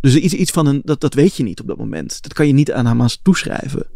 Dus 0.00 0.16
iets, 0.16 0.34
iets 0.34 0.50
van 0.50 0.66
een, 0.66 0.80
dat, 0.84 1.00
dat 1.00 1.14
weet 1.14 1.36
je 1.36 1.42
niet 1.42 1.60
op 1.60 1.66
dat 1.66 1.78
moment. 1.78 2.22
Dat 2.22 2.32
kan 2.32 2.46
je 2.46 2.52
niet 2.52 2.72
aan 2.72 2.86
Hamas 2.86 3.20
toeschrijven. 3.22 3.86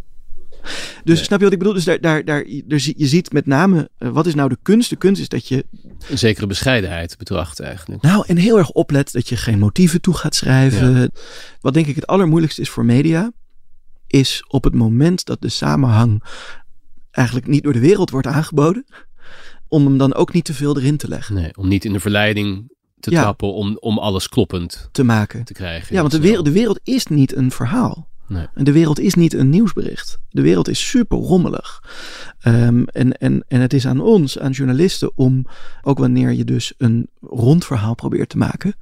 Dus 1.04 1.16
nee. 1.16 1.24
snap 1.24 1.38
je 1.38 1.44
wat 1.44 1.52
ik 1.52 1.58
bedoel? 1.58 1.74
Dus 1.74 1.84
daar, 1.84 2.00
daar, 2.00 2.24
daar, 2.24 2.46
dus 2.64 2.92
je 2.96 3.06
ziet 3.06 3.32
met 3.32 3.46
name, 3.46 3.90
uh, 3.98 4.08
wat 4.08 4.26
is 4.26 4.34
nou 4.34 4.48
de 4.48 4.58
kunst? 4.62 4.90
De 4.90 4.96
kunst 4.96 5.20
is 5.20 5.28
dat 5.28 5.48
je... 5.48 5.64
Een 6.10 6.18
zekere 6.18 6.46
bescheidenheid 6.46 7.18
betracht 7.18 7.60
eigenlijk. 7.60 8.02
Nou, 8.02 8.24
en 8.26 8.36
heel 8.36 8.58
erg 8.58 8.70
oplet 8.70 9.12
dat 9.12 9.28
je 9.28 9.36
geen 9.36 9.58
motieven 9.58 10.00
toe 10.00 10.14
gaat 10.14 10.34
schrijven. 10.34 11.00
Ja. 11.00 11.08
Wat 11.60 11.74
denk 11.74 11.86
ik 11.86 11.94
het 11.94 12.06
allermoeilijkste 12.06 12.60
is 12.60 12.70
voor 12.70 12.84
media, 12.84 13.32
is 14.06 14.44
op 14.48 14.64
het 14.64 14.74
moment 14.74 15.24
dat 15.24 15.40
de 15.40 15.48
samenhang 15.48 16.22
eigenlijk 17.10 17.46
niet 17.46 17.62
door 17.62 17.72
de 17.72 17.78
wereld 17.78 18.10
wordt 18.10 18.26
aangeboden, 18.26 18.84
om 19.68 19.84
hem 19.84 19.98
dan 19.98 20.14
ook 20.14 20.32
niet 20.32 20.44
te 20.44 20.54
veel 20.54 20.76
erin 20.76 20.96
te 20.96 21.08
leggen. 21.08 21.34
Nee, 21.34 21.56
om 21.56 21.68
niet 21.68 21.84
in 21.84 21.92
de 21.92 22.00
verleiding 22.00 22.72
te 23.04 23.10
ja. 23.10 23.22
trappen 23.22 23.52
om, 23.52 23.76
om 23.80 23.98
alles 23.98 24.28
kloppend 24.28 24.88
te 24.92 25.04
maken. 25.04 25.44
Te 25.44 25.52
krijgen. 25.52 25.94
Ja, 25.94 26.00
want 26.00 26.12
de 26.12 26.20
wereld, 26.20 26.44
de 26.44 26.52
wereld 26.52 26.80
is 26.82 27.06
niet 27.06 27.36
een 27.36 27.50
verhaal. 27.50 28.08
Nee. 28.28 28.46
En 28.54 28.64
de 28.64 28.72
wereld 28.72 29.00
is 29.00 29.14
niet 29.14 29.34
een 29.34 29.48
nieuwsbericht. 29.48 30.18
De 30.28 30.42
wereld 30.42 30.68
is 30.68 30.88
super 30.88 31.18
rommelig. 31.18 31.82
Um, 32.46 32.84
en, 32.88 33.18
en, 33.18 33.44
en 33.48 33.60
het 33.60 33.72
is 33.72 33.86
aan 33.86 34.00
ons, 34.00 34.38
aan 34.38 34.50
journalisten, 34.50 35.12
om 35.14 35.46
ook 35.82 35.98
wanneer 35.98 36.32
je 36.32 36.44
dus 36.44 36.74
een 36.78 37.08
rond 37.20 37.64
verhaal 37.64 37.94
probeert 37.94 38.28
te 38.28 38.38
maken. 38.38 38.74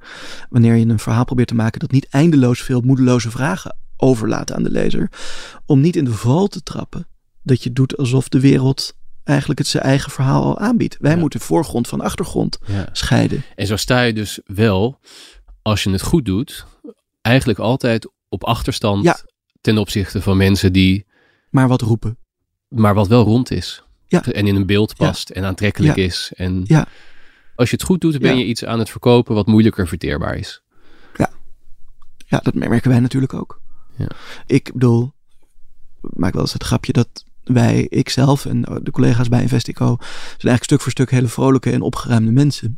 Wanneer 0.49 0.75
je 0.75 0.85
een 0.85 0.99
verhaal 0.99 1.25
probeert 1.25 1.47
te 1.47 1.55
maken 1.55 1.79
dat 1.79 1.91
niet 1.91 2.07
eindeloos 2.09 2.61
veel 2.61 2.81
moedeloze 2.81 3.31
vragen 3.31 3.77
overlaat 3.97 4.51
aan 4.51 4.63
de 4.63 4.71
lezer. 4.71 5.11
Om 5.65 5.81
niet 5.81 5.95
in 5.95 6.05
de 6.05 6.13
val 6.13 6.47
te 6.47 6.63
trappen 6.63 7.07
dat 7.41 7.63
je 7.63 7.73
doet 7.73 7.97
alsof 7.97 8.29
de 8.29 8.39
wereld 8.39 8.95
eigenlijk 9.23 9.59
het 9.59 9.67
zijn 9.67 9.83
eigen 9.83 10.11
verhaal 10.11 10.43
al 10.43 10.59
aanbiedt. 10.59 10.97
Wij 10.99 11.11
ja. 11.11 11.17
moeten 11.17 11.39
voorgrond 11.39 11.87
van 11.87 12.01
achtergrond 12.01 12.57
ja. 12.65 12.89
scheiden. 12.91 13.43
En 13.55 13.67
zo 13.67 13.75
sta 13.75 14.01
je 14.01 14.13
dus 14.13 14.39
wel, 14.45 14.99
als 15.61 15.83
je 15.83 15.89
het 15.89 16.01
goed 16.01 16.25
doet, 16.25 16.65
eigenlijk 17.21 17.59
altijd 17.59 18.11
op 18.29 18.43
achterstand 18.43 19.03
ja. 19.03 19.17
ten 19.61 19.77
opzichte 19.77 20.21
van 20.21 20.37
mensen 20.37 20.73
die. 20.73 21.05
Maar 21.49 21.67
wat 21.67 21.81
roepen. 21.81 22.17
Maar 22.67 22.93
wat 22.93 23.07
wel 23.07 23.23
rond 23.23 23.51
is. 23.51 23.83
Ja. 24.07 24.25
En 24.25 24.47
in 24.47 24.55
een 24.55 24.65
beeld 24.65 24.95
past 24.95 25.29
en 25.29 25.43
aantrekkelijk 25.43 25.97
is. 25.97 26.31
En 26.35 26.61
ja. 26.65 26.87
als 27.55 27.69
je 27.69 27.75
het 27.75 27.85
goed 27.85 28.01
doet, 28.01 28.19
ben 28.19 28.37
je 28.37 28.45
iets 28.45 28.65
aan 28.65 28.79
het 28.79 28.89
verkopen 28.89 29.35
wat 29.35 29.47
moeilijker 29.47 29.87
verteerbaar 29.87 30.35
is. 30.35 30.63
Ja, 31.17 31.29
ja 32.25 32.37
dat 32.37 32.53
merken 32.53 32.89
wij 32.89 32.99
natuurlijk 32.99 33.33
ook. 33.33 33.61
Ik 34.45 34.71
bedoel, 34.73 35.13
maak 36.01 36.33
wel 36.33 36.41
eens 36.41 36.53
het 36.53 36.63
grapje 36.63 36.93
dat 36.93 37.23
wij, 37.43 37.87
ikzelf 37.89 38.45
en 38.45 38.61
de 38.83 38.91
collega's 38.91 39.29
bij 39.29 39.41
Investico, 39.41 39.85
zijn 39.85 40.07
eigenlijk 40.29 40.63
stuk 40.63 40.81
voor 40.81 40.91
stuk 40.91 41.11
hele 41.11 41.27
vrolijke 41.27 41.71
en 41.71 41.81
opgeruimde 41.81 42.31
mensen. 42.31 42.77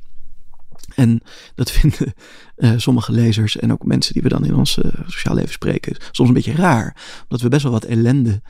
En 0.96 1.22
dat 1.56 1.72
vinden 1.80 2.14
uh, 2.58 2.72
sommige 2.76 3.12
lezers 3.12 3.58
en 3.58 3.72
ook 3.72 3.86
mensen 3.86 4.14
die 4.14 4.22
we 4.22 4.30
dan 4.30 4.46
in 4.46 4.56
ons 4.56 4.78
uh, 4.78 4.92
sociaal 5.06 5.36
leven 5.36 5.52
spreken 5.52 5.96
soms 6.12 6.30
een 6.30 6.36
beetje 6.36 6.56
raar. 6.56 6.98
Omdat 7.22 7.42
we 7.42 7.50
best 7.50 7.64
wel 7.64 7.72
wat 7.72 7.84
ellende 7.84 8.42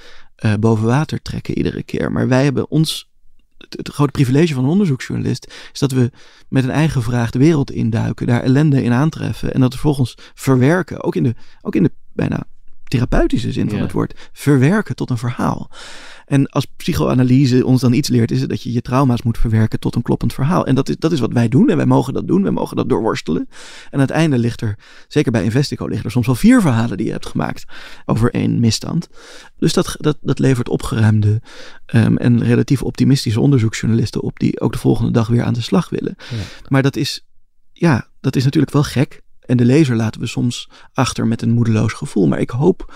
uh, 0.45 0.53
boven 0.59 0.85
water 0.85 1.21
trekken 1.21 1.57
iedere 1.57 1.83
keer. 1.83 2.11
Maar 2.11 2.27
wij 2.27 2.43
hebben 2.43 2.69
ons, 2.69 3.11
het, 3.57 3.73
het, 3.77 3.89
grote 3.89 4.11
privilege 4.11 4.53
van 4.53 4.63
een 4.63 4.69
onderzoeksjournalist, 4.69 5.53
is 5.73 5.79
dat 5.79 5.91
we 5.91 6.11
met 6.49 6.63
een 6.63 6.69
eigen 6.69 7.03
vraag 7.03 7.29
de 7.29 7.39
wereld 7.39 7.71
induiken, 7.71 8.27
daar 8.27 8.43
ellende 8.43 8.83
in 8.83 8.91
aantreffen 8.91 9.53
en 9.53 9.59
dat 9.59 9.71
vervolgens 9.71 10.17
verwerken. 10.33 11.03
Ook 11.03 11.15
in 11.15 11.23
de, 11.23 11.35
ook 11.61 11.75
in 11.75 11.83
de 11.83 11.91
bijna 12.13 12.47
therapeutische 12.95 13.51
zin 13.51 13.69
van 13.69 13.79
het 13.79 13.91
woord, 13.91 14.29
verwerken 14.33 14.95
tot 14.95 15.09
een 15.09 15.17
verhaal. 15.17 15.69
En 16.25 16.47
als 16.49 16.65
psychoanalyse 16.65 17.65
ons 17.65 17.81
dan 17.81 17.93
iets 17.93 18.09
leert, 18.09 18.31
is 18.31 18.41
het 18.41 18.49
dat 18.49 18.61
je 18.61 18.71
je 18.71 18.81
trauma's 18.81 19.21
moet 19.21 19.37
verwerken 19.37 19.79
tot 19.79 19.95
een 19.95 20.01
kloppend 20.01 20.33
verhaal. 20.33 20.65
En 20.65 20.75
dat 20.75 20.89
is, 20.89 20.95
dat 20.97 21.11
is 21.11 21.19
wat 21.19 21.33
wij 21.33 21.47
doen 21.47 21.69
en 21.69 21.77
wij 21.77 21.85
mogen 21.85 22.13
dat 22.13 22.27
doen. 22.27 22.43
Wij 22.43 22.51
mogen 22.51 22.75
dat 22.75 22.89
doorworstelen. 22.89 23.47
En 23.85 23.91
aan 23.91 23.99
het 23.99 24.09
einde 24.09 24.37
ligt 24.37 24.61
er, 24.61 24.77
zeker 25.07 25.31
bij 25.31 25.43
Investico, 25.43 25.85
liggen 25.85 26.05
er 26.05 26.11
soms 26.11 26.25
wel 26.25 26.35
vier 26.35 26.61
verhalen 26.61 26.97
die 26.97 27.05
je 27.05 27.11
hebt 27.11 27.25
gemaakt 27.25 27.63
over 28.05 28.33
één 28.33 28.59
misstand. 28.59 29.07
Dus 29.57 29.73
dat, 29.73 29.95
dat, 29.97 30.17
dat 30.21 30.39
levert 30.39 30.69
opgeruimde 30.69 31.41
um, 31.95 32.17
en 32.17 32.43
relatief 32.43 32.83
optimistische 32.83 33.39
onderzoeksjournalisten 33.39 34.21
op 34.21 34.39
die 34.39 34.59
ook 34.59 34.71
de 34.71 34.79
volgende 34.79 35.11
dag 35.11 35.27
weer 35.27 35.43
aan 35.43 35.53
de 35.53 35.61
slag 35.61 35.89
willen. 35.89 36.15
Ja. 36.17 36.37
Maar 36.67 36.81
dat 36.81 36.95
is, 36.95 37.25
ja, 37.73 38.07
dat 38.19 38.35
is 38.35 38.43
natuurlijk 38.43 38.73
wel 38.73 38.83
gek. 38.83 39.23
En 39.45 39.57
de 39.57 39.65
lezer 39.65 39.95
laten 39.95 40.21
we 40.21 40.27
soms 40.27 40.69
achter 40.93 41.27
met 41.27 41.41
een 41.41 41.51
moedeloos 41.51 41.93
gevoel. 41.93 42.27
Maar 42.27 42.39
ik 42.39 42.49
hoop 42.49 42.93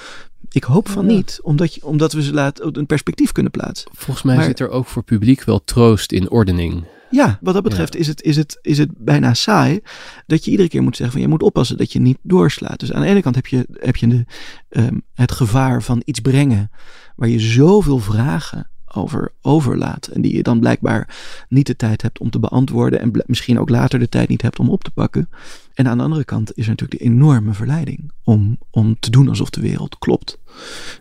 ik 0.52 0.64
hoop 0.64 0.90
van 0.90 1.06
niet, 1.06 1.40
omdat, 1.42 1.74
je, 1.74 1.86
omdat 1.86 2.14
we 2.14 2.24
ze 2.24 2.34
laten 2.34 2.78
een 2.78 2.86
perspectief 2.86 3.32
kunnen 3.32 3.52
plaatsen. 3.52 3.92
Volgens 3.94 4.26
mij 4.26 4.44
zit 4.44 4.60
er 4.60 4.70
ook 4.70 4.86
voor 4.86 5.04
publiek 5.04 5.44
wel 5.44 5.64
troost 5.64 6.12
in 6.12 6.30
ordening. 6.30 6.84
Ja, 7.10 7.38
wat 7.42 7.54
dat 7.54 7.64
betreft 7.64 7.96
is, 7.96 8.08
het, 8.08 8.22
is, 8.22 8.36
het, 8.36 8.60
is 8.62 8.78
het 8.78 8.90
bijna 8.98 9.34
saai 9.34 9.80
dat 10.26 10.46
je 10.46 10.52
iedere 10.52 10.70
keer 10.70 10.84
moet 10.84 10.96
zeggen 10.96 11.12
van 11.14 11.22
je 11.22 11.28
moet 11.28 11.44
oppassen 11.44 11.78
dat 11.78 11.92
je 11.92 12.00
niet 12.00 12.18
doorslaat. 12.22 12.80
Dus 12.80 12.94
aan 12.94 13.02
de 13.02 13.08
ene 13.08 13.22
kant 13.22 13.36
heb 13.36 13.48
je, 13.48 13.66
heb 13.74 13.96
je 13.96 14.08
de, 14.08 14.26
um, 14.70 15.02
het 15.14 15.32
gevaar 15.32 15.84
van 15.84 16.02
iets 16.06 16.20
brengen 16.20 16.72
waar 17.16 17.30
je 17.30 17.40
zoveel 17.40 18.00
vragen 18.00 18.70
over 18.96 19.32
overlaat. 19.42 20.08
En 20.08 20.22
die 20.22 20.36
je 20.36 20.44
dan 20.44 20.60
blijkbaar 20.60 21.16
niet 21.50 21.68
de 21.68 21.76
tijd 21.76 22.02
hebt 22.02 22.20
om 22.20 22.30
te 22.30 22.40
beantwoorden. 22.40 23.00
En 23.00 23.24
misschien 23.26 23.60
ook 23.60 23.70
later 23.70 24.00
de 24.00 24.10
tijd 24.10 24.30
niet 24.30 24.42
hebt 24.42 24.60
om 24.60 24.70
op 24.70 24.84
te 24.84 24.92
pakken. 24.92 25.30
En 25.74 25.88
aan 25.88 25.98
de 25.98 26.04
andere 26.04 26.24
kant 26.24 26.58
is 26.58 26.64
er 26.64 26.70
natuurlijk 26.70 27.00
de 27.00 27.06
enorme 27.06 27.54
verleiding 27.54 28.12
om, 28.24 28.58
om 28.70 29.00
te 29.00 29.10
doen 29.10 29.30
alsof 29.30 29.50
de 29.50 29.62
wereld 29.62 29.98
klopt. 30.00 30.40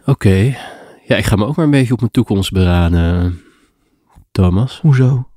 Oké. 0.04 0.56
Ja, 1.06 1.16
ik 1.16 1.24
ga 1.24 1.36
me 1.36 1.46
ook 1.46 1.56
maar 1.56 1.64
een 1.64 1.70
beetje 1.70 1.92
op 1.92 2.00
mijn 2.00 2.12
toekomst 2.12 2.52
beraden, 2.52 3.40
Thomas. 4.30 4.80
Hoezo? 4.80 5.28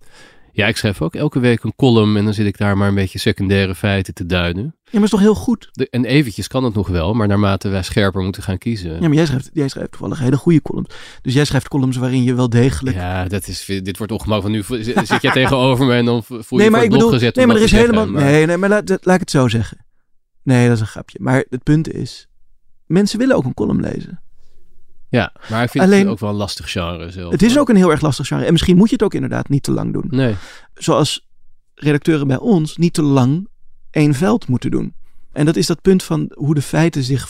Ja, 0.54 0.68
ik 0.68 0.78
schrijf 0.78 1.02
ook 1.02 1.16
elke 1.16 1.40
week 1.40 1.64
een 1.64 1.76
column 1.76 2.18
en 2.18 2.24
dan 2.24 2.34
zit 2.34 2.46
ik 2.46 2.58
daar 2.58 2.78
maar 2.78 2.88
een 2.88 2.96
beetje 2.96 3.20
secundaire 3.20 3.76
feiten 3.76 4.14
te 4.14 4.26
duiden. 4.26 4.64
Ja, 4.64 4.92
maar 4.92 5.04
is 5.04 5.10
toch 5.10 5.20
heel 5.20 5.36
goed? 5.36 5.70
De, 5.72 5.90
en 5.90 6.06
eventjes 6.06 6.48
kan 6.48 6.64
het 6.64 6.74
nog 6.74 6.88
wel, 6.88 7.14
maar 7.14 7.28
naarmate 7.28 7.70
wij 7.70 7.84
scherper 7.84 8.22
moeten 8.22 8.44
gaan 8.44 8.58
kiezen. 8.58 8.94
Ja, 8.94 9.00
maar 9.00 9.14
jij 9.14 9.26
schrijft, 9.26 9.50
jij 9.54 9.68
schrijft 9.68 9.92
toevallig 9.92 10.20
hele 10.20 10.38
goede 10.38 10.62
columns. 10.62 10.96
Dus 11.22 11.34
jij 11.34 11.46
schrijft 11.46 11.68
columns 11.68 11.98
waarin 11.98 12.24
je 12.24 12.34
wel 12.34 12.50
degelijk... 12.50 12.96
Ja, 12.96 13.28
dat 13.28 13.48
is, 13.48 13.66
dit 13.66 13.98
wordt 13.98 14.14
ongemakkelijk. 14.14 14.66
Van 14.66 14.78
nu 14.78 14.84
zit 15.06 15.22
jij 15.22 15.32
tegenover 15.42 15.86
me 15.86 15.94
en 15.94 16.06
dan 16.06 16.24
voel 16.24 16.40
je 16.50 16.56
nee, 16.58 16.70
maar 16.70 16.84
ik 16.84 16.90
bedoel, 16.90 17.10
gezet. 17.10 17.36
Nee, 17.36 17.48
maar 17.48 17.56
er 17.56 17.62
is 17.62 17.72
helemaal... 17.72 18.10
Nee, 18.10 18.46
nee, 18.46 18.58
maar 18.58 18.70
laat, 18.70 18.90
laat 18.90 19.16
ik 19.16 19.20
het 19.20 19.32
zo 19.32 19.48
zeggen. 19.48 19.86
Nee, 20.44 20.68
dat 20.68 20.76
is 20.76 20.82
een 20.82 20.88
grapje. 20.88 21.18
Maar 21.22 21.46
het 21.50 21.64
punt 21.64 21.94
is, 21.94 22.28
mensen 22.86 23.20
willen 23.20 23.36
ook 23.36 23.46
een 23.46 23.54
column 23.54 23.82
lezen. 23.82 24.22
Ja, 25.12 25.34
maar 25.50 25.64
ik 25.64 25.70
vind 25.70 25.84
Alleen, 25.84 26.00
het 26.00 26.08
ook 26.08 26.20
wel 26.20 26.30
een 26.30 26.36
lastig 26.36 26.72
genre 26.72 27.12
zelf. 27.12 27.32
Het 27.32 27.42
is 27.42 27.58
ook 27.58 27.70
een 27.70 27.76
heel 27.76 27.92
erg 27.92 28.02
lastig 28.02 28.28
genre. 28.28 28.46
En 28.46 28.52
misschien 28.52 28.78
moet 28.78 28.90
je 28.90 28.94
het 28.94 29.04
ook 29.04 29.14
inderdaad 29.14 29.50
niet 29.50 29.64
te 29.64 29.72
lang 29.72 29.94
doen. 29.94 30.08
Nee. 30.10 30.36
Zoals 30.74 31.28
redacteuren 31.76 32.28
bij 32.28 32.38
ons 32.38 32.78
niet 32.78 32.94
te 32.94 33.02
lang 33.02 33.48
één 33.90 34.14
veld 34.14 34.48
moeten 34.48 34.72
doen. 34.72 34.94
En 35.32 35.46
dat 35.46 35.56
is 35.56 35.68
dat 35.68 35.82
punt 35.82 36.04
van 36.04 36.32
hoe 36.34 36.54
de 36.54 36.62
feiten 36.62 37.04
zich 37.04 37.30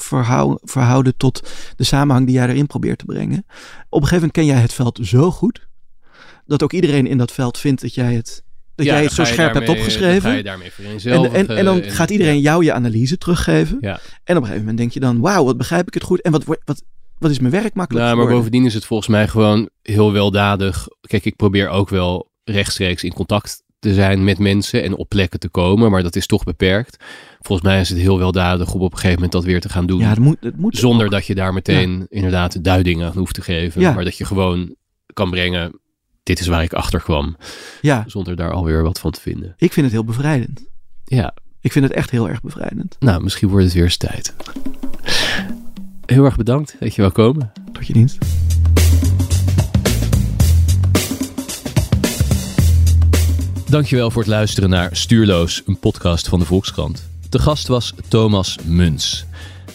verhouden 0.62 1.18
tot 1.18 1.50
de 1.76 1.84
samenhang 1.84 2.26
die 2.26 2.36
jij 2.36 2.48
erin 2.48 2.68
probeert 2.68 2.98
te 2.98 3.06
brengen. 3.06 3.38
Op 3.38 4.02
een 4.02 4.08
gegeven 4.08 4.16
moment 4.16 4.32
ken 4.32 4.46
jij 4.46 4.56
het 4.56 4.74
veld 4.74 5.00
zo 5.02 5.32
goed, 5.32 5.68
dat 6.46 6.64
ook 6.64 6.74
iedereen 6.74 7.08
in 7.08 7.18
dat 7.18 7.32
veld 7.32 7.58
vindt 7.58 7.82
dat 7.82 7.94
jij 7.94 8.14
het, 8.14 8.44
dat 8.76 8.86
jij 8.86 9.04
het 9.04 9.12
zo 9.12 9.24
scherp 9.24 9.54
hebt 9.54 9.70
opgeschreven. 9.70 10.22
ga 10.22 10.32
je 10.32 10.44
daarmee 10.44 10.72
en, 11.04 11.34
en, 11.34 11.48
en, 11.48 11.66
dan 11.66 11.84
gaat 11.84 12.10
iedereen 12.10 12.40
jou 12.40 12.64
je 12.64 12.74
analyse 12.74 13.18
teruggeven. 13.18 13.78
Ja. 13.82 14.00
En 14.24 14.38
op 14.38 14.42
een 14.42 14.48
gegeven 14.48 14.60
moment 14.60 14.78
denk 14.78 14.92
je 14.92 15.00
dan, 15.00 15.20
wauw, 15.20 15.44
wat 15.44 15.58
begrijp 15.58 15.88
ik 15.88 15.94
het 15.94 16.04
goed. 16.04 16.22
En 16.22 16.32
wat, 16.32 16.44
wat, 16.46 16.84
wat 17.22 17.32
is 17.32 17.39
mijn 17.39 17.51
werk 17.51 17.74
makkelijk 17.74 18.05
Nou, 18.05 18.17
maar 18.17 18.28
bovendien 18.28 18.65
is 18.65 18.74
het 18.74 18.86
volgens 18.86 19.09
mij 19.09 19.28
gewoon 19.28 19.69
heel 19.82 20.11
weldadig. 20.11 20.88
Kijk, 21.01 21.26
ik 21.26 21.36
probeer 21.36 21.69
ook 21.69 21.89
wel 21.89 22.32
rechtstreeks 22.43 23.03
in 23.03 23.13
contact 23.13 23.63
te 23.80 23.93
zijn 23.93 24.24
met 24.24 24.39
mensen 24.39 24.84
en 24.84 24.95
op 24.95 25.09
plekken 25.09 25.39
te 25.39 25.49
komen, 25.49 25.91
maar 25.91 26.03
dat 26.03 26.15
is 26.15 26.26
toch 26.26 26.43
beperkt. 26.43 27.03
Volgens 27.39 27.67
mij 27.67 27.80
is 27.80 27.89
het 27.89 27.97
heel 27.97 28.17
weldadig 28.17 28.74
om 28.74 28.82
op 28.82 28.91
een 28.91 28.97
gegeven 28.97 29.15
moment 29.15 29.32
dat 29.32 29.43
weer 29.43 29.61
te 29.61 29.69
gaan 29.69 29.86
doen. 29.86 29.99
Ja, 29.99 30.09
het 30.09 30.19
moet, 30.19 30.57
moet 30.57 30.78
zonder 30.78 31.09
dat 31.09 31.26
je 31.26 31.36
daar 31.36 31.53
meteen 31.53 32.05
inderdaad 32.09 32.63
duidingen 32.63 33.07
aan 33.07 33.17
hoeft 33.17 33.34
te 33.34 33.41
geven, 33.41 33.82
ja. 33.82 33.93
maar 33.93 34.03
dat 34.03 34.17
je 34.17 34.26
gewoon 34.26 34.76
kan 35.13 35.30
brengen, 35.30 35.80
dit 36.24 36.39
is 36.39 36.47
waar 36.47 36.63
ik 36.63 36.74
achter 36.74 37.01
kwam. 37.01 37.38
Ja. 37.82 38.03
Zonder 38.07 38.36
daar 38.36 38.51
alweer 38.51 38.84
wat 38.84 38.99
van 38.99 39.11
te 39.11 39.22
vinden. 39.22 39.53
Ik 39.57 39.74
vind 39.74 39.86
het 39.86 39.95
heel 39.95 40.05
bevrijdend. 40.05 40.65
Ja. 41.05 41.34
Ik 41.59 41.72
vind 41.72 41.86
het 41.86 41.93
echt 41.93 42.09
heel 42.09 42.30
erg 42.30 42.41
bevrijdend. 42.41 42.95
Nou, 42.99 43.24
misschien 43.24 43.49
wordt 43.49 43.65
het 43.65 43.74
weer 43.74 43.84
eens 43.84 43.97
tijd. 43.97 44.34
Heel 46.12 46.26
erg 46.26 46.36
bedankt 46.36 46.76
dat 46.80 46.95
je 46.95 47.01
wel 47.01 47.12
komen. 47.12 47.51
Tot 47.74 47.88
je 47.88 47.93
dienst. 47.93 48.18
Dankjewel 53.70 54.12
voor 54.12 54.22
het 54.22 54.32
luisteren 54.32 54.70
naar 54.70 54.95
Stuurloos, 54.95 55.62
een 55.66 55.80
podcast 55.80 56.28
van 56.28 56.39
de 56.39 56.45
Volkskrant. 56.45 57.09
De 57.30 57.39
gast 57.39 57.68
was 57.68 57.93
Thomas 58.07 58.57
Muns. 58.66 59.26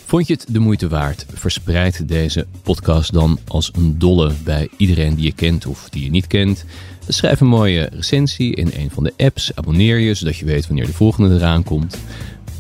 Vond 0.04 0.26
je 0.26 0.32
het 0.32 0.46
de 0.48 0.58
moeite 0.58 0.88
waard? 0.88 1.26
Verspreid 1.34 2.08
deze 2.08 2.46
podcast 2.62 3.12
dan 3.12 3.38
als 3.46 3.70
een 3.74 3.98
dolle 3.98 4.32
bij 4.44 4.68
iedereen 4.76 5.14
die 5.14 5.24
je 5.24 5.32
kent 5.32 5.66
of 5.66 5.88
die 5.88 6.04
je 6.04 6.10
niet 6.10 6.26
kent. 6.26 6.64
Schrijf 7.08 7.40
een 7.40 7.46
mooie 7.46 7.88
recensie 7.92 8.54
in 8.54 8.70
een 8.74 8.90
van 8.90 9.04
de 9.04 9.12
apps. 9.16 9.54
Abonneer 9.54 9.98
je 9.98 10.14
zodat 10.14 10.36
je 10.36 10.44
weet 10.44 10.66
wanneer 10.66 10.86
de 10.86 10.92
volgende 10.92 11.34
eraan 11.34 11.64
komt. 11.64 11.98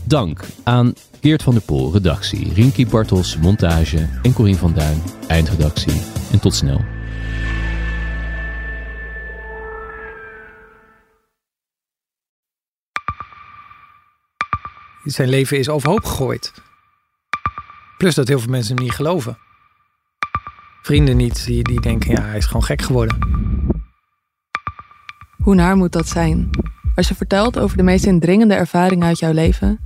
Dank 0.04 0.44
aan 0.62 0.94
Geert 1.26 1.42
van 1.42 1.54
der 1.54 1.62
Pol, 1.62 1.92
redactie. 1.92 2.52
Rinky 2.52 2.86
Bartels, 2.86 3.36
montage. 3.36 4.08
En 4.22 4.32
Corien 4.32 4.56
van 4.56 4.74
Duin, 4.74 5.02
eindredactie. 5.28 6.02
En 6.32 6.40
tot 6.40 6.54
snel. 6.54 6.84
Zijn 15.04 15.28
leven 15.28 15.58
is 15.58 15.68
overhoop 15.68 16.04
gegooid. 16.04 16.52
Plus 17.98 18.14
dat 18.14 18.28
heel 18.28 18.40
veel 18.40 18.50
mensen 18.50 18.74
hem 18.74 18.84
niet 18.84 18.94
geloven. 18.94 19.38
Vrienden 20.82 21.16
niet, 21.16 21.44
die, 21.44 21.62
die 21.62 21.80
denken, 21.80 22.10
ja, 22.10 22.22
hij 22.22 22.36
is 22.36 22.46
gewoon 22.46 22.64
gek 22.64 22.82
geworden. 22.82 23.18
Hoe 25.42 25.54
naar 25.54 25.76
moet 25.76 25.92
dat 25.92 26.08
zijn? 26.08 26.50
Als 26.94 27.08
je 27.08 27.14
vertelt 27.14 27.58
over 27.58 27.76
de 27.76 27.82
meest 27.82 28.04
indringende 28.04 28.54
ervaringen 28.54 29.06
uit 29.06 29.18
jouw 29.18 29.32
leven 29.32 29.85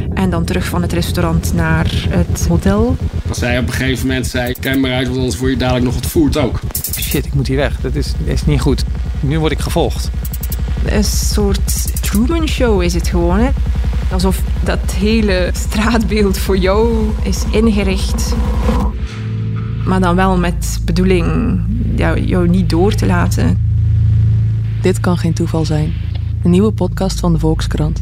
En 0.21 0.29
dan 0.29 0.43
terug 0.43 0.65
van 0.65 0.81
het 0.81 0.93
restaurant 0.93 1.53
naar 1.53 1.91
het 2.09 2.47
hotel. 2.47 2.95
Als 3.27 3.37
zij 3.37 3.59
op 3.59 3.67
een 3.67 3.73
gegeven 3.73 4.07
moment 4.07 4.27
zei, 4.27 4.53
kijk 4.59 4.79
maar 4.79 4.91
uit, 4.91 5.07
want 5.07 5.19
anders 5.19 5.37
word 5.37 5.51
je 5.51 5.57
dadelijk 5.57 5.85
nog 5.85 5.93
wat 5.93 6.05
voert 6.05 6.37
ook. 6.37 6.59
Shit, 6.99 7.25
ik 7.25 7.33
moet 7.33 7.47
hier 7.47 7.57
weg. 7.57 7.81
Dat 7.81 7.95
is, 7.95 8.13
is 8.23 8.45
niet 8.45 8.61
goed. 8.61 8.83
Nu 9.19 9.39
word 9.39 9.51
ik 9.51 9.59
gevolgd. 9.59 10.09
Een 10.85 11.03
soort 11.03 12.01
Truman 12.01 12.47
Show 12.47 12.81
is 12.81 12.93
het 12.93 13.07
gewoon. 13.07 13.39
Hè? 13.39 13.49
Alsof 14.11 14.41
dat 14.63 14.91
hele 14.91 15.49
straatbeeld 15.53 16.37
voor 16.37 16.57
jou 16.57 17.09
is 17.23 17.43
ingericht. 17.51 18.35
Maar 19.85 19.99
dan 19.99 20.15
wel 20.15 20.37
met 20.37 20.81
bedoeling 20.85 21.59
jou 22.25 22.49
niet 22.49 22.69
door 22.69 22.93
te 22.93 23.05
laten. 23.05 23.59
Dit 24.81 24.99
kan 24.99 25.17
geen 25.17 25.33
toeval 25.33 25.65
zijn. 25.65 25.93
Een 26.43 26.51
nieuwe 26.51 26.71
podcast 26.71 27.19
van 27.19 27.33
de 27.33 27.39
Volkskrant. 27.39 28.01